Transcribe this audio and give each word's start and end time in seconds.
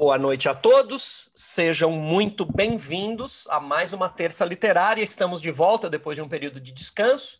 Boa 0.00 0.16
noite 0.16 0.48
a 0.48 0.54
todos, 0.54 1.30
sejam 1.34 1.92
muito 1.92 2.46
bem-vindos 2.46 3.46
a 3.50 3.60
mais 3.60 3.92
uma 3.92 4.08
Terça 4.08 4.46
Literária. 4.46 5.02
Estamos 5.02 5.42
de 5.42 5.50
volta 5.50 5.90
depois 5.90 6.16
de 6.16 6.22
um 6.22 6.28
período 6.28 6.58
de 6.58 6.72
descanso. 6.72 7.38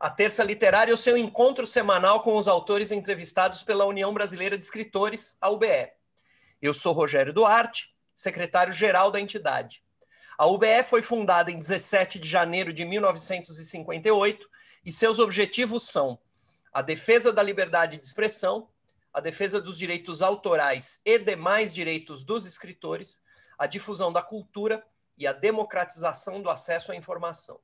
A 0.00 0.08
Terça 0.08 0.42
Literária 0.42 0.90
é 0.90 0.94
o 0.94 0.96
seu 0.96 1.18
encontro 1.18 1.66
semanal 1.66 2.22
com 2.22 2.34
os 2.36 2.48
autores 2.48 2.90
entrevistados 2.92 3.62
pela 3.62 3.84
União 3.84 4.14
Brasileira 4.14 4.56
de 4.56 4.64
Escritores, 4.64 5.36
a 5.38 5.50
UBE. 5.50 5.92
Eu 6.62 6.72
sou 6.72 6.94
Rogério 6.94 7.30
Duarte, 7.30 7.94
secretário-geral 8.14 9.10
da 9.10 9.20
entidade. 9.20 9.82
A 10.38 10.46
UBE 10.46 10.82
foi 10.84 11.02
fundada 11.02 11.50
em 11.50 11.58
17 11.58 12.18
de 12.18 12.26
janeiro 12.26 12.72
de 12.72 12.86
1958 12.86 14.48
e 14.82 14.90
seus 14.90 15.18
objetivos 15.18 15.86
são 15.86 16.18
a 16.72 16.80
defesa 16.80 17.34
da 17.34 17.42
liberdade 17.42 17.98
de 17.98 18.06
expressão, 18.06 18.66
a 19.12 19.20
defesa 19.20 19.60
dos 19.60 19.78
direitos 19.78 20.22
autorais 20.22 21.00
e 21.04 21.18
demais 21.18 21.72
direitos 21.72 22.22
dos 22.22 22.46
escritores, 22.46 23.22
a 23.58 23.66
difusão 23.66 24.12
da 24.12 24.22
cultura 24.22 24.84
e 25.16 25.26
a 25.26 25.32
democratização 25.32 26.40
do 26.40 26.48
acesso 26.48 26.92
à 26.92 26.96
informação. 26.96 27.60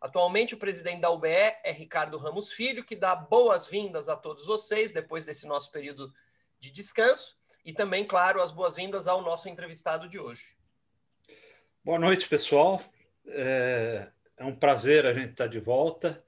Atualmente, 0.00 0.54
o 0.54 0.58
presidente 0.58 1.00
da 1.00 1.10
UBE 1.10 1.28
é 1.28 1.72
Ricardo 1.72 2.18
Ramos 2.18 2.52
Filho, 2.52 2.84
que 2.84 2.94
dá 2.94 3.14
boas-vindas 3.14 4.08
a 4.08 4.16
todos 4.16 4.46
vocês 4.46 4.92
depois 4.92 5.24
desse 5.24 5.46
nosso 5.46 5.70
período 5.70 6.12
de 6.58 6.70
descanso 6.70 7.36
e 7.64 7.72
também, 7.72 8.06
claro, 8.06 8.40
as 8.40 8.50
boas-vindas 8.50 9.08
ao 9.08 9.22
nosso 9.22 9.48
entrevistado 9.48 10.08
de 10.08 10.18
hoje. 10.18 10.56
Boa 11.84 11.98
noite, 11.98 12.28
pessoal. 12.28 12.82
É, 13.28 14.08
é 14.36 14.44
um 14.44 14.54
prazer 14.54 15.06
a 15.06 15.12
gente 15.12 15.30
estar 15.30 15.48
de 15.48 15.58
volta 15.58 16.24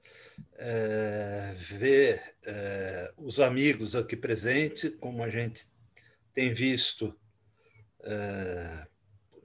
é, 0.57 1.53
ver 1.55 2.21
é, 2.45 3.13
os 3.17 3.39
amigos 3.39 3.95
aqui 3.95 4.15
presentes, 4.15 4.91
como 4.99 5.23
a 5.23 5.29
gente 5.29 5.65
tem 6.33 6.53
visto 6.53 7.17
é, 8.03 8.87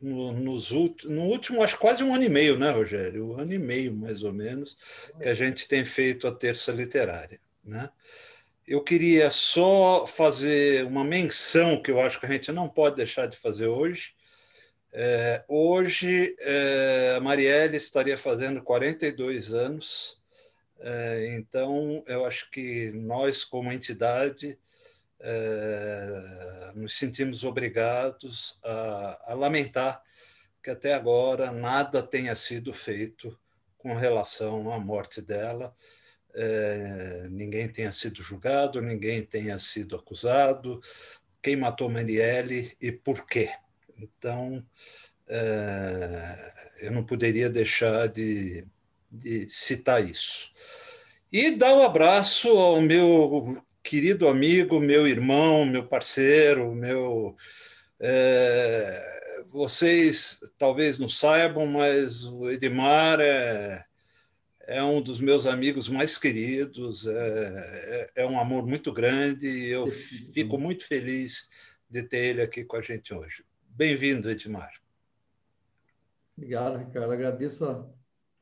no, 0.03 0.33
nos 0.33 0.71
no 1.05 1.23
último, 1.23 1.63
acho 1.63 1.79
quase 1.79 2.03
um 2.03 2.15
ano 2.15 2.25
e 2.25 2.29
meio, 2.29 2.59
né, 2.59 2.71
Rogério? 2.71 3.31
Um 3.31 3.39
ano 3.39 3.53
e 3.53 3.59
meio, 3.59 3.95
mais 3.95 4.23
ou 4.23 4.33
menos, 4.33 4.77
que 5.23 5.29
a 5.29 5.35
gente 5.35 5.69
tem 5.69 5.85
feito 5.85 6.27
a 6.27 6.33
terça 6.33 6.73
literária. 6.73 7.39
Né? 7.65 7.89
Eu 8.67 8.83
queria 8.83 9.31
só 9.31 10.07
fazer 10.07 10.85
uma 10.85 11.05
menção 11.05 11.81
que 11.81 11.91
eu 11.91 12.01
acho 12.01 12.19
que 12.19 12.27
a 12.27 12.33
gente 12.33 12.51
não 12.51 12.69
pode 12.69 12.97
deixar 12.97 13.27
de 13.27 13.37
fazer 13.37 13.67
hoje. 13.67 14.15
Hoje, 15.49 16.37
a 17.17 17.21
Marielle 17.21 17.77
estaria 17.77 18.17
fazendo 18.17 18.63
42 18.63 19.53
anos 19.53 20.23
então, 21.37 22.03
eu 22.07 22.25
acho 22.25 22.51
que 22.51 22.91
nós, 22.93 23.45
como 23.45 23.73
entidade, 23.73 24.59
é, 25.21 26.73
nos 26.75 26.99
sentimos 26.99 27.45
obrigados 27.45 28.59
a, 28.63 29.33
a 29.33 29.35
lamentar 29.35 30.03
que 30.63 30.71
até 30.71 30.95
agora 30.95 31.53
nada 31.53 32.03
tenha 32.03 32.35
sido 32.35 32.73
feito 32.73 33.39
com 33.77 33.95
relação 33.95 34.73
à 34.73 34.79
morte 34.79 35.21
dela. 35.21 35.75
É, 36.35 37.29
ninguém 37.31 37.69
tenha 37.69 37.93
sido 37.93 38.23
julgado, 38.23 38.81
ninguém 38.81 39.23
tenha 39.23 39.59
sido 39.59 39.95
acusado, 39.95 40.81
quem 41.43 41.55
matou 41.55 41.91
Marielle 41.91 42.75
e 42.81 42.91
por 42.91 43.27
quê. 43.27 43.51
Então, 43.99 44.65
é, 45.29 46.53
eu 46.81 46.93
não 46.93 47.05
poderia 47.05 47.51
deixar 47.51 48.09
de, 48.09 48.67
de 49.15 49.49
citar 49.49 50.03
isso. 50.03 50.53
E 51.33 51.53
dar 51.53 51.75
um 51.75 51.83
abraço 51.83 52.49
ao 52.49 52.81
meu 52.81 53.63
querido 53.83 54.29
amigo, 54.29 54.81
meu 54.81 55.07
irmão, 55.07 55.67
meu 55.67 55.87
parceiro, 55.87 56.75
meu. 56.75 57.37
É, 58.01 59.15
vocês 59.51 60.41
talvez 60.59 60.99
não 60.99 61.09
saibam, 61.09 61.67
mas 61.67 62.25
o 62.25 62.51
Edmar 62.51 63.21
é, 63.21 63.85
é 64.67 64.83
um 64.83 65.01
dos 65.01 65.21
meus 65.21 65.47
amigos 65.47 65.89
mais 65.89 66.19
queridos, 66.19 67.07
é, 67.07 68.11
é, 68.17 68.23
é 68.23 68.27
um 68.27 68.39
amor 68.39 68.67
muito 68.67 68.93
grande 68.93 69.47
e 69.47 69.71
eu 69.71 69.89
fico 69.89 70.59
muito 70.59 70.87
feliz 70.87 71.49
de 71.89 72.03
ter 72.03 72.25
ele 72.25 72.43
aqui 72.43 72.65
com 72.65 72.77
a 72.77 72.83
gente 72.83 73.15
hoje. 73.15 73.45
Bem-vindo, 73.69 74.31
Edmar. 74.31 74.73
Obrigado, 76.37 76.79
Ricardo. 76.79 77.13
Agradeço 77.13 77.65
a 77.65 77.87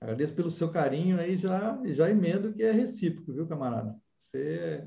Agradeço 0.03 0.35
pelo 0.35 0.51
seu 0.51 0.69
carinho 0.69 1.21
aí, 1.21 1.37
já, 1.37 1.81
já 1.85 2.11
emendo 2.11 2.53
que 2.53 2.65
é 2.65 2.73
recíproco, 2.73 3.33
viu, 3.33 3.47
camarada? 3.47 3.97
Você, 4.19 4.85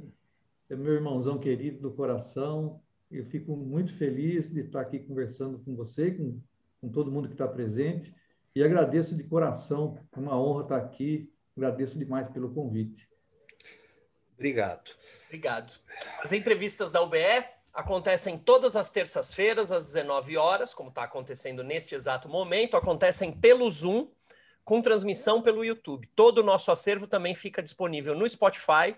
você 0.67 0.73
é 0.73 0.75
meu 0.75 0.91
irmãozão 0.91 1.39
querido 1.39 1.79
do 1.79 1.95
coração. 1.95 2.81
Eu 3.09 3.23
fico 3.23 3.55
muito 3.55 3.93
feliz 3.93 4.49
de 4.49 4.59
estar 4.59 4.81
aqui 4.81 4.99
conversando 4.99 5.57
com 5.59 5.73
você, 5.73 6.11
com, 6.11 6.41
com 6.81 6.89
todo 6.89 7.13
mundo 7.13 7.29
que 7.29 7.33
está 7.33 7.47
presente. 7.47 8.13
E 8.53 8.61
agradeço 8.61 9.15
de 9.15 9.23
coração, 9.23 9.97
é 10.11 10.19
uma 10.19 10.37
honra 10.37 10.63
estar 10.63 10.77
aqui. 10.77 11.31
Agradeço 11.55 11.97
demais 11.97 12.27
pelo 12.27 12.53
convite. 12.53 13.07
Obrigado. 14.33 14.91
Obrigado. 15.27 15.79
As 16.21 16.33
entrevistas 16.33 16.91
da 16.91 17.01
UBE 17.01 17.45
acontecem 17.73 18.37
todas 18.37 18.75
as 18.75 18.89
terças-feiras, 18.89 19.71
às 19.71 19.93
19 19.93 20.35
horas, 20.35 20.73
como 20.73 20.89
está 20.89 21.03
acontecendo 21.03 21.63
neste 21.63 21.95
exato 21.95 22.27
momento. 22.27 22.75
Acontecem 22.75 23.31
pelo 23.31 23.71
Zoom 23.71 24.09
com 24.65 24.81
transmissão 24.81 25.43
pelo 25.43 25.63
YouTube. 25.63 26.09
Todo 26.15 26.39
o 26.39 26.43
nosso 26.43 26.71
acervo 26.71 27.05
também 27.05 27.35
fica 27.35 27.61
disponível 27.61 28.15
no 28.15 28.27
Spotify, 28.27 28.97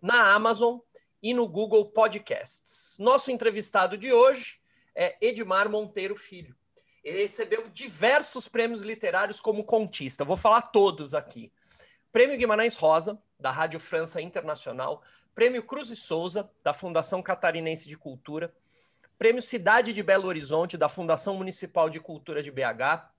na 0.00 0.32
Amazon 0.32 0.78
e 1.22 1.34
no 1.34 1.46
Google 1.46 1.84
Podcasts. 1.90 2.96
Nosso 2.98 3.30
entrevistado 3.30 3.98
de 3.98 4.12
hoje 4.12 4.58
é 4.94 5.16
Edmar 5.20 5.70
Monteiro 5.70 6.16
Filho. 6.16 6.56
Ele 7.04 7.20
recebeu 7.20 7.68
diversos 7.68 8.48
prêmios 8.48 8.82
literários 8.82 9.40
como 9.40 9.62
contista. 9.62 10.24
Vou 10.24 10.38
falar 10.38 10.62
todos 10.62 11.14
aqui. 11.14 11.52
Prêmio 12.10 12.38
Guimarães 12.38 12.76
Rosa, 12.76 13.20
da 13.38 13.50
Rádio 13.50 13.78
França 13.78 14.22
Internacional, 14.22 15.02
Prêmio 15.34 15.62
Cruz 15.62 15.90
e 15.90 15.96
Souza, 15.96 16.50
da 16.62 16.72
Fundação 16.72 17.22
Catarinense 17.22 17.88
de 17.88 17.98
Cultura, 17.98 18.54
Prêmio 19.18 19.42
Cidade 19.42 19.92
de 19.92 20.02
Belo 20.02 20.28
Horizonte, 20.28 20.78
da 20.78 20.88
Fundação 20.88 21.36
Municipal 21.36 21.90
de 21.90 22.00
Cultura 22.00 22.42
de 22.42 22.50
BH, 22.50 23.12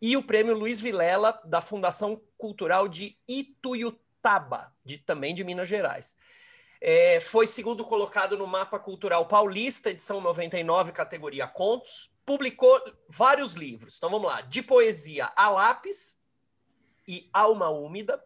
e 0.00 0.16
o 0.16 0.22
prêmio 0.22 0.56
Luiz 0.56 0.80
Vilela, 0.80 1.40
da 1.44 1.60
Fundação 1.60 2.22
Cultural 2.36 2.86
de 2.86 3.18
Ituiutaba, 3.26 4.72
de, 4.84 4.98
também 4.98 5.34
de 5.34 5.42
Minas 5.42 5.68
Gerais. 5.68 6.16
É, 6.80 7.18
foi 7.20 7.46
segundo 7.46 7.84
colocado 7.84 8.36
no 8.36 8.46
Mapa 8.46 8.78
Cultural 8.78 9.26
Paulista, 9.26 9.90
edição 9.90 10.20
99, 10.20 10.92
categoria 10.92 11.48
Contos. 11.48 12.12
Publicou 12.24 12.80
vários 13.08 13.54
livros. 13.54 13.96
Então 13.96 14.10
vamos 14.10 14.30
lá: 14.30 14.40
de 14.42 14.62
poesia 14.62 15.32
a 15.34 15.48
lápis 15.48 16.16
e 17.06 17.28
Alma 17.32 17.68
Úmida. 17.68 18.22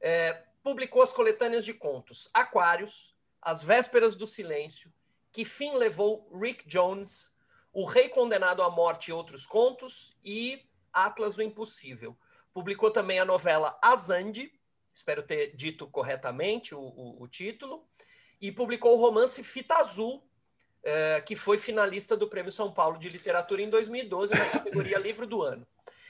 É, 0.00 0.42
publicou 0.62 1.00
as 1.00 1.12
coletâneas 1.12 1.64
de 1.64 1.72
contos 1.72 2.28
Aquários, 2.34 3.14
As 3.40 3.62
Vésperas 3.62 4.16
do 4.16 4.26
Silêncio, 4.26 4.92
Que 5.30 5.44
Fim 5.44 5.76
Levou 5.76 6.28
Rick 6.36 6.66
Jones, 6.66 7.32
O 7.72 7.84
Rei 7.84 8.08
Condenado 8.08 8.62
à 8.62 8.68
Morte 8.68 9.10
e 9.10 9.12
Outros 9.12 9.46
Contos 9.46 10.16
e 10.24 10.68
Atlas 10.96 11.34
do 11.34 11.42
Impossível. 11.42 12.16
Publicou 12.54 12.90
também 12.90 13.20
a 13.20 13.24
novela 13.24 13.78
Azande, 13.82 14.50
espero 14.94 15.22
ter 15.22 15.54
dito 15.54 15.86
corretamente 15.86 16.74
o, 16.74 16.80
o, 16.80 17.22
o 17.22 17.28
título, 17.28 17.86
e 18.40 18.50
publicou 18.50 18.94
o 18.94 19.00
romance 19.00 19.44
Fita 19.44 19.74
Azul, 19.74 20.26
eh, 20.82 21.20
que 21.20 21.36
foi 21.36 21.58
finalista 21.58 22.16
do 22.16 22.28
Prêmio 22.28 22.50
São 22.50 22.72
Paulo 22.72 22.98
de 22.98 23.10
Literatura 23.10 23.60
em 23.60 23.68
2012, 23.68 24.32
na 24.32 24.48
categoria 24.48 24.98
Livro 24.98 25.26
do 25.26 25.42
Ano. 25.42 25.66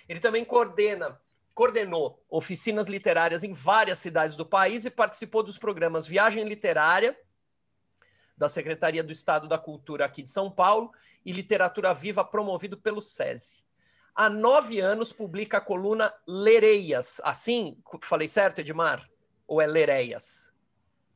Ele 0.08 0.20
também 0.20 0.44
coordena, 0.44 1.20
coordenou 1.52 2.24
oficinas 2.30 2.86
literárias 2.86 3.42
em 3.42 3.52
várias 3.52 3.98
cidades 3.98 4.36
do 4.36 4.46
país 4.46 4.84
e 4.84 4.90
participou 4.90 5.42
dos 5.42 5.58
programas 5.58 6.06
Viagem 6.06 6.44
Literária, 6.44 7.18
da 8.36 8.48
Secretaria 8.48 9.02
do 9.02 9.10
Estado 9.10 9.48
da 9.48 9.58
Cultura 9.58 10.04
aqui 10.04 10.22
de 10.22 10.30
São 10.30 10.48
Paulo, 10.48 10.92
e 11.24 11.32
Literatura 11.32 11.92
Viva, 11.92 12.24
promovido 12.24 12.76
pelo 12.76 13.02
SESI 13.02 13.65
há 14.16 14.30
nove 14.30 14.80
anos 14.80 15.12
publica 15.12 15.58
a 15.58 15.60
coluna 15.60 16.12
Lereias. 16.26 17.20
Assim, 17.22 17.76
falei 18.02 18.26
certo, 18.26 18.60
Edmar? 18.60 19.08
Ou 19.46 19.60
é 19.60 19.66
Lereias? 19.66 20.52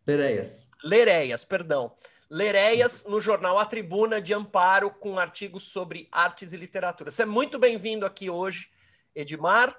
Lereias. 0.07 0.69
Lereias, 0.85 1.45
perdão. 1.45 1.97
Lereias 2.31 3.05
no 3.07 3.21
jornal 3.21 3.59
A 3.59 3.65
Tribuna 3.65 4.21
de 4.21 4.33
Amparo, 4.33 4.91
com 4.91 5.19
artigos 5.19 5.65
sobre 5.65 6.09
artes 6.13 6.53
e 6.53 6.57
literatura. 6.57 7.11
Você 7.11 7.23
é 7.23 7.27
muito 7.27 7.59
bem-vindo 7.59 8.07
aqui 8.07 8.31
hoje, 8.31 8.71
Edmar. 9.15 9.77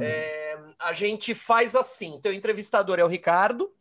É, 0.00 0.58
a 0.80 0.92
gente 0.92 1.34
faz 1.34 1.74
assim: 1.74 2.20
teu 2.20 2.32
entrevistador 2.32 2.98
é 2.98 3.04
o 3.04 3.08
Ricardo, 3.08 3.72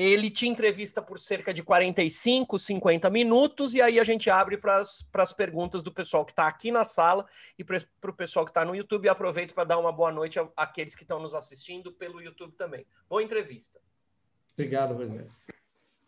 ele 0.00 0.30
te 0.30 0.46
entrevista 0.46 1.02
por 1.02 1.18
cerca 1.18 1.52
de 1.52 1.60
45, 1.60 2.56
50 2.56 3.10
minutos, 3.10 3.74
e 3.74 3.82
aí 3.82 3.98
a 3.98 4.04
gente 4.04 4.30
abre 4.30 4.56
para 4.56 4.78
as 4.78 5.32
perguntas 5.32 5.82
do 5.82 5.90
pessoal 5.90 6.24
que 6.24 6.30
está 6.30 6.46
aqui 6.46 6.70
na 6.70 6.84
sala 6.84 7.26
e 7.58 7.64
para 7.64 7.82
o 8.04 8.12
pessoal 8.12 8.44
que 8.44 8.52
está 8.52 8.64
no 8.64 8.76
YouTube. 8.76 9.06
E 9.06 9.08
aproveito 9.08 9.54
para 9.54 9.64
dar 9.64 9.76
uma 9.76 9.90
boa 9.90 10.12
noite 10.12 10.38
àqueles 10.56 10.94
que 10.94 11.02
estão 11.02 11.18
nos 11.18 11.34
assistindo 11.34 11.90
pelo 11.90 12.22
YouTube 12.22 12.54
também. 12.54 12.86
Boa 13.08 13.24
entrevista. 13.24 13.80
Obrigado, 14.52 14.94
Rogério. 14.94 15.26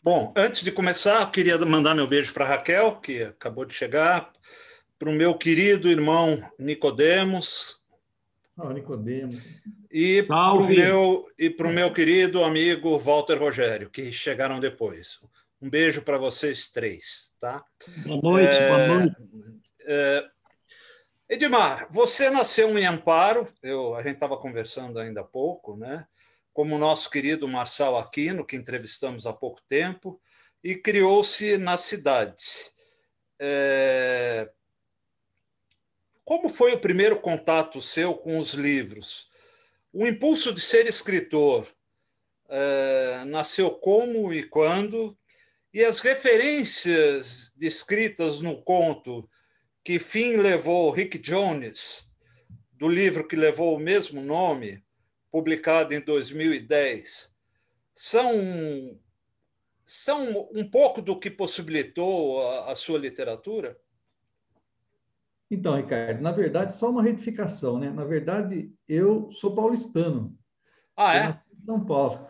Bom, 0.00 0.32
antes 0.36 0.62
de 0.62 0.70
começar, 0.70 1.22
eu 1.22 1.30
queria 1.32 1.58
mandar 1.58 1.92
meu 1.92 2.06
beijo 2.06 2.32
para 2.32 2.44
Raquel, 2.44 2.94
que 3.00 3.24
acabou 3.24 3.64
de 3.64 3.74
chegar, 3.74 4.32
para 5.00 5.10
o 5.10 5.12
meu 5.12 5.36
querido 5.36 5.88
irmão 5.88 6.40
Nicodemos. 6.56 7.79
Ah, 8.62 8.72
Nicodemos. 8.72 9.36
E 9.90 10.22
para 10.24 10.52
o 10.52 10.66
meu, 10.66 11.24
e 11.38 11.56
meu 11.72 11.92
querido 11.92 12.44
amigo 12.44 12.98
Walter 12.98 13.38
Rogério, 13.38 13.88
que 13.90 14.12
chegaram 14.12 14.60
depois. 14.60 15.18
Um 15.60 15.68
beijo 15.68 16.02
para 16.02 16.18
vocês 16.18 16.68
três, 16.68 17.32
tá? 17.40 17.64
Boa 18.06 18.20
noite, 18.22 18.52
é, 18.52 18.68
boa 18.68 18.98
noite. 18.98 19.16
É, 19.86 20.28
Edmar, 21.28 21.88
você 21.90 22.28
nasceu 22.28 22.76
em 22.78 22.86
Amparo, 22.86 23.48
eu, 23.62 23.94
a 23.94 24.02
gente 24.02 24.14
estava 24.14 24.36
conversando 24.36 24.98
ainda 24.98 25.20
há 25.20 25.24
pouco, 25.24 25.76
né? 25.76 26.06
como 26.52 26.76
o 26.76 26.78
nosso 26.78 27.08
querido 27.10 27.48
Marçal 27.48 27.98
Aquino, 27.98 28.44
que 28.44 28.56
entrevistamos 28.56 29.26
há 29.26 29.32
pouco 29.32 29.60
tempo, 29.68 30.20
e 30.62 30.74
criou-se 30.74 31.56
na 31.56 31.76
cidade. 31.76 32.44
É... 33.38 34.50
Como 36.24 36.48
foi 36.48 36.72
o 36.72 36.80
primeiro 36.80 37.20
contato 37.20 37.80
seu 37.80 38.14
com 38.14 38.38
os 38.38 38.54
livros? 38.54 39.28
O 39.92 40.06
impulso 40.06 40.52
de 40.52 40.60
ser 40.60 40.86
escritor 40.86 41.66
é... 42.48 43.24
nasceu 43.26 43.70
como 43.70 44.32
e 44.32 44.42
quando? 44.42 45.16
E 45.72 45.84
as 45.84 46.00
referências 46.00 47.52
descritas 47.56 48.40
no 48.40 48.62
conto 48.62 49.28
que 49.84 49.98
fim 49.98 50.36
levou 50.36 50.90
Rick 50.90 51.18
Jones, 51.18 52.08
do 52.72 52.88
livro 52.88 53.26
que 53.26 53.36
levou 53.36 53.76
o 53.76 53.80
mesmo 53.80 54.20
nome, 54.20 54.84
publicado 55.30 55.94
em 55.94 56.00
2010, 56.00 57.36
são, 57.92 58.98
são 59.84 60.48
um 60.52 60.68
pouco 60.68 61.00
do 61.00 61.18
que 61.18 61.30
possibilitou 61.30 62.46
a, 62.48 62.72
a 62.72 62.74
sua 62.74 62.98
literatura? 62.98 63.78
Então, 65.50 65.76
Ricardo, 65.76 66.20
na 66.20 66.30
verdade, 66.30 66.74
só 66.74 66.90
uma 66.90 67.02
retificação, 67.02 67.78
né? 67.78 67.90
Na 67.90 68.04
verdade, 68.04 68.72
eu 68.88 69.30
sou 69.32 69.54
paulistano. 69.54 70.38
Ah, 70.96 71.16
é? 71.16 71.40
São 71.64 71.84
Paulo. 71.84 72.28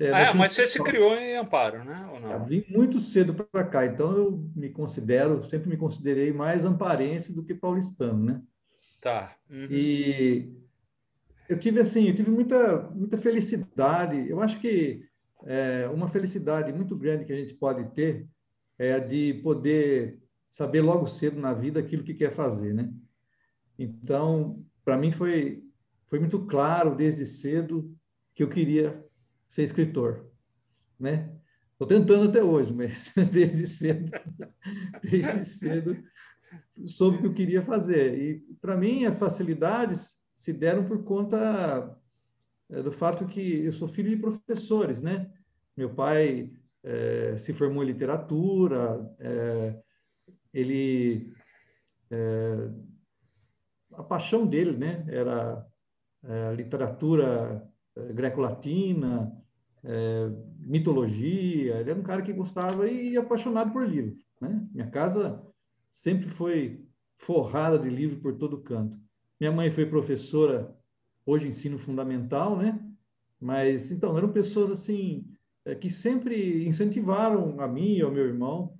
É, 0.00 0.10
ah, 0.10 0.20
é 0.20 0.34
mas 0.34 0.54
você 0.54 0.66
se 0.66 0.82
criou 0.82 1.14
em 1.14 1.36
Amparo, 1.36 1.84
né? 1.84 2.08
Ou 2.12 2.18
não? 2.18 2.32
Eu 2.32 2.44
vim 2.44 2.64
muito 2.68 2.98
cedo 2.98 3.34
para 3.34 3.64
cá, 3.64 3.84
então 3.84 4.16
eu 4.16 4.50
me 4.56 4.70
considero, 4.70 5.42
sempre 5.42 5.68
me 5.68 5.76
considerei 5.76 6.32
mais 6.32 6.64
amparense 6.64 7.32
do 7.32 7.44
que 7.44 7.54
paulistano, 7.54 8.24
né? 8.24 8.42
Tá. 9.00 9.36
Uhum. 9.50 9.66
E 9.70 10.52
eu 11.48 11.58
tive 11.58 11.80
assim, 11.80 12.08
eu 12.08 12.14
tive 12.14 12.30
muita, 12.30 12.82
muita 12.94 13.18
felicidade. 13.18 14.28
Eu 14.28 14.40
acho 14.40 14.58
que 14.60 15.04
é, 15.44 15.88
uma 15.92 16.08
felicidade 16.08 16.72
muito 16.72 16.96
grande 16.96 17.24
que 17.24 17.32
a 17.32 17.36
gente 17.36 17.54
pode 17.54 17.84
ter 17.94 18.26
é 18.78 18.94
a 18.94 18.98
de 18.98 19.40
poder 19.42 20.21
saber 20.52 20.82
logo 20.82 21.06
cedo 21.06 21.40
na 21.40 21.54
vida 21.54 21.80
aquilo 21.80 22.04
que 22.04 22.14
quer 22.14 22.30
fazer, 22.30 22.74
né? 22.74 22.92
Então, 23.78 24.64
para 24.84 24.96
mim 24.96 25.10
foi 25.10 25.64
foi 26.06 26.20
muito 26.20 26.44
claro 26.44 26.94
desde 26.94 27.24
cedo 27.24 27.90
que 28.34 28.42
eu 28.42 28.48
queria 28.48 29.02
ser 29.48 29.62
escritor, 29.62 30.30
né? 31.00 31.34
Estou 31.72 31.86
tentando 31.86 32.28
até 32.28 32.44
hoje, 32.44 32.70
mas 32.70 33.10
desde 33.32 33.66
cedo, 33.66 34.12
desde 35.02 35.44
cedo 35.46 35.96
soube 36.86 37.16
o 37.16 37.20
que 37.20 37.26
eu 37.28 37.34
queria 37.34 37.62
fazer. 37.62 38.18
E 38.18 38.40
para 38.60 38.76
mim 38.76 39.06
as 39.06 39.18
facilidades 39.18 40.14
se 40.36 40.52
deram 40.52 40.84
por 40.84 41.02
conta 41.02 41.98
é, 42.68 42.82
do 42.82 42.92
fato 42.92 43.24
que 43.24 43.64
eu 43.64 43.72
sou 43.72 43.88
filho 43.88 44.10
de 44.10 44.16
professores, 44.16 45.00
né? 45.00 45.32
Meu 45.74 45.94
pai 45.94 46.52
é, 46.82 47.36
se 47.38 47.54
formou 47.54 47.82
em 47.82 47.86
literatura, 47.86 49.00
é, 49.18 49.81
ele 50.52 51.32
é, 52.10 52.70
a 53.94 54.02
paixão 54.02 54.46
dele, 54.46 54.76
né, 54.76 55.04
era 55.08 55.66
é, 56.24 56.54
literatura 56.54 57.68
é, 57.96 58.12
greco-latina, 58.12 59.32
mitologia. 60.60 61.80
Ele 61.80 61.90
era 61.90 61.98
um 61.98 62.04
cara 62.04 62.22
que 62.22 62.32
gostava 62.32 62.88
e 62.88 63.16
apaixonado 63.16 63.72
por 63.72 63.84
livros, 63.84 64.24
né? 64.40 64.64
Minha 64.72 64.88
casa 64.88 65.44
sempre 65.92 66.28
foi 66.28 66.86
forrada 67.16 67.76
de 67.78 67.90
livros 67.90 68.20
por 68.20 68.36
todo 68.36 68.62
canto. 68.62 68.96
Minha 69.40 69.50
mãe 69.50 69.72
foi 69.72 69.84
professora, 69.86 70.72
hoje 71.26 71.48
ensino 71.48 71.78
fundamental, 71.78 72.56
né? 72.56 72.78
Mas, 73.40 73.90
então, 73.90 74.16
eram 74.16 74.32
pessoas, 74.32 74.70
assim, 74.70 75.26
eh, 75.64 75.74
que 75.74 75.90
sempre 75.90 76.64
incentivaram 76.64 77.60
a 77.60 77.66
mim 77.66 77.96
e 77.96 78.02
ao 78.02 78.12
meu 78.12 78.24
irmão 78.24 78.78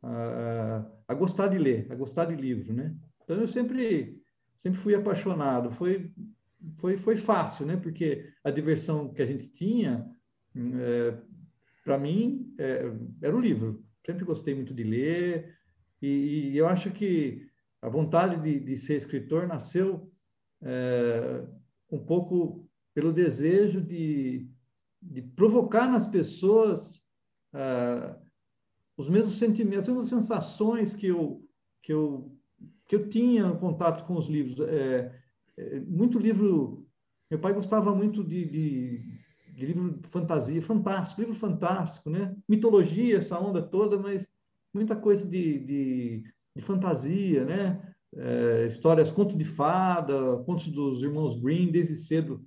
a, 0.00 0.86
a 1.06 1.14
gostar 1.14 1.48
de 1.48 1.58
ler, 1.58 1.86
a 1.90 1.94
gostar 1.94 2.26
de 2.26 2.34
livro, 2.34 2.72
né? 2.72 2.94
Então, 3.22 3.36
eu 3.36 3.48
sempre, 3.48 4.20
sempre 4.58 4.78
fui 4.78 4.94
apaixonado. 4.94 5.70
Foi, 5.70 6.10
foi, 6.78 6.96
foi 6.96 7.16
fácil, 7.16 7.66
né? 7.66 7.76
Porque 7.76 8.30
a 8.42 8.50
diversão 8.50 9.12
que 9.12 9.22
a 9.22 9.26
gente 9.26 9.48
tinha, 9.48 10.06
é, 10.54 10.60
eh, 10.60 11.18
para 11.84 11.98
mim, 11.98 12.54
é, 12.58 12.84
era 13.22 13.36
o 13.36 13.40
livro. 13.40 13.84
Sempre 14.04 14.24
gostei 14.24 14.54
muito 14.54 14.74
de 14.74 14.82
ler 14.82 15.54
e, 16.00 16.50
e 16.50 16.56
eu 16.56 16.66
acho 16.66 16.90
que 16.90 17.46
a 17.80 17.88
vontade 17.88 18.40
de, 18.42 18.60
de 18.60 18.76
ser 18.76 18.96
escritor 18.96 19.46
nasceu 19.46 20.10
é, 20.62 21.44
um 21.90 21.98
pouco 21.98 22.66
pelo 22.94 23.12
desejo 23.12 23.80
de, 23.80 24.48
de 25.00 25.22
provocar 25.22 25.86
nas 25.90 26.06
pessoas 26.06 27.02
é, 27.54 28.16
os 28.96 29.08
mesmos 29.08 29.38
sentimentos, 29.38 29.88
as 29.88 29.94
mesmas 29.94 30.08
sensações 30.08 30.94
que 30.94 31.06
eu, 31.06 31.42
que 31.82 31.92
eu, 31.92 32.36
que 32.86 32.96
eu 32.96 33.08
tinha 33.08 33.46
no 33.46 33.58
contato 33.58 34.06
com 34.06 34.16
os 34.16 34.28
livros. 34.28 34.58
É, 34.60 35.12
é, 35.56 35.80
muito 35.80 36.18
livro. 36.18 36.86
Meu 37.30 37.40
pai 37.40 37.52
gostava 37.52 37.94
muito 37.94 38.22
de, 38.22 38.44
de, 38.44 38.98
de 39.54 39.66
livro 39.66 39.98
de 39.98 40.08
fantasia, 40.08 40.62
fantástico, 40.62 41.20
livro 41.20 41.34
fantástico, 41.34 42.10
né? 42.10 42.36
Mitologia, 42.48 43.18
essa 43.18 43.38
onda 43.38 43.62
toda, 43.62 43.98
mas 43.98 44.26
muita 44.72 44.94
coisa 44.94 45.26
de, 45.26 45.58
de, 45.58 46.24
de 46.54 46.62
fantasia, 46.62 47.44
né? 47.44 47.94
É, 48.16 48.66
histórias, 48.68 49.10
contos 49.10 49.36
de 49.36 49.44
fada, 49.44 50.38
contos 50.44 50.68
dos 50.68 51.02
irmãos 51.02 51.40
Green, 51.40 51.72
desde 51.72 51.96
cedo 51.96 52.44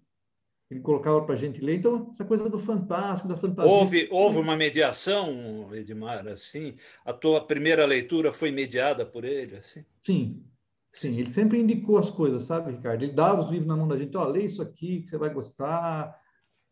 ele 0.69 0.81
colocava 0.81 1.21
para 1.23 1.33
a 1.33 1.37
gente 1.37 1.61
ler. 1.61 1.77
Então, 1.77 2.09
essa 2.11 2.25
coisa 2.25 2.49
do 2.49 2.59
fantástico, 2.59 3.27
da 3.27 3.37
fantasia. 3.37 3.71
Houve, 3.71 4.07
houve 4.11 4.37
uma 4.37 4.57
mediação, 4.57 5.73
Edmar, 5.73 6.27
assim? 6.27 6.75
A 7.05 7.13
tua 7.13 7.45
primeira 7.45 7.85
leitura 7.85 8.33
foi 8.33 8.51
mediada 8.51 9.05
por 9.05 9.23
ele, 9.23 9.55
assim? 9.55 9.85
Sim, 10.01 10.43
sim. 10.91 11.19
Ele 11.19 11.29
sempre 11.29 11.59
indicou 11.59 11.97
as 11.97 12.09
coisas, 12.09 12.43
sabe, 12.43 12.71
Ricardo? 12.71 13.03
Ele 13.03 13.13
dava 13.13 13.39
os 13.39 13.49
livros 13.49 13.67
na 13.67 13.77
mão 13.77 13.87
da 13.87 13.97
gente. 13.97 14.17
Ó, 14.17 14.25
oh, 14.25 14.29
lê 14.29 14.43
isso 14.43 14.61
aqui 14.61 15.01
que 15.01 15.09
você 15.09 15.17
vai 15.17 15.33
gostar, 15.33 16.19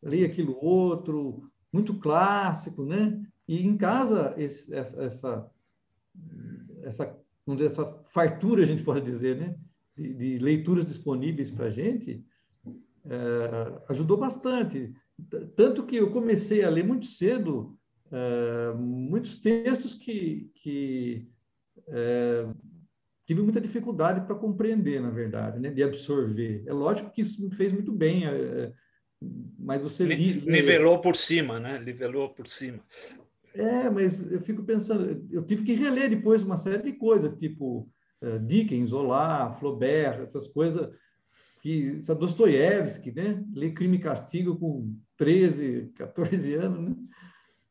lê 0.04 0.26
aquilo 0.26 0.58
outro, 0.62 1.50
muito 1.72 1.94
clássico, 2.00 2.84
né? 2.84 3.22
E 3.48 3.66
em 3.66 3.78
casa, 3.78 4.34
esse, 4.38 4.74
essa, 4.74 5.04
essa, 5.04 5.52
essa 6.84 7.18
vamos 7.46 7.62
dizer, 7.62 7.72
essa 7.72 8.04
fartura, 8.08 8.64
a 8.64 8.66
gente 8.66 8.84
pode 8.84 9.06
dizer, 9.06 9.38
né? 9.38 9.56
de, 9.96 10.14
de 10.14 10.38
leituras 10.38 10.86
disponíveis 10.86 11.50
para 11.50 11.68
a 11.68 11.70
gente, 11.70 12.24
é, 13.10 13.82
ajudou 13.90 14.18
bastante. 14.18 14.94
Tanto 15.56 15.86
que 15.86 15.96
eu 15.96 16.12
comecei 16.12 16.64
a 16.64 16.70
ler 16.70 16.84
muito 16.84 17.06
cedo 17.06 17.78
é, 18.12 18.74
muitos 18.78 19.38
textos 19.38 19.96
que, 19.96 20.52
que 20.56 21.28
é, 21.88 22.48
tive 23.26 23.42
muita 23.42 23.60
dificuldade 23.60 24.26
para 24.26 24.36
compreender, 24.36 25.02
na 25.02 25.10
verdade, 25.10 25.60
né? 25.60 25.70
de 25.70 25.84
absorver. 25.84 26.64
É 26.66 26.74
lógico 26.74 27.12
que 27.12 27.22
isso 27.22 27.44
me 27.44 27.54
fez 27.54 27.74
muito 27.74 27.92
bem, 27.92 28.26
é, 28.26 28.72
mas 29.58 29.82
você... 29.82 30.06
Nivelou 30.06 31.00
por 31.00 31.16
cima, 31.16 31.60
né? 31.60 31.80
Nivelou 31.80 32.30
por 32.30 32.48
cima. 32.48 32.80
É, 33.56 33.90
mas 33.90 34.32
eu 34.32 34.42
fico 34.42 34.64
pensando, 34.64 35.26
eu 35.32 35.44
tive 35.44 35.64
que 35.64 35.74
reler 35.74 36.10
depois 36.10 36.44
uma 36.44 36.58
série 36.58 36.84
de 36.84 36.94
coisas, 36.94 37.38
tipo 37.40 37.90
uh, 38.22 38.40
Dickens, 38.40 38.92
Olá, 38.92 39.54
Flaubert, 39.54 40.22
essas 40.22 40.50
coisas 40.50 40.90
que 41.66 41.98
Dostoiévski, 42.14 43.12
né? 43.12 43.44
Ler 43.52 43.74
Crime 43.74 43.98
e 43.98 44.00
Castigo 44.00 44.56
com 44.56 44.96
13, 45.18 45.92
14 45.96 46.54
anos, 46.54 46.90
né? 46.90 46.96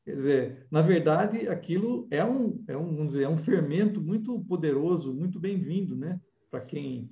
Quer 0.05 0.17
dizer, 0.17 0.67
na 0.69 0.83
verdade, 0.83 1.49
aquilo 1.49 2.09
é 2.11 2.25
um, 2.25 2.63
é 2.67 2.77
um, 2.77 2.97
vamos 2.97 3.13
dizer, 3.13 3.23
é 3.23 3.29
um 3.29 3.37
fermento 3.37 4.03
muito 4.03 4.41
poderoso, 4.47 5.15
muito 5.15 5.39
bem-vindo, 5.39 5.95
né? 5.95 6.21
Para 6.51 6.61
quem 6.63 7.09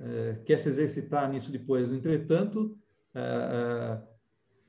é, 0.00 0.40
quer 0.46 0.58
se 0.58 0.70
exercitar 0.70 1.30
nisso 1.30 1.52
depois. 1.52 1.92
Entretanto, 1.92 2.78
é, 3.14 4.00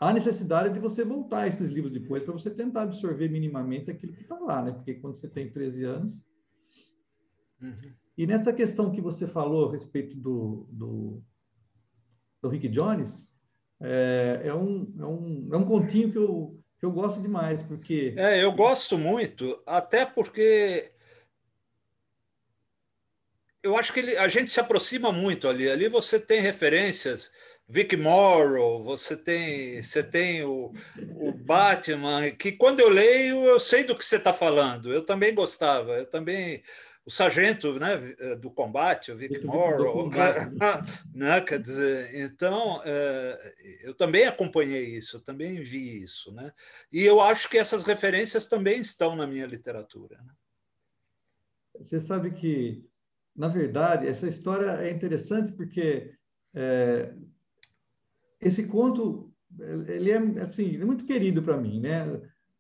há 0.02 0.14
necessidade 0.14 0.74
de 0.74 0.82
você 0.82 1.06
voltar 1.06 1.48
esses 1.48 1.72
livros 1.72 1.94
depois 1.94 2.24
para 2.24 2.34
você 2.34 2.52
tentar 2.52 2.82
absorver 2.82 3.30
minimamente 3.30 3.90
aquilo 3.90 4.12
que 4.12 4.24
está 4.24 4.38
lá, 4.38 4.62
né? 4.62 4.74
Porque 4.74 4.96
quando 4.96 5.16
você 5.16 5.30
tem 5.30 5.50
13 5.50 5.86
anos. 5.86 6.22
Uhum. 7.62 7.72
E 8.18 8.28
nessa 8.28 8.52
questão 8.52 8.92
que 8.92 9.00
você 9.00 9.26
falou 9.26 9.70
a 9.70 9.72
respeito 9.72 10.18
do, 10.18 10.68
do, 10.70 11.24
do 12.44 12.50
Rick 12.50 12.68
Jones, 12.68 13.32
é, 13.82 14.42
é, 14.44 14.54
um, 14.54 14.88
é, 15.00 15.06
um, 15.06 15.50
é 15.54 15.58
um 15.58 15.66
continho 15.66 16.12
que 16.12 16.18
eu, 16.18 16.48
que 16.78 16.86
eu 16.86 16.92
gosto 16.92 17.22
demais, 17.22 17.64
porque. 17.64 18.14
É, 18.18 18.44
eu 18.44 18.52
gosto 18.52 18.98
muito, 18.98 19.62
até 19.66 20.06
porque 20.06 20.92
eu 23.64 23.78
acho 23.78 23.94
que 23.94 24.02
ele, 24.02 24.18
a 24.18 24.28
gente 24.28 24.52
se 24.52 24.60
aproxima 24.60 25.12
muito 25.12 25.48
ali. 25.48 25.72
Ali 25.72 25.88
você 25.88 26.20
tem 26.20 26.42
referências, 26.42 27.32
Vic 27.68 27.96
Morrow, 27.96 28.84
você 28.84 29.16
tem, 29.16 29.82
você 29.82 30.04
tem 30.04 30.44
o, 30.44 30.74
o 31.16 31.32
Batman, 31.32 32.30
que 32.32 32.52
quando 32.52 32.82
eu 32.82 32.90
leio 32.90 33.46
eu 33.46 33.60
sei 33.60 33.86
do 33.86 33.96
que 33.98 34.04
você 34.04 34.18
está 34.18 34.34
falando. 34.34 34.92
Eu 34.92 35.06
também 35.06 35.34
gostava, 35.34 35.94
eu 35.94 36.06
também 36.06 36.62
o 37.06 37.12
sargento 37.12 37.78
né, 37.80 37.98
do 38.40 38.50
combate, 38.50 39.12
o 39.12 39.18
Vic 39.18 39.44
Morrow, 39.44 40.10
né, 41.14 41.42
quer 41.42 41.60
dizer, 41.60 42.24
então 42.24 42.82
é, 42.86 43.54
eu 43.84 43.94
também 43.94 44.26
acompanhei 44.26 44.86
isso, 44.98 45.18
eu 45.18 45.22
também 45.22 45.62
vi 45.62 46.02
isso, 46.02 46.32
né? 46.32 46.52
E 46.92 47.04
eu 47.04 47.20
acho 47.20 47.50
que 47.50 47.58
essas 47.58 47.84
referências 47.84 48.48
também 48.48 48.80
estão 48.80 49.16
na 49.16 49.28
minha 49.28 49.46
literatura. 49.46 50.18
Né? 50.24 50.34
Você 51.80 52.00
sabe 52.00 52.32
que 52.32 52.88
na 53.36 53.48
verdade, 53.48 54.08
essa 54.08 54.28
história 54.28 54.72
é 54.84 54.92
interessante 54.92 55.52
porque 55.54 56.14
é, 56.54 57.14
esse 58.40 58.68
conto 58.68 59.34
ele 59.60 60.12
é 60.12 60.18
assim, 60.44 60.76
é 60.80 60.86
muito 60.86 61.06
querido 61.06 61.42
para 61.42 61.58
mim, 61.58 61.80
né? 61.80 62.06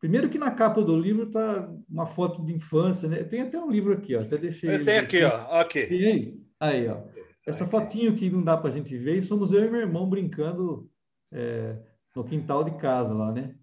Primeiro 0.03 0.29
que 0.29 0.38
na 0.38 0.51
capa 0.51 0.81
do 0.81 1.00
livro 1.00 1.27
está 1.27 1.65
uma 1.89 2.05
foto 2.05 2.43
de 2.43 2.51
infância, 2.51 3.07
né? 3.07 3.24
Tem 3.24 3.39
até 3.39 3.57
um 3.57 3.72
livro 3.72 3.93
aqui, 3.93 4.13
ó, 4.13 4.19
até 4.19 4.36
deixei. 4.38 4.69
Eu 4.69 4.83
tenho 4.83 5.01
aqui, 5.01 5.24
ó, 5.24 5.62
aqui. 5.62 5.79
Aí, 5.79 6.41
aí, 6.60 6.88
ó. 6.89 7.03
Essa 7.48 7.65
fotinho 7.65 8.13
que 8.13 8.29
não 8.29 8.43
dá 8.43 8.57
para 8.57 8.69
a 8.69 8.74
gente 8.74 8.98
ver, 8.98 9.15
e 9.15 9.22
somos 9.22 9.53
eu 9.53 9.63
e 9.63 9.72
meu 9.72 9.79
irmão 9.79 10.10
brincando 10.10 10.91
é, 11.31 11.77
no 12.13 12.25
quintal 12.25 12.65
de 12.65 12.72
casa 12.72 13.13
lá, 13.13 13.31
né? 13.31 13.55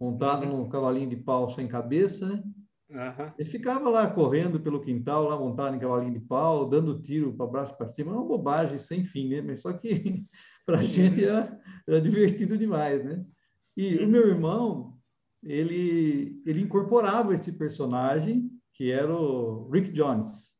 Montado 0.00 0.44
uhum. 0.44 0.64
num 0.64 0.68
cavalinho 0.68 1.10
de 1.10 1.14
pau 1.14 1.48
sem 1.50 1.68
cabeça, 1.68 2.26
né? 2.26 2.42
Uhum. 2.90 3.32
Ele 3.38 3.48
ficava 3.48 3.88
lá 3.88 4.08
correndo 4.08 4.58
pelo 4.58 4.80
quintal, 4.80 5.28
lá 5.28 5.38
montado 5.38 5.76
em 5.76 5.78
cavalinho 5.78 6.14
de 6.14 6.26
pau, 6.26 6.68
dando 6.68 7.00
tiro 7.00 7.32
para 7.34 7.46
braço 7.46 7.76
para 7.76 7.86
cima, 7.86 8.10
uma 8.10 8.24
bobagem 8.24 8.78
sem 8.78 9.04
fim, 9.04 9.28
né? 9.28 9.44
Mas 9.46 9.60
só 9.60 9.72
que 9.72 10.24
para 10.66 10.80
a 10.80 10.82
gente 10.82 11.24
era, 11.24 11.56
era, 11.86 12.00
divertido 12.00 12.58
demais, 12.58 13.04
né? 13.04 13.24
E 13.76 13.98
o 13.98 14.08
meu 14.08 14.26
irmão, 14.26 14.93
ele, 15.44 16.42
ele 16.46 16.62
incorporava 16.62 17.34
esse 17.34 17.52
personagem, 17.52 18.50
que 18.72 18.90
era 18.90 19.14
o 19.14 19.70
Rick 19.70 19.92
Jones. 19.92 20.52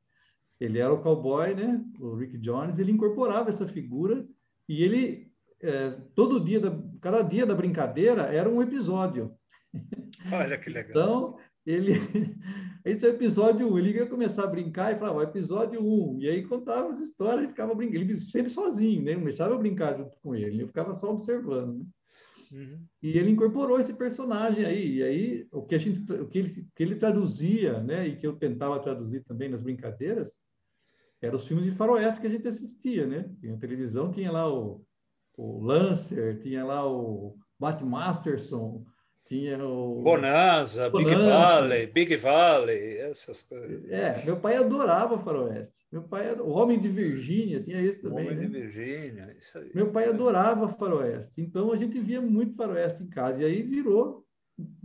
Ele 0.60 0.78
era 0.78 0.92
o 0.92 1.02
cowboy, 1.02 1.54
né? 1.54 1.84
O 1.98 2.14
Rick 2.14 2.38
Jones, 2.38 2.78
ele 2.78 2.92
incorporava 2.92 3.48
essa 3.48 3.66
figura 3.66 4.26
e 4.68 4.82
ele, 4.82 5.32
é, 5.60 5.90
todo 6.14 6.42
dia, 6.42 6.60
da, 6.60 6.78
cada 7.00 7.22
dia 7.22 7.44
da 7.44 7.54
brincadeira 7.54 8.22
era 8.22 8.48
um 8.48 8.62
episódio. 8.62 9.34
Olha 10.32 10.56
que 10.58 10.70
legal. 10.70 10.90
Então, 10.90 11.38
ele 11.66 11.92
esse 12.84 13.04
é 13.06 13.08
o 13.08 13.12
episódio 13.12 13.72
1. 13.72 13.78
Ele 13.78 13.90
ia 13.96 14.06
começar 14.06 14.44
a 14.44 14.48
brincar 14.48 14.94
e 14.94 14.98
falava, 14.98 15.22
episódio 15.22 15.80
1. 15.82 16.20
E 16.20 16.28
aí 16.28 16.42
contava 16.46 16.92
as 16.92 17.00
histórias 17.00 17.46
e 17.46 17.48
ficava 17.48 17.74
brincando. 17.74 18.04
Ele 18.04 18.20
sempre 18.20 18.50
sozinho, 18.50 19.02
né? 19.02 19.14
Não 19.16 19.24
deixava 19.24 19.54
eu 19.54 19.58
brincar 19.58 19.96
junto 19.96 20.16
com 20.18 20.34
ele. 20.34 20.62
Eu 20.62 20.68
ficava 20.68 20.92
só 20.92 21.10
observando, 21.10 21.78
né? 21.78 21.84
Uhum. 22.54 22.87
E 23.02 23.18
ele 23.18 23.30
incorporou 23.30 23.80
esse 23.80 23.92
personagem 23.92 24.64
aí. 24.64 24.99
E 24.99 25.02
aí, 25.02 25.46
o 25.50 25.62
que, 25.62 25.75
a 25.75 25.78
gente, 25.78 26.00
o 26.12 26.28
que, 26.28 26.38
ele, 26.38 26.68
que 26.73 26.82
ele 26.82 26.94
traduzia, 26.94 27.80
né? 27.80 28.06
E 28.06 28.16
que 28.16 28.25
eu 28.25 28.37
tentava 28.37 28.78
traduzir 28.78 29.25
também 29.25 29.49
nas 29.49 29.61
brincadeiras, 29.61 30.32
eram 31.20 31.34
os 31.34 31.46
filmes 31.46 31.64
de 31.64 31.73
faroeste 31.73 32.20
que 32.20 32.28
a 32.28 32.30
gente 32.30 32.46
assistia, 32.46 33.06
né? 33.06 33.28
Na 33.42 33.56
televisão 33.56 34.12
tinha 34.12 34.30
lá 34.30 34.49
o, 34.49 34.84
o 35.37 35.64
Lancer, 35.64 36.38
tinha 36.40 36.64
lá 36.64 36.87
o 36.87 37.37
Bat 37.58 37.84
Masterson, 37.84 38.84
tinha 39.25 39.58
o... 39.64 40.02
Bonanza, 40.02 40.90
Bonanza, 40.90 41.16
Big 41.16 41.26
Valley, 41.26 41.87
Big 41.87 42.16
Valley, 42.16 42.99
essas 42.99 43.42
coisas. 43.42 43.90
É, 43.90 44.25
meu 44.25 44.37
pai 44.37 44.56
adorava 44.56 45.18
Faroeste. 45.18 45.75
Meu 45.94 46.02
pai, 46.02 46.34
o 46.40 46.48
Homem 46.48 46.80
de 46.80 46.88
Virgínia, 46.88 47.62
tinha 47.62 47.80
esse 47.80 48.02
também. 48.02 48.26
Homem 48.26 48.36
né? 48.36 48.46
de 48.46 48.48
Virgínia, 48.48 49.36
isso 49.38 49.56
aí. 49.56 49.70
Meu 49.72 49.92
pai 49.92 50.08
adorava 50.08 50.66
Faroeste. 50.66 51.40
Então 51.40 51.70
a 51.70 51.76
gente 51.76 52.00
via 52.00 52.20
muito 52.20 52.56
Faroeste 52.56 53.04
em 53.04 53.06
casa. 53.06 53.42
E 53.42 53.44
aí 53.44 53.62
virou 53.62 54.26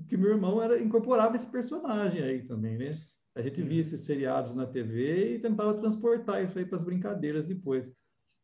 que 0.08 0.16
meu 0.16 0.30
irmão 0.30 0.62
era 0.62 0.80
incorporava 0.80 1.36
esse 1.36 1.48
personagem 1.48 2.22
aí 2.22 2.44
também, 2.44 2.78
né? 2.78 2.92
A 3.34 3.42
gente 3.42 3.60
via 3.64 3.82
esses 3.82 4.02
seriados 4.02 4.54
na 4.54 4.68
TV 4.68 5.34
e 5.34 5.40
tentava 5.40 5.74
transportar 5.74 6.44
isso 6.44 6.60
aí 6.60 6.66
para 6.66 6.78
as 6.78 6.84
brincadeiras 6.84 7.48
depois. 7.48 7.92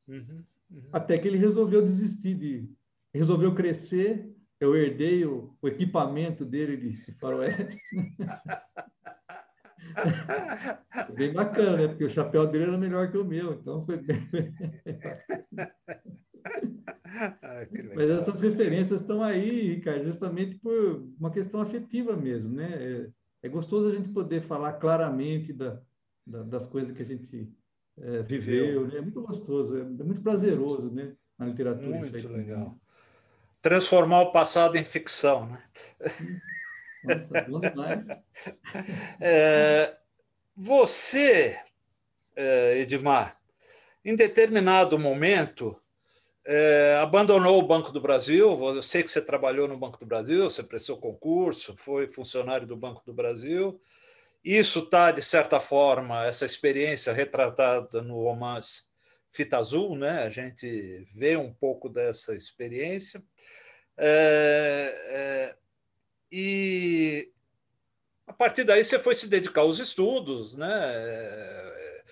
Uhum, 0.08 0.44
uhum. 0.72 0.90
Até 0.92 1.20
que 1.20 1.28
ele 1.28 1.38
resolveu 1.38 1.84
desistir 1.84 2.34
de. 2.34 2.68
Resolveu 3.14 3.54
crescer 3.54 4.36
eu 4.60 4.76
herdei 4.76 5.24
o, 5.24 5.56
o 5.62 5.68
equipamento 5.68 6.44
dele 6.44 6.78
de 6.78 7.12
faroeste. 7.20 7.78
bem 11.16 11.34
bacana, 11.34 11.78
né? 11.78 11.88
Porque 11.88 12.06
o 12.06 12.10
chapéu 12.10 12.48
dele 12.48 12.66
era 12.66 12.78
melhor 12.78 13.12
que 13.12 13.18
o 13.18 13.26
meu, 13.26 13.54
então 13.54 13.86
foi 13.86 13.98
bem. 13.98 14.28
ah, 17.06 17.68
Mas 17.96 18.10
essas 18.10 18.40
referências 18.42 19.02
estão 19.02 19.24
aí, 19.24 19.76
Ricardo, 19.76 20.06
justamente 20.06 20.56
por 20.56 21.08
uma 21.20 21.32
questão 21.32 21.62
afetiva 21.62 22.16
mesmo, 22.16 22.56
né? 22.56 22.70
É, 22.74 23.10
é 23.48 23.50
gostoso 23.50 23.90
a 23.90 23.94
gente 23.94 24.10
poder 24.10 24.42
falar 24.42 24.74
claramente 24.74 25.54
da, 25.54 25.80
da, 26.26 26.44
das 26.44 26.66
coisas 26.66 26.96
que 26.96 27.02
a 27.02 27.06
gente 27.06 27.52
é, 27.98 28.22
viveu, 28.24 28.88
né? 28.88 28.98
É 28.98 29.02
muito 29.02 29.22
gostoso, 29.22 29.78
é, 29.78 29.82
é 29.82 30.04
muito 30.04 30.22
prazeroso, 30.22 30.92
né? 30.92 31.14
Na 31.38 31.46
literatura. 31.46 32.00
Muito 32.00 32.28
legal 32.30 32.78
transformar 33.66 34.22
o 34.22 34.32
passado 34.32 34.78
em 34.78 34.84
ficção. 34.84 35.48
Né? 35.48 35.60
Nossa, 37.06 37.42
bom 37.50 37.60
demais. 37.60 38.06
É, 39.22 39.96
você, 40.56 41.58
é, 42.36 42.80
Edmar, 42.80 43.40
em 44.04 44.16
determinado 44.16 45.00
momento, 45.00 45.80
é, 46.46 47.00
abandonou 47.02 47.58
o 47.58 47.68
Banco 47.68 47.92
do 47.92 48.02
Brasil. 48.02 48.58
Eu 48.76 48.82
sei 48.82 49.04
que 49.04 49.10
você 49.10 49.22
trabalhou 49.22 49.68
no 49.68 49.78
Banco 49.78 49.98
do 49.98 50.06
Brasil, 50.06 50.44
você 50.50 50.62
prestou 50.62 50.98
concurso, 50.98 51.76
foi 51.78 52.08
funcionário 52.08 52.68
do 52.68 52.76
Banco 52.76 53.02
do 53.06 53.14
Brasil. 53.14 53.80
Isso 54.44 54.80
está, 54.80 55.12
de 55.12 55.24
certa 55.24 55.60
forma, 55.60 56.26
essa 56.26 56.46
experiência 56.46 57.12
retratada 57.12 58.02
no 58.02 58.24
romance 58.24 58.84
Fita 59.32 59.58
Azul, 59.58 59.98
né? 59.98 60.24
a 60.24 60.30
gente 60.30 61.06
vê 61.14 61.36
um 61.36 61.52
pouco 61.52 61.90
dessa 61.90 62.34
experiência. 62.34 63.22
É, 63.98 64.96
é, 65.10 65.56
e 66.38 67.32
a 68.28 68.34
partir 68.34 68.66
daí 68.66 68.84
você 68.84 69.00
foi 69.00 69.16
se 69.16 69.28
dedicar 69.28 69.62
aos 69.62 69.80
estudos, 69.80 70.58
né? 70.58 70.68
É, 70.84 72.04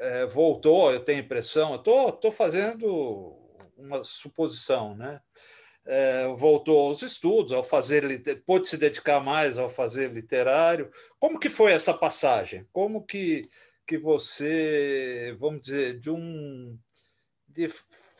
é 0.00 0.26
voltou, 0.26 0.92
eu 0.92 0.98
tenho 0.98 1.20
impressão, 1.20 1.74
eu 1.74 2.08
estou 2.08 2.32
fazendo 2.32 3.38
uma 3.76 4.02
suposição, 4.02 4.96
né? 4.96 5.20
É, 5.86 6.26
voltou 6.36 6.88
aos 6.88 7.02
estudos, 7.02 7.52
ao 7.52 7.62
fazer 7.62 8.42
pôde 8.44 8.68
se 8.68 8.76
dedicar 8.76 9.20
mais 9.20 9.56
ao 9.56 9.70
fazer 9.70 10.10
literário. 10.12 10.90
Como 11.20 11.38
que 11.38 11.48
foi 11.48 11.72
essa 11.72 11.94
passagem? 11.94 12.66
Como 12.72 13.04
que 13.06 13.48
que 13.86 13.98
você, 13.98 15.36
vamos 15.38 15.62
dizer, 15.62 15.98
de 15.98 16.10
um 16.10 16.76
de 17.48 17.68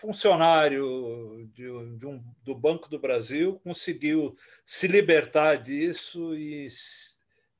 funcionário 0.01 1.47
de, 1.53 1.97
de 1.99 2.07
um, 2.07 2.25
do 2.43 2.55
Banco 2.55 2.89
do 2.89 2.99
Brasil 2.99 3.61
conseguiu 3.61 4.35
se 4.65 4.89
libertar 4.89 5.57
disso 5.57 6.35
e 6.35 6.67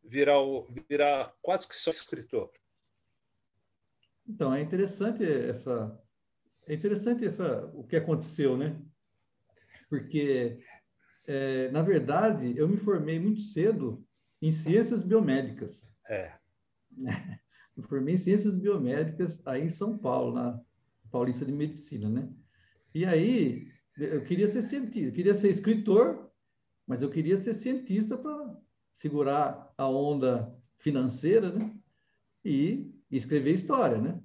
virar, 0.03 0.39
virar 0.89 1.35
quase 1.43 1.69
que 1.69 1.77
só 1.77 1.91
escritor. 1.91 2.51
Então 4.27 4.55
é 4.55 4.63
interessante 4.63 5.23
essa 5.25 6.01
é 6.67 6.75
interessante 6.75 7.27
essa 7.27 7.67
o 7.75 7.85
que 7.85 7.97
aconteceu, 7.97 8.57
né? 8.57 8.81
Porque 9.89 10.61
é, 11.27 11.71
na 11.71 11.83
verdade 11.83 12.57
eu 12.57 12.67
me 12.67 12.79
formei 12.79 13.19
muito 13.21 13.41
cedo 13.41 14.07
em 14.41 14.51
ciências 14.51 15.03
biomédicas. 15.03 15.93
É. 16.09 16.39
Me 17.77 17.87
formei 17.87 18.15
em 18.15 18.19
ciências 18.19 18.57
biomédicas 18.57 19.41
aí 19.47 19.63
em 19.63 19.71
São 19.71 19.97
Paulo, 19.97 20.35
na 20.35 20.61
Paulista 21.11 21.45
de 21.45 21.53
Medicina, 21.53 22.09
né? 22.09 22.29
E 22.95 23.05
aí 23.05 23.69
eu 23.97 24.23
queria 24.25 24.49
ser 24.49 24.63
cientista, 24.63 25.11
queria 25.13 25.35
ser 25.35 25.51
escritor, 25.51 26.31
mas 26.87 27.03
eu 27.03 27.11
queria 27.11 27.37
ser 27.37 27.55
cientista 27.55 28.17
para 28.17 28.57
segurar 28.95 29.73
a 29.77 29.89
onda 29.89 30.57
financeira, 30.79 31.53
né? 31.53 31.75
E, 32.45 32.93
e 33.11 33.17
escrever 33.17 33.53
história, 33.53 33.99
né? 33.99 34.21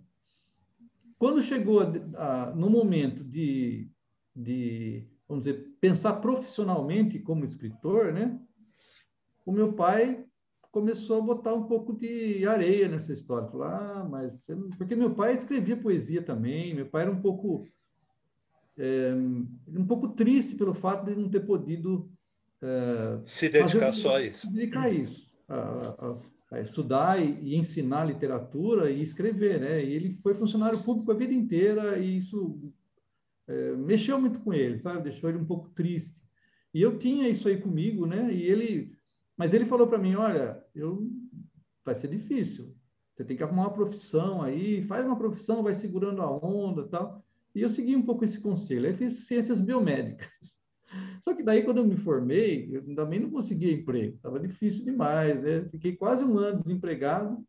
Quando 1.17 1.43
chegou 1.43 1.81
a, 1.81 1.91
a, 2.15 2.55
no 2.55 2.69
momento 2.69 3.23
de, 3.23 3.89
de, 4.35 5.07
vamos 5.27 5.45
dizer, 5.45 5.75
pensar 5.79 6.13
profissionalmente 6.15 7.19
como 7.19 7.45
escritor, 7.45 8.13
né? 8.13 8.39
O 9.45 9.51
meu 9.51 9.73
pai 9.73 10.25
começou 10.75 11.19
a 11.19 11.21
botar 11.21 11.53
um 11.53 11.63
pouco 11.63 11.93
de 11.93 12.45
areia 12.45 12.89
nessa 12.89 13.13
história. 13.13 13.47
Falou, 13.47 13.65
ah, 13.65 14.05
mas... 14.11 14.45
Porque 14.77 14.93
meu 14.93 15.15
pai 15.15 15.33
escrevia 15.33 15.77
poesia 15.77 16.21
também, 16.21 16.75
meu 16.75 16.85
pai 16.85 17.03
era 17.03 17.11
um 17.11 17.21
pouco... 17.21 17.63
É, 18.77 19.13
um 19.69 19.85
pouco 19.87 20.09
triste 20.09 20.53
pelo 20.55 20.73
fato 20.73 21.05
de 21.05 21.15
não 21.15 21.29
ter 21.29 21.39
podido 21.39 22.11
é, 22.61 23.19
se 23.23 23.47
dedicar 23.47 23.93
só 23.93 24.17
a 24.17 24.21
isso. 24.21 24.47
Se 24.47 24.53
dedicar 24.53 24.81
a 24.81 24.89
isso, 24.89 25.31
a, 25.47 25.55
a, 25.55 26.57
a 26.57 26.59
estudar 26.59 27.23
e, 27.23 27.39
e, 27.41 27.55
ensinar 27.55 28.03
literatura 28.03 28.91
e 28.91 29.01
escrever, 29.01 29.61
né? 29.61 29.81
E 29.81 29.93
ele 29.93 30.19
foi 30.21 30.33
funcionário 30.33 30.83
público 30.83 31.09
a 31.09 31.15
vida 31.15 31.33
inteira 31.33 31.97
e 31.97 32.17
isso 32.17 32.69
é, 33.47 33.71
mexeu 33.77 34.19
muito 34.19 34.41
com 34.41 34.53
ele, 34.53 34.77
sabe? 34.79 35.03
Deixou 35.03 35.29
ele 35.29 35.39
um 35.39 35.45
pouco 35.45 35.69
triste. 35.69 36.21
E 36.73 36.81
eu 36.81 36.97
tinha 36.97 37.29
isso 37.29 37.47
aí 37.47 37.61
comigo, 37.61 38.05
né? 38.05 38.33
E 38.33 38.43
ele, 38.43 38.91
mas 39.37 39.53
ele 39.53 39.63
falou 39.63 39.87
para 39.87 39.97
mim, 39.97 40.15
olha, 40.15 40.64
eu 40.75 41.09
vai 41.83 41.95
ser 41.95 42.07
difícil. 42.07 42.75
Você 43.15 43.23
tem 43.23 43.37
que 43.37 43.43
arrumar 43.43 43.63
uma 43.63 43.73
profissão 43.73 44.41
aí, 44.41 44.81
faz 44.83 45.05
uma 45.05 45.17
profissão, 45.17 45.63
vai 45.63 45.73
segurando 45.73 46.21
a 46.21 46.29
onda, 46.29 46.85
tal. 46.87 47.23
E 47.53 47.61
eu 47.61 47.69
segui 47.69 47.95
um 47.95 48.01
pouco 48.01 48.25
esse 48.25 48.41
conselho. 48.41 48.87
Aí 48.87 48.93
fiz 48.93 49.25
ciências 49.25 49.61
biomédicas. 49.61 50.27
Só 51.23 51.33
que 51.33 51.41
daí, 51.41 51.63
quando 51.63 51.77
eu 51.77 51.85
me 51.85 51.95
formei, 51.95 52.69
eu 52.71 52.83
também 52.93 53.19
não 53.19 53.29
conseguia 53.29 53.71
emprego. 53.71 54.15
Estava 54.15 54.39
difícil 54.39 54.83
demais, 54.83 55.41
né? 55.41 55.65
Fiquei 55.71 55.95
quase 55.95 56.23
um 56.23 56.37
ano 56.37 56.57
desempregado. 56.61 57.43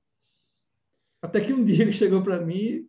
Até 1.21 1.41
que 1.41 1.53
um 1.53 1.65
dia 1.65 1.83
ele 1.83 1.93
chegou 1.93 2.23
para 2.23 2.41
mim, 2.41 2.87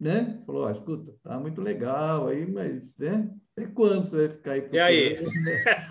né? 0.00 0.42
Falou, 0.44 0.66
oh, 0.66 0.70
escuta, 0.70 1.14
tá 1.22 1.38
muito 1.38 1.60
legal 1.60 2.26
aí, 2.26 2.50
mas, 2.50 2.96
né? 2.96 3.32
Até 3.56 3.68
quando 3.68 4.10
você 4.10 4.28
vai 4.28 4.36
ficar 4.36 4.52
aí? 4.52 4.68
E 4.72 4.78
aí? 4.78 5.18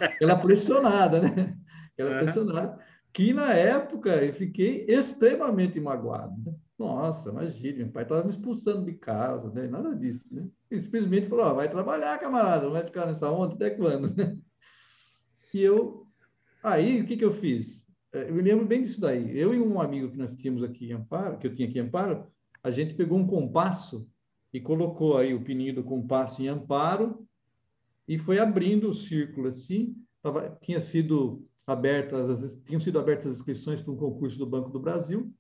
Aquela 0.02 0.36
pressionada, 0.40 1.22
né? 1.22 1.58
Aquela 1.94 2.12
uhum. 2.12 2.24
pressionada. 2.24 2.80
Que, 3.16 3.32
na 3.32 3.54
época, 3.54 4.10
eu 4.26 4.34
fiquei 4.34 4.86
extremamente 4.90 5.80
magoado. 5.80 6.36
Né? 6.46 6.54
Nossa, 6.78 7.30
imagina, 7.30 7.78
meu 7.78 7.90
pai 7.90 8.04
estava 8.04 8.26
me 8.26 8.30
expulsando 8.30 8.84
de 8.84 8.92
casa, 8.92 9.50
né? 9.52 9.70
Nada 9.70 9.96
disso, 9.96 10.28
né? 10.30 10.46
Ele 10.70 10.82
simplesmente 10.82 11.30
falou, 11.30 11.50
oh, 11.50 11.56
vai 11.56 11.70
trabalhar, 11.70 12.20
camarada, 12.20 12.66
não 12.66 12.74
vai 12.74 12.84
ficar 12.84 13.06
nessa 13.06 13.32
onda 13.32 13.56
até 13.56 13.70
quando, 13.70 14.12
né? 14.18 14.38
E 15.54 15.62
eu, 15.62 16.06
aí, 16.62 17.00
o 17.00 17.06
que 17.06 17.16
que 17.16 17.24
eu 17.24 17.32
fiz? 17.32 17.88
É, 18.12 18.30
eu 18.30 18.36
me 18.36 18.42
lembro 18.42 18.66
bem 18.66 18.84
disso 18.84 19.00
daí. 19.00 19.40
Eu 19.40 19.54
e 19.54 19.62
um 19.62 19.80
amigo 19.80 20.12
que 20.12 20.18
nós 20.18 20.36
tínhamos 20.36 20.62
aqui 20.62 20.90
em 20.90 20.92
Amparo, 20.92 21.38
que 21.38 21.48
eu 21.48 21.56
tinha 21.56 21.70
aqui 21.70 21.80
em 21.80 21.84
Amparo, 21.84 22.28
a 22.62 22.70
gente 22.70 22.96
pegou 22.96 23.18
um 23.18 23.26
compasso 23.26 24.06
e 24.52 24.60
colocou 24.60 25.18
aí 25.18 25.34
o 25.34 25.42
pininho 25.42 25.76
do 25.76 25.86
compasso 25.86 26.42
em 26.42 26.50
Amparo 26.50 27.26
e 28.10 28.18
foi 28.18 28.40
abrindo 28.40 28.90
o 28.90 28.94
círculo 28.94 29.48
assim, 29.48 29.96
tava, 30.22 30.60
tinha 30.62 30.82
sido 30.82 31.48
abertas, 31.66 32.60
tinham 32.64 32.80
sido 32.80 33.00
abertas 33.00 33.28
as 33.28 33.38
inscrições 33.38 33.82
para 33.82 33.92
um 33.92 33.98
concurso 33.98 34.38
do 34.38 34.46
Banco 34.46 34.70
do 34.70 34.80
Brasil, 34.80 35.34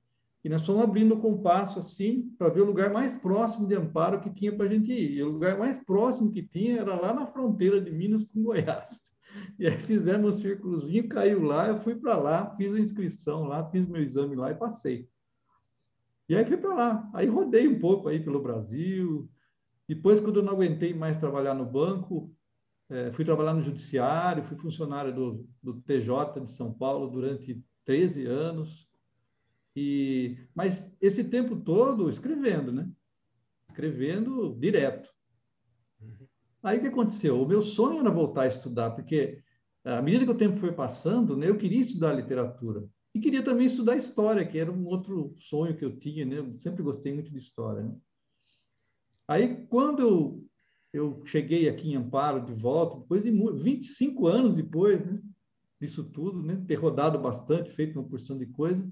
e 0.45 0.49
nós 0.49 0.63
fomos 0.63 0.83
abrindo 0.83 1.15
o 1.15 1.19
compasso 1.19 1.79
assim 1.79 2.29
para 2.37 2.49
ver 2.49 2.61
o 2.61 2.65
lugar 2.65 2.93
mais 2.93 3.15
próximo 3.17 3.67
de 3.67 3.73
Amparo 3.73 4.21
que 4.21 4.29
tinha 4.29 4.55
para 4.55 4.67
a 4.67 4.69
gente 4.69 4.91
ir. 4.91 5.13
E 5.13 5.23
o 5.23 5.31
lugar 5.31 5.57
mais 5.57 5.79
próximo 5.79 6.31
que 6.31 6.43
tinha 6.43 6.81
era 6.81 6.93
lá 6.93 7.11
na 7.11 7.25
fronteira 7.25 7.81
de 7.81 7.91
Minas 7.91 8.23
com 8.23 8.43
Goiás. 8.43 9.01
E 9.59 9.67
aí 9.67 9.77
fizemos 9.77 10.37
um 10.37 10.39
círculozinho, 10.39 11.09
caiu 11.09 11.43
lá, 11.43 11.67
eu 11.67 11.77
fui 11.81 11.93
para 11.93 12.15
lá, 12.15 12.55
fiz 12.55 12.73
a 12.73 12.79
inscrição 12.79 13.43
lá, 13.43 13.69
fiz 13.69 13.85
meu 13.85 14.01
exame 14.01 14.33
lá 14.33 14.51
e 14.51 14.55
passei. 14.55 15.09
E 16.29 16.35
aí 16.35 16.45
fui 16.45 16.55
para 16.55 16.73
lá. 16.73 17.11
Aí 17.13 17.27
rodei 17.27 17.67
um 17.67 17.77
pouco 17.77 18.07
aí 18.07 18.23
pelo 18.23 18.41
Brasil. 18.41 19.29
Depois, 19.89 20.21
quando 20.21 20.37
eu 20.37 20.43
não 20.43 20.53
aguentei 20.53 20.93
mais 20.93 21.17
trabalhar 21.17 21.53
no 21.53 21.65
banco, 21.65 22.33
é, 22.89 23.11
fui 23.11 23.25
trabalhar 23.25 23.53
no 23.53 23.61
judiciário, 23.61 24.43
fui 24.43 24.57
funcionário 24.57 25.13
do, 25.13 25.47
do 25.61 25.81
TJ 25.81 26.41
de 26.41 26.51
São 26.51 26.73
Paulo 26.73 27.09
durante 27.09 27.63
13 27.83 28.25
anos. 28.25 28.87
E, 29.75 30.37
mas 30.53 30.95
esse 31.01 31.23
tempo 31.23 31.55
todo 31.55 32.09
escrevendo, 32.09 32.71
né? 32.71 32.89
Escrevendo 33.67 34.55
direto. 34.59 35.09
Uhum. 35.99 36.27
Aí 36.63 36.77
o 36.77 36.81
que 36.81 36.87
aconteceu? 36.87 37.41
O 37.41 37.47
meu 37.47 37.61
sonho 37.61 37.99
era 37.99 38.09
voltar 38.09 38.43
a 38.43 38.47
estudar, 38.47 38.91
porque 38.91 39.43
à 39.83 40.01
medida 40.01 40.25
que 40.25 40.31
o 40.31 40.37
tempo 40.37 40.57
foi 40.57 40.71
passando, 40.71 41.37
né, 41.37 41.49
eu 41.49 41.57
queria 41.57 41.81
estudar 41.81 42.13
literatura. 42.13 42.87
E 43.13 43.19
queria 43.19 43.43
também 43.43 43.67
estudar 43.67 43.95
história, 43.95 44.45
que 44.45 44.57
era 44.57 44.71
um 44.71 44.85
outro 44.87 45.33
sonho 45.37 45.77
que 45.77 45.85
eu 45.85 45.97
tinha, 45.97 46.25
né? 46.25 46.39
Eu 46.39 46.57
sempre 46.59 46.83
gostei 46.83 47.13
muito 47.13 47.31
de 47.31 47.37
história, 47.37 47.81
né? 47.81 47.95
Aí, 49.25 49.65
quando 49.67 50.01
eu, 50.01 50.44
eu 50.95 51.21
cheguei 51.25 51.67
aqui 51.67 51.91
em 51.91 51.95
Amparo 51.95 52.45
de 52.45 52.53
volta, 52.53 52.99
depois 52.99 53.23
de 53.23 53.31
25 53.31 54.27
anos 54.27 54.53
depois 54.53 55.05
né, 55.05 55.21
disso 55.79 56.05
tudo, 56.05 56.41
né, 56.41 56.63
ter 56.65 56.75
rodado 56.75 57.19
bastante, 57.19 57.69
feito 57.69 57.99
uma 57.99 58.07
porção 58.07 58.37
de 58.37 58.45
coisa, 58.45 58.89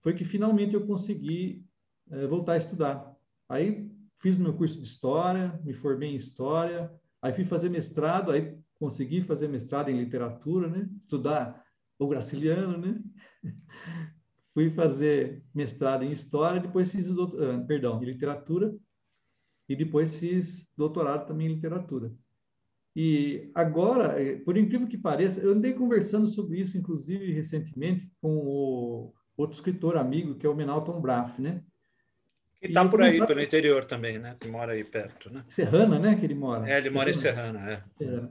foi 0.00 0.14
que 0.14 0.24
finalmente 0.24 0.74
eu 0.74 0.86
consegui 0.86 1.64
é, 2.10 2.26
voltar 2.26 2.54
a 2.54 2.56
estudar. 2.56 3.14
Aí 3.46 3.90
fiz 4.18 4.38
meu 4.38 4.54
curso 4.54 4.80
de 4.80 4.86
História, 4.86 5.60
me 5.62 5.74
formei 5.74 6.10
em 6.10 6.16
História, 6.16 6.90
aí 7.20 7.32
fui 7.32 7.44
fazer 7.44 7.68
mestrado, 7.68 8.32
aí 8.32 8.58
consegui 8.74 9.20
fazer 9.20 9.48
mestrado 9.48 9.90
em 9.90 9.98
Literatura, 9.98 10.66
né? 10.66 10.88
Estudar 11.02 11.62
o 11.98 12.08
Graciliano, 12.08 12.78
né? 12.78 13.02
fui 14.54 14.70
fazer 14.70 15.44
mestrado 15.54 16.04
em 16.04 16.10
História, 16.10 16.60
depois 16.60 16.90
fiz, 16.90 17.06
doutor, 17.06 17.42
ah, 17.42 17.64
perdão, 17.64 18.02
em 18.02 18.06
Literatura, 18.06 18.74
e 19.72 19.76
depois 19.76 20.14
fiz 20.14 20.68
doutorado 20.76 21.26
também 21.26 21.46
em 21.46 21.54
Literatura. 21.54 22.12
E 22.94 23.50
agora, 23.54 24.22
eh, 24.22 24.36
por 24.36 24.58
incrível 24.58 24.86
que 24.86 24.98
pareça, 24.98 25.40
eu 25.40 25.52
andei 25.52 25.72
conversando 25.72 26.26
sobre 26.26 26.60
isso, 26.60 26.76
inclusive, 26.76 27.32
recentemente, 27.32 28.12
com 28.20 28.36
o 28.36 29.14
outro 29.34 29.56
escritor 29.56 29.96
amigo, 29.96 30.34
que 30.34 30.44
é 30.44 30.48
o 30.48 30.54
Menalton 30.54 31.00
Braff, 31.00 31.40
né? 31.40 31.62
Que 32.60 32.68
está 32.68 32.86
por 32.86 33.00
aí, 33.00 33.26
pelo 33.26 33.40
interior 33.40 33.86
também, 33.86 34.18
né? 34.18 34.36
Que 34.38 34.46
mora 34.46 34.72
aí 34.72 34.84
perto, 34.84 35.32
né? 35.32 35.42
Serrana, 35.48 35.98
né? 35.98 36.14
Que 36.16 36.26
ele 36.26 36.34
mora. 36.34 36.68
É, 36.68 36.76
ele 36.76 36.90
mora 36.90 37.08
em 37.08 37.14
Serrana, 37.14 37.72
é. 37.72 37.82
Serrana. 37.96 38.30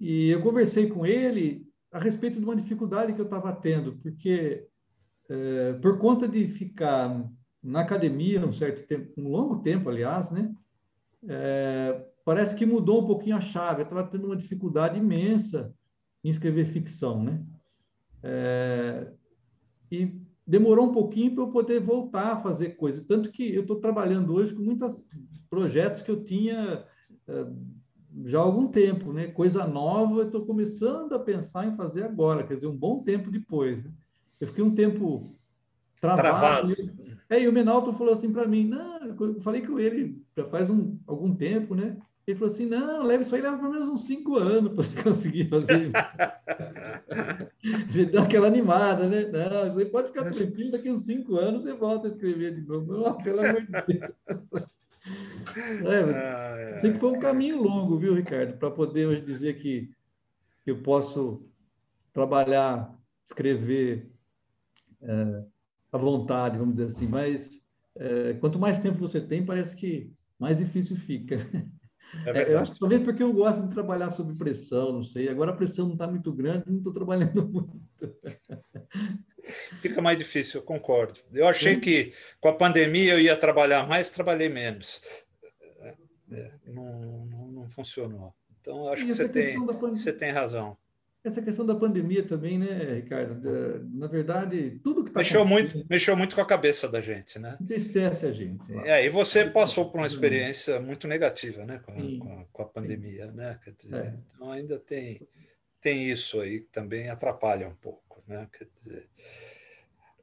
E 0.00 0.30
eu 0.30 0.40
conversei 0.40 0.88
com 0.88 1.04
ele 1.04 1.66
a 1.92 1.98
respeito 1.98 2.38
de 2.38 2.44
uma 2.46 2.56
dificuldade 2.56 3.12
que 3.12 3.20
eu 3.20 3.26
estava 3.26 3.52
tendo, 3.52 3.96
porque 3.98 4.66
é, 5.28 5.74
por 5.74 5.98
conta 5.98 6.26
de 6.26 6.48
ficar 6.48 7.30
na 7.66 7.80
academia 7.80 8.46
um 8.46 8.52
certo 8.52 8.86
tempo, 8.86 9.12
um 9.20 9.28
longo 9.28 9.60
tempo, 9.60 9.88
aliás, 9.88 10.30
né? 10.30 10.54
É, 11.28 12.06
parece 12.24 12.54
que 12.54 12.64
mudou 12.64 13.02
um 13.02 13.06
pouquinho 13.06 13.36
a 13.36 13.40
chave. 13.40 13.82
Eu 13.82 13.84
estava 13.84 14.04
tendo 14.04 14.26
uma 14.26 14.36
dificuldade 14.36 14.98
imensa 14.98 15.74
em 16.22 16.28
escrever 16.28 16.66
ficção, 16.66 17.22
né? 17.22 17.42
É, 18.22 19.12
e 19.90 20.20
demorou 20.46 20.86
um 20.86 20.92
pouquinho 20.92 21.34
para 21.34 21.42
eu 21.42 21.50
poder 21.50 21.80
voltar 21.80 22.32
a 22.32 22.36
fazer 22.36 22.76
coisa. 22.76 23.04
Tanto 23.06 23.30
que 23.32 23.52
eu 23.54 23.62
estou 23.62 23.80
trabalhando 23.80 24.32
hoje 24.32 24.54
com 24.54 24.62
muitos 24.62 25.04
projetos 25.50 26.02
que 26.02 26.10
eu 26.10 26.22
tinha 26.22 26.84
eh, 27.26 27.46
já 28.24 28.38
há 28.38 28.42
algum 28.42 28.68
tempo, 28.68 29.12
né? 29.12 29.26
Coisa 29.26 29.66
nova, 29.66 30.20
eu 30.20 30.26
estou 30.26 30.46
começando 30.46 31.14
a 31.14 31.18
pensar 31.18 31.66
em 31.66 31.76
fazer 31.76 32.04
agora, 32.04 32.44
quer 32.44 32.54
dizer, 32.54 32.68
um 32.68 32.76
bom 32.76 33.02
tempo 33.02 33.30
depois. 33.30 33.84
Né? 33.84 33.90
Eu 34.40 34.46
fiquei 34.46 34.62
um 34.62 34.74
tempo 34.74 35.28
travado. 36.00 36.22
travado. 36.22 36.72
E, 36.72 37.15
é, 37.28 37.42
e 37.42 37.48
o 37.48 37.52
Menalto 37.52 37.92
falou 37.92 38.12
assim 38.12 38.32
para 38.32 38.46
mim, 38.46 38.66
não, 38.66 38.98
eu 39.06 39.40
falei 39.40 39.66
com 39.66 39.78
ele 39.78 40.22
já 40.36 40.44
faz 40.44 40.70
um, 40.70 40.98
algum 41.06 41.34
tempo, 41.34 41.74
né? 41.74 41.96
Ele 42.26 42.36
falou 42.36 42.52
assim: 42.52 42.66
não, 42.66 43.04
leva 43.04 43.22
isso 43.22 43.34
aí, 43.34 43.40
leva 43.40 43.56
pelo 43.56 43.70
menos 43.70 43.88
uns 43.88 44.04
cinco 44.04 44.36
anos 44.36 44.72
para 44.72 44.82
você 44.82 44.96
conseguir 45.02 45.48
fazer 45.48 45.92
você 47.88 48.04
deu 48.04 48.22
aquela 48.22 48.48
animada, 48.48 49.08
né? 49.08 49.24
Não, 49.26 49.70
você 49.70 49.86
pode 49.86 50.08
ficar 50.08 50.32
tranquilo, 50.32 50.72
daqui 50.72 50.90
uns 50.90 51.02
cinco 51.02 51.36
anos 51.36 51.62
você 51.62 51.72
volta 51.72 52.08
a 52.08 52.10
escrever 52.10 52.54
de 52.54 52.62
novo. 52.62 52.92
Não, 52.92 53.16
pelo 53.18 53.40
amor 53.40 53.62
de 53.62 53.70
Deus. 53.70 54.66
É, 55.84 56.80
sempre 56.80 56.98
foi 56.98 57.12
um 57.12 57.20
caminho 57.20 57.62
longo, 57.62 57.96
viu, 57.96 58.12
Ricardo, 58.12 58.58
para 58.58 58.72
poder 58.72 59.06
hoje 59.06 59.22
dizer 59.22 59.56
que 59.60 59.88
eu 60.66 60.82
posso 60.82 61.48
trabalhar, 62.12 62.92
escrever 63.24 64.10
é, 65.00 65.44
à 65.96 65.98
vontade, 65.98 66.58
vamos 66.58 66.74
dizer 66.74 66.88
assim, 66.88 67.06
mas 67.06 67.60
é, 67.96 68.34
quanto 68.34 68.58
mais 68.58 68.80
tempo 68.80 68.98
você 68.98 69.20
tem, 69.20 69.44
parece 69.44 69.74
que 69.74 70.12
mais 70.38 70.58
difícil 70.58 70.96
fica. 70.96 71.36
É, 72.24 72.30
é 72.30 72.52
eu 72.52 72.60
acho 72.60 72.72
que 72.72 72.78
talvez 72.78 73.02
porque 73.02 73.20
eu 73.20 73.32
gosto 73.32 73.66
de 73.66 73.74
trabalhar 73.74 74.12
sob 74.12 74.32
pressão, 74.36 74.92
não 74.92 75.02
sei. 75.02 75.28
Agora 75.28 75.50
a 75.50 75.56
pressão 75.56 75.86
não 75.86 75.94
está 75.94 76.06
muito 76.06 76.32
grande, 76.32 76.62
não 76.68 76.78
estou 76.78 76.92
trabalhando 76.92 77.44
muito. 77.50 77.82
Fica 79.82 80.00
mais 80.00 80.16
difícil, 80.16 80.60
eu 80.60 80.64
concordo. 80.64 81.18
Eu 81.32 81.48
achei 81.48 81.80
que 81.80 82.12
com 82.40 82.48
a 82.48 82.54
pandemia 82.54 83.14
eu 83.14 83.20
ia 83.20 83.36
trabalhar 83.36 83.88
mais, 83.88 84.10
trabalhei 84.10 84.48
menos. 84.48 85.00
É, 86.30 86.52
não, 86.68 87.26
não, 87.26 87.48
não 87.48 87.68
funcionou. 87.68 88.32
Então, 88.60 88.88
acho 88.88 89.02
e 89.02 89.06
que 89.06 89.12
você 89.12 89.28
tem, 89.28 89.58
você 89.58 90.12
tem 90.12 90.30
razão 90.30 90.78
essa 91.28 91.42
questão 91.42 91.66
da 91.66 91.74
pandemia 91.74 92.26
também, 92.26 92.58
né, 92.58 92.94
Ricardo? 92.94 93.40
Na 93.92 94.06
verdade, 94.06 94.80
tudo 94.82 95.02
que 95.02 95.10
está 95.10 95.20
mexeu 95.20 95.44
muito, 95.44 95.86
mexeu 95.88 96.16
muito 96.16 96.34
com 96.34 96.40
a 96.40 96.46
cabeça 96.46 96.88
da 96.88 97.00
gente, 97.00 97.38
né? 97.38 97.56
Entristece 97.60 98.26
a 98.26 98.32
gente. 98.32 98.72
É, 98.84 99.04
e 99.04 99.08
você 99.08 99.44
passou 99.44 99.90
por 99.90 99.98
uma 99.98 100.06
experiência 100.06 100.80
muito 100.80 101.08
negativa, 101.08 101.64
né, 101.64 101.80
com 101.84 101.92
a, 101.92 101.96
com 101.96 102.40
a, 102.40 102.44
com 102.52 102.62
a 102.62 102.66
pandemia, 102.66 103.26
Sim. 103.26 103.32
né? 103.32 103.58
Quer 103.62 103.74
dizer, 103.78 104.04
é. 104.04 104.14
Então 104.34 104.50
ainda 104.50 104.78
tem 104.78 105.20
tem 105.80 106.10
isso 106.10 106.40
aí 106.40 106.60
que 106.60 106.68
também 106.72 107.08
atrapalha 107.08 107.68
um 107.68 107.74
pouco, 107.74 108.22
né? 108.26 108.48
Quer 108.52 108.66
dizer, 108.74 109.08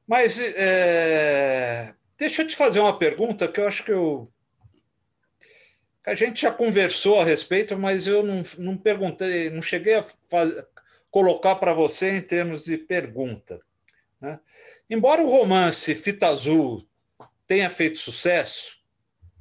mas 0.08 0.40
é, 0.40 1.94
deixa 2.18 2.42
eu 2.42 2.48
te 2.48 2.56
fazer 2.56 2.80
uma 2.80 2.98
pergunta 2.98 3.48
que 3.48 3.60
eu 3.60 3.68
acho 3.68 3.84
que 3.84 3.92
eu 3.92 4.30
a 6.06 6.16
gente 6.16 6.42
já 6.42 6.52
conversou 6.52 7.22
a 7.22 7.26
respeito, 7.26 7.78
mas 7.78 8.08
eu 8.08 8.22
não, 8.22 8.44
não 8.58 8.78
perguntei, 8.78 9.50
não 9.50 9.62
cheguei 9.62 9.96
a 9.96 10.04
fazer, 10.30 10.68
colocar 11.14 11.58
para 11.58 11.76
você 11.76 12.18
em 12.18 12.22
termos 12.24 12.66
de 12.66 12.76
pergunta. 12.76 13.62
Né? 14.20 14.40
Embora 14.90 15.22
o 15.22 15.30
romance 15.30 15.94
Fita 15.94 16.26
Azul 16.26 16.90
tenha 17.46 17.70
feito 17.70 18.00
sucesso, 18.00 18.80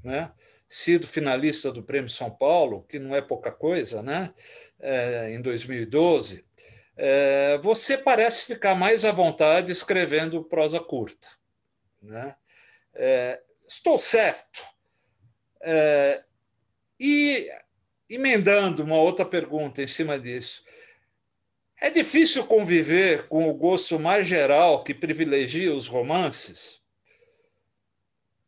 né? 0.04 0.30
sido 0.68 1.06
finalista 1.06 1.72
do 1.72 1.82
Prêmio 1.82 2.10
São 2.10 2.30
Paulo, 2.30 2.82
que 2.82 2.98
não 2.98 3.16
é 3.16 3.22
pouca 3.22 3.50
coisa, 3.50 4.02
né? 4.02 4.34
É, 4.78 5.32
em 5.32 5.40
2012, 5.40 6.44
é, 6.94 7.56
você 7.62 7.96
parece 7.96 8.44
ficar 8.44 8.74
mais 8.74 9.06
à 9.06 9.12
vontade 9.12 9.72
escrevendo 9.72 10.44
prosa 10.44 10.78
curta. 10.78 11.26
Né? 12.02 12.36
É, 12.92 13.42
estou 13.66 13.96
certo. 13.96 14.60
É, 15.62 16.22
e 17.00 17.48
emendando 18.10 18.84
uma 18.84 18.96
outra 18.96 19.24
pergunta 19.24 19.82
em 19.82 19.86
cima 19.86 20.18
disso, 20.18 20.62
é 21.82 21.90
difícil 21.90 22.46
conviver 22.46 23.26
com 23.26 23.48
o 23.48 23.54
gosto 23.54 23.98
mais 23.98 24.24
geral 24.24 24.84
que 24.84 24.94
privilegia 24.94 25.74
os 25.74 25.88
romances? 25.88 26.80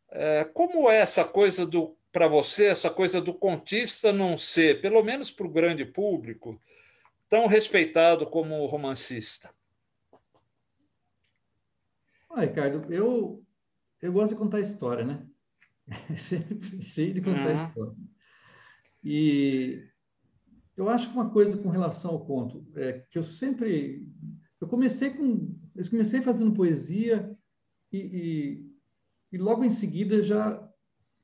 É, 0.09 0.45
como 0.45 0.89
é 0.89 0.95
essa 0.95 1.25
coisa 1.25 1.67
do 1.67 1.97
para 2.13 2.29
você 2.29 2.67
essa 2.67 2.89
coisa 2.89 3.19
do 3.19 3.33
contista 3.33 4.13
não 4.13 4.37
ser, 4.37 4.79
pelo 4.79 5.03
menos 5.03 5.29
para 5.29 5.45
o 5.45 5.51
grande 5.51 5.83
público, 5.83 6.57
tão 7.27 7.45
respeitado 7.45 8.25
como 8.25 8.65
romancista? 8.67 9.53
Ah, 12.29 12.39
Ricardo, 12.39 12.93
eu, 12.93 13.43
eu 14.01 14.13
gosto 14.13 14.29
de 14.29 14.39
contar 14.39 14.61
história, 14.61 15.03
né? 15.03 15.25
Cheio 16.83 17.15
de 17.15 17.21
contar 17.21 17.47
uhum. 17.47 17.67
história. 17.67 17.95
E 19.03 19.85
eu 20.77 20.89
acho 20.89 21.09
que 21.09 21.15
uma 21.15 21.29
coisa 21.29 21.57
com 21.57 21.69
relação 21.69 22.11
ao 22.11 22.25
conto 22.25 22.65
é 22.75 23.05
que 23.09 23.17
eu 23.17 23.23
sempre 23.23 24.07
eu 24.59 24.67
comecei 24.67 25.09
com 25.09 25.55
eu 25.75 25.89
comecei 25.89 26.21
fazendo 26.21 26.53
poesia 26.53 27.35
e, 27.91 27.97
e, 27.97 28.75
e 29.33 29.37
logo 29.37 29.63
em 29.63 29.71
seguida 29.71 30.21
já 30.21 30.61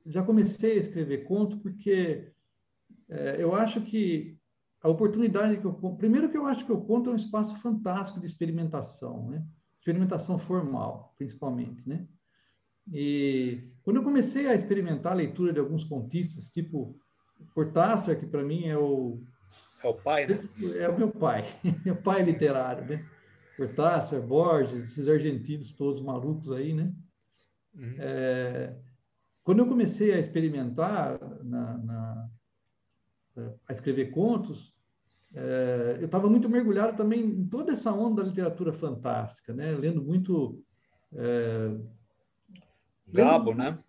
já 0.06 0.22
comecei 0.22 0.72
a 0.72 0.80
escrever 0.80 1.24
conto 1.24 1.58
porque 1.58 2.32
é, 3.08 3.42
eu 3.42 3.54
acho 3.54 3.80
que 3.82 4.38
a 4.82 4.88
oportunidade 4.88 5.58
que 5.58 5.64
eu 5.64 5.74
primeiro 5.96 6.30
que 6.30 6.36
eu 6.36 6.46
acho 6.46 6.64
que 6.66 6.72
o 6.72 6.80
conto 6.80 7.10
é 7.10 7.12
um 7.12 7.16
espaço 7.16 7.56
fantástico 7.60 8.18
de 8.18 8.26
experimentação, 8.26 9.28
né? 9.28 9.46
Experimentação 9.78 10.38
formal, 10.38 11.14
principalmente, 11.16 11.88
né? 11.88 12.06
E 12.92 13.72
quando 13.82 13.98
eu 13.98 14.02
comecei 14.02 14.48
a 14.48 14.54
experimentar 14.54 15.12
a 15.12 15.16
leitura 15.16 15.52
de 15.52 15.60
alguns 15.60 15.84
contistas, 15.84 16.50
tipo 16.50 16.98
Cortázar, 17.54 18.18
que 18.18 18.26
para 18.26 18.42
mim 18.42 18.66
é 18.66 18.76
o 18.76 19.22
é 19.82 19.88
o 19.88 19.94
pai, 19.94 20.26
né? 20.26 20.48
É 20.78 20.88
o 20.88 20.96
meu 20.96 21.10
pai, 21.10 21.44
é 21.86 21.92
o 21.92 22.02
pai 22.02 22.22
literário, 22.22 22.84
né? 22.86 23.04
Cortázar, 23.56 24.20
Borges, 24.20 24.78
esses 24.78 25.08
argentinos 25.08 25.72
todos 25.72 26.02
malucos 26.02 26.50
aí, 26.52 26.72
né? 26.72 26.92
Uhum. 27.74 27.94
É, 27.98 28.76
quando 29.44 29.60
eu 29.60 29.66
comecei 29.66 30.12
a 30.12 30.18
experimentar, 30.18 31.18
na, 31.42 31.78
na, 31.78 32.28
a 33.68 33.72
escrever 33.72 34.10
contos, 34.10 34.74
é, 35.34 35.96
eu 36.00 36.06
estava 36.06 36.28
muito 36.28 36.48
mergulhado 36.48 36.96
também 36.96 37.20
em 37.20 37.46
toda 37.46 37.72
essa 37.72 37.92
onda 37.92 38.22
da 38.22 38.28
literatura 38.28 38.72
fantástica, 38.72 39.52
né? 39.52 39.72
lendo 39.72 40.02
muito. 40.02 40.62
É, 41.14 41.76
Gabo, 43.08 43.50
lendo... 43.50 43.58
né? 43.58 43.81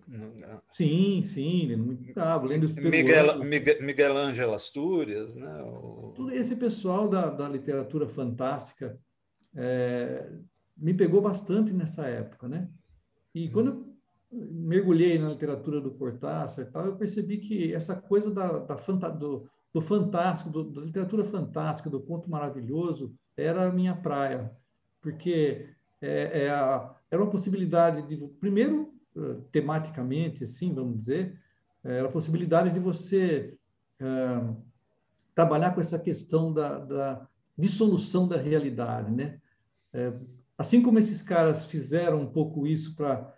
Sim, 0.65 1.23
sim, 1.23 1.67
lendo 1.67 1.85
muito 1.85 2.13
Gabo, 2.13 2.47
lendo 2.47 2.67
Miguel, 2.81 3.43
Miguel, 3.43 3.81
Miguel 3.81 4.17
Ângelo 4.17 4.53
Astúrias, 4.53 5.35
né? 5.35 5.61
O... 5.63 6.13
Todo 6.15 6.31
esse 6.31 6.55
pessoal 6.55 7.07
da, 7.07 7.29
da 7.29 7.49
literatura 7.49 8.07
fantástica 8.07 8.99
é, 9.55 10.29
me 10.77 10.93
pegou 10.93 11.21
bastante 11.21 11.73
nessa 11.73 12.05
época, 12.05 12.47
né? 12.47 12.69
E 13.33 13.49
quando 13.49 13.69
eu 13.69 13.93
mergulhei 14.31 15.17
na 15.17 15.29
literatura 15.29 15.81
do 15.81 15.91
Cortázar, 15.91 16.69
tal, 16.71 16.85
eu 16.85 16.95
percebi 16.95 17.37
que 17.37 17.73
essa 17.73 17.95
coisa 17.95 18.31
da, 18.31 18.59
da 18.59 18.75
do, 19.09 19.49
do, 19.73 19.81
fantástico, 19.81 20.49
do, 20.49 20.63
da 20.63 20.81
literatura 20.81 21.23
fantástica, 21.23 21.89
do 21.89 22.01
conto 22.01 22.29
maravilhoso, 22.29 23.13
era 23.35 23.65
a 23.65 23.71
minha 23.71 23.95
praia, 23.95 24.51
porque 25.01 25.69
é, 26.01 26.45
é 26.45 26.49
a, 26.49 26.95
era 27.09 27.21
uma 27.21 27.31
possibilidade 27.31 28.07
de, 28.07 28.27
primeiro, 28.39 28.92
tematicamente, 29.51 30.43
assim, 30.43 30.73
vamos 30.73 30.99
dizer, 30.99 31.39
é, 31.83 31.97
era 31.97 32.07
a 32.07 32.11
possibilidade 32.11 32.71
de 32.71 32.79
você 32.79 33.57
uh, 34.01 34.55
trabalhar 35.35 35.73
com 35.73 35.81
essa 35.81 35.99
questão 35.99 36.53
da, 36.53 36.79
da 36.79 37.27
dissolução 37.57 38.27
da 38.27 38.37
realidade, 38.37 39.11
né? 39.11 39.39
É, 39.93 40.13
assim 40.57 40.81
como 40.81 40.97
esses 40.97 41.21
caras 41.21 41.65
fizeram 41.65 42.21
um 42.21 42.27
pouco 42.27 42.65
isso 42.65 42.95
para 42.95 43.31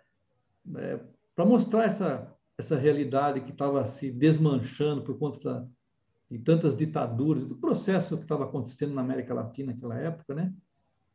é, 0.76 0.98
para 1.34 1.44
mostrar 1.44 1.84
essa, 1.84 2.34
essa 2.56 2.76
realidade 2.76 3.42
que 3.42 3.50
estava 3.50 3.84
se 3.84 4.10
desmanchando 4.10 5.02
por 5.02 5.18
conta 5.18 5.38
da, 5.40 5.66
de 6.30 6.38
tantas 6.38 6.74
ditaduras, 6.74 7.44
do 7.44 7.56
processo 7.56 8.16
que 8.16 8.22
estava 8.22 8.44
acontecendo 8.44 8.94
na 8.94 9.02
América 9.02 9.34
Latina 9.34 9.72
naquela 9.72 9.98
época, 9.98 10.34
né? 10.34 10.52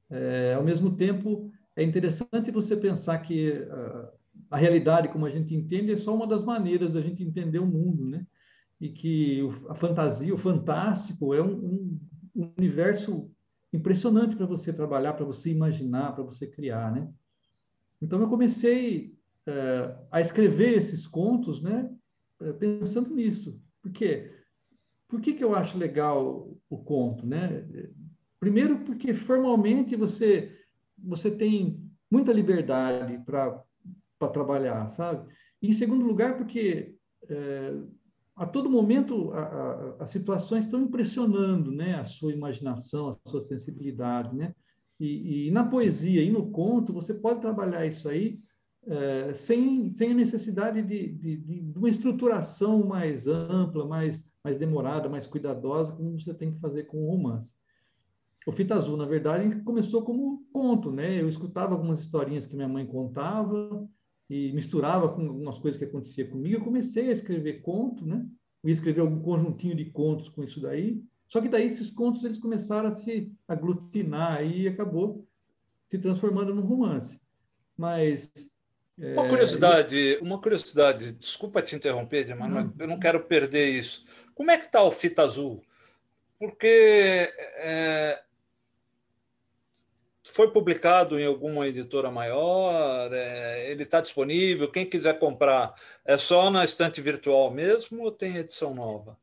É, 0.10 0.54
ao 0.54 0.64
mesmo 0.64 0.96
tempo, 0.96 1.52
é 1.76 1.84
interessante 1.84 2.52
você 2.52 2.78
pensar 2.78 3.18
que 3.20 3.52
uh, 3.52 4.21
a 4.52 4.58
realidade, 4.58 5.08
como 5.08 5.26
a 5.26 5.30
gente 5.30 5.56
entende, 5.56 5.94
é 5.94 5.96
só 5.96 6.14
uma 6.14 6.28
das 6.28 6.44
maneiras 6.44 6.94
da 6.94 7.02
gente 7.02 7.24
entender 7.24 7.60
o 7.60 7.66
mundo, 7.66 8.06
né? 8.06 8.28
E 8.82 8.90
que 8.90 9.40
a 9.70 9.74
fantasia, 9.74 10.34
o 10.34 10.38
fantástico, 10.38 11.34
é 11.34 11.42
um, 11.42 11.98
um 12.36 12.52
universo 12.58 13.32
impressionante 13.72 14.36
para 14.36 14.46
você 14.46 14.74
trabalhar, 14.74 15.14
para 15.14 15.26
você 15.26 15.50
imaginar, 15.50 16.14
para 16.14 16.26
você 16.26 16.46
criar, 16.46 16.92
né? 16.92 17.10
Então, 18.02 18.20
eu 18.20 18.28
comecei 18.28 19.16
é, 19.48 19.96
a 20.12 20.20
escrever 20.20 20.78
esses 20.78 21.08
contos, 21.08 21.62
né, 21.62 21.90
é, 22.42 22.52
pensando 22.52 23.16
nisso. 23.16 23.58
Por 23.82 23.92
quê? 23.92 24.32
Por 25.08 25.22
que, 25.22 25.34
que 25.34 25.44
eu 25.44 25.56
acho 25.56 25.78
legal 25.78 26.54
o 26.70 26.78
conto, 26.78 27.26
né? 27.26 27.66
Primeiro, 28.40 28.80
porque 28.80 29.14
formalmente 29.14 29.96
você 29.96 30.58
você 30.98 31.32
tem 31.32 31.82
muita 32.10 32.32
liberdade 32.32 33.18
para 33.26 33.64
trabalhar, 34.30 34.90
sabe? 34.90 35.32
E, 35.62 35.70
em 35.70 35.74
segundo 35.74 36.06
lugar, 36.06 36.38
porque 36.38 36.96
é, 37.30 37.74
a 38.36 38.46
todo 38.46 38.70
momento 38.70 39.32
as 40.00 40.10
situações 40.10 40.66
estão 40.66 40.82
impressionando, 40.82 41.72
né? 41.72 41.96
A 41.96 42.04
sua 42.04 42.34
imaginação, 42.34 43.10
a 43.10 43.30
sua 43.30 43.42
sensibilidade, 43.42 44.36
né? 44.36 44.56
E, 45.00 45.48
e 45.48 45.52
na 45.52 45.64
poesia 45.64 46.22
e 46.24 46.32
no 46.32 46.52
conto 46.52 46.94
você 46.94 47.14
pode 47.14 47.42
trabalhar 47.42 47.86
isso 47.86 48.08
aí 48.08 48.40
é, 48.88 49.34
sem, 49.34 49.92
sem 49.92 50.12
a 50.12 50.16
necessidade 50.16 50.82
de, 50.82 51.08
de, 51.14 51.38
de, 51.38 51.78
uma 51.78 51.90
estruturação 51.90 52.84
mais 52.84 53.28
ampla, 53.28 53.86
mais, 53.86 54.24
mais 54.44 54.58
demorada, 54.58 55.08
mais 55.10 55.28
cuidadosa, 55.28 55.92
como 55.92 56.20
você 56.20 56.34
tem 56.34 56.54
que 56.54 56.60
fazer 56.60 56.86
com 56.86 57.04
o 57.04 57.12
romance. 57.12 57.56
O 58.46 58.52
Fita 58.52 58.74
Azul, 58.74 58.98
na 58.98 59.06
verdade, 59.06 59.62
começou 59.62 60.04
como 60.04 60.44
conto, 60.52 60.92
né? 60.92 61.22
Eu 61.22 61.30
escutava 61.30 61.74
algumas 61.74 62.00
historinhas 62.00 62.48
que 62.48 62.56
minha 62.56 62.68
mãe 62.68 62.86
contava 62.86 63.88
e 64.32 64.54
misturava 64.54 65.10
com 65.10 65.28
algumas 65.28 65.60
coisas 65.60 65.78
que 65.78 65.84
acontecia 65.84 66.26
comigo. 66.26 66.56
Eu 66.56 66.64
comecei 66.64 67.10
a 67.10 67.12
escrever 67.12 67.62
conto, 67.62 68.06
né? 68.06 68.26
Eu 68.64 68.70
ia 68.70 68.74
escrever 68.74 69.02
algum 69.02 69.22
conjuntinho 69.22 69.76
de 69.76 69.84
contos 69.92 70.30
com 70.30 70.42
isso 70.42 70.62
daí. 70.62 71.04
Só 71.28 71.42
que 71.42 71.50
daí 71.50 71.68
esses 71.68 71.92
contos 71.92 72.24
eles 72.24 72.40
começaram 72.40 72.88
a 72.88 72.94
se 72.94 73.30
aglutinar 73.46 74.42
e 74.46 74.70
acabou 74.70 75.28
se 75.86 76.00
transformando 76.00 76.56
num 76.56 76.62
romance. 76.62 77.20
Mas 77.76 78.32
uma 78.98 79.28
curiosidade, 79.28 80.18
uma 80.22 80.40
curiosidade, 80.40 81.12
desculpa 81.12 81.62
te 81.62 81.76
interromper, 81.76 82.24
Dimar, 82.24 82.50
mas 82.50 82.70
eu 82.80 82.88
não 82.88 83.00
quero 83.00 83.20
perder 83.26 83.68
isso. 83.68 84.06
Como 84.34 84.50
é 84.50 84.58
que 84.58 84.68
está 84.68 84.82
o 84.82 84.92
Fita 84.92 85.24
Azul? 85.24 85.62
Porque 86.40 87.34
é, 87.58 88.24
foi 90.32 90.52
publicado 90.52 91.20
em 91.20 91.26
alguma 91.26 91.68
editora 91.68 92.10
maior, 92.10 93.12
é, 93.14 93.72
ele 93.72 93.84
está 93.84 94.02
disponível, 94.02 94.72
quem 94.72 94.86
quiser 94.86 95.20
comprar, 95.20 95.74
é 96.06 96.18
só 96.18 96.50
na 96.50 96.64
estante 96.64 97.02
virtual 97.02 97.52
mesmo 97.52 98.04
ou 98.04 98.12
tem 98.12 98.38
edição 98.38 98.74
nova? 98.74 99.18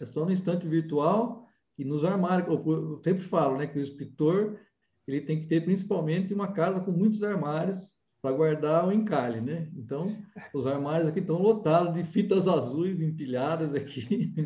É 0.00 0.06
só 0.06 0.24
na 0.24 0.32
estante 0.32 0.66
virtual 0.66 1.46
e 1.78 1.84
nos 1.84 2.04
armários. 2.04 2.48
Eu 2.48 3.00
sempre 3.02 3.22
falo 3.24 3.56
né, 3.56 3.66
que 3.66 3.78
o 3.78 3.82
escritor 3.82 4.58
ele 5.06 5.20
tem 5.20 5.40
que 5.40 5.46
ter 5.46 5.64
principalmente 5.64 6.34
uma 6.34 6.52
casa 6.52 6.80
com 6.80 6.90
muitos 6.90 7.22
armários 7.22 7.94
para 8.20 8.34
guardar 8.34 8.88
o 8.88 8.92
encalhe, 8.92 9.40
né? 9.40 9.68
Então, 9.76 10.16
os 10.52 10.66
armários 10.66 11.08
aqui 11.08 11.20
estão 11.20 11.40
lotados 11.40 11.94
de 11.94 12.02
fitas 12.02 12.48
azuis 12.48 13.00
empilhadas 13.00 13.74
aqui. 13.74 14.34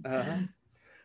Uhum. 0.00 0.48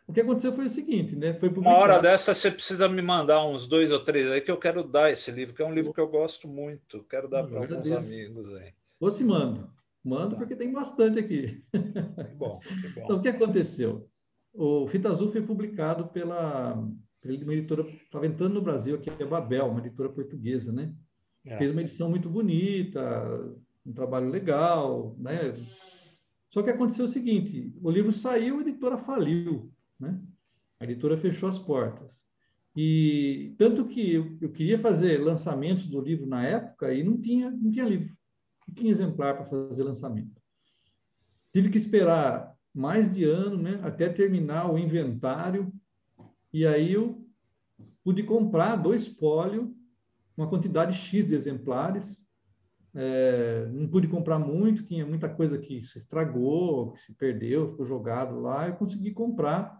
O 0.06 0.12
que 0.12 0.20
aconteceu 0.20 0.52
foi 0.52 0.66
o 0.66 0.70
seguinte, 0.70 1.16
né? 1.16 1.34
Foi 1.34 1.48
publicado... 1.48 1.76
Uma 1.76 1.82
hora 1.82 1.98
dessa 1.98 2.32
você 2.32 2.50
precisa 2.50 2.88
me 2.88 3.02
mandar 3.02 3.44
uns 3.44 3.66
dois 3.66 3.90
ou 3.90 3.98
três 3.98 4.30
aí 4.30 4.40
que 4.40 4.50
eu 4.50 4.56
quero 4.56 4.84
dar 4.84 5.10
esse 5.10 5.32
livro, 5.32 5.54
que 5.54 5.62
é 5.62 5.66
um 5.66 5.74
livro 5.74 5.92
que 5.92 6.00
eu 6.00 6.08
gosto 6.08 6.46
muito. 6.46 7.04
Quero 7.04 7.28
dar 7.28 7.44
para 7.44 7.58
alguns 7.58 7.90
amigos 7.90 8.52
aí. 8.54 8.72
Vou 9.00 9.10
te 9.10 9.24
mando. 9.24 9.68
Mando 10.04 10.30
tá. 10.30 10.36
porque 10.36 10.54
tem 10.54 10.72
bastante 10.72 11.18
aqui. 11.18 11.64
Que 11.72 12.34
bom, 12.36 12.60
que 12.62 12.88
bom. 12.90 13.04
Então, 13.04 13.16
o 13.16 13.20
que 13.20 13.28
aconteceu? 13.28 14.08
O 14.54 14.86
Fita 14.86 15.10
Azul 15.10 15.30
foi 15.30 15.42
publicado 15.42 16.06
pela 16.08 16.80
uma 17.24 17.54
editora 17.54 17.82
estava 18.04 18.24
entrando 18.24 18.54
no 18.54 18.62
Brasil, 18.62 18.94
aqui 18.94 19.10
é 19.18 19.26
Babel, 19.26 19.66
uma 19.66 19.80
editora 19.80 20.08
portuguesa, 20.08 20.70
né? 20.70 20.94
É. 21.44 21.58
Fez 21.58 21.72
uma 21.72 21.80
edição 21.80 22.08
muito 22.08 22.30
bonita, 22.30 23.54
um 23.84 23.92
trabalho 23.92 24.28
legal, 24.28 25.16
né? 25.18 25.54
Só 26.52 26.62
que 26.62 26.70
aconteceu 26.70 27.04
o 27.04 27.08
seguinte, 27.08 27.74
o 27.82 27.90
livro 27.90 28.12
saiu, 28.12 28.58
a 28.58 28.60
editora 28.62 28.96
faliu, 28.96 29.72
né? 29.98 30.20
A 30.80 30.84
editora 30.84 31.16
fechou 31.16 31.48
as 31.48 31.58
portas. 31.58 32.24
E 32.76 33.54
tanto 33.56 33.86
que 33.86 34.12
eu, 34.12 34.36
eu 34.40 34.52
queria 34.52 34.78
fazer 34.78 35.18
lançamentos 35.18 35.86
do 35.86 36.00
livro 36.00 36.26
na 36.26 36.44
época 36.44 36.92
e 36.92 37.02
não 37.02 37.18
tinha, 37.18 37.50
não 37.50 37.70
tinha 37.70 37.86
livro, 37.86 38.14
não 38.68 38.74
tinha 38.74 38.90
exemplar 38.90 39.34
para 39.34 39.46
fazer 39.46 39.82
lançamento. 39.82 40.40
Tive 41.52 41.70
que 41.70 41.78
esperar 41.78 42.54
mais 42.74 43.08
de 43.10 43.24
ano, 43.24 43.56
né, 43.56 43.80
até 43.82 44.10
terminar 44.10 44.70
o 44.70 44.78
inventário, 44.78 45.72
e 46.52 46.66
aí 46.66 46.92
eu 46.92 47.26
pude 48.04 48.22
comprar 48.22 48.76
do 48.76 48.94
espólio 48.94 49.74
uma 50.36 50.48
quantidade 50.48 50.94
X 50.94 51.26
de 51.26 51.34
exemplares. 51.34 52.26
É, 52.94 53.66
não 53.72 53.88
pude 53.88 54.08
comprar 54.08 54.38
muito, 54.38 54.84
tinha 54.84 55.06
muita 55.06 55.28
coisa 55.28 55.58
que 55.58 55.82
se 55.82 55.98
estragou, 55.98 56.92
que 56.92 57.00
se 57.00 57.14
perdeu, 57.14 57.70
ficou 57.70 57.84
jogado 57.84 58.38
lá. 58.40 58.68
Eu 58.68 58.76
consegui 58.76 59.12
comprar 59.12 59.75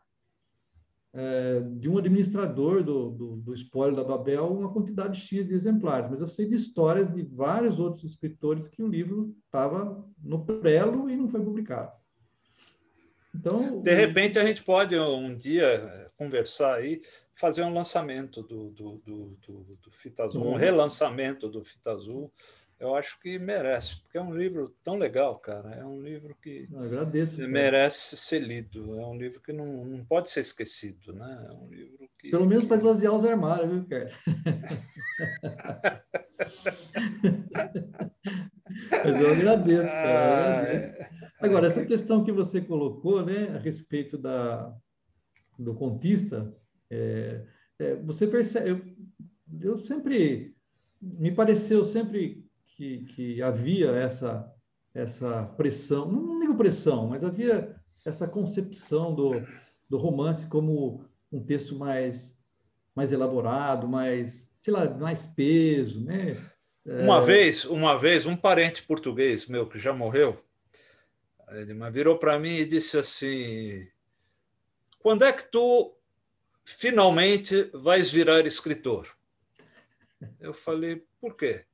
é, 1.19 1.61
de 1.79 1.89
um 1.89 1.97
administrador 1.97 2.85
do, 2.85 3.11
do, 3.11 3.37
do 3.37 3.55
espólio 3.55 3.97
da 3.97 4.05
Babel 4.05 4.53
uma 4.53 4.71
quantidade 4.71 5.19
X 5.19 5.47
de 5.47 5.55
exemplares, 5.55 6.11
mas 6.11 6.21
eu 6.21 6.27
sei 6.27 6.47
de 6.47 6.55
histórias 6.55 7.11
de 7.11 7.23
vários 7.23 7.79
outros 7.79 8.05
escritores 8.11 8.69
que 8.69 8.83
o 8.83 8.89
livro 8.89 9.35
estava 9.47 10.05
no 10.23 10.45
prelo 10.45 11.09
e 11.09 11.17
não 11.17 11.27
foi 11.27 11.43
publicado. 11.43 11.91
Então, 13.35 13.81
de 13.81 13.95
repente 13.95 14.39
a 14.39 14.45
gente 14.47 14.63
pode 14.63 14.99
um 14.99 15.35
dia 15.35 15.83
conversar 16.17 16.75
aí, 16.75 17.01
fazer 17.35 17.63
um 17.63 17.73
lançamento 17.73 18.43
do, 18.43 18.71
do, 18.71 18.97
do, 18.99 19.39
do, 19.47 19.79
do 19.83 19.91
Fita 19.91 20.25
Azul, 20.25 20.43
um 20.43 20.49
uhum. 20.51 20.57
relançamento 20.57 21.49
do 21.49 21.63
Fita 21.63 21.93
Azul, 21.93 22.31
eu 22.79 22.95
acho 22.95 23.19
que 23.21 23.39
merece, 23.39 24.03
porque 24.03 24.19
é 24.19 24.23
um 24.23 24.35
livro 24.35 24.69
tão 24.85 24.97
legal, 24.97 25.39
cara. 25.39 25.71
É 25.71 25.85
um 25.85 26.01
livro 26.01 26.37
que 26.43 26.69
agradeço, 26.75 27.41
merece 27.49 28.17
ser 28.17 28.41
lido. 28.41 29.01
É 29.01 29.07
um 29.07 29.17
livro 29.17 29.41
que 29.41 29.53
não, 29.53 29.85
não 29.85 30.05
pode 30.05 30.31
ser 30.31 30.41
esquecido, 30.41 31.13
né? 31.15 31.47
É 31.49 31.53
um 31.53 31.69
livro 31.71 32.09
que. 32.19 32.31
Pelo 32.31 32.47
menos 32.47 32.65
que... 32.65 32.69
para 32.69 32.77
esvaziar 32.77 33.15
os 33.15 33.25
armários, 33.25 33.71
viu, 33.71 33.87
cara? 33.87 34.11
Mas 39.05 39.21
eu 39.21 39.33
agradeço, 39.33 39.89
cara. 39.89 40.61
Ah, 40.61 40.69
é... 40.69 41.11
Agora, 41.41 41.69
essa 41.69 41.87
questão 41.87 42.25
que 42.25 42.33
você 42.33 42.61
colocou, 42.61 43.25
né, 43.25 43.57
a 43.57 43.59
respeito 43.59 44.19
da, 44.19 44.75
do 45.59 45.75
contista, 45.75 46.55
é, 46.91 47.47
é, 47.79 47.97
você 47.97 48.27
percebe. 48.27 48.69
Eu, 48.69 48.83
eu 49.61 49.79
sempre. 49.79 50.55
Me 51.01 51.31
pareceu 51.31 51.85
sempre 51.85 52.46
que, 52.77 53.05
que 53.15 53.43
havia 53.43 53.91
essa, 53.91 54.53
essa 54.95 55.45
pressão, 55.57 56.11
não 56.11 56.39
digo 56.39 56.57
pressão, 56.57 57.09
mas 57.09 57.25
havia 57.25 57.75
essa 58.05 58.29
concepção 58.29 59.15
do, 59.15 59.31
do 59.89 59.97
romance 59.97 60.47
como 60.47 61.05
um 61.33 61.43
texto 61.43 61.75
mais, 61.75 62.39
mais 62.95 63.13
elaborado, 63.13 63.89
mais, 63.89 64.49
sei 64.61 64.73
lá, 64.73 64.89
mais 64.91 65.27
peso, 65.27 66.05
né? 66.05 66.37
Uma 66.85 67.19
é... 67.23 67.25
vez, 67.25 67.65
uma 67.65 67.99
vez, 67.99 68.27
um 68.27 68.37
parente 68.37 68.83
português 68.83 69.47
meu 69.47 69.67
que 69.69 69.79
já 69.79 69.93
morreu, 69.93 70.41
ele 71.51 71.75
virou 71.91 72.19
para 72.19 72.39
mim 72.39 72.57
e 72.57 72.67
disse 72.67 72.97
assim: 72.97 73.89
quando 74.99 75.25
é 75.25 75.33
que 75.33 75.51
tu 75.51 75.95
finalmente 76.63 77.71
vais 77.73 78.13
virar 78.13 78.47
escritor? 78.47 79.09
Eu 80.41 80.55
falei, 80.55 81.05
por 81.21 81.37
quê? 81.37 81.65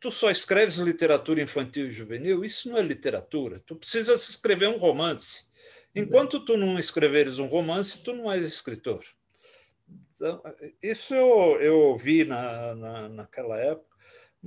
Tu 0.00 0.10
só 0.10 0.30
escreves 0.30 0.76
literatura 0.76 1.42
infantil 1.42 1.88
e 1.88 1.92
juvenil, 1.92 2.44
isso 2.44 2.68
não 2.68 2.78
é 2.78 2.82
literatura. 2.82 3.60
Tu 3.60 3.74
precisas 3.76 4.28
escrever 4.28 4.68
um 4.68 4.78
romance. 4.78 5.46
Enquanto 5.94 6.44
tu 6.44 6.56
não 6.56 6.78
escreveres 6.78 7.38
um 7.38 7.46
romance, 7.46 8.02
tu 8.02 8.12
não 8.12 8.30
és 8.30 8.46
escritor. 8.46 9.04
Então, 10.14 10.42
isso 10.82 11.14
eu, 11.14 11.60
eu 11.60 11.96
vi 11.96 12.24
na, 12.24 12.74
na, 12.74 13.08
naquela 13.08 13.58
época. 13.58 13.85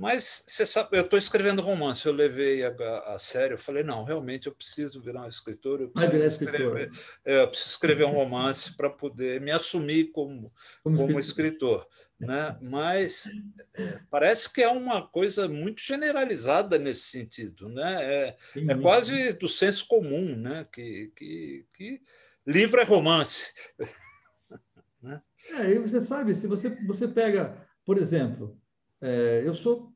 Mas 0.00 0.44
você 0.46 0.64
sabe, 0.64 0.96
eu 0.96 1.02
estou 1.02 1.18
escrevendo 1.18 1.60
romance, 1.60 2.06
eu 2.06 2.12
levei 2.14 2.64
a, 2.64 2.70
a, 3.04 3.18
sério, 3.18 3.54
eu 3.54 3.58
falei, 3.58 3.84
não, 3.84 4.02
realmente 4.02 4.46
eu 4.46 4.54
preciso 4.54 5.02
virar 5.02 5.26
um 5.26 5.28
escritor, 5.28 5.82
eu 5.82 5.90
preciso, 5.90 6.26
escrever, 6.26 6.90
é, 7.22 7.42
eu 7.42 7.48
preciso 7.48 7.72
escrever 7.72 8.04
um 8.04 8.12
romance 8.12 8.74
para 8.74 8.88
poder 8.88 9.42
me 9.42 9.50
assumir 9.50 10.06
como, 10.06 10.50
como, 10.82 10.96
como 10.96 11.20
escritor. 11.20 11.86
Né? 12.18 12.56
Mas 12.62 13.30
é, 13.74 14.00
parece 14.10 14.50
que 14.50 14.62
é 14.62 14.68
uma 14.68 15.06
coisa 15.06 15.46
muito 15.46 15.82
generalizada 15.82 16.78
nesse 16.78 17.02
sentido. 17.02 17.68
Né? 17.68 18.02
É, 18.02 18.36
é 18.68 18.74
quase 18.76 19.34
do 19.34 19.48
senso 19.48 19.86
comum 19.86 20.34
né? 20.34 20.66
que, 20.72 21.12
que, 21.14 21.66
que 21.74 22.00
livro 22.46 22.80
é 22.80 22.84
romance. 22.84 23.52
né? 25.02 25.20
É, 25.58 25.72
e 25.72 25.78
você 25.78 26.00
sabe, 26.00 26.34
se 26.34 26.46
você, 26.46 26.70
você 26.86 27.06
pega, 27.06 27.68
por 27.84 27.98
exemplo, 27.98 28.58
é, 29.00 29.42
eu 29.44 29.54
sou, 29.54 29.92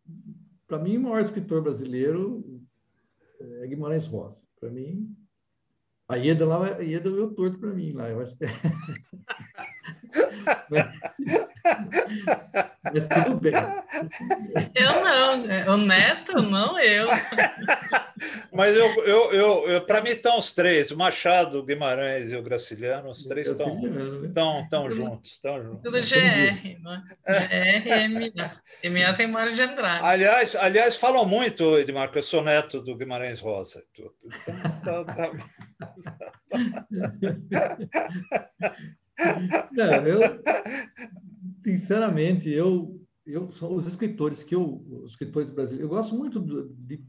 para 0.67 0.79
mim, 0.79 0.97
o 0.97 1.03
maior 1.03 1.21
escritor 1.21 1.62
brasileiro 1.62 2.62
é 3.62 3.67
Guimarães 3.67 4.07
Rosa. 4.07 4.43
Para 4.59 4.71
mim, 4.71 5.14
a 6.09 6.17
Ieda 6.17 6.47
lá, 6.47 6.77
a 6.77 6.81
Ieda 6.81 7.11
deu 7.11 7.35
torto 7.35 7.59
para 7.59 7.73
mim 7.73 7.93
lá. 7.93 8.09
Eu 8.09 8.21
acho 8.21 8.37
que... 8.37 8.45
Mas 12.85 13.24
tudo 13.24 13.40
bem. 13.40 13.53
Eu 14.74 15.05
não, 15.05 15.46
né? 15.46 15.68
o 15.68 15.77
Neto, 15.77 16.42
não 16.42 16.79
eu. 16.79 17.09
Mas 18.53 18.77
eu, 18.77 18.87
eu, 19.05 19.33
eu, 19.33 19.68
eu 19.68 19.81
para 19.87 20.00
mim 20.03 20.11
estão 20.11 20.38
os 20.38 20.53
três, 20.53 20.90
o 20.90 20.96
Machado, 20.96 21.59
o 21.59 21.64
Guimarães 21.64 22.31
e 22.31 22.37
o 22.37 22.42
Graciliano, 22.42 23.11
os 23.11 23.24
três 23.24 23.48
estão 23.48 23.81
tão, 24.33 24.68
tão 24.68 24.90
juntos, 24.90 25.33
estão 25.33 25.62
juntos. 25.62 25.83
Tudo 25.83 26.00
GR, 26.00 26.79
né? 26.83 27.03
GR 27.27 27.88
e 27.88 28.09
MA. 28.09 28.61
MA 28.90 29.12
tem 29.14 29.27
Mário 29.27 29.55
de 29.55 29.62
Andrade. 29.62 30.05
Aliás, 30.05 30.55
aliás, 30.57 30.96
falam 30.96 31.27
muito, 31.27 31.79
Edmar, 31.79 32.11
que 32.12 32.18
eu 32.18 32.22
sou 32.22 32.42
neto 32.42 32.81
do 32.81 32.96
Guimarães 32.96 33.40
Rosa. 33.40 33.83
Então, 33.92 34.12
tá, 34.83 35.05
tá... 35.05 35.31
Não, 39.72 40.07
eu, 40.07 40.20
sinceramente, 41.64 42.50
eu, 42.50 43.00
eu 43.27 43.50
são 43.50 43.74
os 43.74 43.87
escritores 43.87 44.42
que 44.42 44.55
eu, 44.55 44.85
os 45.03 45.12
escritores 45.12 45.50
brasileiros, 45.50 45.90
eu 45.90 45.96
gosto 45.96 46.14
muito 46.14 46.40
de. 46.40 47.03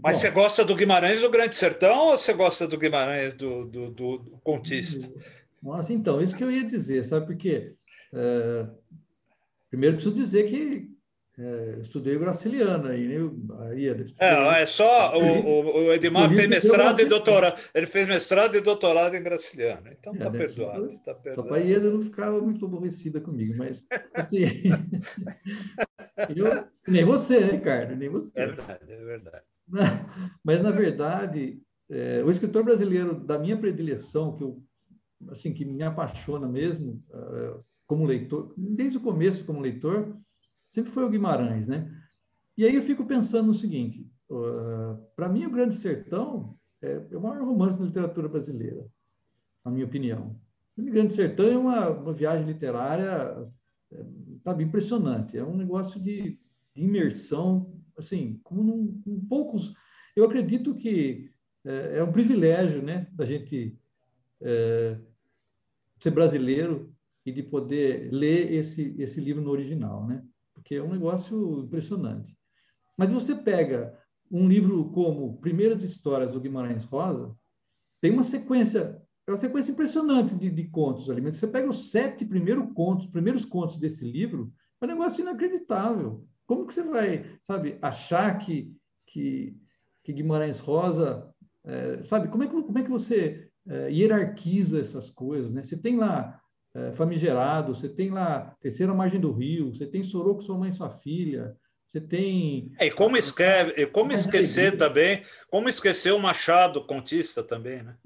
Mas 0.00 0.16
Bom, 0.16 0.20
você 0.20 0.30
gosta 0.30 0.64
do 0.64 0.76
Guimarães 0.76 1.20
do 1.20 1.30
Grande 1.30 1.56
Sertão 1.56 2.10
ou 2.10 2.18
você 2.18 2.32
gosta 2.32 2.68
do 2.68 2.78
Guimarães 2.78 3.34
do, 3.34 3.66
do, 3.66 3.90
do, 3.90 4.18
do 4.18 4.30
contista? 4.42 5.12
Nossa, 5.60 5.92
então, 5.92 6.22
isso 6.22 6.36
que 6.36 6.44
eu 6.44 6.50
ia 6.50 6.64
dizer, 6.64 7.04
sabe 7.04 7.26
por 7.26 7.36
quê? 7.36 7.74
É, 8.12 8.66
primeiro, 9.70 9.96
preciso 9.96 10.14
dizer 10.14 10.48
que 10.48 10.91
é, 11.38 11.78
estudei 11.80 12.18
Graciliano 12.18 12.88
aí, 12.88 13.08
né? 13.08 13.30
aí 13.60 13.88
é, 13.88 14.62
é 14.62 14.66
só 14.66 15.16
o, 15.16 15.86
o 15.86 15.92
Edmar 15.92 16.32
fez 16.34 16.46
mestrado 16.46 17.00
e 17.00 17.06
doutorado. 17.06 17.58
Ele 17.74 17.86
fez 17.86 18.06
mestrado 18.06 18.54
e 18.54 18.60
doutorado 18.60 19.14
em 19.14 19.22
Graciliano. 19.22 19.88
Então 19.90 20.12
está 20.12 20.26
é, 20.26 20.30
né? 20.30 20.38
perdoado. 20.38 20.88
Tá 21.02 21.14
perdoado. 21.14 21.48
Papai 21.48 21.68
Ieda 21.68 21.90
não 21.90 22.02
ficava 22.02 22.40
muito 22.40 22.66
aborrecida 22.66 23.18
comigo, 23.20 23.54
mas 23.56 23.84
assim, 24.14 24.44
eu, 26.36 26.66
nem 26.86 27.04
você, 27.04 27.40
né, 27.40 27.52
Ricardo? 27.52 27.96
Nem 27.96 28.10
você. 28.10 28.30
É 28.34 28.46
verdade, 28.46 28.92
é 28.92 29.04
verdade. 29.04 29.44
Mas 30.44 30.60
na 30.60 30.70
verdade, 30.70 31.62
é, 31.88 32.22
o 32.22 32.30
escritor 32.30 32.62
brasileiro 32.62 33.14
da 33.14 33.38
minha 33.38 33.56
predileção, 33.56 34.36
que 34.36 34.44
eu 34.44 34.62
assim 35.30 35.52
que 35.52 35.64
me 35.64 35.82
apaixona 35.82 36.48
mesmo 36.48 37.02
uh, 37.10 37.64
como 37.86 38.04
leitor, 38.04 38.52
desde 38.56 38.98
o 38.98 39.00
começo 39.00 39.44
como 39.44 39.60
leitor, 39.60 40.16
sempre 40.72 40.90
foi 40.90 41.04
o 41.04 41.08
Guimarães, 41.08 41.68
né? 41.68 41.88
E 42.56 42.64
aí 42.64 42.74
eu 42.74 42.82
fico 42.82 43.06
pensando 43.06 43.46
no 43.46 43.54
seguinte: 43.54 44.10
uh, 44.28 44.98
para 45.14 45.28
mim, 45.28 45.46
o 45.46 45.50
Grande 45.50 45.76
Sertão 45.76 46.58
é, 46.82 47.06
é, 47.10 47.16
o 47.16 47.20
maior 47.20 47.46
romance 47.46 47.78
da 47.78 47.84
literatura 47.84 48.28
brasileira, 48.28 48.84
na 49.64 49.70
minha 49.70 49.86
opinião. 49.86 50.36
O 50.76 50.82
Grande 50.82 51.14
Sertão 51.14 51.46
é 51.46 51.56
uma, 51.56 51.90
uma 51.90 52.12
viagem 52.12 52.46
literária 52.46 53.48
sabe, 54.42 54.64
impressionante. 54.64 55.36
É 55.36 55.44
um 55.44 55.56
negócio 55.56 56.00
de, 56.00 56.38
de 56.74 56.82
imersão, 56.82 57.72
assim, 57.96 58.40
como 58.42 58.62
num, 58.62 59.02
num 59.06 59.20
poucos. 59.26 59.74
Eu 60.16 60.24
acredito 60.24 60.74
que 60.74 61.30
é, 61.64 61.98
é, 61.98 62.04
um 62.04 62.12
privilégio, 62.12 62.82
né, 62.82 63.06
da 63.12 63.24
gente 63.24 63.78
é, 64.40 64.98
ser 66.00 66.10
brasileiro 66.10 66.92
e 67.24 67.30
de 67.30 67.42
poder 67.42 68.10
ler 68.12 68.52
esse 68.52 68.96
esse 68.98 69.20
livro 69.20 69.40
no 69.40 69.50
original, 69.50 70.04
né? 70.06 70.24
Porque 70.62 70.76
é 70.76 70.82
um 70.82 70.92
negócio 70.92 71.64
impressionante. 71.64 72.36
Mas 72.96 73.12
você 73.12 73.34
pega 73.34 73.98
um 74.30 74.48
livro 74.48 74.90
como 74.92 75.36
Primeiras 75.38 75.82
Histórias 75.82 76.30
do 76.30 76.40
Guimarães 76.40 76.84
Rosa, 76.84 77.36
tem 78.00 78.12
uma 78.12 78.24
sequência 78.24 79.02
é 79.24 79.30
uma 79.30 79.38
sequência 79.38 79.70
impressionante 79.70 80.34
de, 80.34 80.50
de 80.50 80.64
contos 80.64 81.08
ali. 81.08 81.20
Mas 81.20 81.36
você 81.36 81.46
pega 81.46 81.68
os 81.68 81.90
sete 81.92 82.24
primeiros 82.24 82.72
contos, 82.74 83.06
primeiros 83.06 83.44
contos 83.44 83.78
desse 83.78 84.04
livro, 84.04 84.52
é 84.80 84.84
um 84.84 84.88
negócio 84.88 85.22
inacreditável. 85.22 86.26
Como 86.44 86.66
que 86.66 86.74
você 86.74 86.82
vai, 86.82 87.38
sabe, 87.44 87.78
achar 87.80 88.36
que, 88.38 88.74
que, 89.06 89.56
que 90.02 90.12
Guimarães 90.12 90.58
Rosa, 90.58 91.32
é, 91.64 92.02
sabe, 92.04 92.28
como 92.28 92.42
é 92.42 92.48
que, 92.48 92.52
como 92.52 92.78
é 92.78 92.82
que 92.82 92.90
você 92.90 93.48
é, 93.68 93.92
hierarquiza 93.92 94.80
essas 94.80 95.08
coisas, 95.08 95.52
né? 95.52 95.62
Você 95.62 95.76
tem 95.76 95.96
lá 95.96 96.41
é, 96.74 96.92
Famigerado, 96.92 97.74
você 97.74 97.88
tem 97.88 98.10
lá 98.10 98.56
Terceira 98.60 98.94
Margem 98.94 99.20
do 99.20 99.32
Rio, 99.32 99.74
você 99.74 99.86
tem 99.86 100.02
Soroco, 100.02 100.42
Sua 100.42 100.56
Mãe 100.56 100.70
e 100.70 100.74
Sua 100.74 100.90
Filha, 100.90 101.56
você 101.88 102.00
tem... 102.00 102.72
É, 102.78 102.86
e 102.86 102.90
como, 102.90 103.16
escreve, 103.16 103.86
como 103.88 104.12
esquecer 104.12 104.78
também, 104.78 105.22
como 105.50 105.68
esquecer 105.68 106.12
o 106.12 106.18
Machado 106.18 106.86
Contista 106.86 107.42
também, 107.42 107.82
né? 107.82 107.96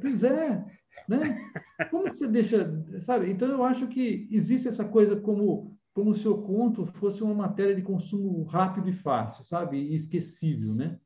Pois 0.00 0.24
é, 0.24 0.64
né? 1.08 1.52
Como 1.90 2.08
você 2.08 2.26
deixa, 2.26 2.84
sabe? 3.00 3.30
Então 3.30 3.48
eu 3.48 3.62
acho 3.62 3.86
que 3.86 4.28
existe 4.32 4.66
essa 4.66 4.84
coisa 4.84 5.14
como 5.16 5.76
como 5.96 6.12
se 6.12 6.28
o 6.28 6.36
conto 6.42 6.84
fosse 6.84 7.22
uma 7.22 7.32
matéria 7.32 7.74
de 7.74 7.80
consumo 7.80 8.42
rápido 8.42 8.86
e 8.86 8.92
fácil, 8.92 9.42
sabe? 9.42 9.78
E 9.78 9.94
esquecível, 9.94 10.74
né? 10.74 10.98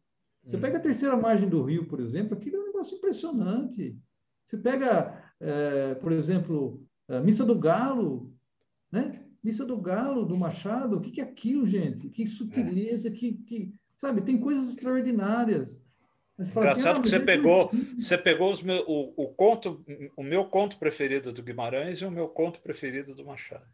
Você 0.44 0.56
hum. 0.56 0.60
pega 0.60 0.78
a 0.78 0.80
terceira 0.80 1.16
margem 1.16 1.48
do 1.48 1.62
rio, 1.62 1.86
por 1.86 2.00
exemplo, 2.00 2.36
aquilo 2.36 2.56
é 2.56 2.58
um 2.58 2.66
negócio 2.66 2.96
impressionante. 2.96 3.96
Você 4.44 4.58
pega, 4.58 5.32
é, 5.38 5.94
por 5.94 6.10
exemplo, 6.10 6.84
Missa 7.18 7.44
do 7.44 7.58
Galo, 7.58 8.32
né? 8.92 9.10
Missa 9.42 9.64
do 9.64 9.76
Galo, 9.76 10.24
do 10.24 10.36
Machado, 10.36 10.96
o 10.96 11.00
que, 11.00 11.10
que 11.10 11.20
é 11.20 11.24
aquilo, 11.24 11.66
gente? 11.66 12.08
Que 12.10 12.26
sutileza, 12.26 13.10
que, 13.10 13.32
que, 13.32 13.74
sabe? 13.96 14.20
Tem 14.20 14.38
coisas 14.38 14.70
extraordinárias. 14.70 15.80
Engraçado 16.38 16.92
assim, 16.92 17.02
que 17.02 17.08
você 17.10 17.20
pegou, 17.20 17.70
você 17.98 18.16
pegou 18.16 18.50
os 18.50 18.62
meu, 18.62 18.82
o, 18.86 19.24
o, 19.24 19.28
conto, 19.28 19.84
o 20.16 20.22
meu 20.22 20.46
conto 20.46 20.78
preferido 20.78 21.32
do 21.32 21.42
Guimarães 21.42 21.98
e 21.98 22.04
o 22.04 22.10
meu 22.10 22.28
conto 22.28 22.60
preferido 22.60 23.14
do 23.14 23.24
Machado. 23.24 23.66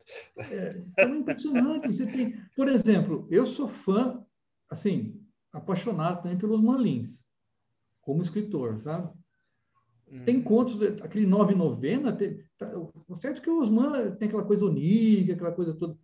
É, 0.51 1.03
é 1.03 1.05
impressionante. 1.05 1.89
Você 1.89 2.07
tem, 2.07 2.41
por 2.57 2.69
exemplo, 2.69 3.29
eu 3.31 3.47
sou 3.47 3.69
fã, 3.69 4.25
assim, 4.69 5.21
apaixonado 5.53 6.23
também 6.23 6.39
pelos 6.39 6.61
Malins, 6.61 7.25
como 8.01 8.23
escritor, 8.23 8.81
sabe? 8.81 9.13
Hum. 10.11 10.25
Tem 10.25 10.41
contos, 10.41 10.81
aquele 11.03 11.27
nove 11.27 11.55
novena, 11.55 12.13
tem, 12.13 12.39
tá, 12.57 12.73
o 13.09 13.17
certo 13.17 13.41
é 13.41 13.43
que 13.43 13.51
o 13.51 13.61
Osman 13.61 14.13
tem 14.13 14.29
aquela 14.29 14.45
coisa 14.45 14.65
onírica, 14.65 15.33
aquela 15.33 15.53
coisa 15.53 15.75
toda. 15.75 15.97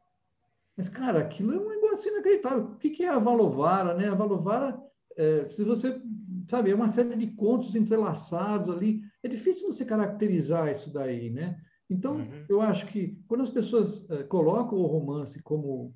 Mas, 0.76 0.88
cara, 0.88 1.20
aquilo 1.20 1.52
é 1.52 1.58
um 1.58 1.68
negócio 1.68 2.10
inacreditável. 2.10 2.64
O 2.64 2.76
que, 2.76 2.90
que 2.90 3.04
é 3.04 3.08
a 3.08 3.18
Valovara, 3.18 3.94
né? 3.94 4.08
A 4.08 4.14
Valovara, 4.14 4.80
é, 5.16 5.48
se 5.48 5.62
você 5.62 6.00
sabe, 6.48 6.70
é 6.70 6.74
uma 6.74 6.90
série 6.90 7.14
de 7.16 7.28
contos 7.28 7.74
entrelaçados 7.74 8.74
ali. 8.74 9.02
É 9.22 9.28
difícil 9.28 9.66
você 9.66 9.84
caracterizar 9.84 10.70
isso 10.70 10.92
daí, 10.92 11.30
né? 11.30 11.60
Então, 11.88 12.16
uhum. 12.16 12.44
eu 12.48 12.60
acho 12.60 12.86
que 12.86 13.18
quando 13.28 13.42
as 13.42 13.50
pessoas 13.50 14.02
uh, 14.04 14.26
colocam 14.28 14.78
o 14.78 14.86
romance 14.86 15.42
como. 15.42 15.94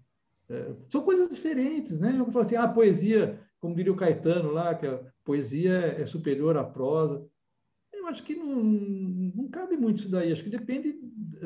Uh, 0.48 0.76
são 0.88 1.02
coisas 1.02 1.28
diferentes, 1.28 1.98
né? 1.98 2.14
Eu 2.16 2.30
falo 2.30 2.44
assim, 2.44 2.54
ah, 2.54 2.64
a 2.64 2.68
poesia, 2.68 3.40
como 3.58 3.74
diria 3.74 3.92
o 3.92 3.96
Caetano 3.96 4.52
lá, 4.52 4.74
que 4.74 4.86
a 4.86 5.00
poesia 5.24 5.72
é 5.98 6.04
superior 6.04 6.56
à 6.56 6.62
prosa. 6.62 7.24
Acho 8.06 8.22
que 8.22 8.34
não, 8.34 8.62
não 8.62 9.48
cabe 9.48 9.76
muito 9.76 9.98
isso 9.98 10.10
daí. 10.10 10.32
Acho 10.32 10.44
que 10.44 10.50
depende, 10.50 10.98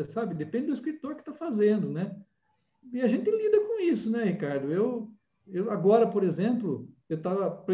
sabe, 0.09 0.35
depende 0.35 0.67
do 0.67 0.73
escritor 0.73 1.15
que 1.15 1.23
está 1.23 1.33
fazendo, 1.33 1.91
né? 1.91 2.17
E 2.93 3.01
a 3.01 3.09
gente 3.09 3.31
lida 3.31 3.61
com 3.61 3.81
isso, 3.81 4.11
né, 4.11 4.25
Ricardo? 4.25 4.71
Eu, 4.73 5.13
eu 5.47 5.71
agora, 5.71 6.07
por 6.07 6.23
exemplo, 6.23 6.89
eu 7.09 7.17
estava 7.17 7.65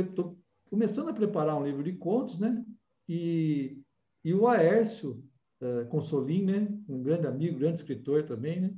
começando 0.70 1.08
a 1.08 1.14
preparar 1.14 1.58
um 1.58 1.64
livro 1.64 1.82
de 1.82 1.92
contos, 1.92 2.38
né? 2.38 2.64
E, 3.08 3.80
e 4.24 4.34
o 4.34 4.46
Aércio 4.46 5.24
uh, 5.60 5.86
Consolim, 5.88 6.44
né? 6.44 6.68
Um 6.88 7.02
grande 7.02 7.26
amigo, 7.26 7.58
grande 7.58 7.78
escritor 7.78 8.24
também, 8.24 8.60
né? 8.60 8.74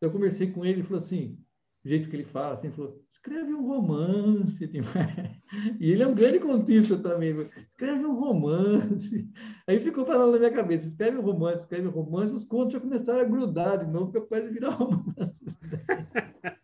Eu 0.00 0.10
conversei 0.10 0.50
com 0.50 0.64
ele 0.64 0.80
e 0.80 0.84
falou 0.84 0.98
assim, 0.98 1.38
o 1.84 1.88
jeito 1.88 2.08
que 2.08 2.16
ele 2.16 2.24
fala, 2.24 2.54
assim, 2.54 2.70
falou, 2.70 3.00
escreve 3.12 3.54
um 3.54 3.66
romance. 3.66 4.70
e 5.80 5.92
ele 5.92 6.02
é 6.02 6.06
um 6.06 6.14
grande 6.14 6.40
contista 6.40 6.96
também. 6.98 7.48
Escreve 7.70 8.04
um 8.04 8.18
romance. 8.18 9.28
Aí 9.66 9.78
ficou 9.78 10.04
falando 10.04 10.32
na 10.32 10.38
minha 10.38 10.50
cabeça, 10.50 10.86
escreve 10.86 11.18
um 11.18 11.22
romance, 11.22 11.62
escreve 11.62 11.88
um 11.88 11.92
romance, 11.92 12.34
os 12.34 12.44
contos 12.44 12.72
já 12.72 12.80
começaram 12.80 13.20
a 13.20 13.24
grudar 13.24 13.84
de 13.84 13.90
novo, 13.90 14.12
capaz 14.12 14.44
de 14.44 14.50
virar 14.50 14.70
romance. 14.70 15.38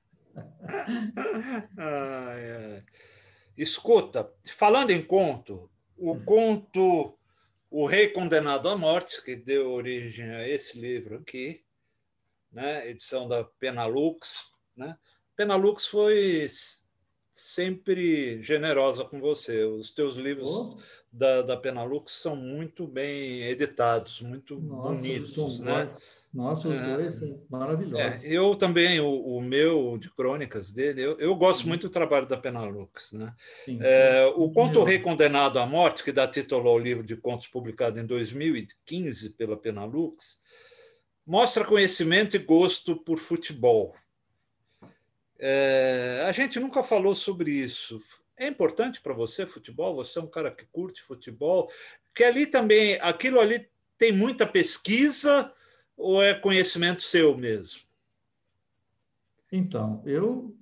Escuta, 3.57 4.33
falando 4.47 4.91
em 4.91 5.01
conto, 5.01 5.71
o 5.97 6.13
hum. 6.13 6.25
conto 6.25 7.17
O 7.71 7.87
Rei 7.87 8.09
Condenado 8.09 8.69
à 8.69 8.77
Morte, 8.77 9.23
que 9.23 9.37
deu 9.37 9.71
origem 9.71 10.29
a 10.31 10.49
esse 10.49 10.79
livro 10.79 11.19
aqui, 11.19 11.65
né, 12.51 12.89
edição 12.89 13.29
da 13.29 13.45
Penalux. 13.45 14.54
Né? 14.77 14.97
Penalux 15.37 15.87
foi 15.87 16.47
sempre 17.35 18.41
generosa 18.43 19.05
com 19.05 19.21
você. 19.21 19.65
Os 19.65 19.91
teus 19.91 20.17
livros 20.17 20.49
oh. 20.49 20.77
da, 21.13 21.43
da 21.43 21.57
Penalux 21.57 22.13
são 22.13 22.37
muito 22.37 22.87
bem 22.87 23.43
editados, 23.43 24.21
muito 24.21 24.61
Nossa, 24.61 24.95
bonitos. 24.95 25.61
Né? 25.61 25.93
Nossa, 26.33 26.69
os 26.69 26.77
é, 26.77 26.97
dois 26.97 27.15
são 27.15 27.41
maravilhosos. 27.51 28.25
É, 28.25 28.29
eu 28.29 28.55
também, 28.55 29.01
o, 29.01 29.09
o, 29.09 29.41
meu 29.41 29.99
de 29.99 30.11
crônicas 30.11 30.71
dele, 30.71 31.01
eu, 31.01 31.19
eu 31.19 31.35
gosto 31.35 31.63
Sim. 31.63 31.69
muito 31.69 31.89
do 31.89 31.93
trabalho 31.93 32.27
da 32.27 32.37
Penalux. 32.37 33.13
Né? 33.13 33.35
Sim, 33.65 33.79
é, 33.81 34.33
o 34.37 34.51
Conto 34.53 34.85
Rei 34.85 35.01
Condenado 35.01 35.59
à 35.59 35.67
Morte, 35.67 36.05
que 36.05 36.13
dá 36.13 36.29
título 36.29 36.69
ao 36.69 36.79
livro 36.79 37.05
de 37.05 37.17
contos 37.17 37.49
publicado 37.49 37.99
em 37.99 38.07
2015 38.07 39.31
pela 39.31 39.57
Penalux, 39.57 40.41
mostra 41.27 41.65
conhecimento 41.65 42.37
e 42.37 42.39
gosto 42.39 42.97
por 42.97 43.19
futebol. 43.19 43.95
É, 45.39 46.25
a 46.27 46.33
gente 46.33 46.61
nunca 46.61 46.83
falou 46.83 47.15
sobre 47.15 47.51
isso. 47.51 47.99
É 48.37 48.47
importante 48.47 49.01
para 49.01 49.15
você 49.15 49.47
futebol? 49.47 49.95
Você 49.97 50.19
é 50.19 50.23
um 50.23 50.27
cara 50.27 50.51
que 50.51 50.67
curte 50.67 51.03
futebol? 51.03 51.71
Que 52.15 52.25
ali 52.25 52.47
também, 52.47 52.99
aquilo 53.01 53.41
ali 53.41 53.69
tem 53.97 54.13
muita 54.13 54.47
pesquisa 54.47 55.53
ou 55.97 56.23
é 56.23 56.35
conhecimento 56.35 57.03
seu 57.03 57.37
mesmo? 57.37 57.83
Então, 59.53 60.03
eu, 60.05 60.57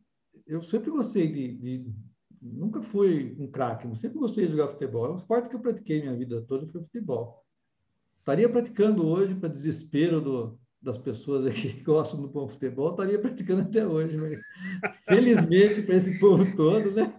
eu 0.47 0.63
sempre 0.63 0.91
gostei 0.91 1.27
de, 1.29 1.55
de 1.55 1.93
Nunca 2.43 2.83
fui 2.83 3.37
um 3.39 3.47
craque, 3.47 3.87
sempre 3.97 4.19
gostei 4.19 4.47
de 4.47 4.51
jogar 4.51 4.67
futebol. 4.67 5.07
É 5.07 5.11
um 5.11 5.17
esporte 5.17 5.49
que 5.49 5.55
eu 5.55 5.61
pratiquei 5.61 6.01
minha 6.01 6.17
vida 6.17 6.43
toda, 6.43 6.67
foi 6.67 6.83
futebol. 6.83 7.41
Estaria 8.19 8.49
praticando 8.49 9.07
hoje, 9.07 9.37
para 9.37 9.49
desespero 9.49 10.21
do, 10.21 10.61
das 10.83 10.99
pessoas 10.99 11.47
aqui 11.47 11.73
que 11.75 11.83
gostam 11.83 12.21
do 12.21 12.29
bom 12.29 12.49
futebol, 12.49 12.91
estaria 12.91 13.19
praticando 13.19 13.63
até 13.63 13.87
hoje. 13.87 14.17
Mas, 14.17 14.41
felizmente, 15.07 15.83
para 15.83 15.97
esse 15.97 16.19
povo 16.19 16.45
todo, 16.57 16.91
né? 16.91 17.15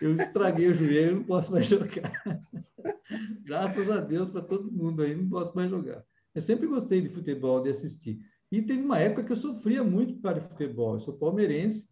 Eu 0.00 0.12
estraguei 0.14 0.68
o 0.68 0.74
joelho, 0.74 1.16
não 1.16 1.24
posso 1.24 1.52
mais 1.52 1.66
jogar. 1.66 2.22
Graças 3.44 3.90
a 3.90 4.00
Deus 4.00 4.28
para 4.30 4.42
todo 4.42 4.70
mundo 4.70 5.02
aí, 5.02 5.14
não 5.14 5.28
posso 5.28 5.56
mais 5.56 5.70
jogar. 5.70 6.04
Eu 6.34 6.42
sempre 6.42 6.66
gostei 6.66 7.00
de 7.00 7.08
futebol, 7.08 7.62
de 7.62 7.70
assistir. 7.70 8.18
E 8.52 8.60
teve 8.60 8.82
uma 8.82 8.98
época 8.98 9.24
que 9.24 9.32
eu 9.32 9.36
sofria 9.36 9.82
muito 9.82 10.14
de 10.14 10.40
futebol. 10.40 10.94
Eu 10.94 11.00
sou 11.00 11.14
palmeirense 11.14 11.88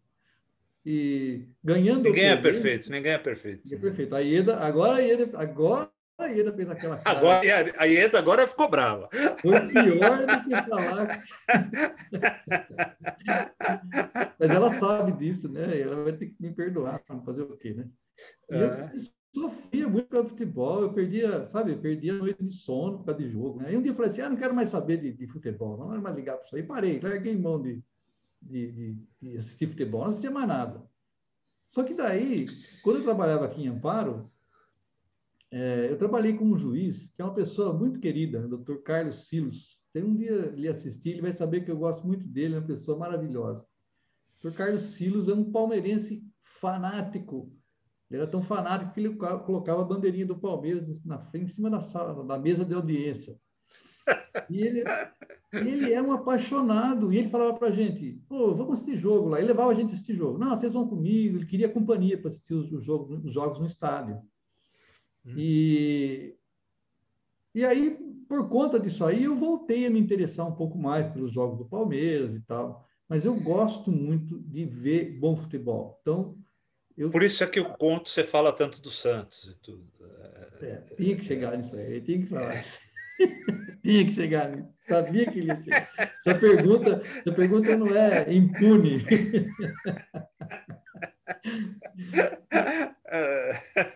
e 0.85 1.47
ganhando. 1.63 2.03
Ninguém 2.03 2.25
é 2.25 2.37
perfeito, 2.37 2.91
ninguém 2.91 3.11
é 3.13 3.17
perfeito. 3.17 3.61
Ninguém 3.65 3.79
é 3.79 3.81
perfeito. 3.81 4.15
A 4.15 4.19
Ieda, 4.19 4.57
agora 4.57 4.97
a 4.97 4.99
Ieda, 4.99 5.31
agora 5.33 5.89
a 6.17 6.27
Ieda 6.27 6.53
fez 6.53 6.69
aquela 6.69 6.97
cara. 6.97 7.17
Agora, 7.17 7.41
a 7.77 7.85
Ieda 7.85 8.19
agora 8.19 8.47
ficou 8.47 8.69
brava. 8.69 9.09
Foi 9.41 9.67
pior 9.67 10.25
do 10.25 10.43
que 10.43 10.55
falar. 10.69 11.23
Mas 14.39 14.49
ela 14.49 14.71
sabe 14.71 15.11
disso, 15.13 15.49
né? 15.49 15.79
Ela 15.79 16.03
vai 16.03 16.13
ter 16.13 16.27
que 16.27 16.41
me 16.41 16.53
perdoar 16.53 16.99
para 16.99 17.19
fazer 17.21 17.41
o 17.41 17.57
quê, 17.57 17.73
né? 17.73 17.89
É 18.49 18.89
sofria 19.35 19.89
muito 19.89 20.07
com 20.07 20.25
futebol, 20.25 20.81
eu 20.81 20.93
perdia, 20.93 21.45
sabe, 21.47 21.73
eu 21.73 21.77
perdia 21.77 22.13
a 22.13 22.17
noite 22.17 22.41
de 22.41 22.53
sono 22.53 22.99
por 22.99 23.07
causa 23.07 23.21
de 23.21 23.27
jogo. 23.27 23.59
Né? 23.59 23.67
Aí 23.67 23.77
um 23.77 23.81
dia 23.81 23.91
eu 23.91 23.95
falei 23.95 24.09
assim, 24.09 24.21
ah, 24.21 24.29
não 24.29 24.37
quero 24.37 24.55
mais 24.55 24.69
saber 24.69 24.97
de, 24.97 25.11
de 25.11 25.27
futebol, 25.27 25.77
não 25.77 25.89
quero 25.89 26.01
mais 26.01 26.15
ligar 26.15 26.37
para 26.37 26.45
isso 26.45 26.55
aí. 26.55 26.63
Parei, 26.63 27.01
larguei 27.01 27.37
mão 27.37 27.61
de, 27.61 27.83
de, 28.41 28.71
de, 28.71 28.97
de, 29.21 29.37
assistir 29.37 29.67
futebol, 29.67 30.03
não 30.03 30.09
assistia 30.09 30.31
mais 30.31 30.47
nada. 30.47 30.81
Só 31.67 31.83
que 31.83 31.93
daí, 31.93 32.47
quando 32.81 32.99
eu 32.99 33.03
trabalhava 33.03 33.45
aqui 33.45 33.61
em 33.61 33.67
Amparo, 33.67 34.31
é, 35.57 35.89
eu 35.89 35.97
trabalhei 35.97 36.33
com 36.33 36.45
um 36.45 36.57
juiz, 36.57 37.11
que 37.15 37.21
é 37.21 37.25
uma 37.25 37.33
pessoa 37.33 37.71
muito 37.71 37.99
querida, 37.99 38.45
o 38.45 38.49
doutor 38.49 38.83
Carlos 38.83 39.27
Silos. 39.27 39.79
Se 39.89 40.01
um 40.01 40.13
dia 40.13 40.51
ele 40.53 40.67
assistir, 40.67 41.11
ele 41.11 41.21
vai 41.21 41.31
saber 41.31 41.63
que 41.63 41.71
eu 41.71 41.77
gosto 41.77 42.05
muito 42.05 42.27
dele, 42.27 42.55
é 42.55 42.59
uma 42.59 42.67
pessoa 42.67 42.97
maravilhosa. 42.97 43.63
O 43.63 44.43
doutor 44.43 44.57
Carlos 44.57 44.83
Silos 44.83 45.29
é 45.29 45.33
um 45.33 45.49
palmeirense 45.51 46.21
fanático, 46.43 47.55
ele 48.09 48.21
era 48.21 48.29
tão 48.29 48.43
fanático 48.43 48.93
que 48.93 48.99
ele 48.99 49.15
colocava 49.15 49.81
a 49.81 49.85
bandeirinha 49.85 50.25
do 50.25 50.37
Palmeiras 50.37 51.03
na 51.03 51.17
frente, 51.17 51.45
em 51.45 51.55
cima 51.55 51.69
da 51.69 51.81
sala, 51.81 52.23
da 52.23 52.37
mesa 52.37 52.65
de 52.65 52.73
audiência. 52.73 53.39
E 54.49 54.61
ele, 54.61 54.83
ele 55.53 55.91
é 55.91 55.99
um 55.99 56.11
apaixonado. 56.11 57.11
E 57.11 57.17
ele 57.17 57.29
falava 57.29 57.57
para 57.57 57.69
a 57.69 57.71
gente: 57.71 58.21
pô, 58.27 58.53
vamos 58.53 58.73
assistir 58.73 58.97
jogo 58.97 59.29
lá. 59.29 59.39
Ele 59.39 59.47
levava 59.47 59.71
a 59.71 59.73
gente 59.73 59.89
a 59.89 59.93
assistir 59.93 60.13
jogo. 60.13 60.37
Não, 60.37 60.49
vocês 60.49 60.73
vão 60.73 60.87
comigo. 60.87 61.37
Ele 61.37 61.45
queria 61.45 61.69
companhia 61.69 62.17
para 62.17 62.27
assistir 62.27 62.53
os, 62.53 62.71
os, 62.71 62.83
jogos, 62.83 63.23
os 63.23 63.33
jogos 63.33 63.57
no 63.57 63.65
estádio. 63.65 64.21
Hum. 65.25 65.33
E 65.37 66.35
E 67.53 67.65
aí, 67.65 67.97
por 68.27 68.49
conta 68.49 68.79
disso 68.79 69.05
aí, 69.05 69.23
eu 69.23 69.35
voltei 69.35 69.85
a 69.85 69.89
me 69.89 69.99
interessar 69.99 70.47
um 70.47 70.55
pouco 70.55 70.77
mais 70.77 71.07
pelos 71.07 71.33
jogos 71.33 71.57
do 71.57 71.65
Palmeiras 71.65 72.35
e 72.35 72.41
tal. 72.41 72.85
Mas 73.07 73.23
eu 73.23 73.35
gosto 73.39 73.91
muito 73.91 74.39
de 74.39 74.65
ver 74.65 75.17
bom 75.19 75.37
futebol. 75.37 75.99
Então, 76.01 76.37
eu... 76.97 77.09
Por 77.09 77.23
isso 77.23 77.43
é 77.43 77.47
que 77.47 77.59
o 77.59 77.73
conto 77.77 78.09
você 78.09 78.23
fala 78.23 78.51
tanto 78.51 78.81
do 78.81 78.89
Santos 78.89 79.47
e 79.47 79.59
tudo. 79.59 79.85
É, 80.61 80.77
tinha 80.95 81.15
que 81.15 81.25
chegar 81.25 81.57
nisso 81.57 81.75
aí, 81.75 82.01
tinha 82.01 82.19
que 82.19 82.27
falar. 82.27 82.55
É. 82.55 82.63
tinha 83.83 84.05
que 84.05 84.11
chegar 84.11 84.49
nisso. 84.49 84.69
Sabia 84.87 85.31
que 85.31 85.39
ele 85.39 85.47
ia 85.47 85.61
chegar. 85.61 85.87
Essa 85.97 86.39
pergunta, 86.39 87.01
essa 87.03 87.31
pergunta 87.31 87.75
não 87.77 87.87
é 87.95 88.33
impune. 88.33 89.03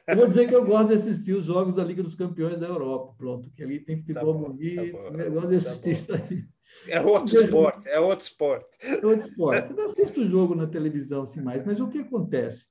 Eu 0.07 0.15
vou 0.15 0.27
dizer 0.27 0.47
que 0.47 0.55
eu 0.55 0.65
gosto 0.65 0.89
de 0.89 0.93
assistir 0.93 1.33
os 1.33 1.45
jogos 1.45 1.73
da 1.73 1.83
Liga 1.83 2.01
dos 2.01 2.15
Campeões 2.15 2.59
da 2.59 2.67
Europa. 2.67 3.13
Pronto, 3.17 3.49
que 3.51 3.63
ali 3.63 3.79
tem 3.79 3.97
futebol 3.97 4.33
tá 4.33 4.39
bom, 4.39 4.53
bonito. 4.53 4.75
Tá 4.75 5.11
bom, 5.11 5.19
eu 5.19 5.31
gosto 5.31 5.49
de 5.49 5.63
tá 5.63 5.69
assistir 5.69 6.07
tá 6.07 6.15
isso 6.15 6.33
aí. 6.33 6.47
É 6.87 7.01
outro 7.01 7.35
esporte, 7.35 7.89
é 7.89 7.99
outro 7.99 8.25
esporte. 8.25 8.77
É 8.83 9.05
outro 9.05 9.27
esporte. 9.27 9.71
Eu 9.71 9.75
não 9.75 9.91
assisto 9.91 10.21
o 10.21 10.29
jogo 10.29 10.55
na 10.55 10.67
televisão 10.67 11.23
assim 11.23 11.41
mais, 11.41 11.65
mas 11.65 11.79
o 11.79 11.87
que 11.87 11.99
acontece? 11.99 12.67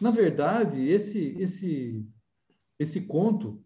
Na 0.00 0.10
verdade, 0.10 0.88
esse, 0.88 1.36
esse, 1.38 2.06
esse 2.78 3.00
conto 3.00 3.62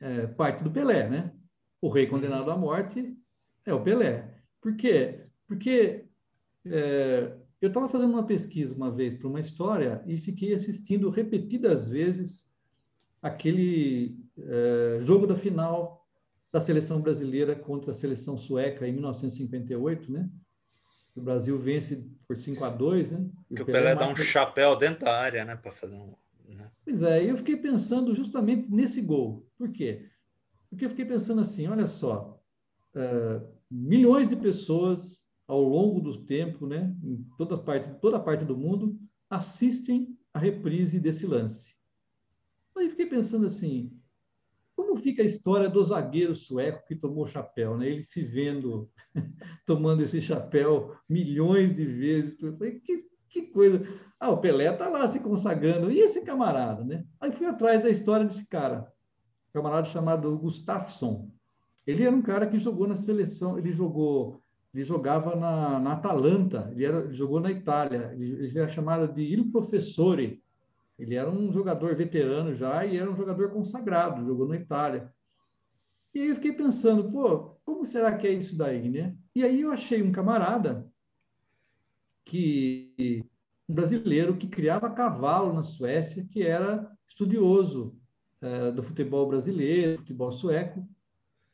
é 0.00 0.26
parte 0.26 0.64
do 0.64 0.70
Pelé, 0.70 1.08
né? 1.08 1.32
O 1.80 1.90
rei 1.90 2.06
condenado 2.06 2.50
à 2.50 2.56
morte 2.56 3.14
é 3.64 3.74
o 3.74 3.82
Pelé. 3.82 4.40
Por 4.60 4.74
quê? 4.74 5.26
Porque 5.46 6.06
é, 6.64 7.36
eu 7.66 7.68
estava 7.68 7.88
fazendo 7.88 8.12
uma 8.12 8.24
pesquisa 8.24 8.74
uma 8.74 8.90
vez 8.90 9.14
para 9.14 9.28
uma 9.28 9.40
história 9.40 10.02
e 10.06 10.16
fiquei 10.16 10.54
assistindo 10.54 11.10
repetidas 11.10 11.88
vezes 11.88 12.48
aquele 13.20 14.16
é, 14.38 14.98
jogo 15.00 15.26
da 15.26 15.34
final 15.34 16.06
da 16.52 16.60
seleção 16.60 17.00
brasileira 17.00 17.56
contra 17.56 17.90
a 17.90 17.94
seleção 17.94 18.36
sueca 18.36 18.86
em 18.86 18.92
1958, 18.92 20.12
né? 20.12 20.30
O 21.16 21.20
Brasil 21.20 21.58
vence 21.58 22.06
por 22.28 22.36
5 22.36 22.64
a 22.64 22.70
2, 22.70 23.12
né? 23.12 23.26
que 23.54 23.62
o 23.62 23.66
Pelé, 23.66 23.80
Pelé 23.80 23.94
dá 23.94 24.08
um 24.08 24.16
chapéu 24.16 24.76
dentro 24.76 25.04
da 25.04 25.18
área, 25.18 25.44
né, 25.44 25.56
para 25.56 25.72
fazer 25.72 25.96
um, 25.96 26.14
né? 26.48 26.70
Pois 26.84 27.02
é, 27.02 27.28
eu 27.28 27.36
fiquei 27.36 27.56
pensando 27.56 28.14
justamente 28.14 28.70
nesse 28.70 29.00
gol. 29.00 29.44
Por 29.58 29.72
quê? 29.72 30.08
Porque 30.70 30.84
eu 30.84 30.90
fiquei 30.90 31.04
pensando 31.04 31.40
assim, 31.40 31.66
olha 31.66 31.86
só, 31.86 32.40
uh, 32.94 33.46
milhões 33.70 34.28
de 34.28 34.36
pessoas 34.36 35.25
ao 35.46 35.62
longo 35.62 36.00
do 36.00 36.24
tempo, 36.24 36.66
né, 36.66 36.94
em 37.02 37.24
todas 37.38 37.60
partes, 37.60 37.90
toda 38.00 38.20
parte 38.20 38.44
do 38.44 38.56
mundo, 38.56 38.98
assistem 39.30 40.16
a 40.34 40.38
reprise 40.38 40.98
desse 40.98 41.26
lance. 41.26 41.74
Aí 42.76 42.90
fiquei 42.90 43.06
pensando 43.06 43.46
assim, 43.46 43.90
como 44.76 44.94
fica 44.96 45.22
a 45.22 45.26
história 45.26 45.68
do 45.70 45.82
zagueiro 45.82 46.34
sueco 46.34 46.86
que 46.86 46.94
tomou 46.94 47.24
o 47.24 47.26
chapéu, 47.26 47.78
né? 47.78 47.88
Ele 47.88 48.02
se 48.02 48.22
vendo 48.22 48.90
tomando 49.64 50.02
esse 50.02 50.20
chapéu 50.20 50.94
milhões 51.08 51.74
de 51.74 51.86
vezes. 51.86 52.40
Eu 52.42 52.54
falei, 52.58 52.78
que, 52.80 53.06
que 53.28 53.42
coisa. 53.42 53.86
Ah, 54.20 54.30
o 54.30 54.38
Pelé 54.38 54.70
está 54.70 54.88
lá 54.88 55.08
se 55.08 55.20
consagrando. 55.20 55.90
E 55.90 56.00
esse 56.00 56.20
camarada, 56.20 56.84
né? 56.84 57.06
Aí 57.18 57.32
fui 57.32 57.46
atrás 57.46 57.82
da 57.82 57.88
história 57.88 58.26
desse 58.26 58.46
cara, 58.46 58.92
um 59.48 59.52
camarada 59.54 59.86
chamado 59.86 60.38
Gustafsson. 60.38 61.30
Ele 61.86 62.02
era 62.02 62.14
um 62.14 62.22
cara 62.22 62.46
que 62.46 62.58
jogou 62.58 62.86
na 62.86 62.96
seleção, 62.96 63.58
ele 63.58 63.72
jogou, 63.72 64.42
ele 64.76 64.84
jogava 64.84 65.34
na, 65.34 65.80
na 65.80 65.92
Atalanta, 65.94 66.68
ele, 66.70 66.84
era, 66.84 66.98
ele 66.98 67.14
jogou 67.14 67.40
na 67.40 67.50
Itália, 67.50 68.10
ele, 68.12 68.44
ele 68.44 68.58
era 68.58 68.68
chamado 68.68 69.10
de 69.10 69.22
Il 69.22 69.50
Professore, 69.50 70.42
ele 70.98 71.14
era 71.14 71.30
um 71.30 71.50
jogador 71.50 71.96
veterano 71.96 72.54
já 72.54 72.84
e 72.84 72.98
era 72.98 73.10
um 73.10 73.16
jogador 73.16 73.50
consagrado, 73.50 74.26
jogou 74.26 74.46
na 74.46 74.56
Itália. 74.56 75.10
E 76.14 76.20
aí 76.20 76.28
eu 76.28 76.34
fiquei 76.34 76.52
pensando, 76.52 77.10
pô, 77.10 77.56
como 77.64 77.86
será 77.86 78.18
que 78.18 78.26
é 78.26 78.32
isso 78.32 78.54
daí, 78.54 78.90
né? 78.90 79.16
E 79.34 79.42
aí 79.42 79.62
eu 79.62 79.72
achei 79.72 80.02
um 80.02 80.12
camarada 80.12 80.86
que 82.22 83.24
um 83.66 83.74
brasileiro 83.74 84.36
que 84.36 84.46
criava 84.46 84.90
cavalo 84.90 85.54
na 85.54 85.62
Suécia, 85.62 86.26
que 86.30 86.42
era 86.42 86.90
estudioso 87.06 87.96
é, 88.42 88.70
do 88.72 88.82
futebol 88.82 89.26
brasileiro, 89.26 89.98
futebol 89.98 90.30
sueco, 90.30 90.86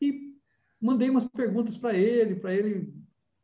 e 0.00 0.36
mandei 0.80 1.08
umas 1.08 1.24
perguntas 1.24 1.76
para 1.76 1.94
ele, 1.94 2.34
para 2.34 2.52
ele, 2.52 2.92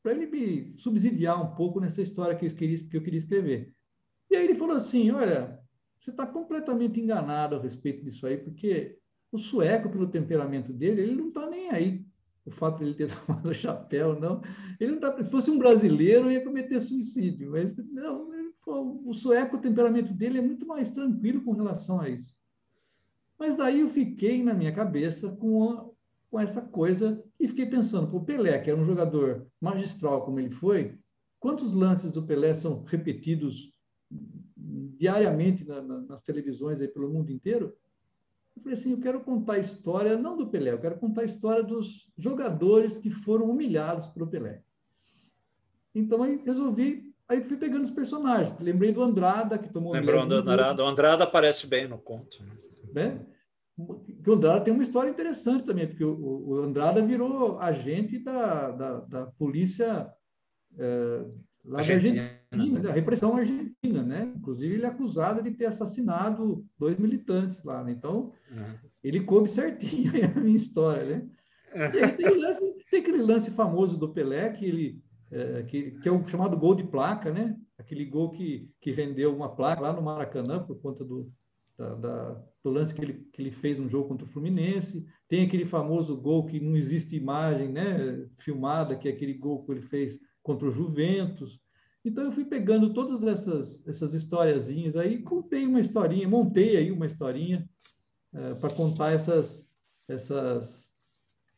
para 0.03 0.13
ele 0.13 0.27
me 0.27 0.77
subsidiar 0.77 1.43
um 1.43 1.55
pouco 1.55 1.81
nessa 1.81 2.03
história 2.03 2.37
que 2.37 2.47
eu 2.47 2.51
queria, 2.55 2.79
que 2.79 2.97
eu 2.97 3.03
queria 3.03 3.19
escrever. 3.19 3.75
E 4.31 4.37
aí 4.37 4.45
ele 4.45 4.55
falou 4.55 4.77
assim, 4.77 5.11
olha, 5.11 5.59
você 6.01 6.11
está 6.11 6.27
completamente 6.27 7.01
enganado 7.01 7.57
a 7.57 7.61
respeito 7.61 8.05
disso 8.05 8.27
aí, 8.27 8.37
porque 8.37 8.97
o 9.33 9.39
sueco, 9.39 9.91
pelo 9.91 10.09
temperamento 10.09 10.73
dele, 10.73 11.03
ele 11.03 11.15
não 11.15 11.29
está 11.29 11.49
nem 11.49 11.71
aí. 11.71 12.07
O 12.47 12.51
fato 12.51 12.79
de 12.79 12.85
ele 12.85 12.95
ter 12.95 13.09
tomado 13.27 13.53
chapéu, 13.53 14.19
não. 14.19 14.41
Ele 14.81 14.93
não 14.93 15.01
tá, 15.01 15.17
se 15.23 15.31
fosse 15.31 15.51
um 15.51 15.59
brasileiro, 15.59 16.31
ia 16.31 16.43
cometer 16.45 16.81
suicídio. 16.81 17.51
Mas 17.51 17.77
não, 17.77 18.31
o 18.67 19.13
sueco, 19.13 19.57
o 19.57 19.61
temperamento 19.61 20.13
dele 20.13 20.39
é 20.39 20.43
muito 20.43 20.67
mais 20.67 20.91
tranquilo 20.91 21.43
com 21.43 21.53
relação 21.53 22.01
a 22.01 22.09
isso. 22.09 22.35
Mas 23.39 23.57
daí 23.57 23.81
eu 23.81 23.89
fiquei 23.89 24.43
na 24.43 24.55
minha 24.55 24.73
cabeça 24.73 25.31
com, 25.31 25.71
a, 25.71 25.91
com 26.31 26.41
essa 26.41 26.61
coisa 26.61 27.23
e 27.39 27.47
fiquei 27.47 27.67
pensando, 27.67 28.15
o 28.15 28.25
Pelé, 28.25 28.59
que 28.59 28.71
era 28.71 28.81
um 28.81 28.85
jogador 28.85 29.47
magistral 29.61 30.25
como 30.25 30.41
ele 30.41 30.51
foi, 30.51 30.99
quantos 31.39 31.73
lances 31.73 32.11
do 32.11 32.25
Pelé 32.25 32.55
são 32.55 32.83
repetidos 32.85 33.73
diariamente 34.57 35.65
na, 35.65 35.81
na, 35.81 36.01
nas 36.01 36.23
televisões 36.23 36.81
aí 36.81 36.89
pelo 36.89 37.09
mundo 37.09 37.31
inteiro. 37.31 37.77
Eu 38.57 38.63
falei 38.63 38.77
assim, 38.77 38.91
eu 38.91 38.99
quero 38.99 39.21
contar 39.21 39.55
a 39.55 39.59
história 39.59 40.17
não 40.17 40.37
do 40.37 40.49
Pelé, 40.49 40.73
eu 40.73 40.81
quero 40.81 40.99
contar 40.99 41.23
a 41.23 41.27
história 41.27 41.63
dos 41.63 42.11
jogadores 42.17 42.99
que 42.99 43.09
foram 43.09 43.49
humilhados 43.49 44.09
pelo 44.09 44.27
Pelé. 44.27 44.63
Então 45.95 46.23
aí 46.25 46.43
resolvi, 46.45 47.15
aí 47.29 47.43
fui 47.43 47.57
pegando 47.57 47.85
os 47.85 47.91
personagens. 47.91 48.59
Lembrei 48.59 48.93
do 48.93 49.03
Andrada 49.03 49.59
que 49.59 49.73
tomou. 49.73 49.93
Lembrou 49.93 50.27
do 50.27 50.35
Andrada. 50.35 50.83
O 50.83 50.87
Andrada 50.89 51.23
aparece 51.23 51.69
bem 51.69 51.87
no 51.87 51.99
conto. 51.99 52.43
Né? 52.93 53.25
O 53.79 54.33
Andrada 54.33 54.65
tem 54.65 54.75
uma 54.75 54.83
história 54.83 55.09
interessante 55.09 55.65
também, 55.65 55.87
porque 55.87 56.05
o, 56.05 56.49
o 56.49 56.55
Andrada 56.57 57.01
virou 57.01 57.59
agente 57.61 58.19
da, 58.19 58.73
da, 58.73 59.01
da 59.01 59.27
polícia 59.27 60.13
é, 60.77 61.25
lá 61.65 61.79
Argentina. 61.79 62.17
da 62.17 62.57
Argentina, 62.57 62.81
da 62.81 62.93
repressão 62.93 63.37
argentina, 63.37 64.03
né? 64.03 64.33
Inclusive, 64.37 64.75
ele 64.75 64.85
é 64.85 64.89
acusado 64.89 65.41
de 65.43 65.53
ter 65.53 65.67
assassinado 65.67 66.67
dois 66.77 66.99
militantes 66.99 67.63
lá, 67.63 67.85
né? 67.85 67.93
Então, 67.93 68.33
uhum. 68.51 68.75
ele 69.03 69.21
coube 69.21 69.49
certinho 69.49 70.11
a 70.37 70.41
minha 70.41 70.57
história, 70.57 71.05
né? 71.05 71.29
E 71.73 72.17
tem, 72.17 72.35
lance, 72.35 72.75
tem, 72.91 73.01
aquele 73.01 73.23
lance 73.23 73.51
famoso 73.53 73.97
do 73.97 74.13
Pelé, 74.13 74.51
que, 74.51 74.65
ele, 74.65 75.03
é, 75.31 75.63
que, 75.63 75.93
que, 75.93 76.09
é 76.09 76.13
o 76.13 76.27
chamado 76.27 76.57
gol 76.57 76.75
de 76.75 76.83
placa, 76.83 77.31
né? 77.31 77.57
Aquele 77.79 78.05
gol 78.07 78.31
que, 78.31 78.69
que 78.81 78.91
rendeu 78.91 79.35
uma 79.37 79.55
placa 79.55 79.83
lá 79.83 79.93
no 79.93 80.03
Maracanã 80.03 80.65
por 80.65 80.81
conta 80.81 81.05
do, 81.05 81.31
da, 81.79 81.95
da, 81.95 82.45
do 82.63 82.71
lance 82.71 82.93
que 82.93 83.01
ele, 83.01 83.29
que 83.33 83.41
ele 83.41 83.53
fez 83.53 83.79
um 83.79 83.89
jogo 83.89 84.09
contra 84.09 84.27
o 84.27 84.29
Fluminense. 84.29 85.07
Tem 85.29 85.47
aquele 85.47 85.65
famoso 85.65 86.17
gol 86.17 86.45
que 86.45 86.59
não 86.59 86.77
existe 86.77 87.17
imagem 87.17 87.73
né, 87.73 88.27
filmada, 88.39 88.97
que 88.97 89.09
é 89.09 89.13
aquele 89.13 89.35
gol 89.35 89.65
que 89.65 89.71
ele 89.71 89.83
fez 89.83 90.19
contra 90.43 90.69
o 90.69 90.73
Juventus. 90.73 91.61
Então 92.05 92.25
eu 92.25 92.33
fui 92.33 92.45
pegando 92.45 92.93
todas 92.93 93.23
essas 93.23 93.87
essas 93.87 94.15
historiazinhas 94.15 94.97
aí, 94.97 95.23
contei 95.23 95.67
uma 95.67 95.81
historinha, 95.81 96.29
montei 96.29 96.77
aí 96.77 96.91
uma 96.91 97.07
historinha 97.07 97.69
é, 98.33 98.55
para 98.55 98.71
contar 98.71 99.13
essas 99.13 99.69
essas 100.09 100.89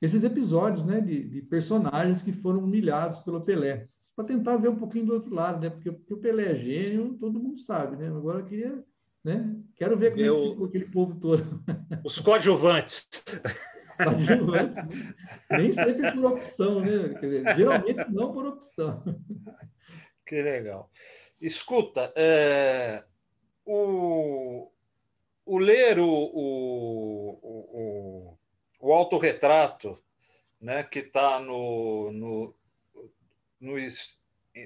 esses 0.01 0.25
episódios, 0.25 0.83
né, 0.83 0.99
de, 1.01 1.29
de, 1.29 1.43
personagens 1.43 2.23
que 2.23 2.33
foram 2.33 2.65
humilhados 2.65 3.19
pelo 3.19 3.43
Pelé, 3.43 3.87
para 4.17 4.25
tentar 4.25 4.57
ver 4.57 4.71
um 4.71 4.79
pouquinho 4.79 5.05
do 5.05 5.13
outro 5.13 5.35
lado, 5.35 5.61
né, 5.61 5.69
porque, 5.69 5.93
porque, 5.93 6.15
o 6.15 6.19
Pelé 6.19 6.53
é 6.53 6.55
gênio, 6.55 7.19
todo 7.21 7.39
mundo 7.39 7.61
sabe, 7.61 7.97
né. 7.97 8.09
Agora 8.09 8.41
eu 8.41 8.47
queria, 8.47 8.83
né, 9.25 9.57
quero 9.77 9.97
ver 9.97 10.13
como 10.13 10.23
é 10.23 10.51
ficou 10.51 10.67
aquele 10.67 10.87
povo 10.87 11.21
todo. 11.21 11.63
Os 12.05 12.21
coadjuvantes. 12.21 13.09
Nem 15.51 15.73
sempre 15.73 16.13
por 16.13 16.25
opção, 16.33 16.81
né? 16.81 17.09
Dizer, 17.21 17.57
geralmente 17.57 18.11
não 18.11 18.33
por 18.33 18.47
opção. 18.47 19.03
Que 20.25 20.41
legal. 20.41 20.91
Escuta, 21.41 22.13
é, 22.17 23.05
o, 23.65 24.71
o 25.45 25.59
ler 25.59 25.99
o, 25.99 26.09
o, 26.09 27.39
o, 27.43 28.39
o 28.81 28.93
autorretrato 28.93 30.03
né, 30.61 30.83
que 30.83 31.01
está 31.01 31.41
no, 31.41 32.11
no, 32.13 32.55
no, 33.61 33.77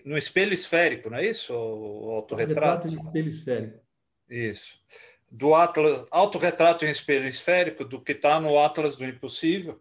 no 0.04 0.18
espelho 0.18 0.52
esférico, 0.52 1.10
não 1.10 1.18
é 1.18 1.26
isso? 1.26 1.54
O 1.54 2.10
autorretrato? 2.10 2.86
Autorretrato 2.86 2.88
de 2.88 2.96
espelho 2.96 3.28
esférico. 3.28 3.83
Isso 4.36 4.78
do 5.34 5.52
Atlas, 5.52 6.06
autorretrato 6.12 6.84
em 6.84 6.90
espelho 6.90 7.26
esférico, 7.26 7.84
do 7.84 8.00
que 8.00 8.12
está 8.12 8.38
no 8.38 8.56
Atlas 8.56 8.96
do 8.96 9.04
Impossível. 9.04 9.80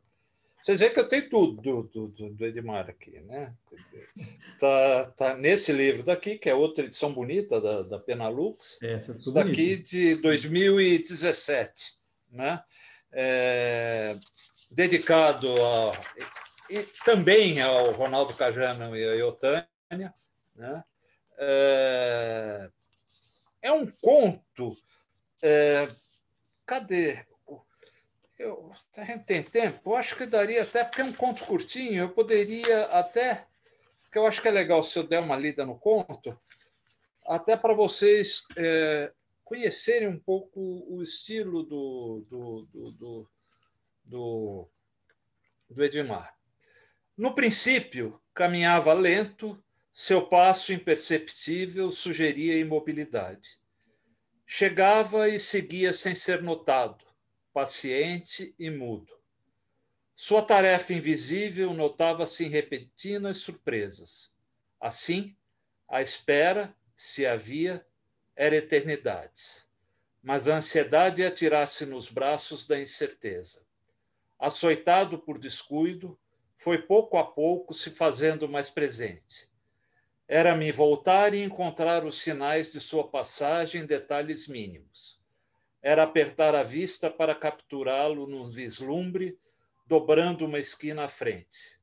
Vocês 0.59 0.79
veem 0.79 0.91
que 0.91 0.99
eu 0.99 1.07
tenho 1.07 1.29
tudo 1.29 1.83
do, 1.83 2.07
do, 2.07 2.29
do 2.29 2.45
Edmar 2.45 2.89
aqui, 2.89 3.19
né? 3.21 3.53
Tá, 4.59 5.13
tá 5.17 5.33
nesse 5.35 5.71
livro 5.71 6.03
daqui, 6.03 6.37
que 6.37 6.49
é 6.49 6.55
outra 6.55 6.85
edição 6.85 7.13
bonita 7.13 7.59
da, 7.59 7.83
da 7.83 7.99
Penalux, 7.99 8.81
é, 8.81 8.97
daqui 9.33 9.77
de 9.77 10.15
2017, 10.15 11.95
né? 12.31 12.63
é, 13.11 14.17
dedicado 14.71 15.53
a, 15.61 15.91
e, 16.69 16.79
também 17.05 17.61
ao 17.61 17.91
Ronaldo 17.91 18.33
Cajano 18.33 18.95
e 18.95 19.03
a 19.03 19.15
Eutânia. 19.15 19.67
Né? 20.55 20.83
É, 21.37 22.69
é 23.63 23.71
um 23.71 23.89
conto. 23.89 24.77
É, 25.41 25.87
cadê? 26.65 27.25
Eu, 28.37 28.71
a 28.97 29.05
gente 29.05 29.23
tem 29.23 29.41
tempo? 29.41 29.91
Eu 29.91 29.95
acho 29.95 30.17
que 30.17 30.25
daria 30.25 30.63
até, 30.63 30.83
porque 30.83 31.01
é 31.01 31.05
um 31.05 31.13
conto 31.13 31.45
curtinho, 31.45 32.03
eu 32.03 32.09
poderia 32.09 32.85
até, 32.87 33.47
que 34.11 34.17
eu 34.17 34.27
acho 34.27 34.41
que 34.41 34.49
é 34.49 34.51
legal 34.51 34.83
se 34.83 34.99
eu 34.99 35.03
der 35.07 35.19
uma 35.19 35.37
lida 35.37 35.65
no 35.65 35.79
conto, 35.79 36.37
até 37.25 37.55
para 37.55 37.73
vocês 37.73 38.43
é, 38.57 39.13
conhecerem 39.45 40.09
um 40.09 40.19
pouco 40.19 40.59
o 40.59 41.01
estilo 41.01 41.63
do, 41.63 42.25
do, 42.29 42.67
do, 42.73 42.91
do, 42.91 43.29
do, 44.03 44.69
do 45.69 45.83
Edmar. 45.83 46.35
No 47.15 47.33
princípio, 47.33 48.19
caminhava 48.33 48.91
lento, 48.93 49.63
seu 49.93 50.25
passo 50.25 50.73
imperceptível 50.73 51.91
sugeria 51.91 52.57
imobilidade. 52.57 53.59
Chegava 54.43 55.29
e 55.29 55.39
seguia 55.39 55.93
sem 55.93 56.15
ser 56.15 56.41
notado, 56.41 57.05
paciente 57.53 58.55
e 58.57 58.71
mudo. 58.71 59.15
Sua 60.15 60.41
tarefa 60.41 60.93
invisível 60.93 61.75
notava-se 61.75 62.43
em 62.43 62.49
repentinas 62.49 63.37
surpresas. 63.37 64.33
Assim, 64.79 65.37
a 65.87 66.01
espera, 66.01 66.75
se 66.95 67.27
havia, 67.27 67.85
era 68.35 68.55
eternidades. 68.55 69.67
Mas 70.23 70.47
a 70.47 70.55
ansiedade 70.55 71.23
atirasse 71.23 71.85
nos 71.85 72.09
braços 72.09 72.65
da 72.65 72.79
incerteza. 72.79 73.63
Açoitado 74.39 75.19
por 75.19 75.37
descuido, 75.37 76.19
foi 76.55 76.81
pouco 76.81 77.17
a 77.17 77.25
pouco 77.25 77.75
se 77.75 77.91
fazendo 77.91 78.49
mais 78.49 78.71
presente. 78.71 79.52
Era 80.35 80.55
me 80.55 80.71
voltar 80.71 81.35
e 81.35 81.43
encontrar 81.43 82.03
os 82.03 82.19
sinais 82.19 82.71
de 82.71 82.79
sua 82.79 83.07
passagem 83.07 83.83
em 83.83 83.85
detalhes 83.85 84.47
mínimos. 84.47 85.21
Era 85.79 86.01
apertar 86.01 86.55
a 86.55 86.63
vista 86.63 87.07
para 87.07 87.35
capturá-lo 87.35 88.25
num 88.25 88.43
vislumbre, 88.43 89.37
dobrando 89.85 90.47
uma 90.47 90.57
esquina 90.57 91.03
à 91.03 91.07
frente. 91.07 91.79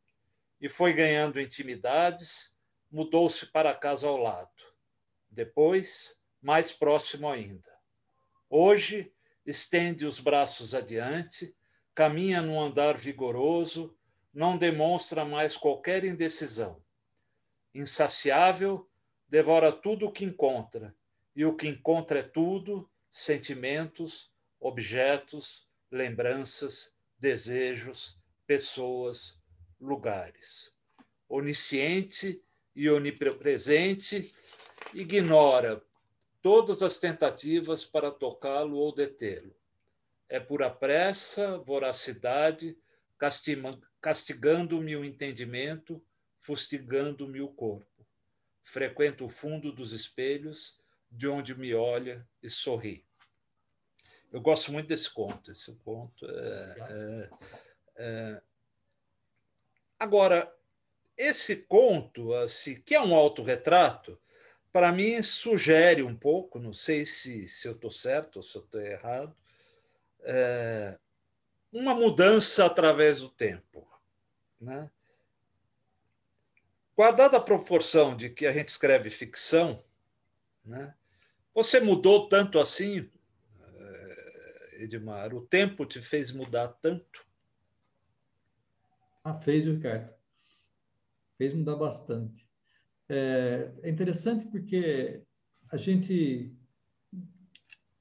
E 0.61 0.69
foi 0.69 0.93
ganhando 0.93 1.41
intimidades, 1.41 2.57
mudou-se 2.91 3.47
para 3.47 3.71
a 3.71 3.75
casa 3.77 4.09
ao 4.09 4.17
lado. 4.17 4.51
Depois, 5.31 6.21
mais 6.43 6.73
próximo 6.73 7.29
ainda. 7.29 7.71
Hoje, 8.49 9.13
estende 9.47 10.05
os 10.05 10.19
braços 10.19 10.75
adiante, 10.75 11.55
caminha 11.95 12.43
num 12.43 12.61
andar 12.61 12.97
vigoroso, 12.97 13.97
não 14.35 14.59
demonstra 14.59 15.25
mais 15.25 15.57
qualquer 15.57 16.05
indecisão. 16.05 16.83
Insaciável, 17.75 18.89
devora 19.29 19.71
tudo 19.73 20.07
o 20.07 20.13
que 20.13 20.25
encontra, 20.25 20.95
e 21.35 21.45
o 21.45 21.57
que 21.57 21.69
encontra 21.69 22.21
é 22.21 22.23
tudo: 22.23 22.91
sentimentos, 23.11 24.33
objetos, 24.59 25.69
lembranças, 25.91 26.97
desejos, 27.19 28.19
pessoas, 28.47 29.39
lugares. 29.81 30.75
Onisciente 31.29 32.43
e 32.75 32.91
onipresente, 32.91 34.33
ignora 34.93 35.83
todas 36.43 36.83
as 36.83 36.99
tentativas 36.99 37.85
para 37.85 38.11
tocá-lo 38.11 38.77
ou 38.77 38.95
detê-lo. 38.95 39.55
É 40.29 40.41
pura 40.41 40.71
pressa, 40.71 41.59
voracidade, 41.59 42.77
castigando-me 44.01 44.97
o 44.97 45.05
entendimento, 45.05 46.03
fustigando-me 46.41 47.41
o 47.41 47.49
corpo. 47.49 48.07
Frequento 48.63 49.25
o 49.25 49.29
fundo 49.29 49.73
dos 49.73 49.93
espelhos, 49.93 50.81
de 51.11 51.29
onde 51.29 51.55
me 51.55 51.75
olha 51.75 52.27
e 52.43 52.49
sorri. 52.49 53.05
Eu 54.33 54.41
gosto 54.41 54.73
muito 54.73 54.89
desse 54.89 55.11
conto. 55.11 55.51
Esse 55.51 55.73
conto 55.77 56.27
é, 56.27 56.77
é, 56.89 57.31
é... 57.97 58.43
Agora, 59.99 60.53
esse 61.17 61.57
conto, 61.57 62.33
assim, 62.35 62.81
que 62.81 62.95
é 62.95 63.01
um 63.01 63.15
autorretrato, 63.15 64.19
para 64.73 64.93
mim 64.93 65.23
sugere 65.23 66.03
um 66.03 66.17
pouco, 66.17 66.59
não 66.59 66.73
sei 66.73 67.05
se, 67.05 67.49
se 67.49 67.67
eu 67.67 67.73
estou 67.73 67.91
certo 67.91 68.37
ou 68.37 68.43
se 68.43 68.57
eu 68.57 68.63
estou 68.63 68.81
errado, 68.81 69.37
é, 70.23 70.99
uma 71.73 71.95
mudança 71.95 72.65
através 72.65 73.21
do 73.21 73.29
tempo. 73.29 73.87
Né? 74.61 74.91
Guardada 77.01 77.39
a 77.39 77.41
proporção 77.41 78.15
de 78.15 78.29
que 78.29 78.45
a 78.45 78.53
gente 78.53 78.69
escreve 78.69 79.09
ficção, 79.09 79.83
né? 80.63 80.95
você 81.55 81.81
mudou 81.81 82.29
tanto 82.29 82.59
assim, 82.59 83.09
é, 83.59 84.85
Edmar? 84.85 85.35
O 85.35 85.41
tempo 85.41 85.87
te 85.87 85.99
fez 86.03 86.31
mudar 86.31 86.69
tanto? 86.69 87.27
Ah, 89.25 89.33
fez, 89.33 89.65
Ricardo. 89.65 90.13
Fez 91.39 91.55
mudar 91.55 91.77
bastante. 91.77 92.47
É, 93.09 93.73
é 93.83 93.89
interessante 93.89 94.47
porque 94.49 95.23
a 95.71 95.79
gente 95.79 96.55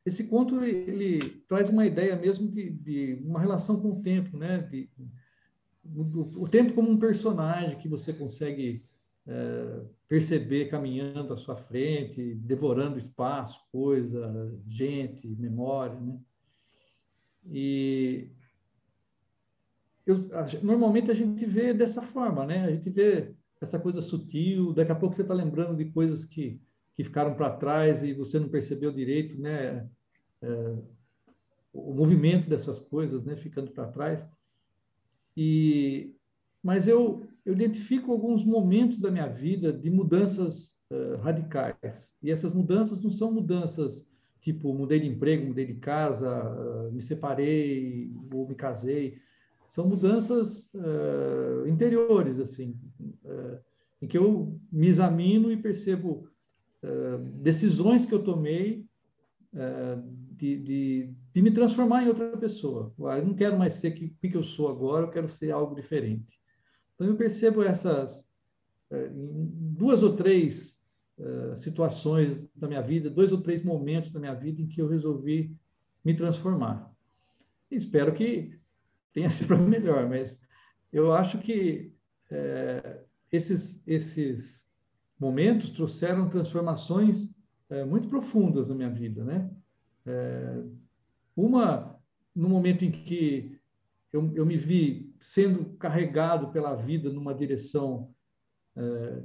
esse 0.05 0.25
conto 0.25 0.61
ele, 0.61 0.91
ele, 0.91 1.19
traz 1.47 1.69
uma 1.69 1.85
ideia 1.85 2.17
mesmo 2.17 2.51
de, 2.51 2.69
de, 2.69 3.13
uma 3.23 3.39
relação 3.39 3.79
com 3.79 3.91
o 3.93 4.01
tempo, 4.01 4.37
né? 4.37 4.57
De, 4.57 4.89
o, 5.85 6.43
o, 6.43 6.49
tempo 6.49 6.73
como 6.73 6.89
um 6.89 6.99
personagem 6.99 7.79
que 7.79 7.87
você 7.87 8.11
consegue 8.11 8.88
é, 9.29 9.81
perceber 10.07 10.69
caminhando 10.69 11.31
à 11.31 11.37
sua 11.37 11.55
frente, 11.55 12.33
devorando 12.33 12.97
espaço, 12.97 13.63
coisa, 13.71 14.59
gente, 14.67 15.27
memória, 15.35 15.99
né? 15.99 16.19
E 17.45 18.31
eu, 20.05 20.27
normalmente 20.63 21.11
a 21.11 21.13
gente 21.13 21.45
vê 21.45 21.73
dessa 21.75 22.01
forma, 22.01 22.43
né? 22.43 22.65
A 22.65 22.71
gente 22.71 22.89
vê 22.89 23.35
essa 23.61 23.77
coisa 23.77 24.01
sutil, 24.01 24.73
daqui 24.73 24.91
a 24.91 24.95
pouco 24.95 25.15
você 25.15 25.21
está 25.21 25.33
lembrando 25.33 25.77
de 25.77 25.85
coisas 25.91 26.25
que, 26.25 26.59
que 26.95 27.03
ficaram 27.03 27.35
para 27.35 27.55
trás 27.55 28.03
e 28.03 28.13
você 28.13 28.39
não 28.39 28.49
percebeu 28.49 28.91
direito, 28.91 29.39
né? 29.39 29.87
É, 30.41 30.75
o 31.71 31.93
movimento 31.93 32.49
dessas 32.49 32.79
coisas, 32.79 33.23
né? 33.23 33.35
Ficando 33.35 33.69
para 33.69 33.91
trás. 33.91 34.27
E, 35.37 36.15
mas 36.63 36.87
eu, 36.87 37.28
eu 37.49 37.53
identifico 37.53 38.11
alguns 38.11 38.45
momentos 38.45 38.99
da 38.99 39.09
minha 39.09 39.25
vida 39.25 39.73
de 39.73 39.89
mudanças 39.89 40.77
uh, 40.91 41.17
radicais. 41.19 42.13
E 42.21 42.29
essas 42.29 42.51
mudanças 42.53 43.01
não 43.01 43.09
são 43.09 43.31
mudanças 43.31 44.07
tipo 44.39 44.71
mudei 44.71 44.99
de 44.99 45.07
emprego, 45.07 45.47
mudei 45.47 45.65
de 45.65 45.73
casa, 45.73 46.29
uh, 46.29 46.91
me 46.91 47.01
separei 47.01 48.13
ou 48.31 48.47
me 48.47 48.53
casei 48.53 49.17
são 49.71 49.87
mudanças 49.87 50.69
uh, 50.73 51.67
interiores, 51.67 52.39
assim, 52.39 52.75
em 54.01 54.07
que 54.07 54.17
eu 54.17 54.59
me 54.71 54.87
examino 54.87 55.51
e 55.51 55.57
percebo 55.57 56.27
decisões 57.35 58.03
que 58.03 58.13
eu 58.13 58.23
tomei 58.23 58.83
de, 60.35 60.57
de, 60.57 61.13
de, 61.35 61.41
me 61.41 61.51
transformar 61.51 62.03
em 62.03 62.07
outra 62.07 62.35
pessoa. 62.35 62.91
Eu 62.97 63.25
não 63.27 63.35
quero 63.35 63.59
mais 63.59 63.73
ser 63.73 63.89
o 63.89 63.93
que, 63.93 64.09
que 64.29 64.35
eu 64.35 64.41
sou 64.41 64.69
agora, 64.69 65.05
eu 65.05 65.11
quero 65.11 65.27
ser 65.27 65.51
algo 65.51 65.75
diferente. 65.75 66.38
Então, 66.99 67.07
eu 67.07 67.15
percebo 67.15 67.63
essas 67.63 68.27
duas 69.23 70.03
ou 70.03 70.17
três 70.17 70.77
situações 71.55 72.45
da 72.53 72.67
minha 72.67 72.81
vida, 72.81 73.09
dois 73.09 73.31
ou 73.31 73.39
três 73.39 73.63
momentos 73.63 74.11
da 74.11 74.19
minha 74.19 74.33
vida 74.33 74.61
em 74.61 74.67
que 74.67 74.81
eu 74.81 74.87
resolvi 74.89 75.55
me 76.03 76.13
transformar. 76.13 76.93
espero 77.71 78.13
que 78.13 78.59
tenha 79.13 79.29
sido 79.31 79.57
melhor, 79.57 80.09
mas 80.09 80.37
eu 80.91 81.13
acho 81.13 81.37
que 81.37 81.93
é, 82.29 83.01
esses, 83.31 83.81
esses 83.87 84.67
momentos 85.17 85.69
trouxeram 85.69 86.29
transformações 86.29 87.33
é, 87.69 87.85
muito 87.85 88.09
profundas 88.09 88.67
na 88.67 88.75
minha 88.75 88.89
vida, 88.89 89.23
né? 89.23 89.49
É, 90.05 90.63
uma, 91.33 91.97
no 92.35 92.49
momento 92.49 92.83
em 92.83 92.91
que 92.91 93.57
eu, 94.11 94.31
eu 94.35 94.45
me 94.45 94.57
vi 94.57 95.08
sendo 95.19 95.77
carregado 95.77 96.51
pela 96.51 96.75
vida 96.75 97.09
numa 97.09 97.33
direção 97.33 98.13
é, 98.75 99.23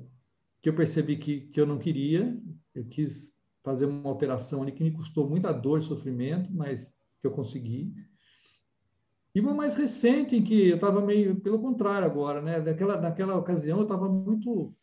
que 0.61 0.68
eu 0.68 0.74
percebi 0.74 1.16
que, 1.16 1.42
que 1.42 1.61
eu 1.61 1.66
não 1.66 1.78
queria, 1.78 2.38
eu 2.74 2.84
quis 2.86 3.32
fazer 3.62 3.86
uma 3.86 4.11
operação 4.11 4.62
ali 4.62 4.72
que 4.72 4.84
me 4.84 4.90
custou 4.90 5.28
muita 5.28 5.53
dor 5.53 5.80
e 5.80 5.82
sofrimento, 5.82 6.53
mas 6.53 6.97
que 7.20 7.26
eu 7.26 7.30
consegui. 7.30 7.95
E 9.34 9.40
uma 9.40 9.55
mais 9.55 9.74
recente, 9.74 10.36
em 10.36 10.45
que 10.45 10.68
eu 10.68 10.76
estava 10.76 11.01
meio 11.01 11.40
pelo 11.40 11.59
contrário 11.59 12.07
agora, 12.07 12.40
né? 12.40 12.61
Naquela, 12.61 13.01
naquela 13.01 13.36
ocasião 13.36 13.78
eu 13.78 13.84
estava 13.84 14.09
muito 14.09 14.74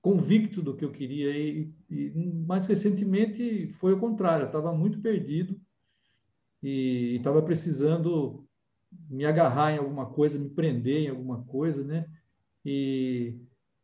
convicto 0.00 0.62
do 0.62 0.76
que 0.76 0.84
eu 0.84 0.92
queria 0.92 1.36
e, 1.36 1.72
e 1.90 2.10
mais 2.46 2.66
recentemente 2.66 3.68
foi 3.74 3.92
o 3.92 3.98
contrário, 3.98 4.44
eu 4.44 4.48
estava 4.48 4.72
muito 4.72 5.00
perdido 5.00 5.60
e 6.62 7.16
estava 7.16 7.42
precisando 7.42 8.47
me 9.08 9.24
agarrar 9.24 9.72
em 9.72 9.78
alguma 9.78 10.06
coisa, 10.06 10.38
me 10.38 10.48
prender 10.48 11.02
em 11.02 11.08
alguma 11.08 11.42
coisa, 11.44 11.84
né? 11.84 12.08
E, 12.64 13.36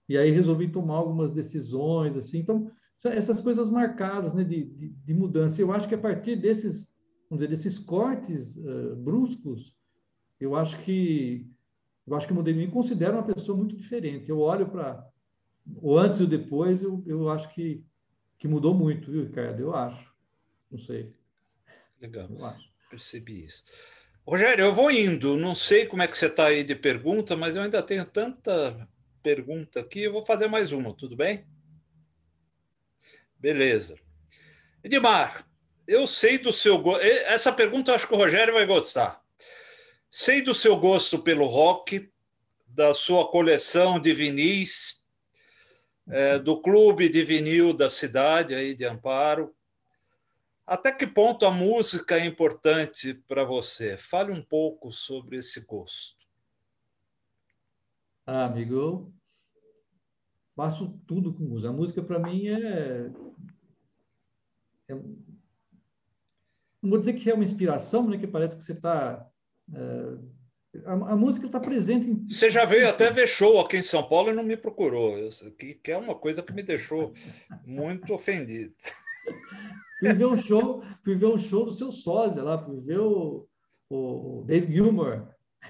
e 0.08 0.16
aí 0.16 0.30
resolvi 0.30 0.68
tomar 0.68 0.96
algumas 0.96 1.30
decisões, 1.30 2.16
assim. 2.16 2.38
Então, 2.38 2.70
essas 3.04 3.40
coisas 3.40 3.68
marcadas, 3.68 4.34
né, 4.34 4.44
de, 4.44 4.64
de, 4.64 4.88
de 4.88 5.14
mudança. 5.14 5.60
Eu 5.60 5.72
acho 5.72 5.88
que 5.88 5.94
a 5.94 5.98
partir 5.98 6.36
desses, 6.36 6.88
vamos 7.28 7.42
dizer, 7.42 7.48
desses 7.48 7.78
cortes 7.78 8.56
uh, 8.56 8.96
bruscos, 8.96 9.74
eu 10.40 10.54
acho 10.56 10.78
que 10.82 11.50
eu 12.06 12.14
acho 12.14 12.26
que 12.26 12.32
eu 12.32 12.36
mudei. 12.36 12.52
Me 12.54 12.70
considero 12.70 13.14
uma 13.14 13.22
pessoa 13.22 13.56
muito 13.56 13.74
diferente. 13.74 14.28
Eu 14.28 14.40
olho 14.40 14.68
para 14.68 15.08
o 15.66 15.96
antes 15.98 16.20
e 16.20 16.22
o 16.22 16.26
depois, 16.26 16.82
eu, 16.82 17.02
eu 17.06 17.30
acho 17.30 17.52
que, 17.54 17.82
que 18.38 18.46
mudou 18.46 18.74
muito, 18.74 19.10
viu, 19.10 19.24
Ricardo? 19.24 19.60
Eu 19.60 19.74
acho. 19.74 20.12
Não 20.70 20.78
sei. 20.78 21.14
Legal. 22.00 22.28
Eu 22.28 22.44
acho. 22.44 22.70
Percebi 22.90 23.44
isso. 23.44 23.64
Rogério, 24.26 24.64
eu 24.64 24.74
vou 24.74 24.90
indo. 24.90 25.36
Não 25.36 25.54
sei 25.54 25.84
como 25.86 26.02
é 26.02 26.08
que 26.08 26.16
você 26.16 26.26
está 26.26 26.46
aí 26.46 26.64
de 26.64 26.74
pergunta, 26.74 27.36
mas 27.36 27.56
eu 27.56 27.62
ainda 27.62 27.82
tenho 27.82 28.04
tanta 28.06 28.88
pergunta 29.22 29.80
aqui. 29.80 30.02
Eu 30.02 30.12
vou 30.12 30.24
fazer 30.24 30.48
mais 30.48 30.72
uma, 30.72 30.94
tudo 30.94 31.14
bem? 31.14 31.46
Beleza. 33.38 33.96
Edmar, 34.82 35.46
eu 35.86 36.06
sei 36.06 36.38
do 36.38 36.52
seu 36.52 36.78
gosto. 36.78 37.02
Essa 37.02 37.52
pergunta 37.52 37.90
eu 37.90 37.94
acho 37.94 38.08
que 38.08 38.14
o 38.14 38.18
Rogério 38.18 38.54
vai 38.54 38.64
gostar. 38.64 39.22
Sei 40.10 40.40
do 40.40 40.54
seu 40.54 40.76
gosto 40.76 41.18
pelo 41.18 41.46
rock, 41.46 42.10
da 42.66 42.94
sua 42.94 43.30
coleção 43.30 44.00
de 44.00 44.14
vinis, 44.14 45.02
é, 46.08 46.38
do 46.38 46.60
clube 46.60 47.08
de 47.10 47.22
vinil 47.22 47.74
da 47.74 47.90
cidade 47.90 48.54
aí 48.54 48.74
de 48.74 48.86
Amparo. 48.86 49.54
Até 50.66 50.92
que 50.92 51.06
ponto 51.06 51.44
a 51.44 51.50
música 51.50 52.16
é 52.16 52.24
importante 52.24 53.14
para 53.28 53.44
você? 53.44 53.98
Fale 53.98 54.32
um 54.32 54.42
pouco 54.42 54.90
sobre 54.90 55.36
esse 55.36 55.60
gosto. 55.60 56.24
Ah, 58.26 58.46
amigo, 58.46 58.74
eu 58.74 59.12
faço 60.56 60.98
tudo 61.06 61.34
com 61.34 61.44
música. 61.44 61.68
A 61.68 61.72
música 61.72 62.02
para 62.02 62.18
mim 62.18 62.48
é, 62.48 63.12
é, 64.88 64.94
não 64.94 66.90
vou 66.90 66.98
dizer 66.98 67.12
que 67.12 67.30
é 67.30 67.34
uma 67.34 67.44
inspiração, 67.44 68.08
né? 68.08 68.16
Que 68.16 68.26
parece 68.26 68.56
que 68.56 68.64
você 68.64 68.72
está 68.72 69.30
é, 69.72 70.18
a, 70.84 70.92
a, 70.92 71.16
música 71.16 71.46
está 71.46 71.60
presente 71.60 72.08
em. 72.08 72.26
Você 72.26 72.50
já 72.50 72.64
veio 72.64 72.88
até 72.88 73.10
ver 73.10 73.28
show 73.28 73.60
aqui 73.60 73.76
em 73.76 73.82
São 73.82 74.02
Paulo 74.08 74.30
e 74.30 74.34
não 74.34 74.42
me 74.42 74.56
procurou, 74.56 75.16
que, 75.58 75.74
que 75.74 75.92
é 75.92 75.96
uma 75.96 76.14
coisa 76.14 76.42
que 76.42 76.52
me 76.52 76.62
deixou 76.62 77.12
muito 77.64 78.12
ofendido. 78.12 78.74
Fui 80.04 80.12
ver 80.12 80.26
um 80.26 80.36
show, 80.36 80.84
fui 81.02 81.14
ver 81.14 81.26
um 81.26 81.38
show 81.38 81.64
do 81.64 81.72
seu 81.72 81.90
sósia 81.90 82.42
lá, 82.42 82.58
fui 82.58 82.78
ver 82.78 82.98
o, 82.98 83.48
o 83.88 84.44
Dave 84.46 84.70
Gilmore. 84.70 85.22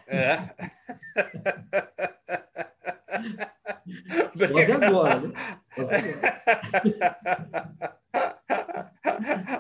É. 0.08 0.38
Sósia 4.36 4.74
agora, 4.74 5.20
né? 5.20 5.32
Sósia 5.76 5.98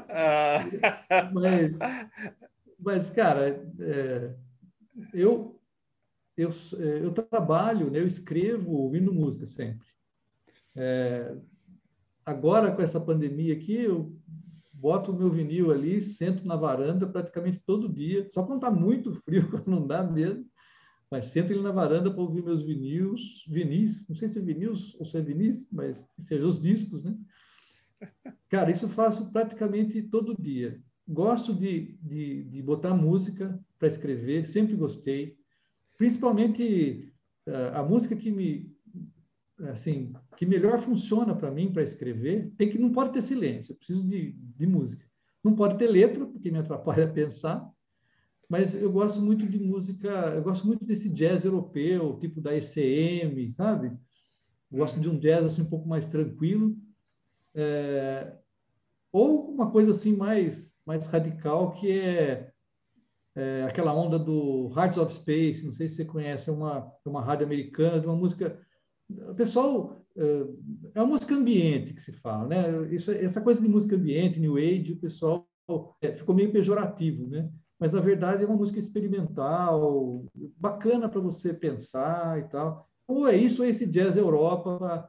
agora. 0.08 1.30
mas, 1.32 1.72
mas, 2.80 3.10
cara, 3.10 3.64
é, 3.78 4.34
eu, 5.12 5.60
eu, 6.36 6.50
eu 6.80 7.12
trabalho, 7.12 7.92
né, 7.92 8.00
eu 8.00 8.06
escrevo 8.06 8.72
ouvindo 8.72 9.14
música 9.14 9.46
sempre. 9.46 9.86
É, 10.74 11.32
agora, 12.26 12.72
com 12.72 12.82
essa 12.82 13.00
pandemia 13.00 13.54
aqui, 13.54 13.76
eu 13.82 14.12
boto 14.84 15.12
o 15.12 15.16
meu 15.16 15.30
vinil 15.30 15.70
ali, 15.70 16.02
sento 16.02 16.46
na 16.46 16.56
varanda 16.56 17.06
praticamente 17.06 17.58
todo 17.64 17.90
dia, 17.90 18.28
só 18.34 18.42
quando 18.42 18.58
está 18.58 18.70
muito 18.70 19.14
frio, 19.14 19.48
quando 19.50 19.66
não 19.66 19.86
dá 19.86 20.02
mesmo, 20.02 20.44
mas 21.10 21.28
sento 21.28 21.54
ele 21.54 21.62
na 21.62 21.72
varanda 21.72 22.10
para 22.10 22.20
ouvir 22.20 22.44
meus 22.44 22.60
vinis, 22.60 23.42
vinis, 23.48 24.06
não 24.06 24.14
sei 24.14 24.28
se 24.28 24.38
é 24.38 24.42
vinis 24.42 24.94
ou 24.96 25.06
se 25.06 25.16
é 25.16 25.22
vinis, 25.22 25.66
mas 25.72 26.06
sejam 26.18 26.46
os 26.46 26.60
discos, 26.60 27.02
né? 27.02 27.16
Cara, 28.50 28.70
isso 28.70 28.84
eu 28.84 28.90
faço 28.90 29.32
praticamente 29.32 30.02
todo 30.02 30.36
dia. 30.38 30.78
Gosto 31.08 31.54
de, 31.54 31.98
de, 32.02 32.44
de 32.44 32.62
botar 32.62 32.94
música 32.94 33.58
para 33.78 33.88
escrever, 33.88 34.46
sempre 34.46 34.76
gostei. 34.76 35.34
Principalmente 35.96 37.10
uh, 37.48 37.78
a 37.78 37.82
música 37.82 38.14
que 38.14 38.30
me 38.30 38.70
assim 39.68 40.12
que 40.36 40.44
melhor 40.44 40.78
funciona 40.78 41.34
para 41.34 41.50
mim 41.50 41.72
para 41.72 41.82
escrever 41.82 42.52
tem 42.56 42.68
que 42.68 42.76
não 42.76 42.90
pode 42.90 43.12
ter 43.12 43.22
silêncio 43.22 43.72
eu 43.72 43.76
preciso 43.76 44.04
de, 44.04 44.32
de 44.56 44.66
música 44.66 45.04
não 45.42 45.54
pode 45.54 45.78
ter 45.78 45.86
letra 45.86 46.26
porque 46.26 46.50
me 46.50 46.58
atrapalha 46.58 47.04
a 47.04 47.08
pensar 47.12 47.70
mas 48.48 48.74
eu 48.74 48.92
gosto 48.92 49.20
muito 49.20 49.46
de 49.46 49.58
música 49.58 50.08
eu 50.34 50.42
gosto 50.42 50.66
muito 50.66 50.84
desse 50.84 51.08
jazz 51.08 51.44
europeu 51.44 52.18
tipo 52.18 52.40
da 52.40 52.56
ECM 52.56 53.52
sabe 53.52 53.96
eu 54.70 54.78
gosto 54.78 54.98
de 55.00 55.08
um 55.08 55.18
jazz 55.18 55.44
assim 55.44 55.62
um 55.62 55.68
pouco 55.68 55.88
mais 55.88 56.06
tranquilo 56.06 56.76
é, 57.54 58.36
ou 59.12 59.50
uma 59.50 59.70
coisa 59.70 59.92
assim 59.92 60.14
mais 60.16 60.74
mais 60.84 61.06
radical, 61.06 61.72
que 61.72 61.90
é, 61.98 62.52
é, 63.34 63.64
aquela 63.64 63.94
onda 63.94 64.18
do 64.18 64.72
Hearts 64.76 64.98
of 64.98 65.12
Space, 65.12 65.64
não 65.64 65.72
sei 65.72 65.88
se 65.88 65.96
você 65.96 66.04
conhece, 66.04 66.50
é 66.50 66.52
uma, 66.52 66.92
é 67.04 67.08
uma 67.08 67.22
rádio 67.22 67.46
americana, 67.46 68.00
de 68.00 68.06
uma 68.06 68.16
música. 68.16 68.60
O 69.08 69.34
pessoal. 69.34 70.03
É, 70.16 70.46
é 70.94 71.02
uma 71.02 71.08
música 71.08 71.34
ambiente 71.34 71.92
que 71.92 72.00
se 72.00 72.12
fala, 72.12 72.46
né? 72.46 72.94
Isso, 72.94 73.10
essa 73.10 73.40
coisa 73.40 73.60
de 73.60 73.68
música 73.68 73.96
ambiente, 73.96 74.40
New 74.40 74.56
Age, 74.56 74.92
o 74.92 75.00
pessoal 75.00 75.48
é, 76.00 76.12
ficou 76.14 76.34
meio 76.34 76.52
pejorativo, 76.52 77.26
né? 77.26 77.50
Mas 77.78 77.92
na 77.92 78.00
verdade 78.00 78.42
é 78.42 78.46
uma 78.46 78.56
música 78.56 78.78
experimental, 78.78 80.24
bacana 80.56 81.08
para 81.08 81.20
você 81.20 81.52
pensar 81.52 82.38
e 82.38 82.44
tal. 82.44 82.88
Ou 83.06 83.26
é 83.28 83.36
isso, 83.36 83.60
ou 83.60 83.66
é 83.66 83.70
esse 83.70 83.86
jazz 83.86 84.16
Europa 84.16 85.08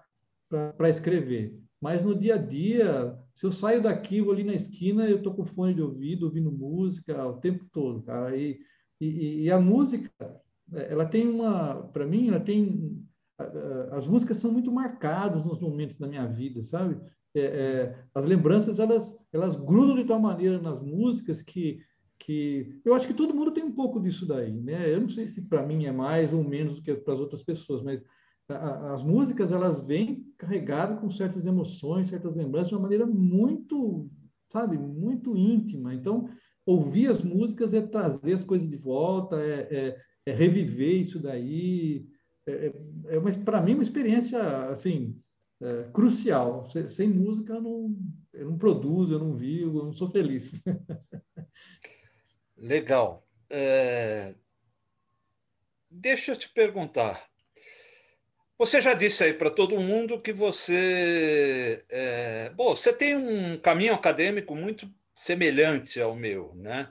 para 0.49 0.89
escrever. 0.89 1.57
Mas 1.79 2.03
no 2.03 2.17
dia 2.17 2.35
a 2.35 2.37
dia, 2.37 3.15
se 3.35 3.45
eu 3.45 3.51
saio 3.51 3.81
daqui, 3.81 4.21
vou 4.21 4.33
ali 4.33 4.43
na 4.43 4.53
esquina, 4.55 5.07
eu 5.07 5.21
tô 5.21 5.33
com 5.33 5.45
fone 5.45 5.73
de 5.73 5.81
ouvido, 5.81 6.25
ouvindo 6.25 6.51
música 6.51 7.25
o 7.27 7.39
tempo 7.39 7.65
todo, 7.71 8.01
cara. 8.01 8.35
E, 8.35 8.59
e, 8.99 9.43
e 9.43 9.51
a 9.51 9.59
música, 9.59 10.09
ela 10.73 11.05
tem 11.05 11.27
uma, 11.27 11.83
para 11.93 12.05
mim, 12.05 12.29
ela 12.29 12.39
tem 12.39 13.05
as 13.91 14.07
músicas 14.07 14.38
são 14.38 14.51
muito 14.51 14.71
marcadas 14.71 15.45
nos 15.45 15.59
momentos 15.59 15.97
da 15.97 16.07
minha 16.07 16.25
vida, 16.25 16.63
sabe? 16.63 16.97
É, 17.36 17.41
é, 17.41 18.03
as 18.13 18.23
lembranças 18.23 18.79
elas 18.79 19.13
elas 19.33 19.57
grudam 19.57 19.97
de 19.97 20.05
tal 20.05 20.19
maneira 20.19 20.59
nas 20.59 20.81
músicas 20.81 21.41
que 21.41 21.79
que 22.17 22.79
eu 22.86 22.93
acho 22.93 23.05
que 23.05 23.13
todo 23.13 23.33
mundo 23.33 23.51
tem 23.51 23.63
um 23.63 23.73
pouco 23.73 23.99
disso 23.99 24.25
daí, 24.25 24.53
né? 24.61 24.93
Eu 24.93 25.01
não 25.01 25.09
sei 25.09 25.27
se 25.27 25.41
para 25.41 25.65
mim 25.65 25.86
é 25.86 25.91
mais 25.91 26.33
ou 26.33 26.43
menos 26.43 26.75
do 26.75 26.81
que 26.81 26.93
para 26.95 27.13
as 27.13 27.19
outras 27.19 27.43
pessoas, 27.43 27.83
mas 27.83 28.03
as 28.47 29.03
músicas 29.03 29.51
elas 29.51 29.81
vêm 29.81 30.23
carregadas 30.38 30.99
com 30.99 31.09
certas 31.09 31.45
emoções, 31.45 32.07
certas 32.07 32.36
lembranças 32.36 32.69
de 32.69 32.75
uma 32.75 32.83
maneira 32.83 33.05
muito, 33.05 34.09
sabe, 34.51 34.77
muito 34.77 35.36
íntima. 35.36 35.93
Então, 35.93 36.29
ouvir 36.65 37.07
as 37.07 37.23
músicas 37.23 37.73
é 37.73 37.81
trazer 37.81 38.33
as 38.33 38.43
coisas 38.43 38.69
de 38.69 38.77
volta, 38.77 39.38
é, 39.41 39.67
é, 39.71 39.97
é 40.27 40.33
reviver 40.33 41.01
isso 41.01 41.19
daí. 41.19 42.07
É, 42.47 42.51
é, 43.07 43.15
é 43.15 43.43
para 43.43 43.61
mim 43.61 43.73
uma 43.73 43.83
experiência 43.83 44.39
assim 44.69 45.19
é, 45.61 45.89
crucial. 45.91 46.69
Sem, 46.69 46.87
sem, 46.87 47.09
música 47.09 47.53
eu 47.53 47.61
não, 47.61 47.95
eu 48.33 48.49
não 48.51 48.57
produzo, 48.57 49.13
eu 49.13 49.19
não 49.19 49.35
vivo, 49.35 49.79
eu 49.79 49.85
não 49.85 49.93
sou 49.93 50.09
feliz. 50.09 50.51
Legal. 52.57 53.27
É, 53.49 54.35
deixa 55.89 56.31
eu 56.31 56.35
te 56.35 56.49
perguntar. 56.49 57.29
Você 58.57 58.81
já 58.81 58.93
disse 58.93 59.21
aí 59.23 59.33
para 59.33 59.51
todo 59.51 59.79
mundo 59.81 60.21
que 60.21 60.31
você. 60.31 61.83
É, 61.89 62.49
bom, 62.51 62.73
você 62.73 62.93
tem 62.93 63.15
um 63.15 63.57
caminho 63.57 63.93
acadêmico 63.93 64.55
muito 64.55 64.89
semelhante 65.13 65.99
ao 65.99 66.15
meu, 66.15 66.55
né? 66.55 66.89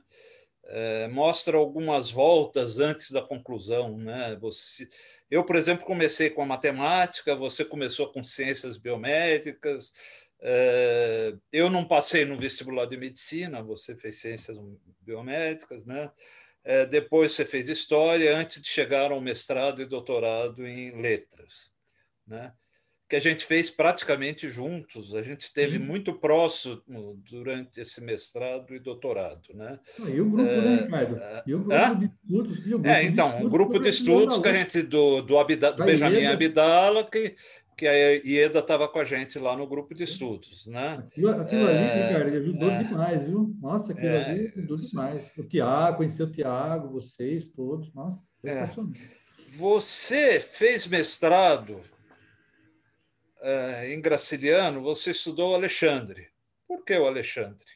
É, 0.67 1.09
mostra 1.09 1.57
algumas 1.57 2.11
voltas 2.11 2.79
antes 2.79 3.11
da 3.11 3.23
conclusão, 3.23 3.97
né? 3.97 4.37
Você, 4.41 4.87
eu, 5.31 5.45
por 5.45 5.57
exemplo, 5.57 5.85
comecei 5.85 6.31
com 6.31 6.43
a 6.43 6.47
matemática, 6.47 7.35
você 7.35 7.65
começou 7.65 8.13
com 8.13 8.23
ciências 8.23 8.77
biomédicas. 8.77 9.93
É, 10.41 11.35
eu 11.53 11.71
não 11.71 11.87
passei 11.87 12.25
no 12.25 12.37
vestibular 12.37 12.87
de 12.87 12.97
medicina, 12.97 13.63
você 13.63 13.97
fez 13.97 14.21
ciências 14.21 14.59
biomédicas, 15.01 15.85
né? 15.85 16.11
É, 16.63 16.87
depois 16.87 17.33
você 17.33 17.45
fez 17.45 17.69
história, 17.69 18.37
antes 18.37 18.61
de 18.63 18.69
chegar 18.69 19.13
ao 19.13 19.21
mestrado 19.21 19.83
e 19.83 19.87
doutorado 19.87 20.67
em 20.67 21.01
letras. 21.01 21.73
Né? 22.27 22.53
Que 23.15 23.19
a 23.19 23.21
gente 23.21 23.47
fez 23.47 23.71
praticamente 23.71 24.51
juntos, 24.51 25.15
a 25.15 25.23
gente 25.23 25.43
esteve 25.43 25.79
Sim. 25.79 25.85
muito 25.85 26.15
próximo 26.15 27.23
durante 27.31 27.81
esse 27.81 28.01
mestrado 28.01 28.75
e 28.75 28.81
doutorado. 28.81 29.55
Né? 29.55 29.79
E 30.01 30.21
o 30.21 30.29
grupo, 30.29 30.51
né, 30.51 30.57
é, 30.57 30.61
né, 30.61 30.77
Ricardo? 30.83 31.43
E 31.47 31.55
o 31.55 31.59
grupo 31.61 31.75
é? 31.75 31.95
de 31.95 32.05
estudos. 32.07 32.59
E 32.59 32.75
o 32.75 32.79
grupo 32.81 32.89
é, 32.89 33.05
então, 33.05 33.39
um 33.39 33.49
grupo 33.49 33.79
de 33.79 33.89
estudos 33.89 34.39
que 34.39 34.49
a 34.49 34.53
gente, 34.53 34.83
do, 34.83 35.23
do, 35.23 35.39
Abida, 35.39 35.73
do 35.73 35.85
Benjamin 35.85 36.27
Abdala, 36.27 37.09
que, 37.09 37.37
que 37.77 37.87
a 37.87 37.93
Ieda 37.93 38.59
estava 38.59 38.89
com 38.89 38.99
a 38.99 39.05
gente 39.05 39.39
lá 39.39 39.57
no 39.57 39.69
grupo 39.69 39.95
de 39.95 40.03
estudos, 40.03 40.67
né? 40.67 41.05
Aquilo, 41.07 41.31
aquilo 41.31 41.69
é, 41.69 41.93
ali, 41.93 42.09
Ricardo, 42.09 42.37
ajudou 42.37 42.69
é, 42.69 42.83
demais, 42.83 43.27
viu? 43.27 43.57
Nossa, 43.63 43.93
aquilo 43.93 44.09
é, 44.09 44.29
ali 44.29 44.53
ajudou 44.57 44.77
demais. 44.77 45.33
O 45.39 45.45
Tiago, 45.45 45.97
conhecer 45.99 46.23
o 46.25 46.33
Tiago, 46.33 46.89
vocês 46.89 47.47
todos, 47.47 47.95
nossa, 47.95 48.19
é. 48.45 48.69
Você 49.53 50.41
fez 50.41 50.85
mestrado 50.89 51.81
é, 51.81 51.94
em 53.89 54.01
Graciliano, 54.01 54.83
você 54.83 55.11
estudou 55.11 55.53
o 55.53 55.55
Alexandre. 55.55 56.29
Por 56.67 56.85
que 56.85 56.97
o 56.97 57.07
Alexandre? 57.07 57.67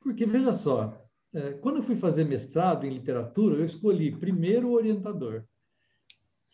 Porque, 0.00 0.26
veja 0.26 0.52
só, 0.52 1.06
é, 1.34 1.52
quando 1.52 1.76
eu 1.76 1.82
fui 1.82 1.96
fazer 1.96 2.24
mestrado 2.24 2.86
em 2.86 2.90
literatura, 2.90 3.56
eu 3.56 3.64
escolhi 3.64 4.14
primeiro 4.14 4.68
o 4.68 4.72
orientador 4.72 5.44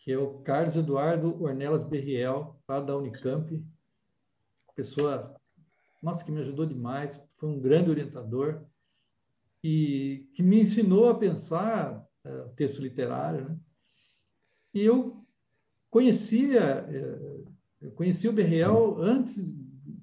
que 0.05 0.11
é 0.11 0.17
o 0.19 0.37
Carlos 0.41 0.75
Eduardo 0.75 1.43
Ornelas 1.43 1.83
Berriel, 1.83 2.61
lá 2.69 2.79
da 2.79 2.95
Unicamp. 2.95 3.59
Pessoa, 4.75 5.35
nossa, 5.99 6.23
que 6.23 6.31
me 6.31 6.41
ajudou 6.41 6.67
demais, 6.67 7.19
foi 7.37 7.49
um 7.49 7.59
grande 7.59 7.89
orientador 7.89 8.63
e 9.63 10.29
que 10.35 10.43
me 10.43 10.61
ensinou 10.61 11.09
a 11.09 11.17
pensar 11.17 12.07
uh, 12.23 12.49
texto 12.55 12.83
literário. 12.83 13.49
Né? 13.49 13.57
E 14.75 14.81
eu 14.85 15.24
conhecia, 15.95 16.85
uh, 16.89 17.47
eu 17.81 17.91
conhecia 17.91 18.29
o 18.29 18.33
Berriel 18.33 18.97
antes 18.99 19.39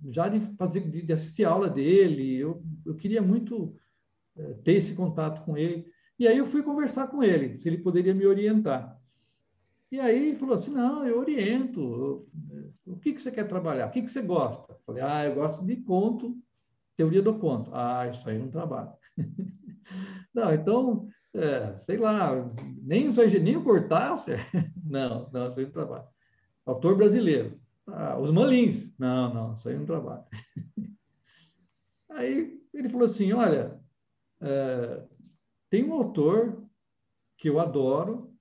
já 0.08 0.26
de 0.26 0.40
fazer, 0.56 0.80
de, 0.80 1.12
assistir 1.12 1.44
a 1.44 1.50
aula 1.50 1.68
dele. 1.68 2.38
Eu, 2.38 2.62
eu 2.86 2.94
queria 2.94 3.20
muito 3.20 3.76
uh, 4.34 4.54
ter 4.64 4.72
esse 4.72 4.94
contato 4.94 5.44
com 5.44 5.54
ele. 5.54 5.86
E 6.18 6.26
aí 6.26 6.38
eu 6.38 6.46
fui 6.46 6.62
conversar 6.62 7.08
com 7.08 7.22
ele, 7.22 7.60
se 7.60 7.68
ele 7.68 7.76
poderia 7.76 8.14
me 8.14 8.24
orientar. 8.24 8.98
E 9.90 10.00
aí 10.00 10.34
falou 10.34 10.54
assim, 10.54 10.70
não, 10.70 11.06
eu 11.06 11.18
oriento. 11.18 12.26
O 12.86 12.96
que, 12.96 13.12
que 13.12 13.20
você 13.20 13.30
quer 13.30 13.46
trabalhar? 13.46 13.88
O 13.88 13.90
que, 13.90 14.00
que 14.00 14.10
você 14.10 14.22
gosta? 14.22 14.74
Falei, 14.86 15.02
ah, 15.02 15.26
eu 15.26 15.34
gosto 15.34 15.62
de 15.62 15.76
conto, 15.76 16.38
teoria 16.96 17.20
do 17.20 17.38
conto. 17.38 17.70
Ah, 17.74 18.08
isso 18.08 18.26
aí 18.26 18.38
não 18.38 18.48
trabalho. 18.48 18.92
não, 20.32 20.54
então, 20.54 21.06
é, 21.34 21.76
sei 21.80 21.98
lá, 21.98 22.32
nem 22.82 23.10
o 23.10 23.42
nem 23.42 23.56
o 23.58 23.62
Cortázar, 23.62 24.38
não, 24.92 25.30
não, 25.32 25.48
isso 25.48 25.58
aí 25.58 25.66
não 25.66 25.72
trabalho. 25.72 26.06
Autor 26.64 26.96
brasileiro. 26.96 27.60
Ah, 27.86 28.18
os 28.18 28.30
Malins, 28.30 28.96
não, 28.98 29.34
não, 29.34 29.54
isso 29.54 29.68
aí 29.68 29.76
não 29.76 29.84
trabalho. 29.84 30.24
aí 32.10 32.60
ele 32.72 32.88
falou 32.88 33.06
assim, 33.06 33.32
olha, 33.32 33.80
é, 34.40 35.02
tem 35.68 35.84
um 35.84 35.92
autor 35.92 36.62
que 37.36 37.48
eu 37.48 37.58
adoro, 37.58 38.32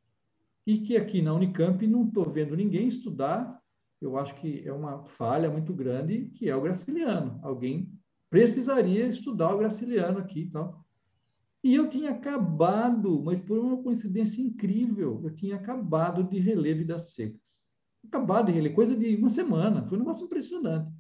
e 0.66 0.80
que 0.80 0.96
aqui 0.96 1.22
na 1.22 1.34
Unicamp 1.34 1.86
não 1.88 2.06
estou 2.06 2.30
vendo 2.30 2.56
ninguém 2.56 2.88
estudar, 2.88 3.60
eu 4.02 4.18
acho 4.18 4.36
que 4.36 4.68
é 4.68 4.74
uma 4.74 5.04
falha 5.04 5.50
muito 5.50 5.74
grande, 5.74 6.32
que 6.36 6.50
é 6.50 6.56
o 6.56 6.62
Graciliano. 6.62 7.40
Alguém 7.44 7.92
precisaria 8.30 9.06
estudar 9.06 9.54
o 9.54 9.58
Graciliano 9.58 10.20
aqui. 10.20 10.50
Tal. 10.52 10.81
E 11.64 11.76
eu 11.76 11.90
tinha 11.90 12.12
acabado, 12.12 13.22
mas 13.24 13.40
por 13.40 13.58
uma 13.60 13.82
coincidência 13.82 14.42
incrível, 14.42 15.22
eu 15.24 15.30
tinha 15.34 15.56
acabado 15.56 16.24
de 16.24 16.40
reler 16.40 16.78
Vidas 16.78 17.14
Secas. 17.14 17.70
Acabado 18.08 18.48
de 18.48 18.54
reler, 18.54 18.74
coisa 18.74 18.96
de 18.96 19.16
uma 19.16 19.30
semana, 19.30 19.88
foi 19.88 19.98
um 19.98 20.02
negócio 20.02 20.26
impressionante. 20.26 20.92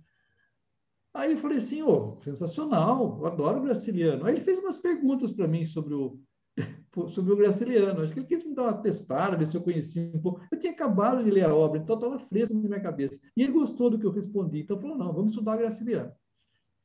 Aí 1.13 1.31
eu 1.33 1.37
falei 1.37 1.57
assim, 1.57 1.81
ô, 1.81 2.15
oh, 2.17 2.21
sensacional, 2.21 3.19
eu 3.19 3.25
adoro 3.25 3.59
o 3.59 3.63
Graciliano. 3.63 4.25
Aí 4.25 4.35
ele 4.35 4.41
fez 4.41 4.59
umas 4.59 4.77
perguntas 4.77 5.31
para 5.31 5.47
mim 5.47 5.65
sobre 5.65 5.93
o, 5.93 6.19
sobre 7.09 7.33
o 7.33 7.35
Graciliano. 7.35 8.01
Acho 8.01 8.13
que 8.13 8.19
ele 8.19 8.27
quis 8.27 8.45
me 8.45 8.55
dar 8.55 8.63
uma 8.63 8.81
testada, 8.81 9.35
ver 9.35 9.45
se 9.45 9.57
eu 9.57 9.61
conhecia 9.61 10.09
um 10.13 10.21
pouco. 10.21 10.41
Eu 10.49 10.57
tinha 10.57 10.71
acabado 10.71 11.23
de 11.23 11.29
ler 11.29 11.45
a 11.45 11.53
obra, 11.53 11.79
então 11.79 11.95
estava 11.95 12.17
fresco 12.19 12.53
na 12.53 12.69
minha 12.69 12.79
cabeça. 12.79 13.19
E 13.35 13.43
ele 13.43 13.51
gostou 13.51 13.89
do 13.89 13.99
que 13.99 14.05
eu 14.05 14.11
respondi. 14.11 14.61
Então 14.61 14.79
falou: 14.79 14.97
não, 14.97 15.11
vamos 15.11 15.31
estudar 15.31 15.57
Graciliano. 15.57 16.13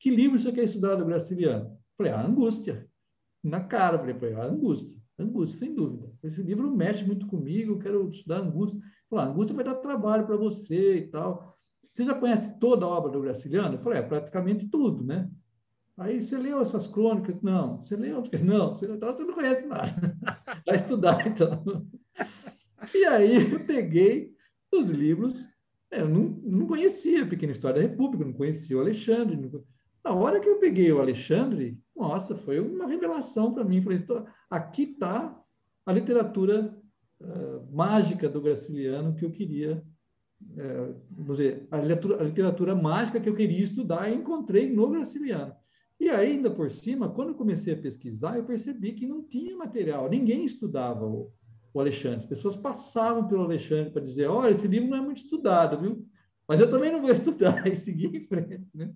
Que 0.00 0.10
livro 0.10 0.38
você 0.38 0.50
quer 0.50 0.64
estudar 0.64 0.96
do 0.96 1.04
Graciliano? 1.04 1.78
Falei: 1.96 2.12
a 2.12 2.20
Angústia. 2.20 2.88
Na 3.42 3.60
cara, 3.60 3.98
falei: 3.98 4.34
a 4.34 4.44
Angústia. 4.44 4.96
Angústia, 5.18 5.58
sem 5.60 5.74
dúvida. 5.74 6.12
Esse 6.22 6.42
livro 6.42 6.74
mexe 6.74 7.04
muito 7.04 7.26
comigo, 7.26 7.72
eu 7.72 7.78
quero 7.78 8.10
estudar 8.10 8.40
Angústia. 8.40 8.80
Falei: 9.08 9.24
a 9.24 9.28
Angústia 9.28 9.54
vai 9.54 9.64
dar 9.64 9.76
trabalho 9.76 10.26
para 10.26 10.36
você 10.36 10.98
e 10.98 11.08
tal. 11.08 11.56
Você 11.92 12.04
já 12.04 12.14
conhece 12.14 12.58
toda 12.58 12.84
a 12.84 12.88
obra 12.88 13.10
do 13.10 13.20
Graciliano? 13.20 13.74
Eu 13.74 13.82
falei: 13.82 14.00
é, 14.00 14.02
praticamente 14.02 14.68
tudo, 14.68 15.04
né? 15.04 15.30
Aí 15.96 16.20
você 16.20 16.36
leu 16.36 16.60
essas 16.60 16.86
crônicas? 16.86 17.40
Não. 17.40 17.82
Você 17.82 17.96
leu? 17.96 18.22
Não. 18.44 18.76
Você, 18.76 18.86
então 18.86 19.16
você 19.16 19.24
não 19.24 19.34
conhece 19.34 19.66
nada. 19.66 19.90
Vai 20.66 20.76
estudar, 20.76 21.26
então. 21.26 21.64
E 22.94 23.04
aí 23.06 23.50
eu 23.50 23.64
peguei 23.64 24.34
os 24.72 24.90
livros. 24.90 25.48
É, 25.90 26.02
eu 26.02 26.08
não, 26.08 26.24
não 26.42 26.66
conhecia 26.66 27.22
a 27.22 27.26
Pequena 27.26 27.52
História 27.52 27.80
da 27.80 27.88
República, 27.88 28.24
não 28.24 28.32
conhecia 28.32 28.76
o 28.76 28.80
Alexandre. 28.80 29.36
Não... 29.36 29.64
Na 30.06 30.14
hora 30.14 30.38
que 30.38 30.48
eu 30.48 30.60
peguei 30.60 30.92
o 30.92 31.00
Alexandre, 31.00 31.76
nossa, 31.96 32.36
foi 32.36 32.60
uma 32.60 32.86
revelação 32.86 33.52
para 33.52 33.64
mim. 33.64 33.82
Falei, 33.82 33.98
aqui 34.48 34.84
está 34.84 35.36
a 35.84 35.92
literatura 35.92 36.80
uh, 37.20 37.76
mágica 37.76 38.28
do 38.28 38.40
Graciliano 38.40 39.16
que 39.16 39.24
eu 39.24 39.32
queria 39.32 39.84
é, 40.56 40.94
vamos 41.10 41.38
dizer, 41.38 41.66
a 41.72 41.78
literatura, 41.78 42.20
a 42.20 42.24
literatura, 42.24 42.74
mágica 42.76 43.18
que 43.18 43.28
eu 43.28 43.34
queria 43.34 43.64
estudar, 43.64 44.08
eu 44.08 44.14
encontrei 44.14 44.72
no 44.72 44.88
Graciliano. 44.90 45.52
E 45.98 46.08
ainda 46.08 46.50
por 46.52 46.70
cima, 46.70 47.08
quando 47.08 47.30
eu 47.30 47.34
comecei 47.34 47.74
a 47.74 47.76
pesquisar, 47.76 48.36
eu 48.36 48.44
percebi 48.44 48.92
que 48.92 49.08
não 49.08 49.24
tinha 49.24 49.56
material, 49.56 50.08
ninguém 50.08 50.44
estudava 50.44 51.04
o, 51.04 51.32
o 51.74 51.80
Alexandre. 51.80 52.20
As 52.20 52.26
pessoas 52.26 52.54
passavam 52.54 53.26
pelo 53.26 53.42
Alexandre 53.42 53.90
para 53.90 54.02
dizer: 54.02 54.28
olha, 54.28 54.52
esse 54.52 54.68
livro 54.68 54.88
não 54.88 54.98
é 54.98 55.00
muito 55.00 55.22
estudado, 55.24 55.80
viu? 55.80 56.06
Mas 56.46 56.60
eu 56.60 56.70
também 56.70 56.92
não 56.92 57.00
vou 57.00 57.10
estudar 57.12 57.66
e 57.66 57.74
seguir 57.74 58.14
em 58.14 58.20
frente. 58.20 58.68
Né? 58.72 58.94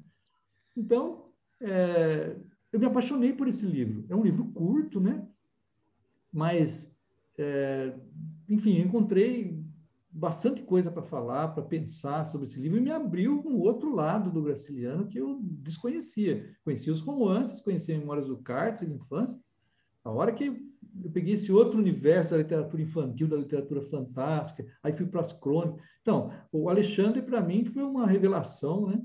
Então, 0.77 1.27
é, 1.61 2.37
eu 2.73 2.79
me 2.79 2.87
apaixonei 2.87 3.33
por 3.33 3.49
esse 3.49 3.67
livro. 3.67 4.05
É 4.09 4.15
um 4.15 4.23
livro 4.23 4.45
curto, 4.53 5.01
né? 5.01 5.27
Mas, 6.33 6.95
é, 7.39 7.95
enfim, 8.49 8.79
encontrei 8.81 9.61
bastante 10.13 10.63
coisa 10.63 10.91
para 10.91 11.03
falar, 11.03 11.49
para 11.49 11.63
pensar 11.63 12.25
sobre 12.27 12.47
esse 12.47 12.59
livro, 12.59 12.79
e 12.79 12.81
me 12.81 12.91
abriu 12.91 13.43
um 13.47 13.59
outro 13.61 13.95
lado 13.95 14.31
do 14.31 14.43
Graciliano 14.43 15.07
que 15.07 15.19
eu 15.19 15.41
desconhecia. 15.43 16.53
Conhecia 16.65 16.93
os 16.93 17.01
romances, 17.01 17.61
conhecia 17.61 17.97
Memórias 17.99 18.27
do 18.27 18.39
Cárcere, 18.39 18.93
infância. 18.93 19.39
A 20.05 20.11
hora 20.11 20.33
que 20.33 20.47
eu 21.05 21.11
peguei 21.11 21.35
esse 21.35 21.53
outro 21.53 21.79
universo 21.79 22.33
da 22.33 22.39
literatura 22.39 22.83
infantil, 22.83 23.29
da 23.29 23.37
literatura 23.37 23.83
fantástica, 23.83 24.67
aí 24.83 24.93
fui 24.93 25.07
para 25.07 25.21
as 25.21 25.33
crônicas. 25.33 25.85
Então, 26.01 26.33
o 26.51 26.69
Alexandre, 26.69 27.23
para 27.23 27.41
mim, 27.41 27.65
foi 27.65 27.83
uma 27.83 28.07
revelação, 28.07 28.89
né? 28.89 29.01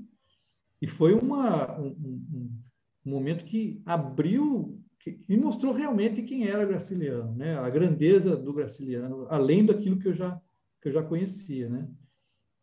E 0.80 0.86
foi 0.86 1.14
uma, 1.14 1.80
um, 1.80 1.88
um, 1.88 2.62
um 3.04 3.10
momento 3.10 3.44
que 3.44 3.82
abriu 3.84 4.82
me 5.28 5.36
mostrou 5.36 5.72
realmente 5.72 6.22
quem 6.22 6.48
era 6.48 6.64
Graciliano, 6.64 7.34
né? 7.36 7.56
A 7.58 7.70
grandeza 7.70 8.36
do 8.36 8.52
Graciliano, 8.52 9.26
além 9.30 9.64
daquilo 9.64 9.98
que 9.98 10.08
eu 10.08 10.12
já 10.12 10.40
que 10.80 10.88
eu 10.88 10.92
já 10.92 11.02
conhecia, 11.02 11.68
né? 11.68 11.88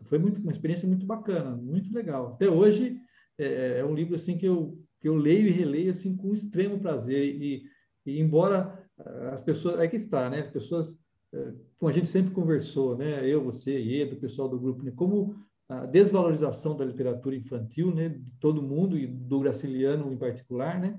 Foi 0.04 0.18
muito, 0.20 0.42
uma 0.42 0.52
experiência 0.52 0.88
muito 0.88 1.06
bacana, 1.06 1.56
muito 1.56 1.94
legal. 1.94 2.34
Até 2.34 2.50
hoje 2.50 3.00
é, 3.38 3.46
é, 3.46 3.80
é 3.80 3.86
um 3.86 3.96
livro 3.96 4.16
assim 4.16 4.38
que 4.38 4.46
eu 4.46 4.78
que 5.00 5.08
eu 5.08 5.16
leio 5.16 5.48
e 5.48 5.52
releio 5.52 5.92
assim 5.92 6.16
com 6.16 6.34
extremo 6.34 6.80
prazer 6.80 7.36
e, 7.42 7.64
e 8.06 8.20
embora 8.20 8.88
ah, 8.98 9.30
as 9.34 9.42
pessoas 9.42 9.80
é 9.80 9.88
que 9.88 9.98
está, 9.98 10.30
né? 10.30 10.42
As 10.42 10.50
pessoas 10.50 10.98
é, 11.34 11.54
como 11.78 11.90
a 11.90 11.94
gente 11.94 12.08
sempre 12.08 12.34
conversou, 12.34 12.98
né? 12.98 13.28
Eu, 13.28 13.44
você, 13.44 13.80
e 13.80 14.06
do 14.06 14.18
pessoal 14.18 14.50
do 14.50 14.60
grupo, 14.60 14.84
né? 14.84 14.92
como 14.96 15.36
a 15.70 15.86
desvalorização 15.86 16.76
da 16.76 16.86
literatura 16.86 17.36
infantil, 17.36 17.94
né? 17.94 18.10
De 18.10 18.32
todo 18.40 18.62
mundo 18.62 18.98
e 18.98 19.08
do 19.08 19.40
Graciliano 19.40 20.12
em 20.12 20.18
particular, 20.18 20.80
né? 20.80 20.98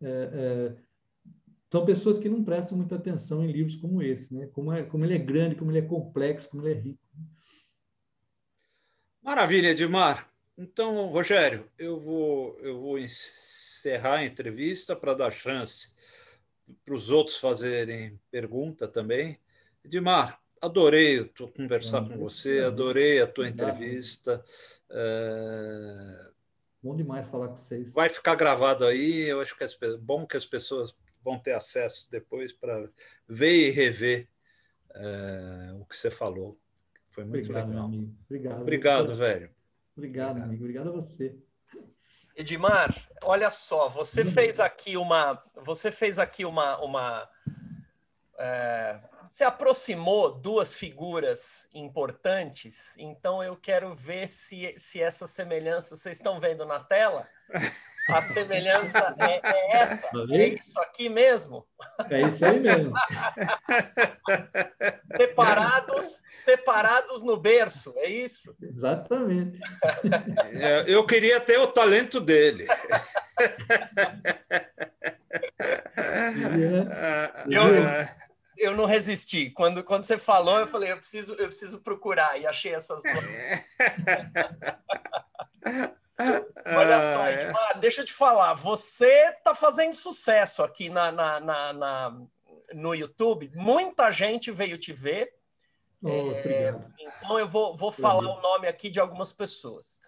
É, 0.00 0.08
é, 0.08 0.76
são 1.70 1.84
pessoas 1.84 2.18
que 2.18 2.28
não 2.28 2.44
prestam 2.44 2.76
muita 2.76 2.96
atenção 2.96 3.42
em 3.44 3.50
livros 3.50 3.76
como 3.76 4.02
esse, 4.02 4.34
né? 4.34 4.46
Como, 4.48 4.72
é, 4.72 4.82
como 4.82 5.04
ele 5.04 5.14
é 5.14 5.18
grande, 5.18 5.54
como 5.54 5.70
ele 5.70 5.78
é 5.78 5.82
complexo, 5.82 6.50
como 6.50 6.66
ele 6.66 6.78
é 6.78 6.80
rico. 6.80 7.00
Maravilha, 9.22 9.68
Edmar. 9.68 10.28
Então, 10.58 11.06
Rogério, 11.06 11.70
eu 11.78 11.98
vou, 11.98 12.58
eu 12.60 12.78
vou 12.78 12.98
encerrar 12.98 14.16
a 14.16 14.24
entrevista 14.24 14.94
para 14.94 15.14
dar 15.14 15.30
chance 15.30 15.94
para 16.84 16.94
os 16.94 17.10
outros 17.10 17.38
fazerem 17.38 18.20
pergunta 18.30 18.86
também. 18.86 19.38
Edmar, 19.84 20.41
adorei 20.62 21.28
conversar 21.56 22.08
com 22.08 22.16
você, 22.16 22.60
adorei 22.60 23.20
a 23.20 23.26
tua 23.26 23.48
entrevista. 23.48 24.42
É... 24.90 26.32
Bom 26.80 26.96
demais 26.96 27.26
falar 27.26 27.48
com 27.48 27.56
vocês. 27.56 27.92
Vai 27.92 28.08
ficar 28.08 28.36
gravado 28.36 28.84
aí, 28.84 29.28
eu 29.28 29.40
acho 29.40 29.56
que 29.56 29.64
é 29.64 29.96
bom 29.98 30.26
que 30.26 30.36
as 30.36 30.46
pessoas 30.46 30.96
vão 31.22 31.38
ter 31.38 31.52
acesso 31.52 32.08
depois 32.10 32.52
para 32.52 32.88
ver 33.28 33.68
e 33.68 33.70
rever 33.70 34.28
é, 34.94 35.72
o 35.80 35.84
que 35.84 35.96
você 35.96 36.10
falou. 36.10 36.58
Foi 37.06 37.24
muito 37.24 37.44
Obrigado, 37.44 37.68
legal. 37.68 37.84
Amigo. 37.84 38.14
Obrigado. 38.24 38.60
Obrigado, 38.62 39.16
velho. 39.16 39.50
Obrigado, 39.96 40.30
Obrigado, 40.30 40.48
amigo. 40.48 40.64
Obrigado 40.64 40.88
a 40.88 40.92
você. 40.92 41.36
Edmar, 42.34 43.08
olha 43.22 43.50
só, 43.50 43.88
você 43.88 44.24
fez 44.24 44.58
aqui 44.58 44.96
uma, 44.96 45.42
você 45.62 45.92
fez 45.92 46.18
aqui 46.18 46.44
uma, 46.44 46.82
uma 46.82 47.28
é, 48.38 48.98
você 49.32 49.44
aproximou 49.44 50.30
duas 50.30 50.74
figuras 50.74 51.66
importantes, 51.72 52.94
então 52.98 53.42
eu 53.42 53.56
quero 53.56 53.94
ver 53.94 54.28
se, 54.28 54.74
se 54.78 55.00
essa 55.00 55.26
semelhança 55.26 55.96
vocês 55.96 56.18
estão 56.18 56.38
vendo 56.38 56.66
na 56.66 56.78
tela. 56.78 57.26
A 58.10 58.20
semelhança 58.20 59.16
é, 59.18 59.40
é 59.42 59.76
essa, 59.78 60.02
Tá 60.08 60.26
é 60.32 60.48
isso 60.48 60.78
aqui 60.80 61.08
mesmo. 61.08 61.66
É 62.10 62.20
isso 62.20 62.44
aí 62.44 62.60
mesmo. 62.60 62.92
Separados, 65.16 66.22
separados 66.26 67.22
no 67.22 67.38
berço, 67.38 67.94
é 67.96 68.10
isso? 68.10 68.54
Exatamente. 68.60 69.58
É, 70.60 70.84
Eu 70.86 71.06
queria 71.06 71.40
ter 71.40 71.56
o 71.58 71.68
talento 71.68 72.20
dele. 72.20 72.66
Eu- 77.50 78.21
Eu 78.62 78.76
não 78.76 78.84
resisti. 78.86 79.50
Quando, 79.50 79.82
quando 79.82 80.04
você 80.04 80.16
falou, 80.16 80.58
eu 80.60 80.66
falei, 80.68 80.92
eu 80.92 80.96
preciso, 80.96 81.34
eu 81.34 81.46
preciso 81.48 81.80
procurar 81.80 82.38
e 82.38 82.46
achei 82.46 82.72
essas 82.72 83.02
duas. 83.02 83.24
Olha 86.66 86.98
só, 86.98 87.22
Ah, 87.22 87.30
é. 87.30 87.42
Edmar, 87.42 87.78
deixa 87.80 88.02
eu 88.02 88.04
te 88.04 88.12
falar, 88.12 88.54
você 88.54 89.30
está 89.36 89.54
fazendo 89.54 89.94
sucesso 89.94 90.62
aqui 90.62 90.88
na, 90.88 91.10
na, 91.10 91.40
na- 91.40 91.72
na- 91.72 92.20
no 92.74 92.94
YouTube. 92.94 93.50
Muita 93.54 94.10
gente 94.10 94.50
veio 94.52 94.78
te 94.78 94.92
ver, 94.92 95.34
oh, 96.02 96.08
obrigado. 96.30 96.94
então 96.98 97.38
eu 97.38 97.48
vou, 97.48 97.76
vou 97.76 97.90
falar 97.92 98.28
o 98.28 98.40
nome 98.40 98.68
aqui 98.68 98.88
de 98.88 99.00
algumas 99.00 99.32
pessoas 99.32 100.00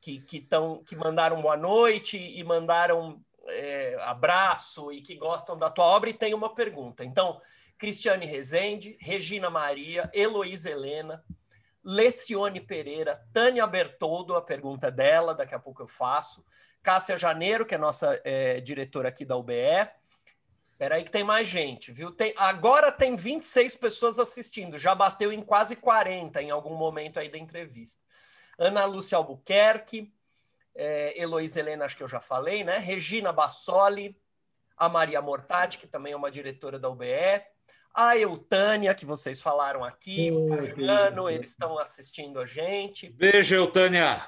que, 0.00 0.20
que, 0.20 0.40
tão, 0.40 0.84
que 0.84 0.94
mandaram 0.94 1.40
boa 1.40 1.56
noite 1.56 2.18
e 2.18 2.44
mandaram 2.44 3.20
é, 3.48 3.96
abraço 4.02 4.92
e 4.92 5.00
que 5.00 5.14
gostam 5.16 5.56
da 5.56 5.70
tua 5.70 5.86
obra 5.86 6.10
e 6.10 6.14
tem 6.14 6.34
uma 6.34 6.54
pergunta. 6.54 7.04
Então, 7.04 7.40
Cristiane 7.78 8.26
Rezende, 8.26 8.96
Regina 9.00 9.50
Maria, 9.50 10.10
Heloísa 10.14 10.70
Helena, 10.70 11.24
Lecione 11.84 12.60
Pereira, 12.60 13.24
Tânia 13.32 13.66
Bertoldo, 13.66 14.34
a 14.34 14.42
pergunta 14.42 14.90
dela, 14.90 15.34
daqui 15.34 15.54
a 15.54 15.58
pouco 15.58 15.82
eu 15.82 15.86
faço. 15.86 16.44
Cássia 16.82 17.16
Janeiro, 17.16 17.64
que 17.64 17.74
é 17.74 17.78
nossa 17.78 18.20
é, 18.24 18.60
diretora 18.60 19.08
aqui 19.08 19.24
da 19.24 19.36
UBE. 19.36 19.54
Peraí 20.78 21.04
que 21.04 21.10
tem 21.10 21.24
mais 21.24 21.48
gente, 21.48 21.90
viu? 21.90 22.10
Tem, 22.10 22.34
agora 22.36 22.92
tem 22.92 23.14
26 23.14 23.76
pessoas 23.76 24.18
assistindo, 24.18 24.76
já 24.76 24.94
bateu 24.94 25.32
em 25.32 25.40
quase 25.40 25.74
40 25.74 26.42
em 26.42 26.50
algum 26.50 26.74
momento 26.74 27.18
aí 27.18 27.28
da 27.28 27.38
entrevista. 27.38 28.02
Ana 28.58 28.84
Lúcia 28.84 29.16
Albuquerque, 29.16 30.12
é, 30.74 31.20
Heloísa 31.20 31.60
Helena, 31.60 31.86
acho 31.86 31.96
que 31.96 32.02
eu 32.02 32.08
já 32.08 32.20
falei, 32.20 32.62
né? 32.62 32.78
Regina 32.78 33.32
Bassoli, 33.32 34.20
a 34.76 34.88
Maria 34.88 35.22
Mortati, 35.22 35.78
que 35.78 35.86
também 35.86 36.12
é 36.12 36.16
uma 36.16 36.30
diretora 36.30 36.78
da 36.78 36.90
UBE, 36.90 37.42
a 37.96 38.14
Eutânia, 38.18 38.94
que 38.94 39.06
vocês 39.06 39.40
falaram 39.40 39.82
aqui, 39.82 40.30
o 40.30 40.52
Oh, 40.52 40.62
Juliano, 40.62 41.26
que 41.26 41.32
eles 41.34 41.48
estão 41.48 41.78
assistindo 41.78 42.38
a 42.38 42.44
gente. 42.44 43.08
Beijo, 43.08 43.54
Eutânia. 43.54 44.22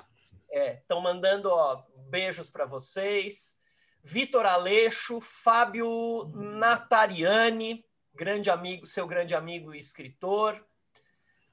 Estão 0.51 1.03
mandando 1.03 1.51
ó, 1.51 1.83
beijos 2.09 2.49
para 2.49 2.65
vocês. 2.65 3.59
Vitor 4.03 4.47
Aleixo, 4.47 5.21
Fábio 5.21 6.33
Natariani, 6.35 7.85
grande 8.15 8.49
amigo, 8.49 8.87
seu 8.87 9.07
grande 9.07 9.35
amigo 9.35 9.75
e 9.75 9.79
escritor. 9.79 10.65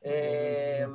É, 0.02 0.88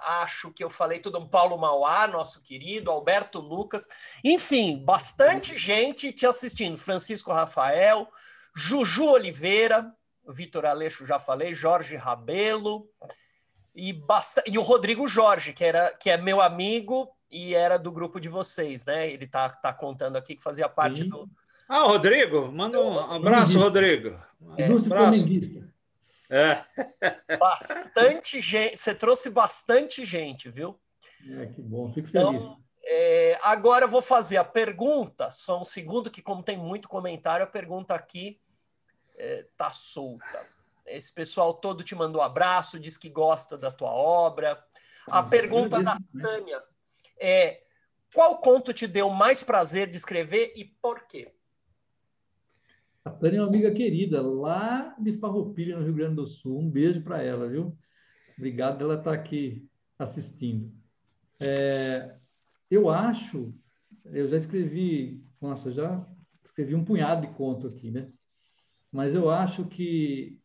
acho 0.00 0.50
que 0.52 0.64
eu 0.64 0.70
falei 0.70 0.98
tudo. 0.98 1.24
Paulo 1.28 1.56
Mauá, 1.56 2.08
nosso 2.08 2.42
querido, 2.42 2.90
Alberto 2.90 3.38
Lucas. 3.38 3.86
Enfim, 4.24 4.82
bastante 4.84 5.56
gente 5.56 6.10
te 6.10 6.26
assistindo. 6.26 6.76
Francisco 6.76 7.32
Rafael, 7.32 8.08
Juju 8.56 9.04
Oliveira, 9.04 9.94
Vitor 10.28 10.66
Aleixo 10.66 11.06
já 11.06 11.18
falei, 11.18 11.54
Jorge 11.54 11.96
Rabelo 11.96 12.88
e, 13.74 13.92
basta... 13.92 14.42
e 14.46 14.58
o 14.58 14.62
Rodrigo 14.62 15.06
Jorge, 15.06 15.52
que, 15.52 15.64
era, 15.64 15.92
que 15.94 16.08
é 16.08 16.16
meu 16.16 16.40
amigo 16.40 17.10
e 17.30 17.54
era 17.54 17.78
do 17.78 17.92
grupo 17.92 18.18
de 18.18 18.28
vocês, 18.28 18.84
né? 18.84 19.10
Ele 19.10 19.26
tá, 19.26 19.48
tá 19.48 19.72
contando 19.72 20.16
aqui 20.16 20.34
que 20.34 20.42
fazia 20.42 20.68
parte 20.68 21.02
Sim. 21.02 21.10
do. 21.10 21.28
Ah, 21.68 21.82
Rodrigo, 21.82 22.50
manda 22.52 22.80
um 22.80 22.98
abraço, 23.12 23.58
Rodrigo. 23.58 24.18
Um 24.40 24.58
Ilustre 24.58 24.92
abraço. 24.92 25.26
É. 26.30 27.36
Bastante 27.36 28.40
gente. 28.40 28.78
Você 28.78 28.94
trouxe 28.94 29.30
bastante 29.30 30.04
gente, 30.04 30.48
viu? 30.48 30.78
É, 31.28 31.46
que 31.46 31.60
bom, 31.60 31.92
fico 31.92 32.08
feliz. 32.08 32.28
Então, 32.28 32.58
é, 32.84 33.38
agora 33.42 33.84
eu 33.84 33.88
vou 33.88 34.00
fazer 34.00 34.36
a 34.36 34.44
pergunta, 34.44 35.30
só 35.30 35.60
um 35.60 35.64
segundo, 35.64 36.10
que 36.10 36.22
como 36.22 36.42
tem 36.42 36.56
muito 36.56 36.88
comentário, 36.88 37.44
a 37.44 37.48
pergunta 37.48 37.94
aqui 37.94 38.38
é, 39.16 39.46
tá 39.56 39.70
solta. 39.70 40.46
Esse 40.86 41.12
pessoal 41.12 41.54
todo 41.54 41.82
te 41.82 41.94
mandou 41.94 42.22
abraço, 42.22 42.78
diz 42.78 42.96
que 42.96 43.08
gosta 43.08 43.58
da 43.58 43.70
tua 43.72 43.90
obra. 43.90 44.62
A 45.08 45.22
Uhum. 45.22 45.28
pergunta 45.28 45.82
da 45.82 45.94
né? 45.94 46.22
Tânia 46.22 46.62
é: 47.20 47.62
qual 48.14 48.38
conto 48.38 48.72
te 48.72 48.86
deu 48.86 49.10
mais 49.10 49.42
prazer 49.42 49.88
de 49.90 49.96
escrever 49.96 50.52
e 50.56 50.64
por 50.64 51.06
quê? 51.06 51.32
A 53.04 53.10
Tânia 53.10 53.38
é 53.38 53.40
uma 53.40 53.48
amiga 53.48 53.70
querida, 53.70 54.20
lá 54.20 54.94
de 54.98 55.12
Farroupilha, 55.18 55.76
no 55.76 55.84
Rio 55.84 55.94
Grande 55.94 56.16
do 56.16 56.26
Sul. 56.26 56.58
Um 56.58 56.68
beijo 56.68 57.02
para 57.02 57.22
ela, 57.22 57.48
viu? 57.48 57.76
Obrigado 58.36 58.78
dela 58.78 58.96
estar 58.96 59.12
aqui 59.12 59.68
assistindo. 59.98 60.72
É, 61.38 62.16
eu 62.70 62.90
acho, 62.90 63.54
eu 64.06 64.26
já 64.26 64.36
escrevi, 64.36 65.24
nossa, 65.40 65.70
já 65.70 66.04
escrevi 66.44 66.74
um 66.74 66.84
punhado 66.84 67.26
de 67.26 67.32
conto 67.34 67.68
aqui, 67.68 67.90
né? 67.90 68.10
Mas 68.96 69.14
eu 69.14 69.28
acho 69.30 69.66
que 69.66 70.38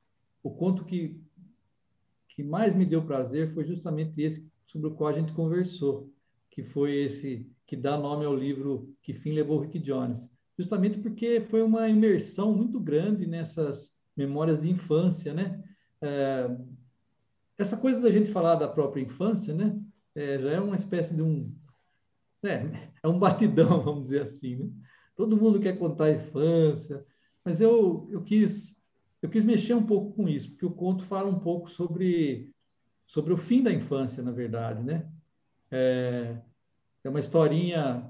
o 0.44 0.52
conto 0.52 0.84
que, 0.84 1.20
que 2.28 2.44
mais 2.44 2.76
me 2.76 2.86
deu 2.86 3.02
prazer 3.04 3.54
foi 3.54 3.64
justamente 3.64 4.22
esse 4.22 4.52
sobre 4.68 4.88
o 4.90 4.92
qual 4.92 5.10
a 5.10 5.18
gente 5.18 5.34
conversou, 5.34 6.12
que 6.50 6.62
foi 6.62 6.96
esse 6.96 7.50
que 7.66 7.76
dá 7.76 7.98
nome 7.98 8.26
ao 8.26 8.36
livro 8.36 8.94
Que 9.02 9.14
Fim 9.14 9.32
Levou 9.32 9.60
Rick 9.60 9.80
Jones 9.80 10.30
justamente 10.62 11.00
porque 11.00 11.42
foi 11.42 11.62
uma 11.62 11.90
imersão 11.90 12.54
muito 12.54 12.80
grande 12.80 13.26
nessas 13.26 13.92
memórias 14.16 14.60
de 14.60 14.70
infância, 14.70 15.34
né? 15.34 15.64
É, 16.02 16.50
essa 17.58 17.78
coisa 17.78 18.00
da 18.00 18.12
gente 18.12 18.32
falar 18.32 18.56
da 18.56 18.68
própria 18.68 19.02
infância, 19.02 19.54
né? 19.54 19.80
É, 20.14 20.38
já 20.40 20.52
é 20.52 20.60
uma 20.60 20.76
espécie 20.76 21.16
de 21.16 21.24
um 21.24 21.52
é, 22.44 22.66
é 23.02 23.08
um 23.08 23.18
batidão, 23.18 23.82
vamos 23.82 24.04
dizer 24.04 24.24
assim, 24.24 24.56
né? 24.58 24.70
Todo 25.16 25.38
mundo 25.38 25.60
quer 25.60 25.78
contar 25.78 26.06
a 26.06 26.12
infância, 26.12 27.06
mas 27.44 27.62
eu 27.62 28.08
eu 28.12 28.22
quis 28.22 28.76
eu 29.22 29.30
quis 29.30 29.44
mexer 29.44 29.74
um 29.74 29.86
pouco 29.86 30.14
com 30.14 30.28
isso, 30.28 30.50
porque 30.50 30.66
o 30.66 30.72
conto 30.72 31.04
fala 31.06 31.30
um 31.30 31.40
pouco 31.40 31.70
sobre 31.70 32.52
sobre 33.06 33.34
o 33.34 33.38
fim 33.38 33.62
da 33.62 33.72
infância, 33.72 34.24
na 34.24 34.32
verdade, 34.32 34.84
né? 34.84 35.08
É, 35.70 36.38
é 37.04 37.10
uma 37.10 37.20
historinha 37.20 38.10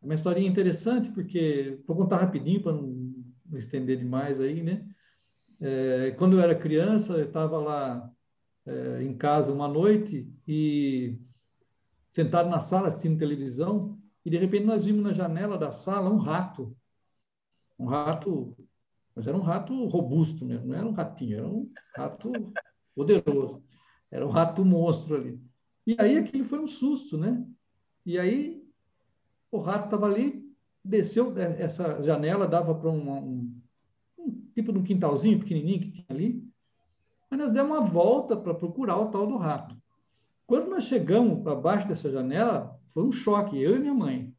uma 0.00 0.14
historinha 0.14 0.48
interessante, 0.48 1.10
porque 1.10 1.78
vou 1.86 1.96
contar 1.96 2.18
rapidinho 2.18 2.62
para 2.62 2.72
não, 2.72 3.14
não, 3.46 3.58
estender 3.58 3.98
demais 3.98 4.40
aí, 4.40 4.62
né? 4.62 4.88
É, 5.60 6.12
quando 6.12 6.36
eu 6.36 6.40
era 6.40 6.54
criança, 6.54 7.14
eu 7.14 7.26
estava 7.26 7.58
lá 7.58 8.10
é, 8.64 9.02
em 9.02 9.14
casa 9.14 9.52
uma 9.52 9.68
noite 9.68 10.32
e 10.48 11.18
sentado 12.08 12.48
na 12.48 12.60
sala 12.60 12.88
assistindo 12.88 13.18
televisão 13.18 13.98
e 14.24 14.30
de 14.30 14.38
repente 14.38 14.64
nós 14.64 14.84
vimos 14.84 15.02
na 15.02 15.12
janela 15.12 15.58
da 15.58 15.70
sala 15.70 16.10
um 16.10 16.18
rato, 16.18 16.76
um 17.80 17.86
rato, 17.86 18.54
mas 19.16 19.26
era 19.26 19.36
um 19.36 19.40
rato 19.40 19.86
robusto, 19.86 20.44
né? 20.44 20.60
não 20.62 20.74
era 20.76 20.86
um 20.86 20.92
ratinho, 20.92 21.38
era 21.38 21.48
um 21.48 21.70
rato 21.96 22.30
poderoso, 22.94 23.62
era 24.10 24.26
um 24.26 24.30
rato 24.30 24.64
monstro 24.64 25.16
ali. 25.16 25.40
E 25.86 25.96
aí 25.98 26.18
aquilo 26.18 26.44
foi 26.44 26.58
um 26.58 26.66
susto, 26.66 27.16
né? 27.16 27.42
E 28.04 28.18
aí 28.18 28.62
o 29.50 29.58
rato 29.58 29.86
estava 29.86 30.06
ali, 30.06 30.46
desceu 30.84 31.34
essa 31.38 32.02
janela, 32.02 32.46
dava 32.46 32.74
para 32.74 32.90
um, 32.90 33.52
um, 34.18 34.50
tipo 34.54 34.72
de 34.72 34.78
um 34.78 34.84
quintalzinho 34.84 35.38
pequenininho 35.38 35.80
que 35.80 35.92
tinha 35.92 36.06
ali, 36.10 36.46
mas 37.30 37.40
nós 37.40 37.52
demos 37.52 37.70
uma 37.70 37.80
volta 37.80 38.36
para 38.36 38.54
procurar 38.54 38.98
o 38.98 39.10
tal 39.10 39.26
do 39.26 39.36
rato. 39.36 39.74
Quando 40.46 40.68
nós 40.68 40.84
chegamos 40.84 41.42
para 41.42 41.54
baixo 41.54 41.88
dessa 41.88 42.10
janela, 42.10 42.78
foi 42.92 43.04
um 43.04 43.12
choque, 43.12 43.56
eu 43.56 43.76
e 43.76 43.78
minha 43.78 43.94
mãe. 43.94 44.34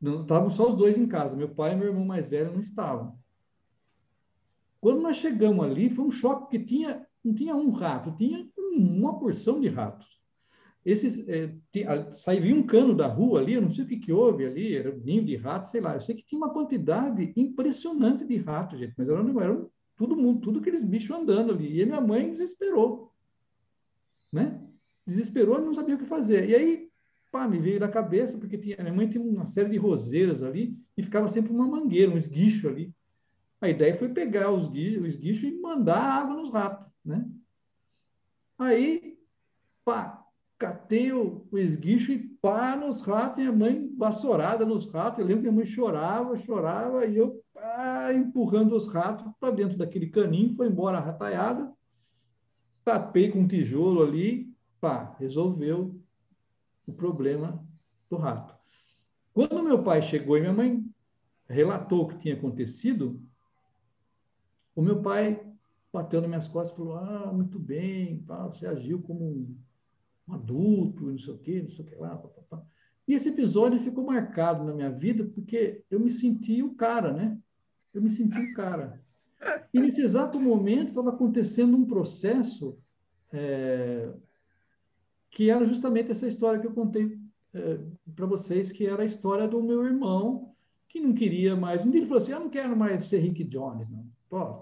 Não, 0.00 0.22
estávamos 0.22 0.54
só 0.54 0.68
os 0.68 0.74
dois 0.74 0.96
em 0.96 1.06
casa, 1.06 1.36
meu 1.36 1.48
pai 1.48 1.72
e 1.72 1.76
meu 1.76 1.88
irmão 1.88 2.04
mais 2.04 2.28
velho 2.28 2.52
não 2.52 2.60
estavam. 2.60 3.18
Quando 4.80 5.00
nós 5.00 5.16
chegamos 5.16 5.64
ali, 5.64 5.90
foi 5.90 6.04
um 6.04 6.10
choque, 6.10 6.42
porque 6.42 6.58
tinha, 6.60 7.06
não 7.24 7.34
tinha 7.34 7.54
um 7.56 7.70
rato, 7.70 8.16
tinha 8.16 8.48
uma 8.56 9.18
porção 9.18 9.60
de 9.60 9.68
ratos 9.68 10.18
esses 10.88 11.28
é, 11.28 11.52
saía 12.16 12.54
um 12.54 12.62
cano 12.62 12.94
da 12.94 13.06
rua 13.06 13.40
ali, 13.40 13.52
eu 13.52 13.60
não 13.60 13.68
sei 13.68 13.84
o 13.84 13.86
que, 13.86 13.98
que 13.98 14.10
houve 14.10 14.46
ali, 14.46 14.74
era 14.74 14.90
um 14.90 14.98
ninho 15.00 15.22
de 15.22 15.36
ratos, 15.36 15.70
sei 15.70 15.82
lá. 15.82 15.92
Eu 15.94 16.00
sei 16.00 16.14
que 16.14 16.24
tinha 16.24 16.38
uma 16.38 16.52
quantidade 16.52 17.30
impressionante 17.36 18.24
de 18.24 18.36
ratos, 18.36 18.78
gente, 18.78 18.94
mas 18.96 19.06
era, 19.06 19.20
era 19.20 19.66
todo 19.96 20.16
mundo, 20.16 20.40
tudo 20.40 20.60
aqueles 20.60 20.82
bichos 20.82 21.14
andando 21.14 21.52
ali. 21.52 21.78
E 21.78 21.84
minha 21.84 22.00
mãe 22.00 22.30
desesperou, 22.30 23.12
né? 24.32 24.66
Desesperou 25.06 25.60
não 25.60 25.74
sabia 25.74 25.96
o 25.96 25.98
que 25.98 26.06
fazer. 26.06 26.48
E 26.48 26.54
aí, 26.54 26.87
pá, 27.30 27.46
me 27.48 27.58
veio 27.58 27.80
da 27.80 27.88
cabeça, 27.88 28.38
porque 28.38 28.58
tinha, 28.58 28.76
minha 28.78 28.92
mãe 28.92 29.08
tinha 29.08 29.22
uma 29.22 29.46
série 29.46 29.70
de 29.70 29.76
roseiras 29.76 30.42
ali 30.42 30.76
e 30.96 31.02
ficava 31.02 31.28
sempre 31.28 31.52
uma 31.52 31.66
mangueira, 31.66 32.12
um 32.12 32.16
esguicho 32.16 32.68
ali. 32.68 32.92
A 33.60 33.68
ideia 33.68 33.96
foi 33.96 34.08
pegar 34.08 34.52
os 34.52 34.68
guichos, 34.68 35.02
o 35.02 35.06
esguicho 35.06 35.46
e 35.46 35.60
mandar 35.60 36.00
água 36.00 36.36
nos 36.36 36.50
ratos, 36.50 36.88
né? 37.04 37.28
Aí, 38.56 39.18
pá, 39.84 40.24
catei 40.58 41.12
o, 41.12 41.46
o 41.50 41.58
esguicho 41.58 42.12
e 42.12 42.18
pá 42.18 42.76
nos 42.76 43.00
ratos, 43.00 43.42
e 43.42 43.46
a 43.46 43.52
mãe 43.52 43.92
vassourada 43.96 44.64
nos 44.64 44.86
ratos. 44.86 45.20
Eu 45.20 45.26
lembro 45.26 45.42
que 45.42 45.48
a 45.48 45.52
mãe 45.52 45.66
chorava, 45.66 46.36
chorava, 46.36 47.04
e 47.06 47.16
eu 47.16 47.42
pá, 47.52 48.12
empurrando 48.14 48.76
os 48.76 48.86
ratos 48.86 49.32
para 49.40 49.54
dentro 49.54 49.76
daquele 49.76 50.08
caninho, 50.08 50.54
foi 50.54 50.68
embora 50.68 50.98
a 50.98 51.00
rataiada, 51.02 51.72
tapei 52.84 53.30
com 53.30 53.40
um 53.40 53.46
tijolo 53.46 54.02
ali, 54.02 54.52
pá, 54.80 55.16
resolveu 55.18 55.97
o 56.88 56.92
problema 56.92 57.64
do 58.08 58.16
rato. 58.16 58.56
Quando 59.34 59.62
meu 59.62 59.82
pai 59.82 60.02
chegou 60.02 60.36
e 60.36 60.40
minha 60.40 60.52
mãe 60.52 60.84
relatou 61.46 62.02
o 62.02 62.08
que 62.08 62.18
tinha 62.18 62.34
acontecido, 62.34 63.22
o 64.74 64.82
meu 64.82 65.00
pai 65.02 65.46
bateu 65.92 66.20
nas 66.20 66.28
minhas 66.28 66.48
costas 66.48 66.72
e 66.72 66.76
falou: 66.76 66.96
Ah, 66.96 67.32
muito 67.32 67.58
bem, 67.58 68.24
você 68.26 68.66
agiu 68.66 69.00
como 69.02 69.24
um, 69.24 69.56
um 70.26 70.34
adulto, 70.34 71.10
não 71.10 71.18
sei 71.18 71.34
o 71.34 71.38
quê, 71.38 71.62
não 71.62 71.68
sei 71.68 71.84
o 71.84 71.88
que 71.88 71.94
lá. 71.94 72.16
Pá, 72.16 72.28
pá, 72.28 72.42
pá. 72.48 72.62
E 73.06 73.14
esse 73.14 73.28
episódio 73.28 73.78
ficou 73.78 74.04
marcado 74.04 74.64
na 74.64 74.74
minha 74.74 74.90
vida 74.90 75.24
porque 75.24 75.82
eu 75.90 76.00
me 76.00 76.10
senti 76.10 76.62
o 76.62 76.74
cara, 76.74 77.12
né? 77.12 77.38
Eu 77.92 78.02
me 78.02 78.10
senti 78.10 78.38
o 78.38 78.54
cara. 78.54 79.02
E 79.72 79.80
nesse 79.80 80.00
exato 80.00 80.40
momento 80.40 80.88
estava 80.88 81.10
acontecendo 81.10 81.76
um 81.76 81.86
processo 81.86 82.78
é, 83.32 84.12
que 85.30 85.50
era 85.50 85.64
justamente 85.64 86.10
essa 86.10 86.26
história 86.26 86.60
que 86.60 86.66
eu 86.66 86.72
contei 86.72 87.18
é, 87.54 87.78
para 88.14 88.26
vocês, 88.26 88.72
que 88.72 88.86
era 88.86 89.02
a 89.02 89.06
história 89.06 89.46
do 89.46 89.62
meu 89.62 89.84
irmão, 89.84 90.54
que 90.88 91.00
não 91.00 91.12
queria 91.12 91.54
mais. 91.54 91.84
Um 91.84 91.90
dia 91.90 92.00
ele 92.00 92.06
falou 92.06 92.22
assim: 92.22 92.32
Eu 92.32 92.40
não 92.40 92.50
quero 92.50 92.76
mais 92.76 93.04
ser 93.04 93.18
Rick 93.18 93.44
Jones, 93.44 93.88
não. 93.88 94.06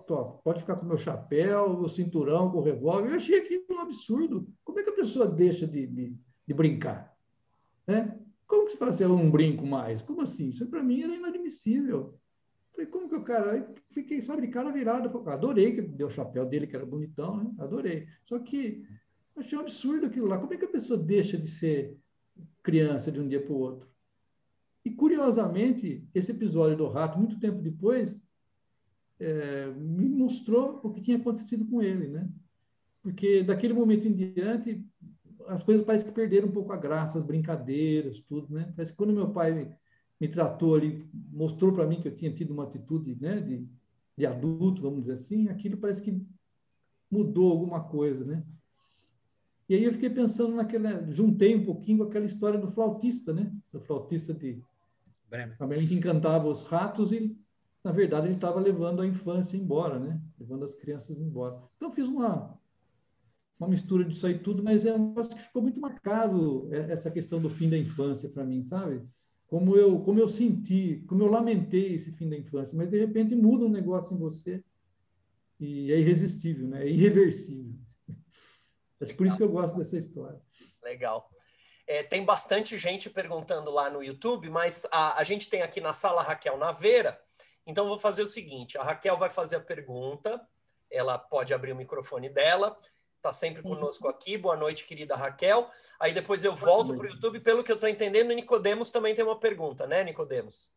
Tô, 0.06 0.24
pode 0.44 0.60
ficar 0.60 0.76
com 0.76 0.84
o 0.84 0.88
meu 0.88 0.96
chapéu, 0.96 1.80
o 1.80 1.88
cinturão, 1.88 2.50
com 2.50 2.58
o 2.58 2.62
revólver. 2.62 3.10
Eu 3.10 3.16
achei 3.16 3.38
aquilo 3.38 3.64
um 3.70 3.80
absurdo. 3.80 4.46
Como 4.64 4.78
é 4.78 4.82
que 4.82 4.90
a 4.90 4.94
pessoa 4.94 5.26
deixa 5.26 5.66
de, 5.66 5.86
de, 5.86 6.16
de 6.46 6.54
brincar? 6.54 7.16
Né? 7.86 8.16
Como 8.46 8.66
que 8.66 8.72
se 8.72 8.78
faz 8.78 9.00
eu 9.00 9.08
não 9.08 9.28
brinco 9.28 9.66
mais? 9.66 10.02
Como 10.02 10.22
assim? 10.22 10.48
Isso 10.48 10.66
para 10.68 10.84
mim 10.84 11.02
era 11.02 11.14
inadmissível. 11.14 12.16
Falei, 12.70 12.86
como 12.86 13.08
que 13.08 13.16
o 13.16 13.22
cara. 13.22 13.52
Aí 13.52 13.64
fiquei, 13.90 14.22
sabe, 14.22 14.42
de 14.42 14.48
cara 14.48 14.70
virada. 14.70 15.10
Adorei 15.30 15.74
que 15.74 15.82
deu 15.82 16.06
o 16.06 16.10
chapéu 16.10 16.46
dele, 16.46 16.66
que 16.66 16.76
era 16.76 16.86
bonitão, 16.86 17.36
né? 17.36 17.50
Adorei. 17.58 18.06
Só 18.24 18.38
que 18.38 18.84
achei 19.36 19.58
um 19.58 19.62
absurdo 19.62 20.06
aquilo 20.06 20.26
lá. 20.26 20.38
Como 20.38 20.52
é 20.52 20.56
que 20.56 20.64
a 20.64 20.70
pessoa 20.70 20.98
deixa 20.98 21.36
de 21.36 21.48
ser 21.48 21.96
criança 22.62 23.10
de 23.10 23.20
um 23.20 23.28
dia 23.28 23.42
para 23.42 23.52
o 23.52 23.58
outro? 23.58 23.88
E, 24.84 24.90
curiosamente, 24.90 26.08
esse 26.14 26.30
episódio 26.30 26.76
do 26.76 26.88
rato, 26.88 27.18
muito 27.18 27.40
tempo 27.40 27.60
depois, 27.60 28.24
é, 29.18 29.66
me 29.72 30.08
mostrou 30.08 30.80
o 30.82 30.92
que 30.92 31.00
tinha 31.00 31.16
acontecido 31.16 31.66
com 31.66 31.82
ele, 31.82 32.08
né? 32.08 32.28
Porque 33.02 33.42
daquele 33.42 33.72
momento 33.72 34.06
em 34.06 34.12
diante, 34.12 34.84
as 35.48 35.62
coisas 35.62 35.84
parecem 35.84 36.08
que 36.08 36.14
perderam 36.14 36.48
um 36.48 36.52
pouco 36.52 36.72
a 36.72 36.76
graça, 36.76 37.18
as 37.18 37.24
brincadeiras, 37.24 38.20
tudo, 38.20 38.54
né? 38.54 38.72
Parece 38.76 38.92
que 38.92 38.98
quando 38.98 39.12
meu 39.12 39.30
pai 39.30 39.76
me 40.20 40.28
tratou 40.28 40.74
ali, 40.74 41.08
mostrou 41.32 41.72
para 41.72 41.86
mim 41.86 42.00
que 42.00 42.08
eu 42.08 42.14
tinha 42.14 42.32
tido 42.32 42.52
uma 42.52 42.64
atitude, 42.64 43.16
né, 43.20 43.40
de, 43.40 43.68
de 44.16 44.26
adulto, 44.26 44.82
vamos 44.82 45.00
dizer 45.00 45.12
assim, 45.12 45.48
aquilo 45.48 45.76
parece 45.76 46.00
que 46.00 46.20
mudou 47.10 47.52
alguma 47.52 47.84
coisa, 47.84 48.24
né? 48.24 48.44
E 49.68 49.74
aí 49.74 49.84
eu 49.84 49.92
fiquei 49.92 50.10
pensando 50.10 50.54
naquela, 50.54 51.10
juntei 51.10 51.54
um 51.56 51.64
pouquinho 51.64 51.98
com 51.98 52.04
aquela 52.04 52.24
história 52.26 52.58
do 52.58 52.70
flautista, 52.70 53.32
né? 53.32 53.52
Do 53.72 53.80
flautista 53.80 54.32
de 54.32 54.62
Bremen, 55.28 55.88
que 55.88 55.94
encantava 55.94 56.48
os 56.48 56.62
ratos 56.62 57.10
e 57.10 57.36
na 57.86 57.92
verdade, 57.92 58.26
ele 58.26 58.34
estava 58.34 58.58
levando 58.58 59.00
a 59.00 59.06
infância 59.06 59.56
embora, 59.56 59.96
né? 59.96 60.20
Levando 60.40 60.64
as 60.64 60.74
crianças 60.74 61.20
embora. 61.20 61.62
Então, 61.76 61.92
fiz 61.92 62.08
uma, 62.08 62.58
uma 63.60 63.68
mistura 63.68 64.04
disso 64.04 64.26
aí 64.26 64.40
tudo, 64.40 64.60
mas 64.60 64.84
é 64.84 64.92
um 64.92 65.10
negócio 65.10 65.36
que 65.36 65.42
ficou 65.42 65.62
muito 65.62 65.80
marcado, 65.80 66.68
é, 66.72 66.90
essa 66.90 67.12
questão 67.12 67.40
do 67.40 67.48
fim 67.48 67.70
da 67.70 67.78
infância 67.78 68.28
para 68.28 68.44
mim, 68.44 68.60
sabe? 68.64 69.00
Como 69.46 69.76
eu, 69.76 70.00
como 70.00 70.18
eu 70.18 70.28
senti, 70.28 71.04
como 71.06 71.22
eu 71.22 71.30
lamentei 71.30 71.94
esse 71.94 72.10
fim 72.10 72.28
da 72.28 72.36
infância, 72.36 72.76
mas 72.76 72.90
de 72.90 72.98
repente 72.98 73.36
muda 73.36 73.64
um 73.64 73.70
negócio 73.70 74.16
em 74.16 74.18
você 74.18 74.60
e 75.60 75.92
é 75.92 76.00
irresistível, 76.00 76.66
né? 76.66 76.82
É 76.82 76.90
irreversível. 76.90 77.72
É 79.00 79.12
por 79.12 79.26
isso 79.26 79.36
que 79.36 79.42
eu 79.42 79.48
gosto 79.48 79.76
dessa 79.76 79.96
história. 79.96 80.40
Legal. 80.82 81.30
É, 81.86 82.02
tem 82.02 82.24
bastante 82.24 82.76
gente 82.76 83.08
perguntando 83.08 83.70
lá 83.70 83.88
no 83.90 84.02
YouTube, 84.02 84.48
mas 84.50 84.86
a, 84.90 85.18
a 85.18 85.24
gente 85.24 85.48
tem 85.48 85.62
aqui 85.62 85.80
na 85.80 85.92
sala 85.92 86.22
Raquel 86.22 86.56
Naveira, 86.56 87.20
então, 87.66 87.88
vou 87.88 87.98
fazer 87.98 88.22
o 88.22 88.28
seguinte: 88.28 88.78
a 88.78 88.82
Raquel 88.82 89.18
vai 89.18 89.28
fazer 89.28 89.56
a 89.56 89.60
pergunta, 89.60 90.40
ela 90.90 91.18
pode 91.18 91.52
abrir 91.52 91.72
o 91.72 91.76
microfone 91.76 92.28
dela, 92.28 92.78
está 93.16 93.32
sempre 93.32 93.60
conosco 93.60 94.06
aqui. 94.06 94.38
Boa 94.38 94.56
noite, 94.56 94.86
querida 94.86 95.16
Raquel. 95.16 95.68
Aí 95.98 96.12
depois 96.12 96.44
eu 96.44 96.54
volto 96.54 96.94
para 96.96 97.06
o 97.06 97.10
YouTube. 97.10 97.40
Pelo 97.40 97.64
que 97.64 97.72
eu 97.72 97.74
estou 97.74 97.88
entendendo, 97.88 98.30
o 98.30 98.34
Nicodemos 98.34 98.90
também 98.90 99.14
tem 99.14 99.24
uma 99.24 99.38
pergunta, 99.38 99.86
né, 99.86 100.04
Nicodemos? 100.04 100.70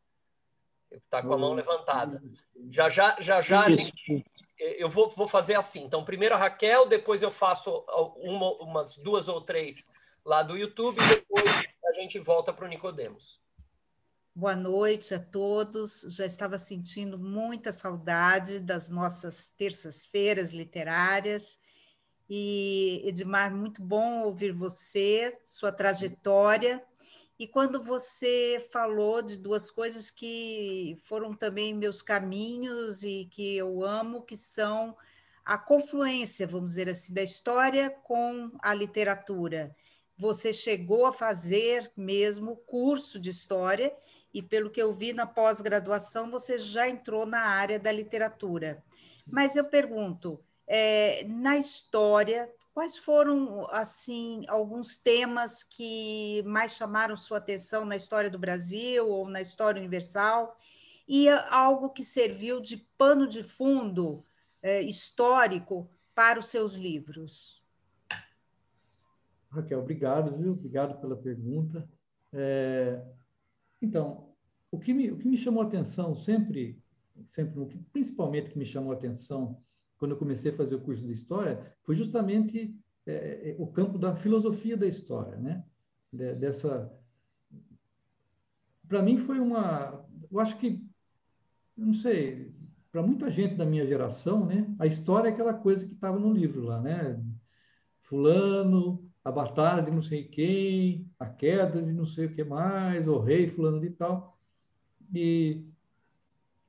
Está 0.92 1.22
com 1.22 1.34
a 1.34 1.38
mão 1.38 1.54
levantada. 1.54 2.20
Já, 2.72 2.90
já, 2.90 3.16
já, 3.20 3.40
já, 3.40 3.70
gente, 3.70 4.26
eu 4.60 4.90
vou, 4.90 5.10
vou 5.10 5.28
fazer 5.28 5.56
assim. 5.56 5.84
Então, 5.84 6.04
primeiro 6.04 6.36
a 6.36 6.38
Raquel, 6.38 6.86
depois 6.86 7.22
eu 7.22 7.32
faço 7.32 7.84
uma, 8.18 8.52
umas 8.64 8.98
duas 8.98 9.28
ou 9.28 9.42
três 9.42 9.90
lá 10.26 10.44
do 10.44 10.58
YouTube, 10.58 11.02
e 11.02 11.08
depois 11.08 11.46
a 11.86 11.94
gente 11.94 12.20
volta 12.20 12.52
para 12.52 12.66
o 12.66 12.68
Nicodemos. 12.68 13.42
Boa 14.36 14.56
noite 14.56 15.14
a 15.14 15.20
todos. 15.20 16.06
Já 16.10 16.26
estava 16.26 16.58
sentindo 16.58 17.18
muita 17.18 17.72
saudade 17.72 18.60
das 18.60 18.90
nossas 18.90 19.50
terças-feiras 19.50 20.54
literárias. 20.54 21.58
E, 22.30 23.02
Edmar, 23.06 23.54
muito 23.54 23.82
bom 23.82 24.22
ouvir 24.22 24.52
você, 24.52 25.38
sua 25.44 25.72
trajetória. 25.72 26.82
E 27.40 27.48
quando 27.48 27.82
você 27.82 28.68
falou 28.70 29.22
de 29.22 29.38
duas 29.38 29.72
coisas 29.72 30.12
que 30.12 30.98
foram 31.06 31.34
também 31.34 31.74
meus 31.74 32.02
caminhos 32.02 33.02
e 33.02 33.30
que 33.32 33.56
eu 33.56 33.82
amo, 33.82 34.24
que 34.24 34.36
são 34.36 34.94
a 35.46 35.58
confluência, 35.58 36.46
vamos 36.46 36.72
dizer 36.72 36.90
assim, 36.90 37.14
da 37.14 37.24
história 37.24 37.92
com 38.04 38.52
a 38.62 38.74
literatura. 38.74 39.74
Você 40.18 40.52
chegou 40.52 41.06
a 41.06 41.14
fazer 41.14 41.90
mesmo 41.96 42.58
curso 42.58 43.18
de 43.18 43.30
história 43.30 43.96
e 44.34 44.42
pelo 44.42 44.70
que 44.70 44.82
eu 44.82 44.92
vi 44.92 45.14
na 45.14 45.26
pós-graduação, 45.26 46.30
você 46.30 46.60
já 46.60 46.90
entrou 46.90 47.26
na 47.26 47.40
área 47.40 47.80
da 47.80 47.90
literatura. 47.90 48.84
Mas 49.26 49.56
eu 49.56 49.64
pergunto, 49.64 50.44
é, 50.68 51.24
na 51.24 51.58
história, 51.58 52.52
quais 52.80 52.98
foram 52.98 53.68
assim 53.72 54.46
alguns 54.48 54.96
temas 54.96 55.66
que 55.66 56.42
mais 56.46 56.78
chamaram 56.78 57.18
sua 57.18 57.38
atenção 57.38 57.84
na 57.84 57.98
história 57.98 58.30
do 58.30 58.40
Brasil 58.40 59.06
ou 59.06 59.28
na 59.28 59.42
história 59.42 59.82
universal 59.82 60.56
e 61.06 61.28
algo 61.28 61.90
que 61.90 62.06
serviu 62.06 62.62
de 62.62 62.78
pano 62.98 63.28
de 63.28 63.44
fundo 63.44 64.24
é, 64.62 64.82
histórico 64.82 65.92
para 66.16 66.40
os 66.40 66.48
seus 66.48 66.76
livros? 66.76 67.62
Raquel, 69.50 69.82
obrigado, 69.82 70.38
viu? 70.38 70.54
Obrigado 70.54 71.02
pela 71.02 71.18
pergunta. 71.18 71.86
É, 72.32 73.04
então, 73.82 74.30
o 74.72 74.80
que 74.80 74.94
me, 74.94 75.12
o 75.12 75.18
que 75.18 75.28
me 75.28 75.38
chamou 75.38 75.64
a 75.64 75.68
atenção 75.68 76.16
sempre, 76.16 76.82
sempre 77.28 77.78
principalmente 77.92 78.48
o 78.48 78.54
que 78.54 78.58
me 78.58 78.66
chamou 78.66 78.94
a 78.94 78.96
atenção 78.96 79.62
quando 80.00 80.12
eu 80.12 80.18
comecei 80.18 80.52
a 80.52 80.56
fazer 80.56 80.76
o 80.76 80.82
curso 80.82 81.06
de 81.06 81.14
História, 81.14 81.76
foi 81.84 81.96
justamente 81.96 82.76
é, 83.06 83.52
é 83.52 83.56
o 83.60 83.68
campo 83.68 83.98
da 83.98 84.16
filosofia 84.16 84.76
da 84.76 84.88
história, 84.88 85.38
né? 85.38 85.64
De, 86.12 86.34
dessa... 86.36 86.92
Para 88.88 89.04
mim 89.04 89.18
foi 89.18 89.40
uma... 89.40 90.04
Eu 90.32 90.40
acho 90.40 90.58
que, 90.58 90.84
não 91.78 91.94
sei, 91.94 92.52
para 92.92 93.04
muita 93.04 93.30
gente 93.30 93.56
da 93.56 93.66
minha 93.66 93.86
geração, 93.86 94.46
né? 94.46 94.74
A 94.80 94.88
história 94.88 95.30
é 95.30 95.32
aquela 95.32 95.54
coisa 95.54 95.86
que 95.86 95.94
estava 95.94 96.18
no 96.18 96.34
livro 96.34 96.64
lá, 96.64 96.82
né? 96.82 97.22
Fulano 98.00 99.10
a 99.24 99.32
batalha 99.32 99.84
de 99.84 99.92
não 99.92 100.02
sei 100.02 100.24
quem, 100.24 101.10
a 101.20 101.28
queda 101.28 101.82
de 101.82 101.92
não 101.92 102.06
sei 102.06 102.26
o 102.26 102.34
que 102.34 102.44
mais, 102.44 103.08
o 103.08 103.20
rei 103.20 103.48
fulano 103.48 103.80
de 103.80 103.90
tal. 103.92 104.38
E 105.14 105.66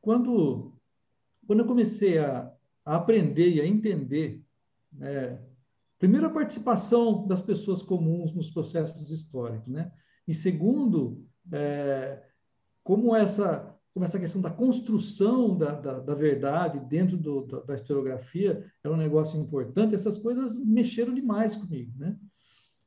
quando, 0.00 0.72
quando 1.46 1.60
eu 1.60 1.66
comecei 1.66 2.18
a, 2.18 2.52
a 2.90 2.96
aprender 2.96 3.48
e 3.48 3.60
a 3.60 3.66
entender, 3.66 4.42
né, 4.92 5.38
primeiro 5.96 6.26
a 6.26 6.30
participação 6.30 7.24
das 7.24 7.40
pessoas 7.40 7.84
comuns 7.84 8.34
nos 8.34 8.50
processos 8.50 9.12
históricos, 9.12 9.68
né? 9.68 9.92
E 10.26 10.34
segundo, 10.34 11.24
é, 11.52 12.20
como 12.82 13.14
essa 13.14 13.76
como 13.92 14.04
essa 14.04 14.18
questão 14.20 14.40
da 14.40 14.50
construção 14.50 15.56
da, 15.56 15.72
da, 15.72 15.98
da 15.98 16.14
verdade 16.14 16.78
dentro 16.88 17.16
do, 17.16 17.42
da, 17.42 17.60
da 17.60 17.74
historiografia 17.74 18.64
é 18.84 18.88
um 18.88 18.96
negócio 18.96 19.38
importante, 19.40 19.96
essas 19.96 20.16
coisas 20.16 20.56
mexeram 20.56 21.12
demais 21.12 21.54
comigo, 21.54 21.92
né? 21.96 22.16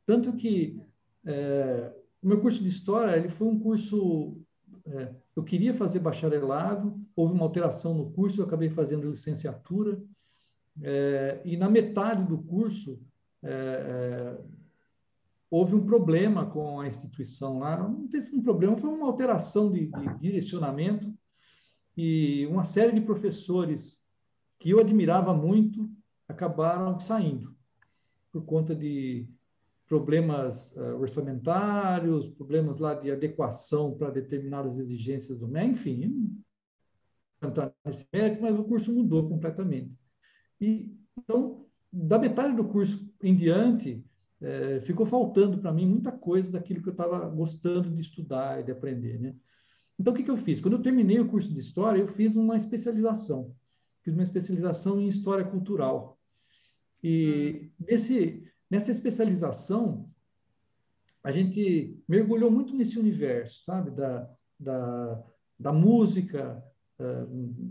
Tanto 0.05 0.33
que 0.33 0.81
é, 1.25 1.93
o 2.21 2.27
meu 2.27 2.41
curso 2.41 2.61
de 2.61 2.69
História 2.69 3.15
ele 3.15 3.29
foi 3.29 3.47
um 3.47 3.59
curso 3.59 4.37
é, 4.85 5.13
eu 5.35 5.43
queria 5.43 5.73
fazer 5.73 5.99
bacharelado, 5.99 6.99
houve 7.16 7.34
uma 7.34 7.43
alteração 7.43 7.93
no 7.93 8.11
curso, 8.11 8.41
eu 8.41 8.45
acabei 8.45 8.70
fazendo 8.70 9.09
licenciatura, 9.09 10.01
é, 10.82 11.41
e 11.45 11.55
na 11.55 11.70
metade 11.70 12.24
do 12.24 12.38
curso 12.38 12.99
é, 13.43 14.38
houve 15.49 15.76
um 15.76 15.86
problema 15.86 16.45
com 16.45 16.80
a 16.80 16.88
instituição 16.88 17.59
lá. 17.59 17.78
Não 17.78 18.07
teve 18.07 18.36
um 18.36 18.41
problema, 18.41 18.76
foi 18.76 18.89
uma 18.89 19.05
alteração 19.05 19.72
de, 19.72 19.88
de 19.88 20.20
direcionamento 20.20 21.14
e 21.95 22.47
uma 22.47 22.64
série 22.64 22.91
de 22.91 23.01
professores 23.01 24.03
que 24.57 24.72
eu 24.72 24.80
admirava 24.80 25.34
muito 25.34 25.89
acabaram 26.28 26.99
saindo 26.99 27.55
por 28.32 28.43
conta 28.45 28.74
de 28.74 29.28
problemas 29.88 30.72
uh, 30.76 30.99
orçamentários, 30.99 32.30
problemas 32.30 32.80
lá 32.80 32.95
de 32.95 33.11
adequação 33.11 33.93
para 33.93 34.09
determinadas 34.09 34.80
exigências 34.80 35.38
do 35.38 35.47
MEC, 35.47 35.70
enfim, 35.70 36.43
nesse 37.85 38.07
mérito, 38.11 38.41
mas 38.41 38.57
o 38.57 38.63
curso 38.63 38.93
mudou 38.93 39.27
completamente. 39.27 39.91
E, 40.59 40.95
então, 41.17 41.65
da 41.91 42.17
metade 42.17 42.55
do 42.55 42.65
curso 42.65 43.07
em 43.21 43.35
diante, 43.35 44.03
é, 44.41 44.81
ficou 44.81 45.05
faltando 45.05 45.57
para 45.57 45.71
mim 45.71 45.87
muita 45.87 46.11
coisa 46.11 46.51
daquilo 46.51 46.81
que 46.81 46.89
eu 46.89 46.93
estava 46.93 47.27
gostando 47.29 47.89
de 47.89 48.01
estudar 48.01 48.59
e 48.59 48.63
de 48.63 48.71
aprender, 48.71 49.19
né? 49.19 49.35
Então, 49.99 50.11
o 50.11 50.15
que, 50.15 50.23
que 50.23 50.31
eu 50.31 50.37
fiz? 50.37 50.59
Quando 50.59 50.73
eu 50.73 50.81
terminei 50.81 51.19
o 51.19 51.27
curso 51.27 51.53
de 51.53 51.59
História, 51.59 51.99
eu 51.99 52.07
fiz 52.07 52.35
uma 52.35 52.57
especialização. 52.57 53.55
Fiz 54.01 54.13
uma 54.13 54.23
especialização 54.23 54.99
em 54.99 55.07
História 55.07 55.45
Cultural. 55.45 56.19
E 57.01 57.69
nesse, 57.79 58.43
nessa 58.69 58.91
especialização, 58.91 60.09
a 61.23 61.31
gente 61.31 61.97
mergulhou 62.07 62.51
muito 62.51 62.75
nesse 62.75 62.99
universo, 62.99 63.63
sabe? 63.63 63.91
Da, 63.91 64.29
da, 64.59 65.23
da 65.59 65.71
música, 65.71 66.61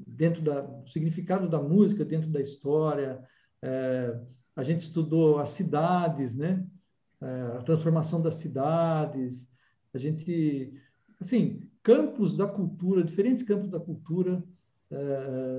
dentro 0.06 0.42
da, 0.42 0.60
do 0.60 0.90
significado 0.90 1.48
da 1.48 1.60
música 1.60 2.04
dentro 2.04 2.28
da 2.30 2.40
história, 2.40 3.22
uh, 3.62 4.26
a 4.54 4.62
gente 4.62 4.80
estudou 4.80 5.38
as 5.38 5.50
cidades, 5.50 6.34
né? 6.34 6.64
É, 7.20 7.56
a 7.56 7.62
transformação 7.62 8.20
das 8.20 8.34
cidades, 8.34 9.48
a 9.94 9.98
gente, 9.98 10.74
assim, 11.20 11.62
campos 11.80 12.36
da 12.36 12.48
cultura, 12.48 13.04
diferentes 13.04 13.44
campos 13.44 13.70
da 13.70 13.78
cultura 13.78 14.42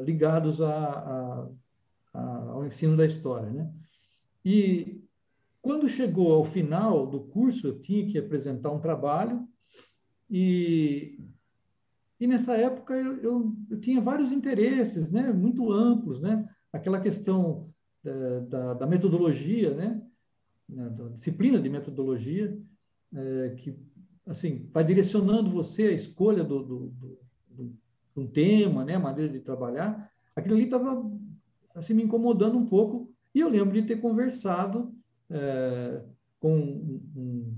ligados 0.05 0.61
a, 0.61 0.70
a, 0.70 1.49
a, 2.14 2.38
ao 2.51 2.66
ensino 2.66 2.95
da 2.95 3.05
história, 3.05 3.49
né? 3.49 3.74
E 4.45 5.01
quando 5.61 5.88
chegou 5.88 6.34
ao 6.34 6.43
final 6.43 7.07
do 7.07 7.22
curso, 7.22 7.68
eu 7.68 7.80
tinha 7.80 8.05
que 8.05 8.18
apresentar 8.18 8.70
um 8.72 8.80
trabalho 8.80 9.47
e, 10.30 11.18
e 12.24 12.28
nessa 12.28 12.55
época 12.55 12.93
eu, 12.93 13.17
eu, 13.21 13.55
eu 13.69 13.80
tinha 13.82 13.99
vários 13.99 14.32
interesses, 14.32 15.09
né? 15.09 15.34
Muito 15.34 15.69
amplos, 15.74 16.21
né? 16.21 16.47
Aquela 16.71 17.01
questão 17.01 17.69
da, 18.49 18.76
da, 18.76 18.88
metodologia, 18.88 19.74
né? 19.74 20.01
da 20.69 21.09
disciplina 21.09 21.59
de 21.59 21.69
metodologia, 21.69 22.57
é, 23.13 23.49
que 23.57 23.78
assim 24.26 24.69
vai 24.71 24.86
direcionando 24.86 25.49
você 25.49 25.88
a 25.88 25.91
escolha 25.91 26.45
do, 26.45 26.63
do, 26.63 26.80
do, 26.88 27.19
do 27.49 27.78
um 28.15 28.26
tema, 28.26 28.86
né? 28.86 28.95
a 28.95 28.99
maneira 28.99 29.30
de 29.30 29.41
trabalhar. 29.41 30.09
Aquilo 30.34 30.55
ali 30.55 30.63
estava 30.63 31.05
assim, 31.76 31.93
me 31.93 32.03
incomodando 32.03 32.57
um 32.57 32.65
pouco, 32.65 33.13
e 33.36 33.41
eu 33.41 33.49
lembro 33.49 33.74
de 33.74 33.86
ter 33.86 33.97
conversado 33.99 34.95
é, 35.30 36.01
com 36.39 36.57
um, 36.57 37.57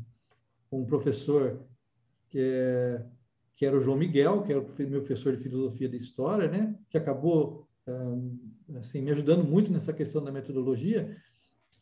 um, 0.71 0.85
professor 0.85 1.61
que, 2.29 2.39
é, 2.39 3.05
que 3.55 3.65
era 3.65 3.77
o 3.77 3.81
João 3.81 3.97
Miguel, 3.97 4.43
que 4.43 4.51
era 4.51 4.61
o 4.61 4.73
meu 4.79 4.99
professor 4.99 5.35
de 5.35 5.41
filosofia 5.41 5.87
de 5.87 5.97
história, 5.97 6.49
né? 6.49 6.75
que 6.89 6.97
acabou 6.97 7.67
assim, 8.77 9.01
me 9.01 9.11
ajudando 9.11 9.43
muito 9.43 9.71
nessa 9.71 9.93
questão 9.93 10.23
da 10.23 10.31
metodologia. 10.31 11.15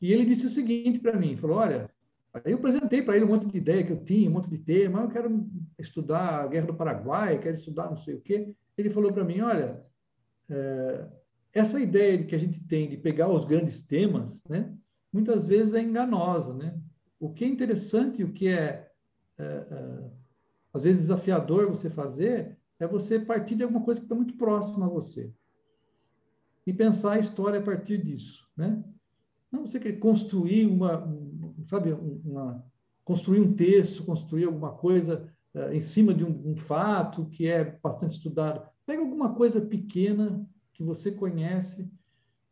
E 0.01 0.11
ele 0.11 0.25
disse 0.25 0.45
o 0.45 0.49
seguinte 0.49 0.99
para 0.99 1.17
mim, 1.17 1.37
falou, 1.37 1.57
olha, 1.57 1.89
aí 2.33 2.51
eu 2.51 2.57
apresentei 2.57 3.01
para 3.01 3.15
ele 3.15 3.25
um 3.25 3.29
monte 3.29 3.47
de 3.47 3.57
ideia 3.57 3.83
que 3.83 3.91
eu 3.91 4.03
tinha, 4.03 4.29
um 4.29 4.33
monte 4.33 4.49
de 4.49 4.57
tema, 4.57 5.01
eu 5.01 5.09
quero 5.09 5.49
estudar 5.79 6.41
a 6.41 6.47
Guerra 6.47 6.67
do 6.67 6.73
Paraguai, 6.73 7.39
quero 7.39 7.55
estudar 7.55 7.89
não 7.89 7.97
sei 7.97 8.15
o 8.15 8.21
quê. 8.21 8.53
Ele 8.77 8.89
falou 8.89 9.13
para 9.13 9.23
mim, 9.23 9.39
olha, 9.41 9.81
é, 10.49 11.07
essa 11.53 11.79
ideia 11.79 12.23
que 12.23 12.35
a 12.35 12.39
gente 12.39 12.59
tem 12.65 12.89
de 12.89 12.97
pegar 12.97 13.29
os 13.29 13.45
grandes 13.45 13.81
temas, 13.81 14.43
né, 14.49 14.73
muitas 15.11 15.45
vezes 15.45 15.73
é 15.73 15.81
enganosa, 15.81 16.53
né? 16.53 16.75
O 17.19 17.31
que 17.31 17.45
é 17.45 17.47
interessante, 17.47 18.23
o 18.23 18.33
que 18.33 18.47
é, 18.49 18.89
é, 19.37 19.43
é 19.43 20.09
às 20.73 20.83
vezes 20.83 21.03
desafiador 21.03 21.67
você 21.67 21.89
fazer, 21.89 22.57
é 22.79 22.87
você 22.87 23.19
partir 23.19 23.55
de 23.55 23.63
alguma 23.63 23.83
coisa 23.83 23.99
que 23.99 24.05
está 24.05 24.15
muito 24.15 24.35
próxima 24.35 24.87
a 24.87 24.89
você 24.89 25.31
e 26.65 26.73
pensar 26.73 27.13
a 27.13 27.19
história 27.19 27.59
a 27.59 27.63
partir 27.63 28.01
disso, 28.03 28.47
né? 28.55 28.83
Não 29.51 29.65
você 29.65 29.79
quer 29.79 29.93
construir 29.99 30.65
uma, 30.65 31.07
sabe, 31.67 31.93
uma, 31.93 32.65
construir 33.03 33.39
um 33.39 33.53
texto, 33.53 34.03
construir 34.03 34.45
alguma 34.45 34.71
coisa 34.71 35.31
uh, 35.53 35.71
em 35.71 35.79
cima 35.79 36.13
de 36.13 36.23
um, 36.23 36.51
um, 36.51 36.55
fato 36.55 37.27
que 37.27 37.47
é 37.47 37.63
bastante 37.63 38.13
estudado. 38.13 38.67
Pega 38.85 39.01
alguma 39.01 39.35
coisa 39.35 39.61
pequena 39.61 40.43
que 40.73 40.81
você 40.81 41.11
conhece 41.11 41.83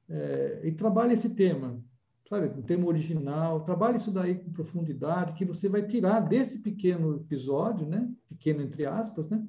uh, 0.09 0.63
e 0.65 0.71
trabalhe 0.73 1.13
esse 1.13 1.29
tema, 1.31 1.81
sabe, 2.31 2.47
um 2.57 2.61
tema 2.61 2.87
original. 2.87 3.59
Trabalhe 3.65 3.97
isso 3.97 4.09
daí 4.09 4.35
com 4.35 4.53
profundidade, 4.53 5.33
que 5.33 5.43
você 5.43 5.67
vai 5.67 5.85
tirar 5.85 6.21
desse 6.21 6.59
pequeno 6.59 7.17
episódio, 7.17 7.85
né? 7.85 8.09
Pequeno 8.29 8.61
entre 8.61 8.85
aspas, 8.85 9.29
né? 9.29 9.45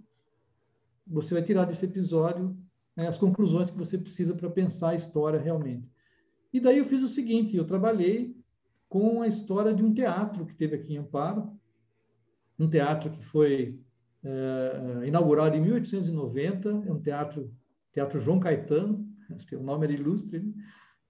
Você 1.07 1.33
vai 1.33 1.45
tirar 1.45 1.65
desse 1.65 1.85
episódio 1.85 2.57
né, 2.97 3.07
as 3.07 3.17
conclusões 3.17 3.71
que 3.71 3.79
você 3.79 3.97
precisa 3.97 4.35
para 4.35 4.51
pensar 4.51 4.91
a 4.91 4.95
história 4.97 5.39
realmente. 5.39 5.89
E 6.53 6.59
daí 6.59 6.79
eu 6.79 6.85
fiz 6.85 7.05
o 7.05 7.09
seguinte: 7.09 7.57
eu 7.57 7.65
trabalhei 7.65 8.37
com 8.89 9.23
a 9.23 9.29
história 9.29 9.73
de 9.73 9.83
um 9.83 9.95
teatro 9.95 10.45
que 10.45 10.55
teve 10.55 10.75
aqui 10.75 10.95
em 10.95 10.99
Amparo, 10.99 11.53
um 12.59 12.69
teatro 12.69 13.11
que 13.11 13.25
foi 13.25 13.81
é, 14.25 15.07
inaugurado 15.07 15.57
em 15.57 15.61
1890, 15.61 16.69
é 16.69 16.93
um 16.93 17.01
teatro, 17.01 17.55
Teatro 17.93 18.21
João 18.21 18.41
Caetano, 18.41 19.07
acho 19.31 19.47
que 19.47 19.55
o 19.55 19.63
nome 19.63 19.87
era 19.87 19.95
ilustre, 19.95 20.41
né? 20.41 20.53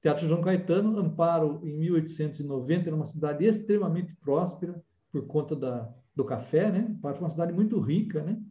Teatro 0.03 0.27
João 0.29 0.43
Caetano, 0.43 0.99
Amparo, 0.99 1.61
em 1.63 1.79
1890, 1.79 2.89
era 2.89 2.97
uma 2.97 3.07
cidade 3.07 3.45
extremamente 3.45 4.15
próspera 4.17 4.83
por 5.13 5.27
conta 5.27 5.55
da, 5.55 5.89
do 6.15 6.25
café, 6.25 6.71
né? 6.73 6.89
Amparo 6.91 7.15
foi 7.15 7.25
uma 7.25 7.31
cidade 7.31 7.53
muito 7.53 7.79
rica, 7.79 8.23
né? 8.23 8.43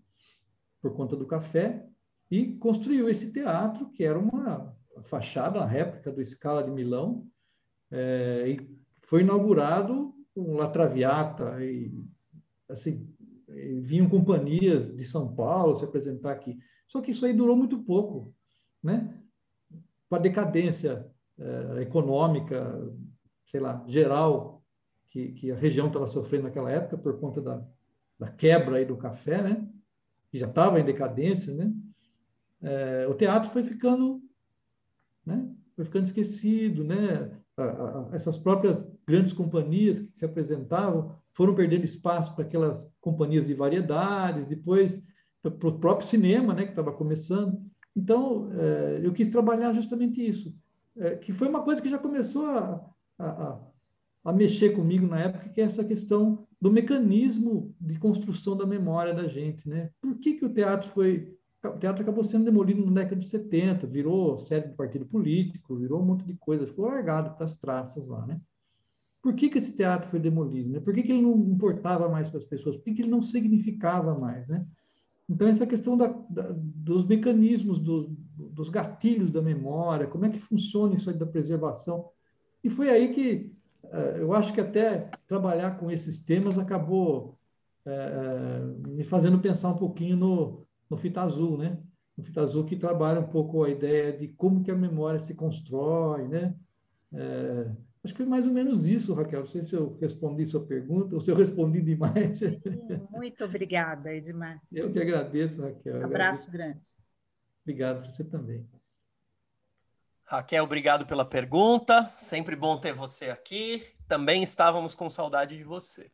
Por 0.82 0.94
conta 0.94 1.16
do 1.16 1.26
café 1.26 1.86
e 2.32 2.54
construiu 2.56 3.10
esse 3.10 3.34
teatro, 3.34 3.90
que 3.92 4.06
era 4.06 4.18
uma 4.18 4.74
fachada, 5.04 5.60
uma 5.60 5.68
réplica 5.68 6.10
do 6.10 6.26
Scala 6.26 6.64
de 6.64 6.72
Milão, 6.72 7.28
é, 7.92 8.46
e 8.48 8.80
foi 9.02 9.22
inaugurado 9.22 10.16
com 10.34 10.56
La 10.56 10.70
Traviata, 10.70 11.62
e 11.62 11.92
assim, 12.70 13.14
vinham 13.82 14.08
companhias 14.08 14.96
de 14.96 15.04
São 15.04 15.36
Paulo 15.36 15.76
se 15.76 15.84
apresentar 15.84 16.32
aqui. 16.32 16.58
Só 16.88 17.02
que 17.02 17.12
isso 17.12 17.26
aí 17.26 17.34
durou 17.34 17.58
muito 17.58 17.84
pouco, 17.84 18.34
né? 18.82 19.22
Com 20.10 20.16
a 20.16 20.20
decadência 20.20 21.11
é, 21.42 21.82
econômica, 21.82 22.80
sei 23.46 23.60
lá, 23.60 23.84
geral, 23.88 24.64
que, 25.10 25.34
que 25.34 25.52
a 25.52 25.56
região 25.56 25.88
estava 25.88 26.08
sofrendo 26.08 26.44
naquela 26.44 26.72
época 26.72 26.98
por 26.98 27.20
conta 27.20 27.42
da, 27.42 27.62
da 28.18 28.30
quebra 28.30 28.78
aí 28.78 28.86
do 28.86 28.96
café, 28.96 29.42
né? 29.42 29.68
Que 30.30 30.38
já 30.38 30.48
estava 30.48 30.80
em 30.80 30.86
decadência, 30.86 31.54
né? 31.54 31.74
é, 32.62 33.08
o 33.08 33.14
teatro 33.14 33.50
foi 33.50 33.64
ficando, 33.64 34.22
né? 35.26 35.50
foi 35.76 35.86
ficando 35.86 36.06
esquecido, 36.06 36.84
né? 36.84 37.32
A, 37.58 37.64
a, 37.64 38.10
essas 38.14 38.38
próprias 38.38 38.88
grandes 39.06 39.34
companhias 39.34 40.00
que 40.00 40.18
se 40.18 40.26
apresentavam 40.26 41.16
foram 41.34 41.56
perdendo 41.56 41.84
espaço 41.84 42.34
para 42.36 42.46
aquelas 42.46 42.88
companhias 43.00 43.48
de 43.48 43.54
variedades, 43.54 44.46
depois 44.46 45.02
para 45.42 45.70
o 45.70 45.80
próprio 45.80 46.08
cinema, 46.08 46.54
né, 46.54 46.66
que 46.66 46.70
estava 46.70 46.92
começando. 46.92 47.60
Então, 47.96 48.52
é, 48.54 49.02
eu 49.04 49.12
quis 49.12 49.30
trabalhar 49.30 49.74
justamente 49.74 50.26
isso, 50.26 50.56
é, 50.98 51.16
que 51.16 51.32
foi 51.32 51.48
uma 51.48 51.64
coisa 51.64 51.82
que 51.82 51.90
já 51.90 51.98
começou 51.98 52.46
a, 52.46 52.86
a, 53.20 53.60
a, 54.26 54.34
mexer 54.34 54.72
comigo 54.72 55.08
na 55.08 55.20
época, 55.20 55.50
que 55.50 55.62
é 55.62 55.64
essa 55.64 55.84
questão 55.84 56.48
do 56.60 56.72
mecanismo 56.72 57.74
de 57.80 57.98
construção 57.98 58.56
da 58.56 58.66
memória 58.66 59.14
da 59.14 59.28
gente. 59.28 59.68
Né? 59.68 59.90
Por 60.02 60.18
que, 60.20 60.36
que 60.36 60.46
o 60.46 60.54
teatro 60.54 60.90
foi 60.90 61.38
o 61.64 61.78
teatro 61.78 62.02
acabou 62.02 62.24
sendo 62.24 62.46
demolido 62.46 62.84
na 62.84 62.92
década 62.92 63.18
de 63.18 63.26
70, 63.28 63.86
virou 63.86 64.36
sede 64.36 64.70
de 64.70 64.76
partido 64.76 65.06
político, 65.06 65.76
virou 65.76 66.02
um 66.02 66.06
monte 66.06 66.26
de 66.26 66.34
coisa, 66.34 66.66
ficou 66.66 66.86
largado 66.86 67.36
para 67.36 67.46
as 67.46 67.54
traças 67.54 68.08
lá, 68.08 68.26
né? 68.26 68.42
Por 69.22 69.36
que, 69.36 69.48
que 69.48 69.60
esse 69.60 69.72
teatro 69.72 70.10
foi 70.10 70.20
demolido? 70.20 70.72
Né? 70.72 70.80
Por 70.80 70.92
que, 70.92 71.04
que 71.04 71.12
ele 71.12 71.22
não 71.22 71.38
importava 71.38 72.10
mais 72.10 72.28
para 72.28 72.40
as 72.40 72.44
pessoas? 72.44 72.78
Por 72.78 72.86
que, 72.86 72.96
que 72.96 73.02
ele 73.04 73.12
não 73.12 73.22
significava 73.22 74.18
mais, 74.18 74.48
né? 74.48 74.66
Então, 75.30 75.48
essa 75.48 75.68
questão 75.68 75.96
da, 75.96 76.08
da, 76.08 76.52
dos 76.58 77.06
mecanismos, 77.06 77.78
do, 77.78 78.18
dos 78.50 78.70
gatilhos 78.70 79.32
da 79.32 79.42
memória, 79.42 80.08
como 80.08 80.26
é 80.26 80.30
que 80.30 80.40
funciona 80.40 80.96
isso 80.96 81.10
aí 81.10 81.18
da 81.18 81.26
preservação. 81.26 82.10
E 82.64 82.70
foi 82.70 82.90
aí 82.90 83.14
que 83.14 83.52
uh, 83.84 84.18
eu 84.18 84.34
acho 84.34 84.54
que 84.54 84.62
até 84.62 85.10
trabalhar 85.28 85.78
com 85.78 85.92
esses 85.92 86.24
temas 86.24 86.58
acabou 86.58 87.38
é, 87.86 88.60
me 88.88 89.04
fazendo 89.04 89.40
pensar 89.40 89.70
um 89.70 89.78
pouquinho 89.78 90.16
no, 90.16 90.68
no 90.90 90.98
Fita 90.98 91.22
Azul, 91.22 91.58
né? 91.58 91.80
No 92.18 92.24
Fita 92.24 92.42
Azul 92.42 92.64
que 92.64 92.76
trabalha 92.76 93.20
um 93.20 93.28
pouco 93.28 93.64
a 93.64 93.70
ideia 93.70 94.14
de 94.14 94.28
como 94.28 94.64
que 94.64 94.72
a 94.72 94.76
memória 94.76 95.20
se 95.20 95.34
constrói, 95.34 96.28
né? 96.28 96.56
É, 97.14 97.72
acho 98.04 98.14
que 98.14 98.18
foi 98.18 98.26
mais 98.26 98.46
ou 98.46 98.54
menos 98.54 98.86
isso, 98.86 99.14
Raquel. 99.14 99.42
Não 99.42 99.48
sei 99.48 99.64
se 99.64 99.76
eu 99.76 99.98
respondi 100.00 100.46
sua 100.46 100.64
pergunta 100.64 101.16
ou 101.16 101.22
se 101.22 101.32
eu 101.32 101.36
respondi 101.36 101.82
demais. 101.82 102.34
Sim, 102.40 102.62
muito 103.10 103.44
obrigada, 103.44 104.14
Edmar. 104.14 104.62
Eu 104.72 104.92
que 104.92 105.00
agradeço, 105.00 105.62
Raquel. 105.62 106.02
Um 106.02 106.06
abraço 106.06 106.50
agradeço. 106.50 106.52
grande. 106.52 107.01
Obrigado, 107.64 108.10
você 108.10 108.24
também. 108.24 108.68
Raquel, 110.26 110.64
obrigado 110.64 111.06
pela 111.06 111.26
pergunta. 111.26 112.12
Sempre 112.18 112.56
bom 112.56 112.80
ter 112.80 112.94
você 112.94 113.30
aqui. 113.30 113.86
Também 114.08 114.44
estávamos 114.44 114.96
com 114.96 115.10
saudade 115.10 115.58
de 115.58 115.64
você. 115.64 116.12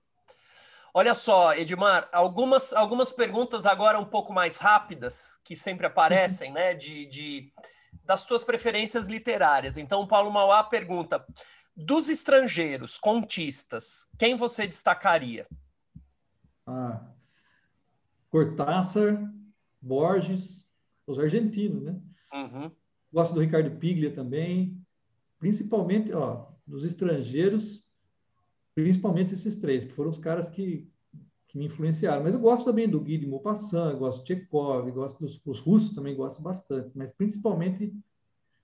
Olha 0.94 1.14
só, 1.14 1.54
Edmar, 1.54 2.10
algumas, 2.12 2.74
algumas 2.74 3.12
perguntas 3.12 3.66
agora 3.66 4.00
um 4.00 4.06
pouco 4.06 4.34
mais 4.34 4.58
rápidas, 4.58 5.40
que 5.44 5.56
sempre 5.56 5.86
aparecem, 5.86 6.52
né, 6.52 6.74
de, 6.74 7.06
de 7.06 7.54
das 8.04 8.26
tuas 8.26 8.44
preferências 8.44 9.08
literárias. 9.08 9.78
Então, 9.78 10.02
o 10.02 10.08
Paulo 10.08 10.32
Mauá 10.32 10.64
pergunta: 10.64 11.24
dos 11.76 12.10
estrangeiros, 12.10 12.98
contistas, 12.98 14.08
quem 14.18 14.36
você 14.36 14.66
destacaria? 14.66 15.48
Ah, 16.66 17.02
Cortázar, 18.32 19.20
Borges, 19.80 20.67
os 21.08 21.18
argentinos, 21.18 21.84
né? 21.84 22.00
Uhum. 22.34 22.72
Gosto 23.12 23.34
do 23.34 23.40
Ricardo 23.40 23.72
Piglia 23.80 24.14
também, 24.14 24.78
principalmente, 25.40 26.12
ó, 26.12 26.48
dos 26.68 26.84
estrangeiros, 26.84 27.86
principalmente 28.76 29.34
esses 29.34 29.56
três, 29.56 29.86
que 29.86 29.94
foram 29.94 30.10
os 30.10 30.20
caras 30.20 30.50
que, 30.50 30.88
que 31.48 31.58
me 31.58 31.66
influenciaram. 31.66 32.24
Mas 32.24 32.34
eu 32.34 32.40
gosto 32.40 32.66
também 32.66 32.88
do 32.88 33.00
Guy 33.00 33.18
de 33.18 33.28
Maupassant, 33.28 33.98
gosto 33.98 34.22
do 34.22 34.28
Chekhov, 34.28 34.92
gosto 34.92 35.20
dos, 35.20 35.38
dos 35.40 35.60
russos 35.60 35.96
também 35.96 36.16
gosto 36.16 36.42
bastante, 36.42 36.92
mas 36.94 37.12
principalmente 37.12 37.94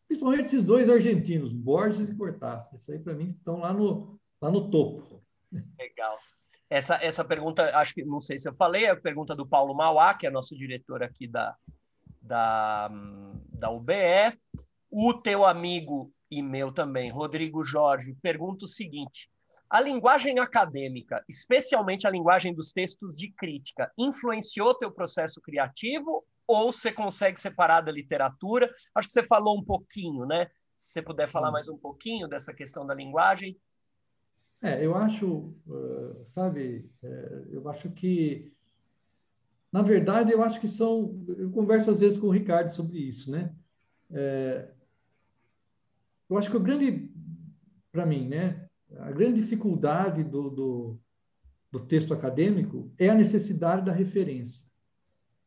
principalmente 0.05 0.45
esses 0.45 0.61
dois 0.61 0.89
argentinos, 0.89 1.51
Borges 1.51 2.09
e 2.09 2.15
Cortázar. 2.15 2.75
Isso 2.75 2.91
aí 2.91 2.99
para 2.99 3.15
mim 3.15 3.31
estão 3.31 3.59
lá 3.59 3.73
no 3.73 4.19
lá 4.39 4.51
no 4.51 4.69
topo. 4.69 5.23
Legal. 5.79 6.17
Essa, 6.69 6.95
essa 6.95 7.23
pergunta, 7.23 7.77
acho 7.77 7.93
que 7.93 8.03
não 8.03 8.19
sei 8.19 8.37
se 8.37 8.49
eu 8.49 8.53
falei, 8.53 8.85
é 8.85 8.89
a 8.89 8.95
pergunta 8.95 9.33
do 9.33 9.47
Paulo 9.47 9.73
Mauá, 9.73 10.13
que 10.13 10.27
é 10.27 10.29
nosso 10.29 10.57
diretor 10.57 11.01
aqui 11.01 11.27
da, 11.27 11.55
da, 12.23 12.89
da 13.51 13.69
UBE. 13.69 14.39
O 14.89 15.13
teu 15.13 15.45
amigo 15.45 16.11
e 16.31 16.41
meu 16.41 16.71
também, 16.71 17.11
Rodrigo 17.11 17.63
Jorge, 17.63 18.15
pergunta 18.21 18.65
o 18.65 18.67
seguinte: 18.67 19.29
a 19.69 19.79
linguagem 19.81 20.39
acadêmica, 20.39 21.23
especialmente 21.27 22.07
a 22.07 22.11
linguagem 22.11 22.53
dos 22.53 22.71
textos 22.71 23.13
de 23.15 23.31
crítica, 23.31 23.91
influenciou 23.97 24.73
teu 24.73 24.91
processo 24.91 25.41
criativo 25.41 26.23
ou 26.47 26.71
você 26.71 26.91
consegue 26.91 27.39
separar 27.39 27.81
da 27.81 27.91
literatura? 27.91 28.71
Acho 28.95 29.07
que 29.07 29.13
você 29.13 29.25
falou 29.25 29.57
um 29.57 29.63
pouquinho, 29.63 30.25
né? 30.25 30.49
Se 30.75 30.93
você 30.93 31.01
puder 31.01 31.27
falar 31.27 31.51
mais 31.51 31.69
um 31.69 31.77
pouquinho 31.77 32.27
dessa 32.27 32.53
questão 32.53 32.85
da 32.85 32.93
linguagem. 32.93 33.57
É, 34.61 34.83
eu 34.83 34.95
acho, 34.95 35.53
sabe, 36.25 36.89
é, 37.03 37.43
eu 37.51 37.67
acho 37.69 37.89
que, 37.91 38.53
na 39.73 39.81
verdade, 39.81 40.31
eu 40.31 40.43
acho 40.43 40.61
que 40.61 40.67
são, 40.67 41.25
eu 41.35 41.49
converso 41.49 41.89
às 41.89 41.99
vezes 41.99 42.15
com 42.15 42.27
o 42.27 42.31
Ricardo 42.31 42.69
sobre 42.69 42.99
isso, 42.99 43.31
né? 43.31 43.51
É, 44.11 44.69
eu 46.29 46.37
acho 46.37 46.51
que 46.51 46.55
o 46.55 46.59
grande, 46.59 47.11
para 47.91 48.05
mim, 48.05 48.27
né, 48.27 48.67
a 48.99 49.11
grande 49.11 49.41
dificuldade 49.41 50.23
do, 50.23 50.51
do, 50.51 50.99
do 51.71 51.79
texto 51.79 52.13
acadêmico 52.13 52.93
é 52.99 53.09
a 53.09 53.15
necessidade 53.15 53.83
da 53.83 53.91
referência, 53.91 54.63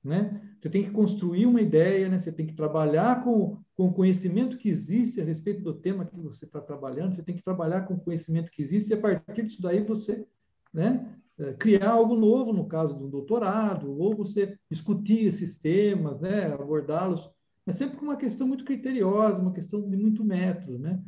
né? 0.03 0.43
Você 0.59 0.71
tem 0.71 0.83
que 0.83 0.91
construir 0.91 1.47
uma 1.47 1.61
ideia, 1.61 2.09
né? 2.09 2.19
Você 2.19 2.33
tem 2.33 2.47
que 2.47 2.55
trabalhar 2.55 3.23
com, 3.23 3.63
com 3.77 3.87
o 3.87 3.93
conhecimento 3.93 4.59
que 4.59 4.69
existe 4.69 5.21
a 5.21 5.25
respeito 5.25 5.63
do 5.63 5.75
tema 5.75 6.05
que 6.05 6.17
você 6.17 6.47
está 6.47 6.61
trabalhando. 6.61 7.15
Você 7.15 7.23
tem 7.23 7.37
que 7.37 7.45
trabalhar 7.45 7.83
com 7.83 7.95
o 7.95 8.01
conhecimento 8.01 8.51
que 8.51 8.61
existe 8.61 8.91
e 8.91 8.95
a 8.95 9.01
partir 9.01 9.45
disso 9.45 9.63
daí 9.63 9.85
você, 9.85 10.27
né? 10.75 11.16
É, 11.39 11.53
criar 11.53 11.91
algo 11.91 12.17
novo 12.17 12.53
no 12.53 12.67
caso 12.67 12.95
do 12.95 13.09
doutorado 13.09 13.91
ou 13.99 14.17
você 14.17 14.59
discutir 14.71 15.27
esses 15.27 15.57
temas, 15.57 16.21
né? 16.21 16.47
Abordá-los, 16.47 17.31
mas 17.65 17.77
sempre 17.77 17.97
com 17.97 18.07
uma 18.07 18.17
questão 18.17 18.47
muito 18.47 18.65
criteriosa, 18.65 19.39
uma 19.39 19.53
questão 19.53 19.89
de 19.89 19.97
muito 19.97 20.25
método, 20.25 20.79
né? 20.79 21.03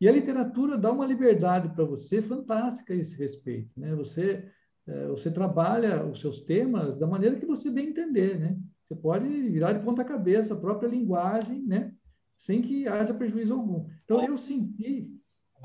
E 0.00 0.08
a 0.08 0.12
literatura 0.12 0.78
dá 0.78 0.90
uma 0.90 1.06
liberdade 1.06 1.68
para 1.74 1.84
você 1.84 2.20
fantástica 2.20 2.92
a 2.92 2.96
esse 2.96 3.16
respeito, 3.16 3.78
né? 3.78 3.94
Você 3.94 4.50
é, 4.86 5.06
você 5.06 5.30
trabalha 5.30 6.04
os 6.04 6.20
seus 6.20 6.40
temas 6.40 6.96
da 6.96 7.06
maneira 7.06 7.36
que 7.36 7.46
você 7.46 7.70
bem 7.70 7.88
entender, 7.88 8.38
né? 8.38 8.58
Você 8.88 8.94
pode 8.96 9.28
virar 9.28 9.72
de 9.72 9.84
ponta 9.84 10.04
cabeça 10.04 10.54
a 10.54 10.60
própria 10.60 10.88
linguagem, 10.88 11.62
né? 11.62 11.92
Sem 12.36 12.60
que 12.60 12.88
haja 12.88 13.14
prejuízo 13.14 13.54
algum. 13.54 13.86
Então, 14.04 14.24
eu 14.24 14.36
senti... 14.36 15.16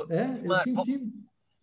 É, 0.10 0.42
eu 0.44 0.54
senti... 0.58 1.12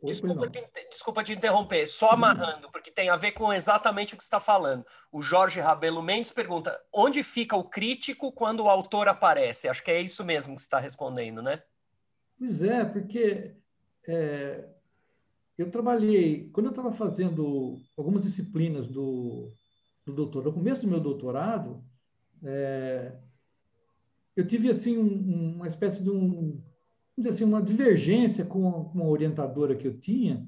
Desculpa 0.03 0.49
te, 0.49 0.69
desculpa 0.91 1.23
te 1.23 1.33
interromper, 1.33 1.87
só 1.87 2.11
amarrando, 2.11 2.71
porque 2.73 2.91
tem 2.91 3.09
a 3.09 3.17
ver 3.17 3.33
com 3.33 3.53
exatamente 3.53 4.15
o 4.15 4.17
que 4.17 4.23
você 4.23 4.27
está 4.27 4.41
falando. 4.41 4.85
O 5.13 5.23
Jorge 5.23 5.61
Rabelo 5.61 6.03
Mendes 6.03 6.33
pergunta: 6.33 6.77
onde 6.93 7.23
fica 7.23 7.57
o 7.57 7.63
crítico 7.63 8.33
quando 8.33 8.65
o 8.65 8.69
autor 8.69 9.09
aparece? 9.09 9.69
Acho 9.69 9.83
que 9.83 9.93
é 9.93 10.01
isso 10.01 10.25
mesmo 10.25 10.57
que 10.57 10.61
você 10.61 10.67
está 10.67 10.81
respondendo, 10.81 11.41
né? 11.41 11.63
Pois 12.37 12.65
é, 12.65 12.85
porque 12.85 13.55
é, 14.09 14.65
eu 15.57 15.71
trabalhei, 15.71 16.51
quando 16.53 16.67
eu 16.67 16.71
estava 16.71 16.91
fazendo 16.91 17.81
algumas 17.97 18.23
disciplinas 18.23 18.89
do, 18.89 19.53
do 20.05 20.13
doutorado, 20.13 20.51
no 20.51 20.59
começo 20.59 20.83
do 20.83 20.89
meu 20.89 20.99
doutorado, 20.99 21.85
é, 22.43 23.13
eu 24.35 24.45
tive 24.45 24.69
assim 24.69 24.99
um, 24.99 25.55
uma 25.57 25.69
espécie 25.69 26.03
de 26.03 26.11
um, 26.11 26.61
assim, 27.29 27.45
uma 27.45 27.63
divergência 27.63 28.45
com, 28.45 28.91
uma 28.95 29.07
orientadora 29.07 29.77
que 29.77 29.87
eu 29.87 29.99
tinha, 29.99 30.47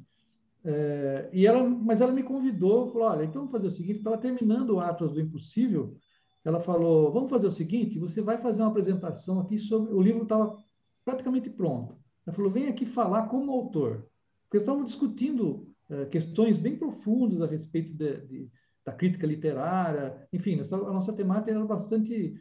é, 0.65 1.29
e 1.33 1.47
ela, 1.47 1.63
mas 1.63 2.01
ela 2.01 2.13
me 2.13 2.23
convidou, 2.23 2.89
falou, 2.89 3.09
olha, 3.09 3.25
então 3.25 3.43
vamos 3.43 3.53
fazer 3.53 3.67
o 3.67 3.71
seguinte, 3.71 3.99
estava 3.99 4.17
terminando 4.17 4.71
o 4.71 4.81
Atlas 4.81 5.13
do 5.13 5.21
Impossível, 5.21 5.97
ela 6.45 6.61
falou, 6.61 7.13
vamos 7.13 7.31
fazer 7.31 7.47
o 7.47 7.51
seguinte, 7.51 7.99
você 7.99 8.21
vai 8.21 8.39
fazer 8.39 8.63
uma 8.63 8.69
apresentação 8.69 9.41
aqui 9.41 9.59
sobre, 9.59 9.93
o 9.93 10.01
livro 10.01 10.23
estava 10.23 10.57
praticamente 11.05 11.51
pronto. 11.51 11.97
Ela 12.27 12.35
falou, 12.35 12.51
vem 12.51 12.69
aqui 12.69 12.87
falar 12.87 13.29
como 13.29 13.53
autor, 13.53 14.07
porque 14.45 14.59
estávamos 14.59 14.91
discutindo 14.91 15.69
é, 15.91 16.07
questões 16.07 16.59
bem 16.59 16.77
profundas 16.77 17.41
a 17.43 17.47
respeito 17.47 17.95
de, 17.95 18.21
de 18.27 18.51
da 18.85 18.93
crítica 18.93 19.27
literária, 19.27 20.29
enfim, 20.33 20.61
a 20.61 20.77
nossa 20.77 21.13
temática 21.13 21.51
era 21.51 21.65
bastante, 21.65 22.39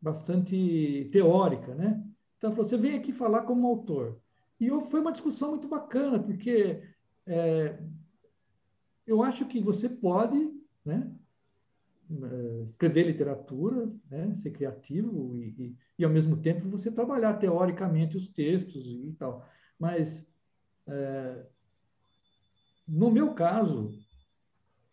bastante 0.00 1.08
teórica, 1.10 1.74
né? 1.74 2.02
Então, 2.40 2.54
você 2.54 2.74
vem 2.74 2.96
aqui 2.96 3.12
falar 3.12 3.42
como 3.42 3.66
autor. 3.66 4.18
E 4.58 4.68
eu, 4.68 4.80
foi 4.86 5.00
uma 5.00 5.12
discussão 5.12 5.50
muito 5.50 5.68
bacana, 5.68 6.18
porque 6.18 6.82
é, 7.26 7.78
eu 9.06 9.22
acho 9.22 9.44
que 9.44 9.60
você 9.60 9.90
pode 9.90 10.50
né, 10.82 11.12
escrever 12.64 13.04
literatura, 13.04 13.92
né, 14.10 14.32
ser 14.36 14.52
criativo 14.52 15.36
e, 15.36 15.48
e, 15.58 15.76
e, 15.98 16.04
ao 16.04 16.10
mesmo 16.10 16.34
tempo, 16.34 16.66
você 16.66 16.90
trabalhar 16.90 17.34
teoricamente 17.34 18.16
os 18.16 18.26
textos 18.26 18.86
e 18.86 19.12
tal. 19.18 19.46
Mas, 19.78 20.26
é, 20.86 21.44
no 22.88 23.10
meu 23.10 23.34
caso, 23.34 23.92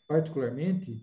particularmente, 0.06 1.02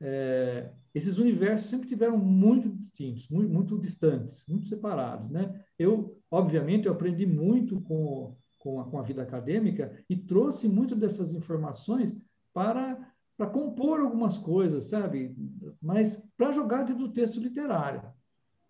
é, 0.00 0.72
esses 0.96 1.18
universos 1.18 1.68
sempre 1.68 1.86
tiveram 1.86 2.16
muito 2.16 2.70
distintos, 2.70 3.28
muito, 3.28 3.52
muito, 3.52 3.78
distantes, 3.78 4.46
muito 4.48 4.66
separados, 4.66 5.30
né? 5.30 5.62
Eu, 5.78 6.18
obviamente, 6.30 6.86
eu 6.86 6.92
aprendi 6.92 7.26
muito 7.26 7.78
com, 7.82 8.34
com, 8.58 8.80
a, 8.80 8.84
com 8.84 8.98
a 8.98 9.02
vida 9.02 9.20
acadêmica 9.20 10.02
e 10.08 10.16
trouxe 10.16 10.66
muito 10.66 10.96
dessas 10.96 11.32
informações 11.32 12.16
para 12.54 13.12
para 13.36 13.50
compor 13.50 14.00
algumas 14.00 14.38
coisas, 14.38 14.84
sabe? 14.84 15.36
Mas 15.82 16.16
para 16.38 16.52
jogar 16.52 16.84
dentro 16.84 17.06
do 17.06 17.12
texto 17.12 17.38
literário. 17.38 18.02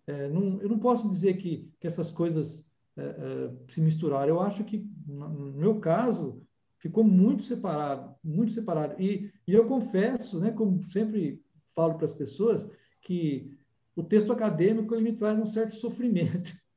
É, 0.05 0.27
não, 0.27 0.61
eu 0.61 0.67
não 0.67 0.77
posso 0.77 1.07
dizer 1.07 1.37
que, 1.37 1.71
que 1.79 1.87
essas 1.87 2.11
coisas 2.11 2.65
é, 2.97 3.01
é, 3.01 3.51
se 3.69 3.79
misturaram. 3.79 4.27
Eu 4.27 4.41
acho 4.41 4.65
que, 4.65 4.85
no 5.07 5.53
meu 5.53 5.79
caso, 5.79 6.43
ficou 6.79 7.01
muito 7.01 7.43
separado, 7.43 8.13
muito 8.21 8.51
separado. 8.51 9.01
E, 9.01 9.31
e 9.47 9.53
eu 9.53 9.65
confesso, 9.67 10.37
né, 10.37 10.51
como 10.51 10.83
sempre 10.89 11.41
falo 11.77 11.93
para 11.93 12.05
as 12.05 12.13
pessoas, 12.13 12.67
que 13.03 13.55
o 13.95 14.01
texto 14.01 14.33
acadêmico 14.33 14.95
ele 14.95 15.11
me 15.11 15.13
traz 15.13 15.37
um 15.37 15.45
certo 15.45 15.75
sofrimento. 15.75 16.51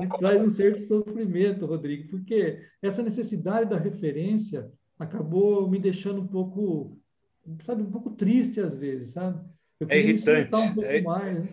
me 0.00 0.08
traz 0.20 0.40
um 0.40 0.48
certo 0.48 0.78
sofrimento, 0.84 1.66
Rodrigo, 1.66 2.08
porque 2.08 2.60
essa 2.80 3.02
necessidade 3.02 3.68
da 3.68 3.76
referência 3.76 4.70
acabou 4.96 5.68
me 5.68 5.80
deixando 5.80 6.20
um 6.20 6.26
pouco, 6.26 6.96
sabe, 7.64 7.82
um 7.82 7.90
pouco 7.90 8.10
triste 8.10 8.60
às 8.60 8.76
vezes, 8.76 9.10
sabe? 9.10 9.44
é 9.88 9.98
irritante. 9.98 10.54
Um 10.54 10.82
é, 10.84 11.02
mais, 11.02 11.34
né? 11.34 11.48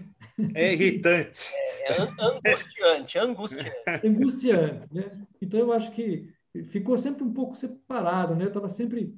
é 0.53 0.73
irritante. 0.73 1.51
É, 1.83 1.93
é 1.93 2.01
angustiante, 2.01 3.17
angustiante. 3.19 4.07
angustiante, 4.07 4.93
né? 4.93 5.25
Então 5.41 5.59
eu 5.59 5.73
acho 5.73 5.91
que 5.91 6.31
ficou 6.65 6.97
sempre 6.97 7.23
um 7.23 7.33
pouco 7.33 7.55
separado, 7.55 8.35
né? 8.35 8.49
Tava 8.49 8.69
sempre 8.69 9.13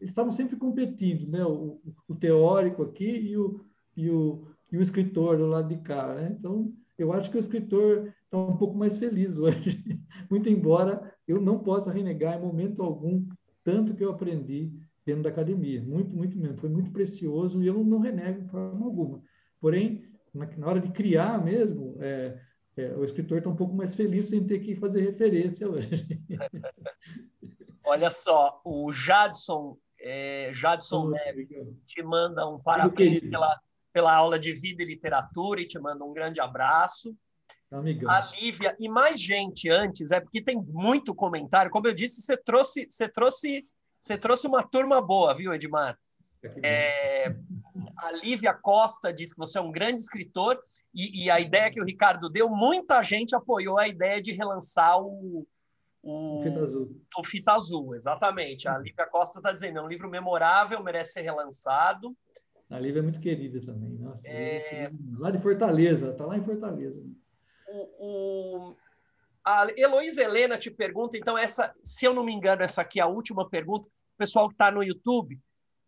estavam 0.00 0.30
sempre 0.30 0.56
competindo, 0.56 1.28
né? 1.28 1.44
O, 1.44 1.80
o, 2.08 2.14
teórico 2.14 2.82
aqui 2.82 3.04
e 3.04 3.36
o, 3.36 3.60
e 3.96 4.10
o, 4.10 4.46
e 4.70 4.78
o 4.78 4.82
escritor 4.82 5.36
do 5.36 5.46
lado 5.46 5.68
de 5.68 5.80
cá, 5.82 6.14
né? 6.14 6.36
Então, 6.38 6.72
eu 6.96 7.12
acho 7.12 7.30
que 7.30 7.36
o 7.36 7.40
escritor 7.40 8.12
está 8.24 8.38
um 8.38 8.56
pouco 8.56 8.76
mais 8.76 8.98
feliz 8.98 9.36
hoje, 9.38 10.00
muito 10.30 10.48
embora 10.48 11.12
eu 11.26 11.40
não 11.40 11.58
possa 11.58 11.92
renegar 11.92 12.38
em 12.38 12.42
momento 12.42 12.82
algum 12.82 13.26
tanto 13.64 13.94
que 13.94 14.04
eu 14.04 14.10
aprendi 14.10 14.72
dentro 15.04 15.22
da 15.22 15.30
academia, 15.30 15.82
muito, 15.82 16.14
muito 16.14 16.38
mesmo, 16.38 16.58
foi 16.58 16.68
muito 16.68 16.90
precioso 16.90 17.62
e 17.62 17.66
eu 17.66 17.82
não 17.84 17.98
renego 17.98 18.42
de 18.42 18.48
forma 18.48 18.84
alguma. 18.84 19.22
Porém, 19.60 20.04
na, 20.32 20.46
na 20.56 20.66
hora 20.66 20.80
de 20.80 20.90
criar 20.90 21.44
mesmo, 21.44 21.96
é, 22.00 22.38
é, 22.76 22.94
o 22.94 23.04
escritor 23.04 23.38
está 23.38 23.48
um 23.48 23.56
pouco 23.56 23.74
mais 23.74 23.94
feliz 23.94 24.26
sem 24.26 24.46
ter 24.46 24.58
que 24.60 24.76
fazer 24.76 25.00
referência 25.00 25.68
hoje. 25.68 26.06
Olha 27.84 28.10
só, 28.10 28.60
o 28.64 28.92
Jadson, 28.92 29.78
é, 29.98 30.50
Jadson 30.52 31.06
oh, 31.06 31.10
Neves 31.10 31.80
te 31.86 32.02
manda 32.02 32.46
um 32.46 32.58
parabéns 32.58 33.20
pela, 33.20 33.58
pela 33.92 34.14
aula 34.14 34.38
de 34.38 34.52
vida 34.52 34.82
e 34.82 34.86
literatura 34.86 35.60
e 35.60 35.66
te 35.66 35.78
manda 35.78 36.04
um 36.04 36.12
grande 36.12 36.40
abraço. 36.40 37.16
Amigão. 37.70 38.10
A 38.10 38.30
Lívia 38.32 38.76
e 38.78 38.88
mais 38.88 39.20
gente 39.20 39.70
antes, 39.70 40.10
é 40.10 40.20
porque 40.20 40.42
tem 40.42 40.60
muito 40.68 41.14
comentário. 41.14 41.70
Como 41.70 41.86
eu 41.86 41.94
disse, 41.94 42.20
você 42.20 42.36
trouxe, 42.36 42.86
você 42.90 43.08
trouxe, 43.08 43.66
você 44.00 44.18
trouxe 44.18 44.46
uma 44.46 44.62
turma 44.62 45.00
boa, 45.00 45.34
viu, 45.34 45.54
Edmar? 45.54 45.98
É, 46.62 47.34
a 47.96 48.12
Lívia 48.22 48.54
Costa 48.54 49.12
diz 49.12 49.32
que 49.32 49.38
você 49.38 49.58
é 49.58 49.60
um 49.60 49.72
grande 49.72 50.00
escritor 50.00 50.58
e, 50.94 51.24
e, 51.24 51.30
a 51.30 51.40
ideia 51.40 51.70
que 51.70 51.80
o 51.80 51.84
Ricardo 51.84 52.28
deu, 52.28 52.48
muita 52.48 53.02
gente 53.02 53.34
apoiou 53.34 53.78
a 53.78 53.88
ideia 53.88 54.22
de 54.22 54.32
relançar 54.32 55.00
o, 55.00 55.46
o, 56.02 56.40
Fita 56.40 56.60
Azul. 56.60 57.02
O 57.18 57.24
Fita 57.24 57.52
Azul, 57.52 57.94
exatamente. 57.96 58.68
A 58.68 58.78
Lívia 58.78 59.06
Costa 59.06 59.40
está 59.40 59.52
dizendo, 59.52 59.78
é 59.78 59.82
um 59.82 59.88
livro 59.88 60.08
memorável, 60.08 60.82
merece 60.82 61.14
ser 61.14 61.22
relançado. 61.22 62.16
A 62.70 62.78
Lívia 62.78 63.00
é 63.00 63.02
muito 63.02 63.20
querida 63.20 63.60
também. 63.64 63.98
Nossa, 63.98 64.20
é... 64.24 64.90
Lá 65.18 65.30
de 65.30 65.40
Fortaleza, 65.40 66.10
está 66.10 66.24
lá 66.24 66.36
em 66.36 66.44
Fortaleza. 66.44 67.00
O, 67.68 68.70
o... 68.70 68.76
A 69.44 69.66
Heloísa 69.76 70.22
Helena 70.22 70.58
te 70.58 70.70
pergunta, 70.70 71.16
então, 71.16 71.38
essa, 71.38 71.74
se 71.82 72.04
eu 72.04 72.12
não 72.12 72.24
me 72.24 72.32
engano, 72.32 72.62
essa 72.62 72.82
aqui 72.82 72.98
é 73.00 73.02
a 73.02 73.08
última 73.08 73.48
pergunta, 73.48 73.88
o 73.88 74.18
pessoal 74.18 74.48
que 74.48 74.54
está 74.54 74.70
no 74.70 74.82
YouTube, 74.82 75.40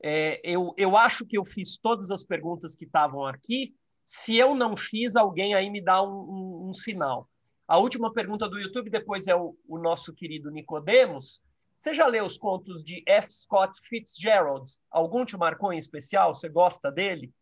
é, 0.03 0.41
eu, 0.45 0.73
eu 0.77 0.97
acho 0.97 1.27
que 1.27 1.37
eu 1.37 1.45
fiz 1.45 1.77
todas 1.77 2.11
as 2.11 2.23
perguntas 2.25 2.77
que 2.77 2.85
estavam 2.85 3.27
aqui. 3.27 3.75
Se 4.05 4.37
eu 4.37 4.55
não 4.55 4.77
fiz, 4.77 5.17
alguém 5.17 5.55
aí 5.55 5.69
me 5.71 5.83
dá 5.83 6.03
um, 6.03 6.09
um, 6.09 6.69
um 6.69 6.73
sinal. 6.73 7.29
A 7.67 7.77
última 7.79 8.13
pergunta 8.13 8.49
do 8.49 8.59
YouTube, 8.59 8.89
depois 8.89 9.27
é 9.27 9.37
o, 9.37 9.57
o 9.69 9.79
nosso 9.79 10.15
querido 10.15 10.51
Nicodemos. 10.51 11.43
Você 11.77 11.93
já 11.93 12.07
leu 12.07 12.25
os 12.25 12.39
contos 12.39 12.83
de 12.83 13.03
F. 13.07 13.31
Scott 13.31 13.79
Fitzgerald? 13.87 14.65
Algum 14.91 15.25
te 15.25 15.37
marcou 15.37 15.73
em 15.73 15.79
especial? 15.79 16.35
Você 16.35 16.49
gosta 16.49 16.91
dele? 16.91 17.33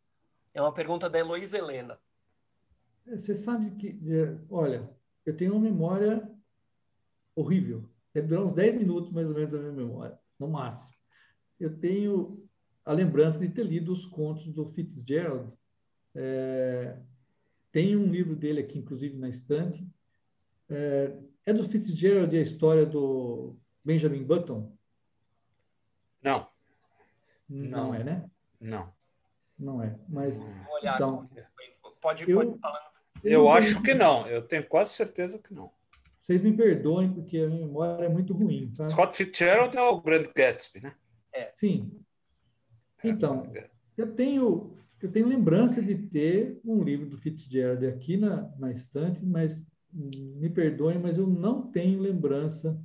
É 0.53 0.61
uma 0.61 0.74
pergunta 0.74 1.09
da 1.09 1.19
Heloísa 1.19 1.57
Helena. 1.57 1.99
Você 3.07 3.35
sabe 3.35 3.70
que, 3.77 3.99
é, 4.12 4.37
olha, 4.51 4.91
eu 5.24 5.37
tenho 5.37 5.53
uma 5.53 5.61
memória 5.61 6.28
horrível. 7.35 7.89
Deve 8.12 8.27
durar 8.28 8.45
uns 8.45 8.53
10 8.53 8.74
minutos, 8.77 9.12
mais 9.12 9.28
ou 9.28 9.35
menos, 9.35 9.55
a 9.55 9.59
minha 9.59 9.73
memória, 9.73 10.19
no 10.39 10.49
máximo. 10.49 10.93
Eu 11.61 11.78
tenho 11.78 12.45
a 12.87 12.93
lembrança 12.93 13.37
de 13.37 13.49
ter 13.49 13.67
lido 13.67 13.93
os 13.93 14.07
contos 14.07 14.47
do 14.53 14.65
Fitzgerald. 14.65 15.53
É, 16.15 16.97
tem 17.73 17.97
um 17.97 18.07
livro 18.07 18.37
dele 18.37 18.61
aqui, 18.61 18.79
inclusive, 18.79 19.19
na 19.19 19.29
estante. 19.29 19.87
É, 20.71 21.13
é 21.45 21.53
do 21.53 21.69
Fitzgerald 21.69 22.35
a 22.35 22.41
história 22.41 22.87
do 22.87 23.57
Benjamin 23.85 24.23
Button? 24.23 24.73
Não. 26.23 26.47
Não, 27.49 27.89
não 27.89 27.95
é, 27.95 28.05
né? 28.05 28.31
Não. 28.61 28.93
Não 29.59 29.83
é. 29.83 29.99
Mas, 30.09 30.39
olhar, 30.71 30.95
então, 30.95 31.29
pode, 32.01 32.31
eu, 32.31 32.39
pode 32.39 32.59
falar. 32.61 32.93
Eu, 33.25 33.33
eu 33.33 33.51
acho 33.51 33.83
que 33.83 33.95
não. 33.95 34.27
Eu 34.29 34.43
tenho 34.43 34.67
quase 34.67 34.93
certeza 34.93 35.39
que 35.41 35.53
não. 35.53 35.73
Vocês 36.23 36.41
me 36.43 36.53
perdoem, 36.57 37.13
porque 37.13 37.39
a 37.39 37.49
minha 37.49 37.67
memória 37.67 38.05
é 38.05 38.09
muito 38.09 38.33
ruim. 38.33 38.71
Tá? 38.77 38.89
Scott 38.89 39.17
Fitzgerald 39.17 39.77
é 39.77 39.83
o 39.83 40.01
grande 40.01 40.31
Gatsby, 40.35 40.83
né? 40.83 40.95
É. 41.33 41.53
Sim. 41.57 42.06
Então, 43.02 43.52
eu 43.97 44.12
tenho, 44.14 44.77
eu 45.01 45.10
tenho 45.10 45.28
lembrança 45.28 45.82
de 45.82 45.94
ter 45.94 46.60
um 46.64 46.82
livro 46.82 47.06
do 47.06 47.18
Fitzgerald 47.18 47.86
aqui 47.86 48.16
na, 48.16 48.51
na 48.59 48.73
estante, 48.73 49.24
mas 49.24 49.64
me 49.93 50.51
perdoem, 50.51 50.98
mas 50.98 51.16
eu 51.16 51.27
não 51.27 51.70
tenho 51.70 52.01
lembrança 52.01 52.78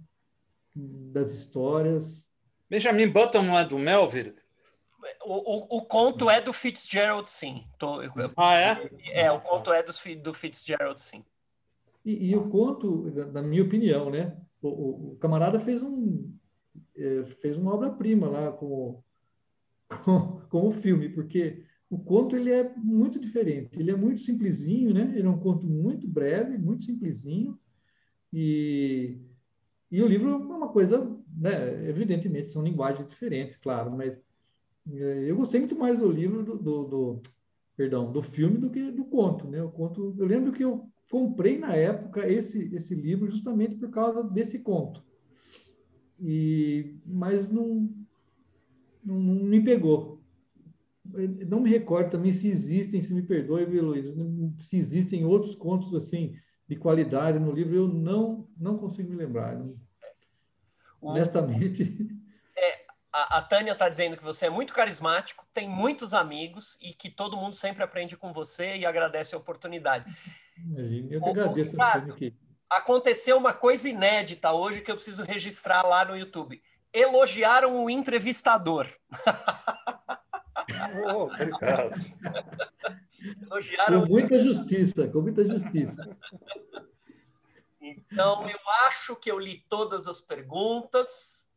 das 0.76 1.32
histórias. 1.32 2.28
Benjamin 2.70 3.10
Button 3.10 3.44
não 3.44 3.58
é 3.58 3.66
do 3.66 3.78
Melville? 3.78 4.36
O, 5.26 5.78
o, 5.78 5.78
o 5.80 5.86
conto 5.86 6.30
é 6.30 6.40
do 6.40 6.54
Fitzgerald, 6.54 7.28
sim. 7.30 7.66
Tô, 7.78 8.02
eu, 8.04 8.12
ah, 8.38 8.56
é? 8.56 8.90
É, 9.14 9.32
o 9.32 9.42
conto 9.42 9.74
é 9.74 9.82
do, 9.82 9.92
do 10.22 10.34
Fitzgerald, 10.34 11.02
sim. 11.02 11.26
E, 12.06 12.30
e 12.30 12.36
o 12.36 12.50
conto, 12.50 13.12
na 13.32 13.42
minha 13.42 13.64
opinião, 13.64 14.10
né? 14.10 14.38
O, 14.62 14.68
o, 14.68 15.12
o 15.14 15.16
camarada 15.18 15.60
fez 15.60 15.82
um 15.82 16.32
é, 16.96 17.24
fez 17.42 17.58
uma 17.58 17.74
obra-prima 17.74 18.30
lá 18.30 18.52
com 18.52 19.02
com, 20.04 20.42
com 20.50 20.68
o 20.68 20.72
filme, 20.72 21.10
porque 21.10 21.64
o 21.90 22.00
conto 22.00 22.36
ele 22.36 22.52
é 22.52 22.74
muito 22.78 23.20
diferente. 23.20 23.80
Ele 23.80 23.92
é 23.92 23.96
muito 23.96 24.22
simplesinho, 24.22 24.94
né? 24.94 25.14
Ele 25.16 25.28
é 25.28 25.30
um 25.30 25.40
conto 25.40 25.68
muito 25.68 26.08
breve, 26.08 26.58
muito 26.58 26.84
simplesinho. 26.84 27.60
E, 28.32 29.18
e 29.92 30.02
o 30.02 30.08
livro 30.08 30.30
é 30.30 30.36
uma 30.36 30.70
coisa, 30.70 31.06
né? 31.38 31.90
Evidentemente, 31.90 32.50
são 32.50 32.64
linguagens 32.64 33.06
diferentes, 33.06 33.58
claro, 33.58 33.92
mas 33.92 34.24
é, 34.90 35.30
eu 35.30 35.36
gostei 35.36 35.60
muito 35.60 35.76
mais 35.76 36.00
do 36.00 36.10
livro, 36.10 36.44
do, 36.44 36.58
do, 36.58 36.84
do, 36.86 37.22
perdão, 37.76 38.12
do 38.12 38.22
filme 38.22 38.58
do 38.58 38.70
que 38.70 38.92
do 38.92 39.04
conto, 39.04 39.48
né? 39.48 39.62
O 39.62 39.70
conto, 39.70 40.16
eu 40.18 40.26
lembro 40.26 40.54
que 40.54 40.64
eu 40.64 40.90
comprei 41.10 41.58
na 41.58 41.76
época 41.76 42.28
esse, 42.28 42.74
esse 42.74 42.96
livro 42.96 43.30
justamente 43.30 43.76
por 43.76 43.90
causa 43.90 44.24
desse 44.24 44.60
conto. 44.60 45.04
E, 46.20 46.96
mas 47.06 47.52
não, 47.52 47.90
não, 49.04 49.16
não 49.16 49.46
me 49.46 49.64
pegou. 49.64 50.22
Não 51.48 51.60
me 51.60 51.70
recordo 51.70 52.12
também 52.12 52.32
se 52.32 52.48
existem, 52.48 53.02
se 53.02 53.14
me 53.14 53.24
perdoe, 53.24 53.66
Luiz, 53.66 54.14
se 54.60 54.78
existem 54.78 55.26
outros 55.26 55.56
contos 55.56 55.94
assim 55.96 56.36
de 56.68 56.76
qualidade 56.76 57.38
no 57.40 57.52
livro, 57.52 57.76
eu 57.76 57.88
não 57.88 58.48
não 58.58 58.78
consigo 58.78 59.10
me 59.10 59.16
lembrar. 59.16 59.58
Não, 59.58 59.68
honestamente. 61.02 62.08
É, 62.56 62.86
a, 63.12 63.40
a 63.40 63.42
Tânia 63.42 63.74
está 63.74 63.90
dizendo 63.90 64.16
que 64.16 64.24
você 64.24 64.46
é 64.46 64.50
muito 64.50 64.74
carismático, 64.74 65.46
tem 65.54 65.68
muitos 65.68 66.14
amigos 66.14 66.78
e 66.80 66.94
que 66.94 67.10
todo 67.10 67.36
mundo 67.36 67.56
sempre 67.56 67.84
aprende 67.84 68.16
com 68.16 68.32
você 68.32 68.78
e 68.78 68.86
agradece 68.86 69.36
a 69.36 69.38
oportunidade. 69.38 70.06
Imagina, 70.58 71.08
eu 71.12 71.22
que 71.22 71.30
agradeço. 71.30 71.72
Ricardo, 71.72 72.16
aconteceu 72.70 73.38
uma 73.38 73.54
coisa 73.54 73.90
inédita 73.90 74.54
hoje 74.54 74.82
que 74.82 74.92
eu 74.92 74.96
preciso 74.96 75.24
registrar 75.24 75.82
lá 75.82 76.06
no 76.06 76.16
YouTube 76.16 76.62
elogiaram 76.94 77.84
o 77.84 77.90
entrevistador. 77.90 78.88
Oh. 81.04 81.30
Elogiaram... 83.46 84.02
Com 84.02 84.08
muita 84.08 84.42
justiça, 84.42 85.08
com 85.08 85.22
muita 85.22 85.46
justiça. 85.46 86.18
Então, 87.80 88.50
eu 88.50 88.60
acho 88.88 89.16
que 89.16 89.30
eu 89.30 89.40
li 89.40 89.66
todas 89.68 90.08
as 90.08 90.22
perguntas. 90.22 91.50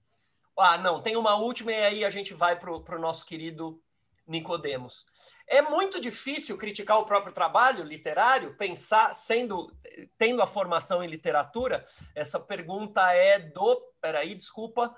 Ah, 0.59 0.78
não, 0.78 1.01
tem 1.01 1.16
uma 1.16 1.36
última 1.36 1.73
e 1.73 1.85
aí 1.85 2.05
a 2.05 2.11
gente 2.11 2.35
vai 2.35 2.59
para 2.59 2.70
o 2.73 2.98
nosso 2.98 3.24
querido 3.24 3.82
Nicodemos. 4.27 5.06
É 5.47 5.61
muito 5.61 6.01
difícil 6.01 6.56
criticar 6.56 6.98
o 6.98 7.05
próprio 7.05 7.32
trabalho 7.32 7.85
literário, 7.85 8.56
pensar, 8.56 9.15
sendo 9.15 9.70
tendo 10.16 10.43
a 10.43 10.47
formação 10.47 11.05
em 11.05 11.09
literatura. 11.09 11.85
Essa 12.15 12.40
pergunta 12.40 13.12
é 13.12 13.39
do. 13.39 13.81
Peraí, 14.01 14.35
desculpa. 14.35 14.94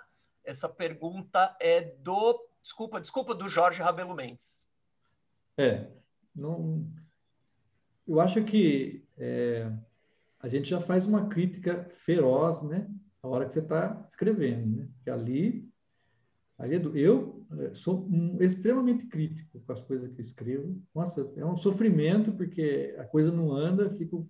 Essa 0.46 0.68
pergunta 0.68 1.56
é 1.60 1.82
do. 1.82 2.48
Desculpa, 2.62 3.00
desculpa, 3.00 3.34
do 3.34 3.48
Jorge 3.48 3.82
Rabelo 3.82 4.14
Mendes. 4.14 4.66
É. 5.58 5.90
Não, 6.34 6.86
eu 8.06 8.20
acho 8.20 8.44
que 8.44 9.04
é, 9.16 9.70
a 10.38 10.48
gente 10.48 10.68
já 10.68 10.80
faz 10.80 11.06
uma 11.06 11.28
crítica 11.28 11.88
feroz, 11.90 12.62
né? 12.62 12.88
A 13.22 13.28
hora 13.28 13.46
que 13.46 13.54
você 13.54 13.60
está 13.60 14.06
escrevendo, 14.08 14.76
né? 14.76 14.88
Que 15.02 15.10
ali, 15.10 15.68
ali 16.58 16.76
é 16.76 16.82
eu 16.94 17.44
é, 17.58 17.74
sou 17.74 18.06
um, 18.06 18.36
extremamente 18.40 19.06
crítico 19.06 19.60
com 19.60 19.72
as 19.72 19.80
coisas 19.80 20.12
que 20.12 20.20
escrevo. 20.20 20.80
Nossa, 20.94 21.32
é 21.36 21.44
um 21.44 21.56
sofrimento 21.56 22.32
porque 22.32 22.94
a 22.98 23.04
coisa 23.04 23.32
não 23.32 23.50
anda, 23.50 23.90
fico 23.90 24.28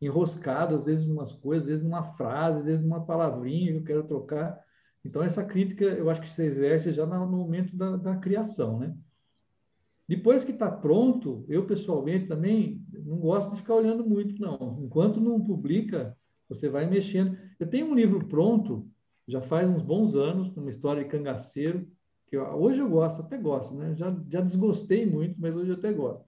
enroscado 0.00 0.74
às 0.74 0.86
vezes 0.86 1.06
em 1.06 1.12
umas 1.12 1.32
coisas, 1.32 1.64
às 1.64 1.68
vezes 1.68 1.84
numa 1.84 2.02
frase, 2.02 2.60
às 2.60 2.66
vezes 2.66 2.82
numa 2.82 3.04
palavrinha 3.04 3.72
que 3.72 3.78
eu 3.78 3.84
quero 3.84 4.04
trocar. 4.04 4.58
Então, 5.04 5.22
essa 5.22 5.44
crítica 5.44 5.84
eu 5.84 6.10
acho 6.10 6.20
que 6.20 6.30
se 6.30 6.42
exerce 6.42 6.92
já 6.92 7.06
no 7.06 7.26
momento 7.26 7.76
da, 7.76 7.96
da 7.96 8.16
criação, 8.16 8.78
né? 8.78 8.94
Depois 10.06 10.42
que 10.42 10.50
está 10.50 10.68
pronto, 10.70 11.44
eu 11.48 11.64
pessoalmente 11.66 12.26
também 12.26 12.84
não 12.92 13.16
gosto 13.18 13.52
de 13.52 13.58
ficar 13.58 13.76
olhando 13.76 14.04
muito, 14.04 14.40
não. 14.42 14.80
Enquanto 14.82 15.20
não 15.20 15.40
publica, 15.40 16.16
você 16.48 16.68
vai 16.68 16.84
mexendo. 16.84 17.38
Eu 17.60 17.68
tenho 17.68 17.86
um 17.86 17.94
livro 17.94 18.26
pronto, 18.26 18.90
já 19.28 19.40
faz 19.40 19.70
uns 19.70 19.82
bons 19.82 20.16
anos, 20.16 20.54
uma 20.56 20.68
história 20.68 21.04
de 21.04 21.08
cangaceiro, 21.08 21.88
que 22.26 22.36
eu, 22.36 22.42
hoje 22.42 22.80
eu 22.80 22.90
gosto, 22.90 23.22
até 23.22 23.38
gosto, 23.38 23.76
né? 23.76 23.94
Já, 23.96 24.14
já 24.28 24.40
desgostei 24.40 25.06
muito, 25.06 25.40
mas 25.40 25.54
hoje 25.54 25.70
eu 25.70 25.76
até 25.76 25.92
gosto. 25.92 26.24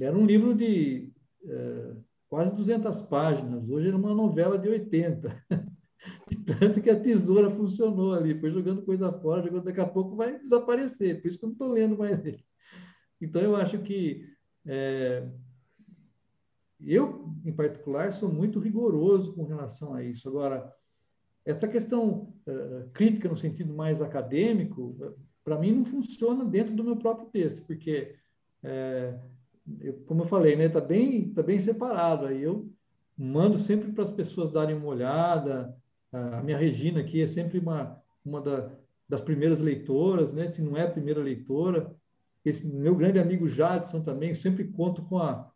Era 0.00 0.16
um 0.16 0.24
livro 0.24 0.54
de 0.54 1.12
é, 1.44 1.92
quase 2.28 2.54
200 2.54 3.02
páginas, 3.02 3.68
hoje 3.68 3.88
era 3.88 3.96
uma 3.96 4.14
novela 4.14 4.56
de 4.56 4.68
80. 4.68 5.36
tanto 6.58 6.80
que 6.80 6.90
a 6.90 6.98
tesoura 6.98 7.50
funcionou 7.50 8.14
ali, 8.14 8.38
foi 8.38 8.50
jogando 8.50 8.82
coisa 8.82 9.12
fora, 9.12 9.42
jogando, 9.42 9.64
daqui 9.64 9.80
a 9.80 9.86
pouco 9.86 10.16
vai 10.16 10.38
desaparecer, 10.38 11.20
por 11.20 11.28
isso 11.28 11.38
que 11.38 11.44
eu 11.44 11.48
não 11.48 11.54
estou 11.54 11.72
lendo 11.72 11.98
mais 11.98 12.24
ele. 12.24 12.44
Então, 13.20 13.42
eu 13.42 13.56
acho 13.56 13.78
que 13.78 14.26
é, 14.66 15.26
eu, 16.80 17.34
em 17.44 17.52
particular, 17.52 18.12
sou 18.12 18.30
muito 18.30 18.58
rigoroso 18.58 19.34
com 19.34 19.44
relação 19.44 19.94
a 19.94 20.02
isso. 20.02 20.28
Agora, 20.28 20.72
essa 21.44 21.68
questão 21.68 22.34
uh, 22.46 22.88
crítica 22.92 23.28
no 23.28 23.36
sentido 23.36 23.72
mais 23.74 24.00
acadêmico, 24.00 24.96
uh, 25.00 25.14
para 25.42 25.58
mim 25.58 25.72
não 25.72 25.84
funciona 25.84 26.44
dentro 26.44 26.74
do 26.74 26.84
meu 26.84 26.96
próprio 26.96 27.28
texto, 27.28 27.64
porque, 27.66 28.14
uh, 28.62 29.20
eu, 29.80 29.94
como 30.06 30.22
eu 30.22 30.26
falei, 30.26 30.54
está 30.54 30.62
né, 30.62 30.68
tá 30.68 30.80
bem, 30.80 31.32
tá 31.32 31.42
bem 31.42 31.58
separado. 31.58 32.26
Aí 32.26 32.42
eu 32.42 32.70
mando 33.16 33.58
sempre 33.58 33.92
para 33.92 34.04
as 34.04 34.10
pessoas 34.10 34.50
darem 34.50 34.76
uma 34.76 34.88
olhada. 34.88 35.74
A 36.14 36.42
minha 36.42 36.56
Regina 36.56 37.00
aqui 37.00 37.20
é 37.22 37.26
sempre 37.26 37.58
uma, 37.58 38.00
uma 38.24 38.40
da, 38.40 38.70
das 39.08 39.20
primeiras 39.20 39.60
leitoras, 39.60 40.32
né? 40.32 40.46
se 40.46 40.62
não 40.62 40.76
é 40.76 40.82
a 40.82 40.90
primeira 40.90 41.20
leitora. 41.20 41.94
Esse, 42.44 42.64
meu 42.64 42.94
grande 42.94 43.18
amigo 43.18 43.48
Jadson 43.48 44.02
também, 44.02 44.34
sempre 44.34 44.64
conto 44.64 45.02
com 45.02 45.18
a, 45.18 45.50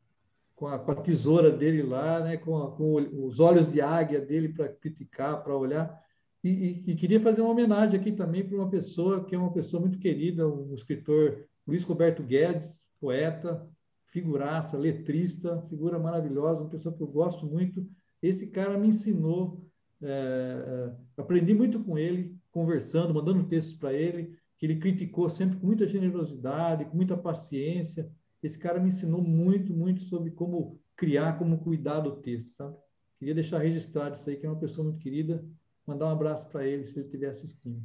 com 0.57 0.67
a, 0.67 0.79
com 0.79 0.91
a 0.91 0.95
tesoura 0.97 1.51
dele 1.51 1.83
lá, 1.83 2.21
né, 2.21 2.37
com, 2.37 2.57
a, 2.57 2.73
com 2.73 2.95
os 3.27 3.39
olhos 3.39 3.71
de 3.71 3.81
águia 3.81 4.21
dele 4.21 4.49
para 4.49 4.69
criticar, 4.69 5.45
para 5.45 5.57
olhar. 5.57 6.03
E, 6.43 6.49
e, 6.49 6.85
e, 6.91 6.95
queria 6.97 7.21
fazer 7.21 7.41
uma 7.41 7.51
homenagem 7.51 7.99
aqui 7.99 8.11
também 8.11 8.47
para 8.47 8.57
uma 8.57 8.71
pessoa 8.71 9.25
que 9.25 9.35
é 9.35 9.39
uma 9.39 9.53
pessoa 9.53 9.81
muito 9.81 9.99
querida, 9.99 10.49
o 10.49 10.75
escritor 10.75 11.45
Luiz 11.67 11.85
Roberto 11.85 12.23
Guedes, 12.23 12.89
poeta, 13.01 13.69
figuraça, 14.07 14.77
letrista, 14.79 15.63
figura 15.69 15.99
maravilhosa, 15.99 16.63
uma 16.63 16.71
pessoa 16.71 16.95
que 16.95 17.03
eu 17.03 17.07
gosto 17.07 17.47
muito. 17.47 17.87
Esse 18.23 18.49
cara 18.49 18.79
me 18.79 18.89
ensinou, 18.89 19.68
é, 20.03 20.07
é, 20.07 21.21
aprendi 21.21 21.55
muito 21.55 21.83
com 21.83 21.99
ele, 21.99 22.37
conversando, 22.51 23.15
mandando 23.15 23.49
textos 23.49 23.75
para 23.75 23.93
ele, 23.93 24.37
que 24.57 24.67
ele 24.67 24.79
criticou 24.79 25.29
sempre 25.31 25.59
com 25.59 25.67
muita 25.67 25.87
generosidade, 25.87 26.85
com 26.85 26.97
muita 26.97 27.17
paciência, 27.17 28.11
esse 28.43 28.59
cara 28.59 28.79
me 28.79 28.89
ensinou 28.89 29.21
muito, 29.21 29.73
muito 29.73 30.03
sobre 30.03 30.31
como 30.31 30.81
criar, 30.97 31.39
como 31.39 31.59
cuidar 31.59 32.01
do 32.01 32.17
texto, 32.21 32.57
sabe? 32.57 32.77
Queria 33.19 33.35
deixar 33.35 33.59
registrado 33.59 34.15
isso 34.15 34.31
aí, 34.31 34.37
que 34.37 34.47
é 34.47 34.49
uma 34.49 34.61
pessoa 34.61 34.85
muito 34.85 35.03
querida. 35.03 35.45
Mandar 35.85 36.07
um 36.07 36.11
abraço 36.11 36.49
para 36.49 36.65
ele, 36.65 36.87
se 36.87 36.97
ele 36.97 37.07
estiver 37.07 37.31
assistindo. 37.31 37.83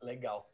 Legal. 0.00 0.48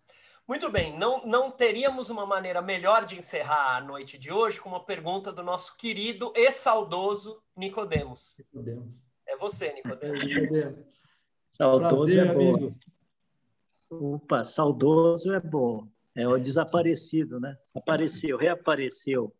Muito 0.48 0.70
bem, 0.70 0.96
não, 0.96 1.26
não 1.26 1.50
teríamos 1.50 2.08
uma 2.08 2.24
maneira 2.24 2.62
melhor 2.62 3.04
de 3.04 3.16
encerrar 3.16 3.76
a 3.76 3.80
noite 3.80 4.16
de 4.16 4.32
hoje 4.32 4.60
com 4.60 4.68
uma 4.68 4.84
pergunta 4.84 5.32
do 5.32 5.42
nosso 5.42 5.76
querido 5.76 6.32
e 6.36 6.50
saudoso 6.52 7.42
Nicodemos. 7.56 8.36
Nicodemos. 8.38 9.05
É 9.26 9.36
você, 9.36 9.72
Nicodemos. 9.72 10.18
Saudoso 11.50 12.14
Prazer, 12.14 12.26
é 12.26 12.34
bom. 12.34 12.66
Opa, 13.88 14.44
saudoso 14.44 15.32
é 15.32 15.40
bom. 15.40 15.88
É 16.14 16.26
o 16.26 16.38
desaparecido, 16.38 17.40
né? 17.40 17.56
Apareceu, 17.74 18.36
reapareceu. 18.36 19.34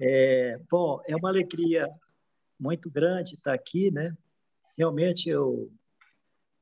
É, 0.00 0.58
bom, 0.70 1.00
é 1.06 1.14
uma 1.14 1.28
alegria 1.28 1.88
muito 2.58 2.90
grande 2.90 3.34
estar 3.34 3.54
aqui, 3.54 3.90
né? 3.90 4.16
Realmente, 4.76 5.28
eu, 5.28 5.70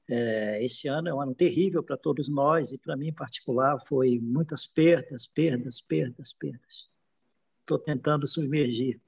é, 0.09 0.63
esse 0.63 0.89
ano 0.89 1.09
é 1.09 1.15
um 1.15 1.21
ano 1.21 1.35
terrível 1.35 1.83
para 1.83 1.97
todos 1.97 2.29
nós 2.29 2.73
e 2.73 2.79
para 2.79 2.97
mim 2.97 3.09
em 3.09 3.15
particular 3.15 3.79
foi 3.87 4.19
muitas 4.19 4.67
perdas, 4.67 5.27
perdas, 5.27 5.81
perdas, 5.81 6.33
perdas. 6.33 6.91
Estou 7.61 7.79
tentando 7.79 8.27
submergir. 8.27 9.01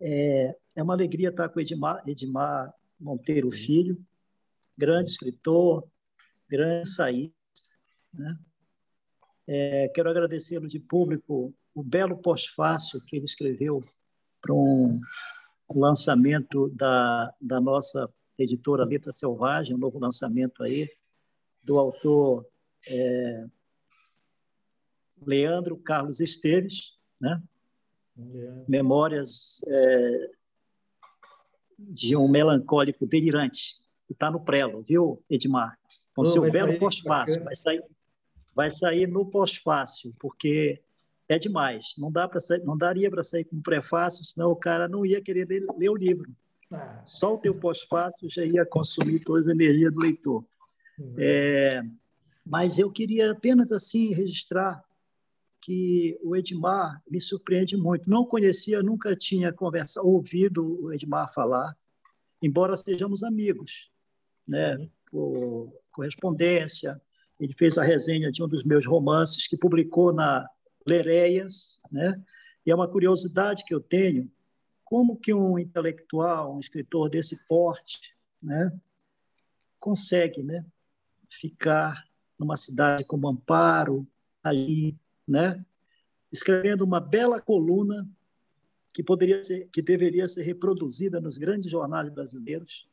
É, 0.00 0.56
é 0.76 0.82
uma 0.82 0.92
alegria 0.92 1.30
estar 1.30 1.48
com 1.48 1.58
Edmar, 1.58 2.02
Edmar 2.06 2.72
Monteiro 3.00 3.50
Filho, 3.50 3.98
grande 4.76 5.10
escritor, 5.10 5.88
grande 6.48 6.88
saísta, 6.88 7.34
né? 8.12 8.38
É, 9.48 9.88
quero 9.88 10.10
agradecê-lo 10.10 10.68
de 10.68 10.78
público 10.78 11.54
o 11.74 11.82
belo 11.82 12.18
pós-fácil 12.18 13.00
que 13.04 13.16
ele 13.16 13.24
escreveu 13.24 13.82
para 14.40 14.54
um 14.54 15.00
lançamento 15.74 16.68
da, 16.70 17.32
da 17.40 17.60
nossa 17.60 18.12
editora 18.38 18.84
Letra 18.84 19.12
Selvagem, 19.12 19.74
um 19.74 19.78
novo 19.78 19.98
lançamento 19.98 20.62
aí, 20.62 20.90
do 21.62 21.78
autor 21.78 22.46
é, 22.88 23.46
Leandro 25.22 25.76
Carlos 25.76 26.20
Esteves, 26.20 26.98
né? 27.20 27.42
Memórias 28.66 29.60
é, 29.66 30.30
de 31.78 32.16
um 32.16 32.28
melancólico 32.28 33.06
delirante, 33.06 33.76
que 34.06 34.12
está 34.12 34.30
no 34.30 34.40
prelo, 34.40 34.82
viu, 34.82 35.22
Edmar? 35.28 35.78
Com 36.14 36.22
oh, 36.22 36.24
seu 36.24 36.50
belo 36.50 36.78
pós-fácil, 36.78 37.44
vai 37.44 37.56
sair 37.56 37.82
vai 38.56 38.70
sair 38.70 39.06
no 39.06 39.26
pós-fácil, 39.26 40.14
porque 40.18 40.80
é 41.28 41.38
demais. 41.38 41.92
Não, 41.98 42.10
dá 42.10 42.26
sair, 42.40 42.64
não 42.64 42.76
daria 42.76 43.10
para 43.10 43.22
sair 43.22 43.44
com 43.44 43.60
prefácio, 43.60 44.24
senão 44.24 44.50
o 44.50 44.56
cara 44.56 44.88
não 44.88 45.04
ia 45.04 45.20
querer 45.20 45.46
ler, 45.46 45.66
ler 45.76 45.90
o 45.90 45.94
livro. 45.94 46.34
Ah. 46.72 47.02
Só 47.04 47.34
o 47.34 47.38
teu 47.38 47.54
pós-fácil 47.54 48.30
já 48.30 48.46
ia 48.46 48.64
consumir 48.64 49.20
toda 49.20 49.46
a 49.46 49.52
energia 49.52 49.90
do 49.90 50.00
leitor. 50.00 50.42
Uhum. 50.98 51.14
É, 51.18 51.82
mas 52.46 52.78
eu 52.78 52.90
queria 52.90 53.32
apenas 53.32 53.70
assim 53.70 54.14
registrar 54.14 54.82
que 55.60 56.18
o 56.22 56.36
Edmar 56.36 57.02
me 57.10 57.20
surpreende 57.20 57.76
muito. 57.76 58.08
Não 58.08 58.24
conhecia, 58.24 58.82
nunca 58.82 59.16
tinha 59.16 59.52
conversa, 59.52 60.02
ouvido 60.02 60.84
o 60.84 60.92
Edmar 60.92 61.32
falar, 61.32 61.76
embora 62.42 62.76
sejamos 62.76 63.22
amigos, 63.22 63.90
né? 64.46 64.76
Uhum. 64.76 64.90
Por 65.10 65.72
correspondência, 65.90 67.00
ele 67.38 67.52
fez 67.52 67.78
a 67.78 67.82
resenha 67.82 68.30
de 68.30 68.42
um 68.42 68.48
dos 68.48 68.64
meus 68.64 68.86
romances 68.86 69.46
que 69.46 69.56
publicou 69.56 70.12
na 70.12 70.48
Lereias, 70.86 71.80
né? 71.90 72.22
E 72.64 72.70
é 72.70 72.74
uma 72.74 72.88
curiosidade 72.88 73.64
que 73.64 73.74
eu 73.74 73.80
tenho, 73.80 74.30
como 74.86 75.16
que 75.16 75.34
um 75.34 75.58
intelectual, 75.58 76.54
um 76.54 76.60
escritor 76.60 77.10
desse 77.10 77.36
porte, 77.48 78.16
né, 78.40 78.72
consegue, 79.80 80.42
né, 80.42 80.64
ficar 81.28 82.04
numa 82.38 82.56
cidade 82.56 83.04
como 83.04 83.28
Amparo, 83.28 84.06
ali, 84.42 84.96
né, 85.26 85.64
escrevendo 86.32 86.82
uma 86.82 87.00
bela 87.00 87.40
coluna 87.40 88.08
que 88.92 89.02
poderia 89.02 89.42
ser, 89.42 89.68
que 89.68 89.82
deveria 89.82 90.26
ser 90.26 90.42
reproduzida 90.42 91.20
nos 91.20 91.36
grandes 91.36 91.70
jornais 91.70 92.08
brasileiros, 92.08 92.88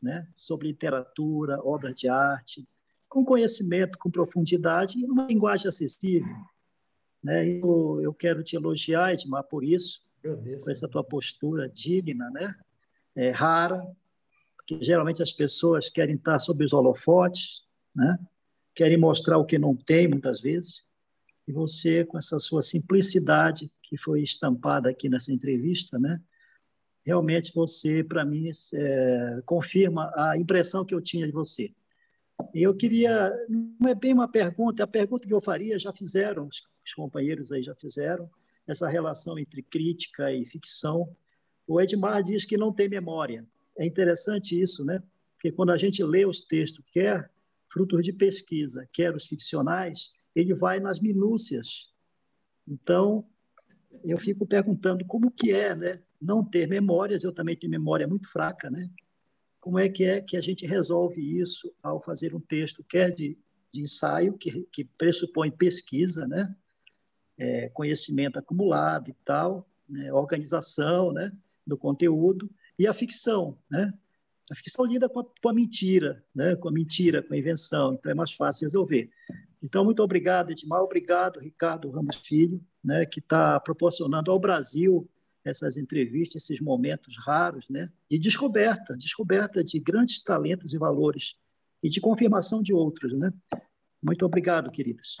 né, 0.00 0.26
sobre 0.34 0.68
literatura, 0.68 1.60
obras 1.62 1.94
de 1.94 2.08
arte, 2.08 2.66
com 3.08 3.24
conhecimento, 3.24 3.98
com 3.98 4.10
profundidade 4.10 4.98
e 4.98 5.04
uma 5.04 5.26
linguagem 5.26 5.68
acessível. 5.68 6.34
Né? 7.22 7.46
Eu, 7.46 8.00
eu 8.02 8.14
quero 8.14 8.42
te 8.42 8.56
elogiar, 8.56 9.12
Edmar, 9.12 9.44
por 9.44 9.62
isso, 9.62 10.02
por 10.22 10.70
essa 10.70 10.88
tua 10.88 11.04
postura 11.04 11.68
digna, 11.68 12.30
né? 12.30 12.54
é, 13.14 13.30
rara, 13.30 13.84
porque 14.56 14.82
geralmente 14.82 15.22
as 15.22 15.32
pessoas 15.32 15.90
querem 15.90 16.14
estar 16.14 16.38
sob 16.38 16.64
os 16.64 16.72
holofotes, 16.72 17.64
né? 17.94 18.18
querem 18.74 18.96
mostrar 18.96 19.38
o 19.38 19.44
que 19.44 19.58
não 19.58 19.76
tem, 19.76 20.08
muitas 20.08 20.40
vezes, 20.40 20.82
e 21.46 21.52
você, 21.52 22.04
com 22.04 22.18
essa 22.18 22.38
sua 22.38 22.62
simplicidade 22.62 23.72
que 23.82 23.96
foi 23.96 24.22
estampada 24.22 24.90
aqui 24.90 25.08
nessa 25.08 25.32
entrevista, 25.32 25.98
né? 25.98 26.20
realmente 27.04 27.52
você, 27.54 28.02
para 28.02 28.24
mim, 28.24 28.50
é, 28.74 29.42
confirma 29.44 30.12
a 30.16 30.36
impressão 30.38 30.84
que 30.84 30.94
eu 30.94 31.00
tinha 31.00 31.26
de 31.26 31.32
você. 31.32 31.72
Eu 32.54 32.74
queria, 32.74 33.32
não 33.48 33.90
é 33.90 33.94
bem 33.94 34.12
uma 34.12 34.28
pergunta, 34.28 34.84
a 34.84 34.86
pergunta 34.86 35.26
que 35.26 35.34
eu 35.34 35.40
faria 35.40 35.78
já 35.78 35.92
fizeram, 35.92 36.46
os, 36.46 36.62
os 36.84 36.94
companheiros 36.94 37.52
aí 37.52 37.62
já 37.62 37.74
fizeram, 37.74 38.30
essa 38.66 38.88
relação 38.88 39.38
entre 39.38 39.62
crítica 39.62 40.32
e 40.32 40.44
ficção. 40.44 41.14
O 41.66 41.80
Edmar 41.80 42.22
diz 42.22 42.44
que 42.44 42.56
não 42.56 42.72
tem 42.72 42.88
memória. 42.88 43.46
É 43.76 43.84
interessante 43.84 44.60
isso, 44.60 44.84
né? 44.84 45.02
Porque 45.34 45.50
quando 45.50 45.70
a 45.70 45.76
gente 45.76 46.02
lê 46.04 46.24
os 46.24 46.44
textos, 46.44 46.84
quer 46.92 47.30
frutos 47.72 48.02
de 48.02 48.12
pesquisa, 48.12 48.88
quer 48.92 49.14
os 49.14 49.26
ficcionais, 49.26 50.10
ele 50.34 50.54
vai 50.54 50.80
nas 50.80 51.00
minúcias. 51.00 51.90
Então, 52.66 53.24
eu 54.04 54.16
fico 54.16 54.46
perguntando 54.46 55.04
como 55.04 55.30
que 55.30 55.52
é, 55.52 55.74
né? 55.74 56.02
Não 56.20 56.44
ter 56.44 56.68
memórias, 56.68 57.24
eu 57.24 57.32
também 57.32 57.56
tenho 57.56 57.70
memória 57.70 58.06
muito 58.06 58.30
fraca, 58.30 58.70
né? 58.70 58.88
como 59.62 59.78
é 59.78 59.88
que 59.88 60.02
é 60.02 60.20
que 60.20 60.36
a 60.36 60.40
gente 60.40 60.66
resolve 60.66 61.20
isso 61.40 61.72
ao 61.80 62.00
fazer 62.00 62.34
um 62.34 62.40
texto, 62.40 62.82
quer 62.82 63.14
de, 63.14 63.38
de 63.72 63.80
ensaio, 63.80 64.36
que, 64.36 64.66
que 64.72 64.84
pressupõe 64.84 65.52
pesquisa, 65.52 66.26
né? 66.26 66.52
É, 67.38 67.68
conhecimento 67.68 68.40
acumulado 68.40 69.08
e 69.08 69.14
tal, 69.24 69.70
né? 69.88 70.12
organização 70.12 71.12
né? 71.12 71.32
do 71.64 71.78
conteúdo, 71.78 72.50
e 72.76 72.88
a 72.88 72.92
ficção. 72.92 73.56
Né? 73.70 73.94
A 74.50 74.54
ficção 74.56 74.84
lida 74.84 75.08
com 75.08 75.20
a, 75.20 75.24
com 75.24 75.48
a 75.48 75.54
mentira, 75.54 76.24
né? 76.34 76.56
com 76.56 76.68
a 76.68 76.72
mentira, 76.72 77.22
com 77.22 77.32
a 77.32 77.38
invenção, 77.38 77.94
então 77.94 78.10
é 78.10 78.14
mais 78.16 78.32
fácil 78.32 78.66
resolver. 78.66 79.10
Então, 79.62 79.84
muito 79.84 80.02
obrigado, 80.02 80.50
Edmar, 80.50 80.82
obrigado, 80.82 81.38
Ricardo 81.38 81.88
Ramos 81.88 82.16
Filho, 82.16 82.60
né, 82.82 83.06
que 83.06 83.20
está 83.20 83.60
proporcionando 83.60 84.30
ao 84.30 84.38
Brasil 84.40 85.08
essas 85.44 85.76
entrevistas, 85.76 86.42
esses 86.42 86.60
momentos 86.60 87.16
raros 87.24 87.68
né, 87.68 87.90
de 88.10 88.18
descoberta, 88.18 88.96
descoberta 88.96 89.62
de 89.62 89.78
grandes 89.78 90.22
talentos 90.22 90.72
e 90.72 90.78
valores 90.78 91.36
e 91.80 91.88
de 91.88 92.00
confirmação 92.00 92.60
de 92.60 92.74
outros. 92.74 93.12
Né? 93.12 93.32
Muito 94.02 94.24
obrigado, 94.24 94.70
queridos. 94.70 95.16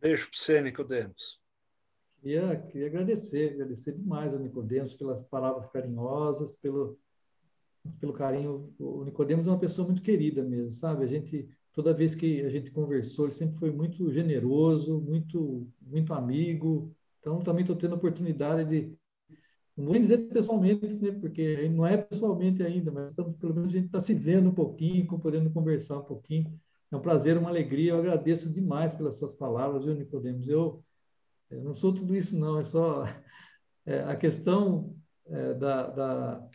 Beijo 0.00 0.28
para 0.30 0.38
você, 0.38 0.60
Nicodemos. 0.60 1.40
Queria, 2.20 2.56
queria 2.56 2.86
agradecer, 2.86 3.54
agradecer 3.54 3.92
demais 3.92 4.32
ao 4.32 4.38
Nicodemos 4.38 4.94
pelas 4.94 5.24
palavras 5.24 5.70
carinhosas, 5.70 6.54
pelo, 6.56 6.98
pelo 7.98 8.12
carinho. 8.12 8.72
O 8.78 9.04
Nicodemos 9.04 9.46
é 9.46 9.50
uma 9.50 9.58
pessoa 9.58 9.86
muito 9.86 10.02
querida 10.02 10.42
mesmo, 10.42 10.70
sabe? 10.70 11.04
A 11.04 11.08
gente 11.08 11.48
toda 11.72 11.94
vez 11.94 12.14
que 12.14 12.42
a 12.42 12.50
gente 12.50 12.70
conversou, 12.70 13.26
ele 13.26 13.32
sempre 13.34 13.56
foi 13.56 13.70
muito 13.70 14.12
generoso, 14.12 15.00
muito 15.00 15.68
muito 15.80 16.12
amigo. 16.14 16.94
Então 17.20 17.40
também 17.40 17.62
estou 17.62 17.76
tendo 17.76 17.94
a 17.94 17.98
oportunidade 17.98 18.68
de 18.68 18.98
não 19.76 19.86
vou 19.86 19.98
dizer 19.98 20.18
pessoalmente, 20.28 20.86
né, 20.86 21.12
porque 21.12 21.68
não 21.68 21.86
é 21.86 21.96
pessoalmente 21.96 22.62
ainda, 22.62 22.90
mas 22.90 23.10
estamos, 23.10 23.36
pelo 23.36 23.54
menos 23.54 23.70
a 23.70 23.72
gente 23.72 23.86
está 23.86 24.02
se 24.02 24.14
vendo 24.14 24.50
um 24.50 24.54
pouquinho, 24.54 25.06
podendo 25.18 25.50
conversar 25.50 25.98
um 25.98 26.04
pouquinho. 26.04 26.52
É 26.90 26.96
um 26.96 27.00
prazer, 27.00 27.38
uma 27.38 27.48
alegria. 27.48 27.92
Eu 27.92 27.98
agradeço 27.98 28.50
demais 28.50 28.92
pelas 28.92 29.16
suas 29.16 29.32
palavras, 29.32 29.84
viu, 29.84 29.94
Nicodemos? 29.94 30.48
Eu, 30.48 30.84
eu 31.48 31.62
não 31.62 31.72
sou 31.72 31.94
tudo 31.94 32.14
isso, 32.14 32.36
não. 32.36 32.58
É 32.58 32.64
só 32.64 33.04
é, 33.86 34.00
a 34.00 34.16
questão 34.16 34.94
é, 35.26 35.54
da, 35.54 35.86
da... 35.88 36.48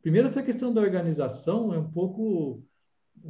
Primeiro, 0.00 0.28
essa 0.28 0.42
questão 0.42 0.72
da 0.72 0.80
organização 0.80 1.72
é 1.72 1.78
um 1.78 1.90
pouco... 1.90 2.62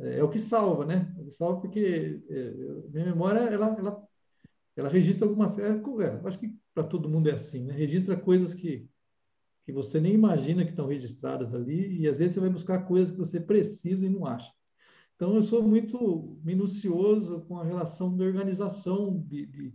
É, 0.00 0.22
o 0.22 0.28
que 0.28 0.38
salva, 0.38 0.84
né? 0.84 1.14
É 1.16 1.20
o 1.20 1.24
que 1.24 1.30
salva 1.30 1.60
porque 1.60 2.22
é, 2.28 2.50
minha 2.90 3.06
memória, 3.06 3.40
ela, 3.40 3.76
ela, 3.78 4.08
ela 4.76 4.88
registra 4.88 5.26
algumas... 5.26 5.58
É, 5.58 5.68
é 5.68 6.28
acho 6.28 6.38
que 6.38 6.54
para 6.74 6.84
todo 6.84 7.08
mundo 7.08 7.28
é 7.28 7.32
assim, 7.32 7.64
né? 7.64 7.74
Registra 7.74 8.16
coisas 8.16 8.52
que, 8.52 8.88
que 9.64 9.72
você 9.72 10.00
nem 10.00 10.14
imagina 10.14 10.64
que 10.64 10.70
estão 10.70 10.86
registradas 10.86 11.54
ali 11.54 12.00
e 12.00 12.08
às 12.08 12.18
vezes 12.18 12.34
você 12.34 12.40
vai 12.40 12.50
buscar 12.50 12.84
coisas 12.86 13.10
que 13.10 13.18
você 13.18 13.40
precisa 13.40 14.06
e 14.06 14.10
não 14.10 14.26
acha. 14.26 14.52
Então, 15.14 15.36
eu 15.36 15.42
sou 15.42 15.62
muito 15.62 16.38
minucioso 16.42 17.40
com 17.42 17.58
a 17.58 17.64
relação 17.64 18.16
da 18.16 18.24
organização. 18.24 19.16
De, 19.28 19.46
de, 19.46 19.74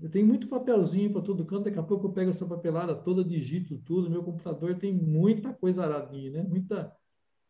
eu 0.00 0.08
tenho 0.08 0.26
muito 0.26 0.48
papelzinho 0.48 1.12
para 1.12 1.22
todo 1.22 1.44
canto, 1.44 1.64
daqui 1.64 1.78
a 1.78 1.82
pouco 1.82 2.06
eu 2.06 2.12
pego 2.12 2.30
essa 2.30 2.46
papelada 2.46 2.94
toda, 2.94 3.24
digito 3.24 3.78
tudo. 3.78 4.08
Meu 4.08 4.22
computador 4.22 4.78
tem 4.78 4.94
muita 4.94 5.52
coisa 5.52 5.84
aradinha, 5.84 6.30
né? 6.30 6.42
muita 6.42 6.94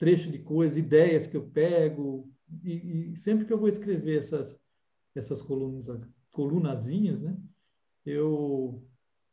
trecho 0.01 0.31
de 0.31 0.41
coisas, 0.41 0.79
ideias 0.79 1.29
que 1.29 1.37
eu 1.37 1.47
pego. 1.47 2.29
E, 2.65 3.13
e 3.13 3.17
sempre 3.17 3.45
que 3.45 3.53
eu 3.53 3.59
vou 3.59 3.69
escrever 3.69 4.19
essas, 4.19 4.59
essas 5.15 5.41
colunas, 5.41 5.87
colunazinhas, 6.33 7.23
né? 7.23 7.37
eu, 8.05 8.83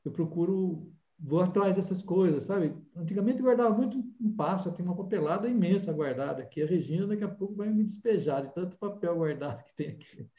eu 0.06 0.12
procuro 0.12 0.92
vou 1.20 1.42
atrás 1.42 1.76
dessas 1.76 2.04
coisas, 2.04 2.44
sabe? 2.44 2.76
Antigamente 2.96 3.40
eu 3.40 3.46
guardava 3.46 3.76
muito 3.76 3.98
em 4.22 4.30
pasta, 4.30 4.72
tem 4.72 4.86
uma 4.86 4.96
papelada 4.96 5.50
imensa 5.50 5.92
guardada 5.92 6.44
aqui. 6.44 6.62
A 6.62 6.68
Regina 6.68 7.08
daqui 7.08 7.24
a 7.24 7.28
pouco 7.28 7.56
vai 7.56 7.70
me 7.70 7.84
despejar 7.84 8.46
de 8.46 8.54
tanto 8.54 8.78
papel 8.78 9.16
guardado 9.16 9.64
que 9.64 9.76
tem 9.76 9.90
aqui. 9.90 10.30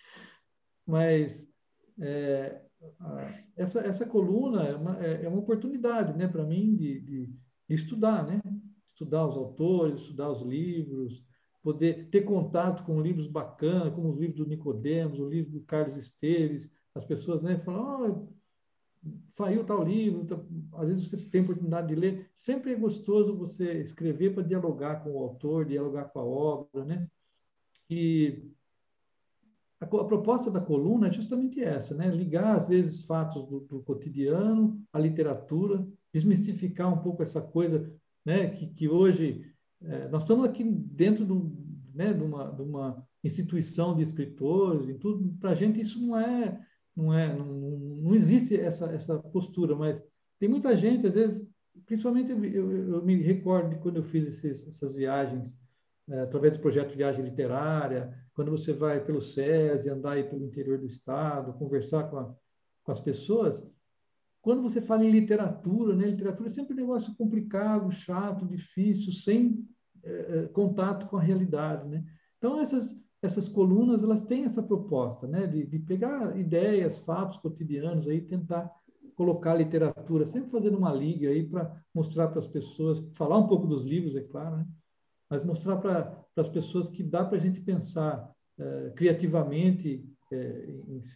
Mas 0.87 1.49
é, 1.99 2.63
essa, 3.57 3.81
essa 3.81 4.07
coluna 4.07 4.63
é 4.65 4.77
uma, 4.77 5.05
é, 5.05 5.25
é 5.25 5.29
uma 5.29 5.41
oportunidade 5.41 6.17
né, 6.17 6.29
para 6.29 6.45
mim 6.45 6.77
de, 6.77 7.01
de, 7.01 7.39
estudar, 7.69 8.25
né? 8.25 8.41
Estudar 8.99 9.29
os 9.29 9.37
autores, 9.37 9.99
estudar 9.99 10.29
os 10.29 10.43
livros, 10.43 11.23
poder 11.63 12.09
ter 12.11 12.23
contato 12.23 12.85
com 12.85 13.01
livros 13.01 13.29
bacanas, 13.29 13.95
como 13.95 14.11
os 14.11 14.19
livros 14.19 14.39
do 14.39 14.47
Nicodemos, 14.49 15.21
o 15.21 15.29
livro 15.29 15.53
do 15.53 15.61
Carlos 15.61 15.97
Esteves. 15.97 16.69
As 16.93 17.05
pessoas 17.05 17.41
né, 17.41 17.59
falam, 17.59 18.27
oh, 18.27 19.09
saiu 19.29 19.63
tal 19.63 19.85
livro, 19.85 20.25
tá, 20.25 20.37
às 20.73 20.89
vezes 20.89 21.09
você 21.09 21.17
tem 21.17 21.43
oportunidade 21.43 21.87
de 21.87 21.95
ler, 21.95 22.29
sempre 22.35 22.73
é 22.73 22.75
gostoso 22.75 23.37
você 23.37 23.81
escrever 23.81 24.35
para 24.35 24.43
dialogar 24.43 24.97
com 25.05 25.13
o 25.13 25.23
autor, 25.23 25.65
dialogar 25.65 26.07
com 26.07 26.19
a 26.19 26.25
obra, 26.25 26.85
né? 26.85 27.09
E 27.89 28.51
a, 29.81 29.85
a, 29.85 30.05
proposta 30.05 30.51
da 30.51 30.61
coluna 30.61 31.07
é 31.07 31.13
justamente 31.13 31.63
essa, 31.63 31.95
né? 31.95 32.09
Ligar 32.09 32.57
às 32.57 32.67
vezes 32.67 33.05
fatos 33.05 33.47
do, 33.47 33.61
do 33.61 33.81
cotidiano 33.81 34.85
à 34.93 34.99
literatura, 34.99 35.87
desmistificar 36.13 36.93
um 36.93 36.99
pouco 37.01 37.23
essa 37.23 37.41
coisa, 37.41 37.97
né? 38.29 38.51
Que, 38.51 38.67
que 38.67 38.89
hoje 38.89 39.43
é, 39.83 40.07
nós 40.09 40.23
estamos 40.23 40.45
aqui 40.45 40.63
dentro 40.63 41.25
do, 41.25 41.51
né? 41.95 42.13
de, 42.13 42.23
uma, 42.23 42.51
de 42.51 42.61
uma 42.61 43.09
instituição 43.25 43.97
de 43.97 44.03
escritores 44.03 44.87
e 44.87 44.95
tudo. 44.95 45.35
Para 45.41 45.53
a 45.53 45.55
gente 45.55 45.81
isso 45.81 45.99
não 45.99 46.19
é 46.19 46.61
não 46.95 47.15
é, 47.15 47.35
não, 47.35 47.47
não 47.47 48.15
existe 48.15 48.55
essa 48.61 48.85
essa 48.93 49.19
postura, 49.19 49.75
mas 49.75 50.03
tem 50.39 50.49
muita 50.49 50.77
gente, 50.77 51.07
às 51.07 51.15
vezes, 51.15 51.43
principalmente 51.87 52.31
eu, 52.31 52.45
eu, 52.45 52.95
eu 52.97 53.03
me 53.03 53.15
recordo 53.17 53.71
de 53.71 53.77
quando 53.77 53.97
eu 53.97 54.05
fiz 54.05 54.27
esses, 54.27 54.67
essas 54.67 54.95
viagens 54.95 55.59
é, 56.11 56.21
através 56.21 56.53
do 56.53 56.61
projeto 56.61 56.97
Viagem 56.97 57.25
Literária, 57.25 58.15
quando 58.35 58.51
você 58.51 58.75
vai 58.75 59.03
pelo 59.03 59.23
SESI, 59.23 59.89
andar 59.89 60.13
aí 60.13 60.25
pelo 60.25 60.45
interior 60.45 60.77
do 60.77 60.87
estado, 60.87 61.55
conversar 61.55 62.05
com, 62.11 62.19
a, 62.19 62.35
com 62.85 62.93
as 62.93 63.01
pessoas, 63.01 63.67
quando 64.41 64.63
você 64.63 64.81
fala 64.81 65.05
em 65.05 65.11
literatura, 65.11 65.95
né, 65.95 66.07
literatura 66.07 66.49
é 66.49 66.53
sempre 66.53 66.75
um 66.75 66.77
negócio 66.77 67.15
complicado, 67.17 67.91
chato, 67.91 68.47
difícil, 68.47 69.13
sem 69.13 69.67
é, 70.03 70.47
contato 70.53 71.07
com 71.09 71.17
a 71.17 71.23
realidade, 71.23 71.89
né? 71.89 72.05
Então 72.39 72.61
essas 72.61 72.97
essas 73.21 73.49
colunas 73.49 74.03
elas 74.03 74.23
têm 74.23 74.45
essa 74.45 74.63
proposta, 74.63 75.27
né, 75.27 75.47
de, 75.47 75.67
de 75.67 75.79
pegar 75.81 76.39
ideias, 76.39 77.01
fatos 77.01 77.37
cotidianos 77.39 78.07
aí, 78.07 78.21
tentar 78.21 78.71
colocar 79.17 79.55
literatura, 79.55 80.25
sempre 80.25 80.51
fazendo 80.51 80.79
uma 80.79 80.93
liga 80.93 81.29
aí 81.29 81.45
para 81.45 81.83
mostrar 81.93 82.29
para 82.29 82.39
as 82.39 82.47
pessoas, 82.47 83.03
falar 83.15 83.39
um 83.39 83.49
pouco 83.49 83.67
dos 83.67 83.83
livros, 83.83 84.15
é 84.15 84.23
claro, 84.23 84.59
né, 84.59 84.67
mas 85.29 85.45
mostrar 85.45 85.79
para 85.79 86.25
as 86.37 86.49
pessoas 86.49 86.89
que 86.89 87.03
dá 87.03 87.25
para 87.25 87.37
a 87.37 87.41
gente 87.41 87.61
pensar 87.61 88.33
é, 88.57 88.93
criativamente 88.95 90.05
é, 90.05 90.18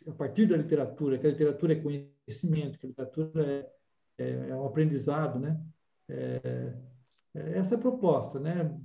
a 0.09 0.12
partir 0.12 0.47
da 0.47 0.56
literatura, 0.56 1.18
que 1.18 1.26
a 1.26 1.30
literatura 1.30 1.72
é 1.72 1.80
conhecimento, 1.80 2.78
que 2.78 2.86
a 2.86 2.89
literatura 2.89 3.70
é, 4.18 4.24
é, 4.24 4.48
é 4.51 4.56
um 4.56 4.66
aprendizado, 4.66 5.39
né? 5.39 5.60
É, 6.09 6.74
é, 7.34 7.59
essa 7.59 7.74
é 7.74 7.76
a 7.76 7.80
proposta, 7.80 8.39
né? 8.39 8.78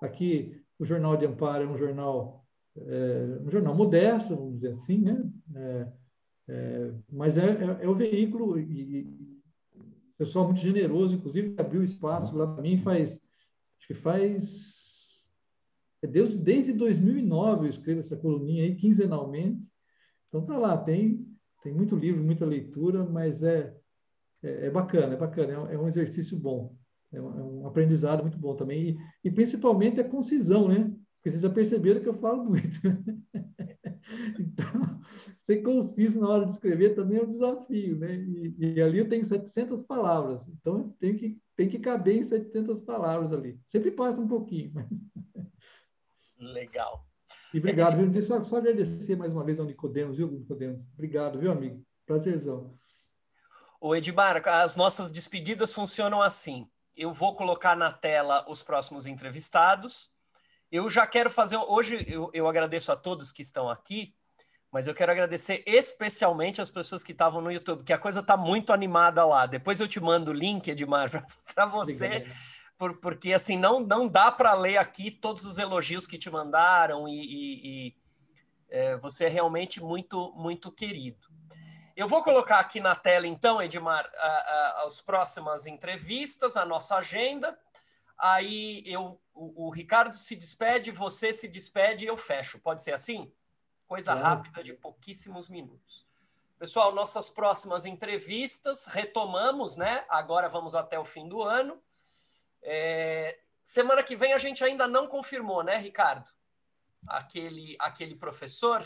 Aqui 0.00 0.60
o 0.78 0.84
Jornal 0.84 1.16
de 1.16 1.26
Amparo 1.26 1.64
é 1.64 1.68
um 1.68 1.76
jornal 1.76 2.44
é, 2.76 3.38
um 3.44 3.50
jornal 3.50 3.74
modesto, 3.74 4.34
vamos 4.34 4.54
dizer 4.56 4.70
assim, 4.70 4.98
né? 4.98 5.30
É, 5.54 5.88
é, 6.48 6.94
mas 7.10 7.36
é, 7.36 7.50
é, 7.50 7.84
é, 7.84 7.88
o 7.88 7.94
veículo 7.94 8.58
e, 8.58 9.00
e 9.00 9.42
pessoal 10.18 10.46
muito 10.46 10.60
generoso, 10.60 11.14
inclusive 11.14 11.54
abriu 11.58 11.82
espaço 11.82 12.36
lá 12.36 12.46
para 12.46 12.62
mim 12.62 12.76
faz, 12.76 13.20
acho 13.78 13.86
que 13.88 13.94
faz 13.94 15.26
é 16.02 16.06
desde, 16.06 16.36
desde 16.36 16.72
2009 16.72 17.66
eu 17.66 17.70
escrevo 17.70 18.00
essa 18.00 18.16
coluninha 18.16 18.64
aí 18.64 18.74
quinzenalmente. 18.74 19.64
Então 20.32 20.46
tá 20.46 20.56
lá, 20.56 20.78
tem 20.78 21.28
tem 21.62 21.72
muito 21.72 21.94
livro, 21.94 22.24
muita 22.24 22.46
leitura, 22.46 23.04
mas 23.04 23.42
é 23.42 23.76
é, 24.42 24.66
é 24.66 24.70
bacana, 24.70 25.12
é 25.12 25.16
bacana, 25.16 25.52
é 25.70 25.78
um, 25.78 25.86
exercício 25.86 26.36
bom, 26.38 26.74
é 27.12 27.20
um, 27.20 27.60
um 27.60 27.66
aprendizado 27.66 28.22
muito 28.22 28.38
bom 28.38 28.56
também 28.56 28.90
e, 28.90 29.28
e 29.28 29.30
principalmente 29.30 30.00
a 30.00 30.08
concisão, 30.08 30.66
né? 30.66 30.90
Porque 31.16 31.30
vocês 31.30 31.42
já 31.42 31.50
perceberam 31.50 32.00
que 32.00 32.08
eu 32.08 32.18
falo 32.18 32.42
muito. 32.50 32.80
então, 34.40 35.00
ser 35.42 35.62
conciso 35.62 36.20
na 36.20 36.28
hora 36.28 36.46
de 36.46 36.52
escrever 36.52 36.96
também 36.96 37.18
é 37.18 37.22
um 37.22 37.28
desafio, 37.28 37.96
né? 37.98 38.16
E, 38.16 38.54
e, 38.58 38.82
ali 38.82 38.98
eu 38.98 39.08
tenho 39.08 39.24
700 39.24 39.84
palavras, 39.84 40.48
então 40.48 40.88
tem 40.98 41.14
que, 41.14 41.38
tem 41.54 41.68
que 41.68 41.78
caber 41.78 42.16
em 42.16 42.24
700 42.24 42.80
palavras 42.80 43.32
ali. 43.32 43.60
Sempre 43.68 43.92
passa 43.92 44.18
um 44.20 44.26
pouquinho. 44.26 44.72
Mas... 44.74 44.88
Legal. 46.40 47.06
E 47.52 47.58
obrigado, 47.58 47.96
viu? 47.96 48.22
Só, 48.22 48.42
só 48.42 48.56
agradecer 48.56 49.16
mais 49.16 49.32
uma 49.32 49.44
vez 49.44 49.58
ao 49.58 49.66
Nicodemos, 49.66 50.16
viu, 50.16 50.30
Nicodemos? 50.30 50.80
Obrigado, 50.94 51.38
viu, 51.38 51.52
amigo? 51.52 51.84
Prazerzão. 52.06 52.74
O 53.80 53.94
Edmar, 53.94 54.46
as 54.48 54.76
nossas 54.76 55.10
despedidas 55.10 55.72
funcionam 55.72 56.22
assim. 56.22 56.68
Eu 56.96 57.12
vou 57.12 57.34
colocar 57.34 57.76
na 57.76 57.92
tela 57.92 58.44
os 58.48 58.62
próximos 58.62 59.06
entrevistados 59.06 60.12
eu 60.72 60.88
já 60.88 61.06
quero 61.06 61.28
fazer. 61.28 61.58
Hoje 61.58 62.02
eu, 62.08 62.30
eu 62.32 62.48
agradeço 62.48 62.90
a 62.90 62.96
todos 62.96 63.30
que 63.30 63.42
estão 63.42 63.68
aqui, 63.68 64.14
mas 64.72 64.86
eu 64.86 64.94
quero 64.94 65.12
agradecer 65.12 65.62
especialmente 65.66 66.62
as 66.62 66.70
pessoas 66.70 67.04
que 67.04 67.12
estavam 67.12 67.42
no 67.42 67.52
YouTube, 67.52 67.84
que 67.84 67.92
a 67.92 67.98
coisa 67.98 68.20
está 68.20 68.38
muito 68.38 68.72
animada 68.72 69.22
lá. 69.26 69.44
Depois 69.44 69.78
eu 69.78 69.86
te 69.86 70.00
mando 70.00 70.30
o 70.30 70.34
link, 70.34 70.66
Edmar, 70.68 71.10
para 71.54 71.66
você. 71.66 72.26
Por, 72.82 72.96
porque 72.96 73.32
assim 73.32 73.56
não 73.56 73.78
não 73.78 74.08
dá 74.08 74.32
para 74.32 74.54
ler 74.54 74.76
aqui 74.76 75.08
todos 75.08 75.44
os 75.44 75.56
elogios 75.56 76.04
que 76.04 76.18
te 76.18 76.28
mandaram 76.28 77.06
e, 77.06 77.14
e, 77.14 77.60
e 77.64 77.96
é, 78.68 78.96
você 78.96 79.26
é 79.26 79.28
realmente 79.28 79.80
muito 79.80 80.32
muito 80.34 80.72
querido. 80.72 81.28
Eu 81.94 82.08
vou 82.08 82.24
colocar 82.24 82.58
aqui 82.58 82.80
na 82.80 82.96
tela 82.96 83.24
então, 83.24 83.62
Edmar, 83.62 84.10
a, 84.16 84.26
a, 84.26 84.84
as 84.84 85.00
próximas 85.00 85.64
entrevistas, 85.64 86.56
a 86.56 86.64
nossa 86.64 86.96
agenda. 86.96 87.56
aí 88.18 88.82
eu, 88.84 89.20
o, 89.32 89.68
o, 89.68 89.70
Ricardo 89.70 90.16
se 90.16 90.34
despede, 90.34 90.90
você 90.90 91.32
se 91.32 91.46
despede 91.46 92.04
e 92.04 92.08
eu 92.08 92.16
fecho. 92.16 92.58
Pode 92.58 92.82
ser 92.82 92.94
assim? 92.94 93.32
Coisa 93.86 94.10
claro. 94.10 94.26
rápida 94.26 94.60
de 94.64 94.72
pouquíssimos 94.72 95.48
minutos. 95.48 96.04
Pessoal, 96.58 96.92
nossas 96.92 97.30
próximas 97.30 97.86
entrevistas, 97.86 98.86
retomamos, 98.86 99.76
né? 99.76 100.04
Agora 100.08 100.48
vamos 100.48 100.74
até 100.74 100.98
o 100.98 101.04
fim 101.04 101.28
do 101.28 101.44
ano. 101.44 101.80
É, 102.62 103.38
semana 103.62 104.02
que 104.02 104.16
vem 104.16 104.32
a 104.32 104.38
gente 104.38 104.62
ainda 104.62 104.86
não 104.86 105.06
confirmou, 105.06 105.62
né, 105.62 105.76
Ricardo? 105.76 106.30
Aquele, 107.06 107.76
aquele 107.78 108.14
professor. 108.14 108.84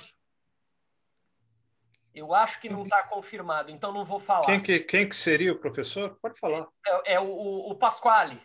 Eu 2.14 2.34
acho 2.34 2.60
que 2.60 2.68
não 2.68 2.84
está 2.84 3.02
confirmado, 3.02 3.70
então 3.70 3.92
não 3.92 4.04
vou 4.04 4.18
falar. 4.18 4.46
Quem 4.46 4.62
que, 4.62 4.80
quem 4.80 5.06
que 5.06 5.14
seria 5.14 5.52
o 5.52 5.58
professor? 5.58 6.18
Pode 6.22 6.38
falar. 6.38 6.66
É, 7.04 7.14
é 7.14 7.20
o, 7.20 7.70
o 7.70 7.74
Pasquale. 7.74 8.40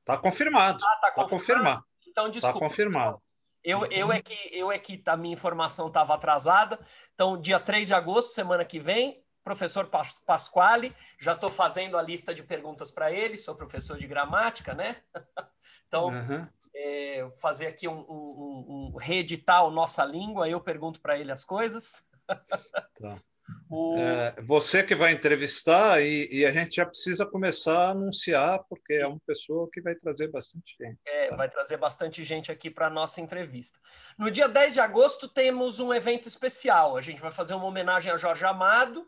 Está 0.00 0.16
confirmado. 0.16 0.82
Ah, 0.82 0.94
está 0.94 1.10
tá 1.10 1.28
confirmado. 1.28 1.84
Então, 2.06 2.30
desculpa. 2.30 2.58
Está 2.58 2.68
confirmado. 2.68 3.22
Eu, 3.64 3.86
eu 3.86 4.12
é 4.12 4.20
que 4.20 4.50
eu 4.52 4.70
é 4.70 4.78
que 4.78 5.02
a 5.06 5.16
minha 5.16 5.32
informação 5.32 5.88
estava 5.88 6.14
atrasada. 6.14 6.78
Então, 7.14 7.40
dia 7.40 7.58
3 7.58 7.88
de 7.88 7.94
agosto, 7.94 8.28
semana 8.28 8.62
que 8.64 8.78
vem, 8.78 9.23
professor 9.44 9.88
Pasquale, 10.26 10.96
já 11.20 11.34
estou 11.34 11.50
fazendo 11.50 11.98
a 11.98 12.02
lista 12.02 12.34
de 12.34 12.42
perguntas 12.42 12.90
para 12.90 13.12
ele, 13.12 13.36
sou 13.36 13.54
professor 13.54 13.98
de 13.98 14.06
gramática, 14.06 14.74
né? 14.74 14.96
então, 15.86 16.06
uhum. 16.06 16.48
é, 16.74 17.30
fazer 17.36 17.66
aqui 17.66 17.86
um, 17.86 18.00
um, 18.00 18.92
um, 18.94 18.96
reeditar 18.96 19.62
a 19.62 19.70
nossa 19.70 20.04
língua, 20.04 20.48
eu 20.48 20.60
pergunto 20.60 21.00
para 21.00 21.18
ele 21.18 21.30
as 21.30 21.44
coisas. 21.44 22.02
tá. 22.98 23.20
O... 23.68 23.96
É, 23.98 24.34
você 24.42 24.82
que 24.82 24.94
vai 24.94 25.12
entrevistar 25.12 26.00
e, 26.00 26.28
e, 26.30 26.46
a 26.46 26.52
gente 26.52 26.76
já 26.76 26.86
precisa 26.86 27.26
começar 27.26 27.76
a 27.76 27.90
anunciar, 27.90 28.60
porque 28.68 28.94
é 28.94 29.06
uma 29.06 29.20
pessoa 29.26 29.68
que 29.70 29.80
vai 29.80 29.94
trazer 29.94 30.28
bastante 30.28 30.74
gente. 30.80 30.98
É, 31.06 31.28
tá? 31.28 31.36
vai 31.36 31.48
trazer 31.48 31.76
bastante 31.76 32.24
gente 32.24 32.50
aqui 32.50 32.70
para 32.70 32.86
a 32.86 32.90
nossa 32.90 33.20
entrevista. 33.20 33.78
No 34.18 34.30
dia 34.30 34.48
10 34.48 34.74
de 34.74 34.80
agosto 34.80 35.28
temos 35.28 35.78
um 35.78 35.92
evento 35.92 36.28
especial. 36.28 36.96
A 36.96 37.02
gente 37.02 37.20
vai 37.20 37.30
fazer 37.30 37.54
uma 37.54 37.66
homenagem 37.66 38.12
a 38.12 38.16
Jorge 38.16 38.44
Amado. 38.44 39.06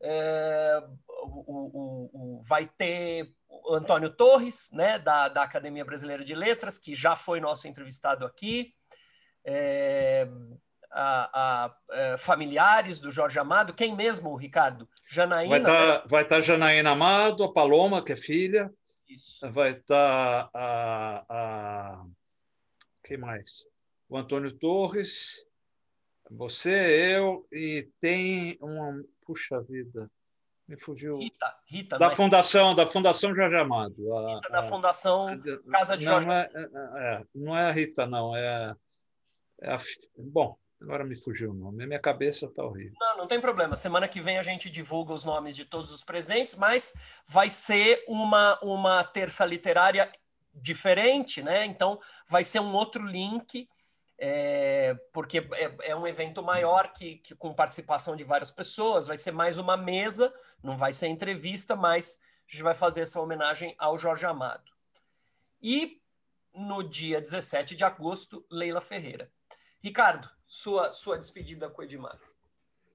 É, 0.00 0.82
o, 1.08 1.54
o, 1.54 2.10
o, 2.12 2.42
vai 2.42 2.66
ter 2.66 3.34
o 3.48 3.74
Antônio 3.74 4.10
Torres, 4.10 4.70
né, 4.72 4.98
da, 4.98 5.28
da 5.28 5.42
Academia 5.42 5.84
Brasileira 5.84 6.24
de 6.24 6.34
Letras, 6.34 6.78
que 6.78 6.94
já 6.94 7.16
foi 7.16 7.40
nosso 7.40 7.66
entrevistado 7.66 8.24
aqui. 8.24 8.74
É, 9.44 10.28
a, 10.90 11.30
a, 11.32 12.12
a, 12.14 12.18
familiares 12.18 12.98
do 12.98 13.10
Jorge 13.10 13.38
Amado. 13.38 13.74
Quem 13.74 13.94
mesmo, 13.94 14.34
Ricardo? 14.36 14.88
Janaína? 15.08 15.50
Vai 15.50 15.60
estar 15.60 16.00
tá, 16.00 16.06
vai 16.08 16.24
tá 16.24 16.40
Janaína 16.40 16.90
Amado, 16.90 17.44
a 17.44 17.52
Paloma, 17.52 18.02
que 18.02 18.12
é 18.12 18.16
filha. 18.16 18.72
Isso. 19.08 19.50
Vai 19.52 19.70
estar 19.70 20.48
tá 20.48 20.50
a, 20.54 21.24
a. 21.28 22.04
Quem 23.04 23.16
mais? 23.16 23.66
O 24.08 24.16
Antônio 24.16 24.52
Torres, 24.52 25.46
você, 26.30 27.16
eu, 27.16 27.46
e 27.52 27.88
tem 28.00 28.58
uma. 28.60 29.02
Puxa 29.24 29.60
vida, 29.60 30.10
me 30.66 30.78
fugiu. 30.78 31.16
Rita, 31.16 31.56
Rita. 31.66 31.98
Da 31.98 32.10
fundação, 32.10 32.74
da 32.74 32.86
Fundação 32.86 33.34
Jorge 33.34 33.56
Amado. 33.56 34.14
A, 34.14 34.34
Rita, 34.36 34.48
da 34.50 34.62
Fundação 34.62 35.42
Casa 35.70 35.96
de 35.96 36.04
Jorge. 36.04 36.26
Não 36.26 36.34
é, 36.34 36.48
é, 36.54 36.60
é, 36.60 37.24
não 37.34 37.56
é 37.56 37.62
a 37.62 37.70
Rita, 37.70 38.06
não. 38.06 38.36
É, 38.36 38.74
é 39.60 39.72
a, 39.72 39.78
bom, 40.16 40.56
Agora 40.80 41.04
me 41.04 41.16
fugiu 41.16 41.50
o 41.50 41.54
nome. 41.54 41.82
A 41.82 41.86
minha 41.86 41.98
cabeça 41.98 42.46
está 42.46 42.62
horrível. 42.62 42.94
Não, 43.00 43.18
não 43.18 43.26
tem 43.26 43.40
problema. 43.40 43.74
Semana 43.74 44.06
que 44.06 44.20
vem 44.20 44.38
a 44.38 44.42
gente 44.42 44.70
divulga 44.70 45.12
os 45.12 45.24
nomes 45.24 45.56
de 45.56 45.64
todos 45.64 45.90
os 45.90 46.04
presentes, 46.04 46.54
mas 46.54 46.94
vai 47.26 47.50
ser 47.50 48.04
uma, 48.06 48.58
uma 48.62 49.02
terça 49.02 49.44
literária 49.44 50.10
diferente, 50.54 51.42
né? 51.42 51.64
Então 51.64 52.00
vai 52.28 52.44
ser 52.44 52.60
um 52.60 52.72
outro 52.72 53.04
link, 53.04 53.68
é, 54.18 54.94
porque 55.12 55.38
é, 55.38 55.90
é, 55.90 55.96
um 55.96 56.06
evento 56.06 56.42
maior 56.42 56.92
que, 56.92 57.16
que 57.18 57.34
com 57.34 57.54
participação 57.54 58.16
de 58.16 58.24
várias 58.24 58.50
pessoas. 58.50 59.06
Vai 59.06 59.16
ser 59.16 59.30
mais 59.30 59.58
uma 59.58 59.76
mesa, 59.76 60.34
não 60.62 60.76
vai 60.76 60.92
ser 60.92 61.06
entrevista, 61.06 61.76
mas 61.76 62.20
a 62.48 62.52
gente 62.52 62.62
vai 62.62 62.74
fazer 62.74 63.02
essa 63.02 63.20
homenagem 63.20 63.74
ao 63.78 63.96
Jorge 63.96 64.26
Amado. 64.26 64.72
E 65.62 66.02
no 66.52 66.82
dia 66.82 67.20
17 67.20 67.76
de 67.76 67.84
agosto, 67.84 68.44
Leila 68.50 68.80
Ferreira. 68.80 69.30
Ricardo, 69.80 70.28
sua, 70.46 70.90
sua 70.90 71.16
despedida 71.16 71.70
com 71.70 71.80
o 71.80 71.84
Edmar. 71.84 72.18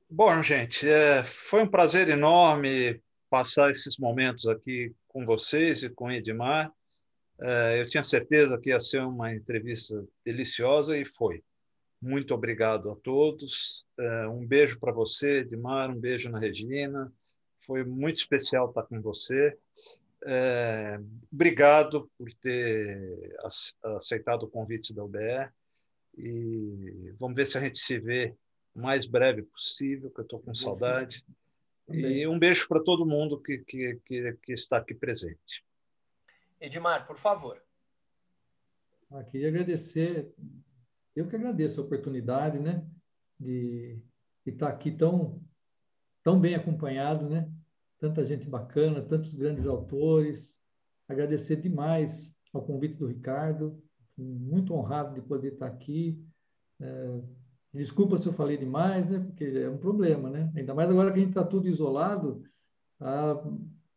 Bom, 0.09 0.41
gente, 0.41 0.87
é, 0.87 1.23
foi 1.23 1.63
um 1.63 1.67
prazer 1.67 2.09
enorme 2.09 3.01
passar 3.29 3.71
esses 3.71 3.97
momentos 3.97 4.45
aqui 4.47 4.93
com 5.07 5.25
vocês 5.25 5.81
e 5.81 5.89
com 5.89 6.05
o 6.05 6.11
Edmar. 6.11 6.71
É, 7.41 7.81
eu 7.81 7.89
tinha 7.89 8.03
certeza 8.03 8.57
que 8.57 8.69
ia 8.69 8.79
ser 8.79 9.01
uma 9.01 9.33
entrevista 9.33 10.05
deliciosa 10.25 10.97
e 10.97 11.05
foi. 11.05 11.43
Muito 12.01 12.33
obrigado 12.33 12.91
a 12.91 12.95
todos. 12.95 13.85
É, 13.97 14.27
um 14.27 14.45
beijo 14.45 14.79
para 14.79 14.91
você, 14.91 15.39
Edmar, 15.39 15.89
um 15.89 15.99
beijo 15.99 16.29
na 16.29 16.39
Regina. 16.39 17.11
Foi 17.65 17.83
muito 17.83 18.17
especial 18.17 18.69
estar 18.69 18.83
com 18.83 19.01
você. 19.01 19.57
É, 20.25 20.99
obrigado 21.31 22.09
por 22.17 22.31
ter 22.33 23.35
aceitado 23.95 24.43
o 24.43 24.49
convite 24.49 24.93
da 24.93 25.03
UBE. 25.03 25.49
E 26.17 27.13
vamos 27.19 27.35
ver 27.35 27.45
se 27.45 27.57
a 27.57 27.61
gente 27.61 27.79
se 27.79 27.97
vê 27.99 28.35
o 28.75 28.81
mais 28.81 29.05
breve 29.05 29.43
possível, 29.43 30.11
que 30.11 30.19
eu 30.19 30.23
estou 30.23 30.39
com 30.39 30.53
saudade. 30.53 31.25
E 31.89 32.25
um 32.27 32.39
beijo 32.39 32.67
para 32.67 32.83
todo 32.83 33.05
mundo 33.05 33.39
que, 33.39 33.59
que, 33.59 33.99
que, 34.05 34.33
que, 34.41 34.53
está 34.53 34.77
aqui 34.77 34.93
presente. 34.93 35.63
Edmar, 36.63 37.05
por 37.05 37.17
favor. 37.17 37.61
Ah, 39.11 39.21
queria 39.21 39.49
agradecer, 39.49 40.33
eu 41.13 41.27
que 41.27 41.35
agradeço 41.35 41.81
a 41.81 41.83
oportunidade, 41.83 42.57
né, 42.57 42.87
de, 43.37 44.01
de 44.45 44.51
estar 44.53 44.69
aqui 44.69 44.89
tão, 44.89 45.43
tão 46.23 46.39
bem 46.39 46.55
acompanhado, 46.55 47.29
né, 47.29 47.51
tanta 47.99 48.23
gente 48.23 48.49
bacana, 48.49 49.01
tantos 49.01 49.33
grandes 49.33 49.65
autores. 49.65 50.57
Agradecer 51.07 51.57
demais 51.57 52.33
ao 52.53 52.65
convite 52.65 52.97
do 52.97 53.07
Ricardo, 53.07 53.83
muito 54.17 54.73
honrado 54.73 55.13
de 55.15 55.21
poder 55.21 55.53
estar 55.53 55.67
aqui. 55.67 56.25
É, 56.79 57.21
desculpa 57.73 58.17
se 58.17 58.27
eu 58.27 58.33
falei 58.33 58.57
demais, 58.57 59.09
né? 59.09 59.19
Porque 59.19 59.43
é 59.43 59.69
um 59.69 59.77
problema, 59.77 60.29
né? 60.29 60.51
Ainda 60.55 60.73
mais 60.73 60.89
agora 60.89 61.11
que 61.11 61.17
a 61.17 61.21
gente 61.21 61.29
está 61.29 61.43
tudo 61.43 61.67
isolado, 61.67 62.43
a, 62.99 63.35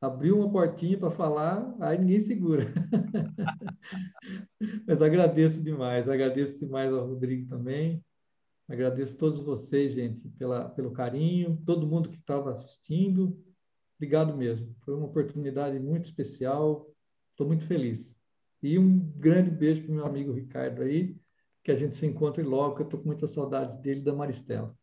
abriu 0.01 0.39
uma 0.39 0.51
portinha 0.51 0.99
para 0.99 1.11
falar, 1.11 1.75
aí 1.81 1.99
ninguém 1.99 2.21
segura. 2.21 2.65
Mas 4.87 5.03
agradeço 5.03 5.63
demais, 5.63 6.09
agradeço 6.09 6.59
demais 6.59 6.93
ao 6.93 7.07
Rodrigo 7.07 7.49
também. 7.49 8.05
Agradeço 8.69 9.15
a 9.15 9.19
todos 9.19 9.41
vocês, 9.41 9.93
gente, 9.93 10.29
pela, 10.31 10.69
pelo 10.69 10.91
carinho, 10.91 11.63
todo 11.65 11.87
mundo 11.87 12.11
que 12.11 12.19
estava 12.19 12.51
assistindo. 12.51 13.41
Obrigado 13.97 14.37
mesmo. 14.37 14.75
Foi 14.81 14.95
uma 14.95 15.07
oportunidade 15.07 15.79
muito 15.79 16.07
especial. 16.07 16.91
Estou 17.31 17.47
muito 17.47 17.67
feliz. 17.67 18.15
E 18.63 18.79
um 18.79 18.99
grande 18.99 19.51
beijo 19.51 19.83
para 19.83 19.93
o 19.93 19.95
meu 19.95 20.07
amigo 20.07 20.33
Ricardo 20.33 20.83
aí, 20.83 21.17
que 21.63 21.71
a 21.71 21.77
gente 21.77 21.97
se 21.97 22.07
encontre 22.07 22.43
logo, 22.43 22.75
que 22.75 22.83
eu 22.83 22.87
estou 22.87 23.01
com 23.01 23.07
muita 23.07 23.27
saudade 23.27 23.81
dele 23.81 24.01
da 24.01 24.13
Maristela. 24.13 24.77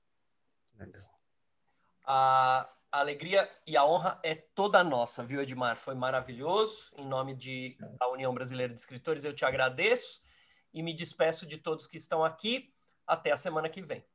A 2.93 2.99
alegria 2.99 3.49
e 3.65 3.75
a 3.75 3.83
honra 3.83 4.19
é 4.21 4.35
toda 4.35 4.83
nossa, 4.83 5.23
viu, 5.23 5.41
Edmar? 5.41 5.75
Foi 5.75 5.95
maravilhoso. 5.95 6.91
Em 6.95 7.03
nome 7.03 7.33
de, 7.33 7.75
da 7.97 8.07
União 8.07 8.31
Brasileira 8.31 8.71
de 8.71 8.79
Escritores, 8.79 9.23
eu 9.23 9.33
te 9.33 9.43
agradeço 9.43 10.21
e 10.71 10.83
me 10.83 10.93
despeço 10.93 11.43
de 11.43 11.57
todos 11.57 11.87
que 11.87 11.97
estão 11.97 12.23
aqui. 12.23 12.71
Até 13.07 13.31
a 13.31 13.35
semana 13.35 13.67
que 13.67 13.81
vem. 13.81 14.05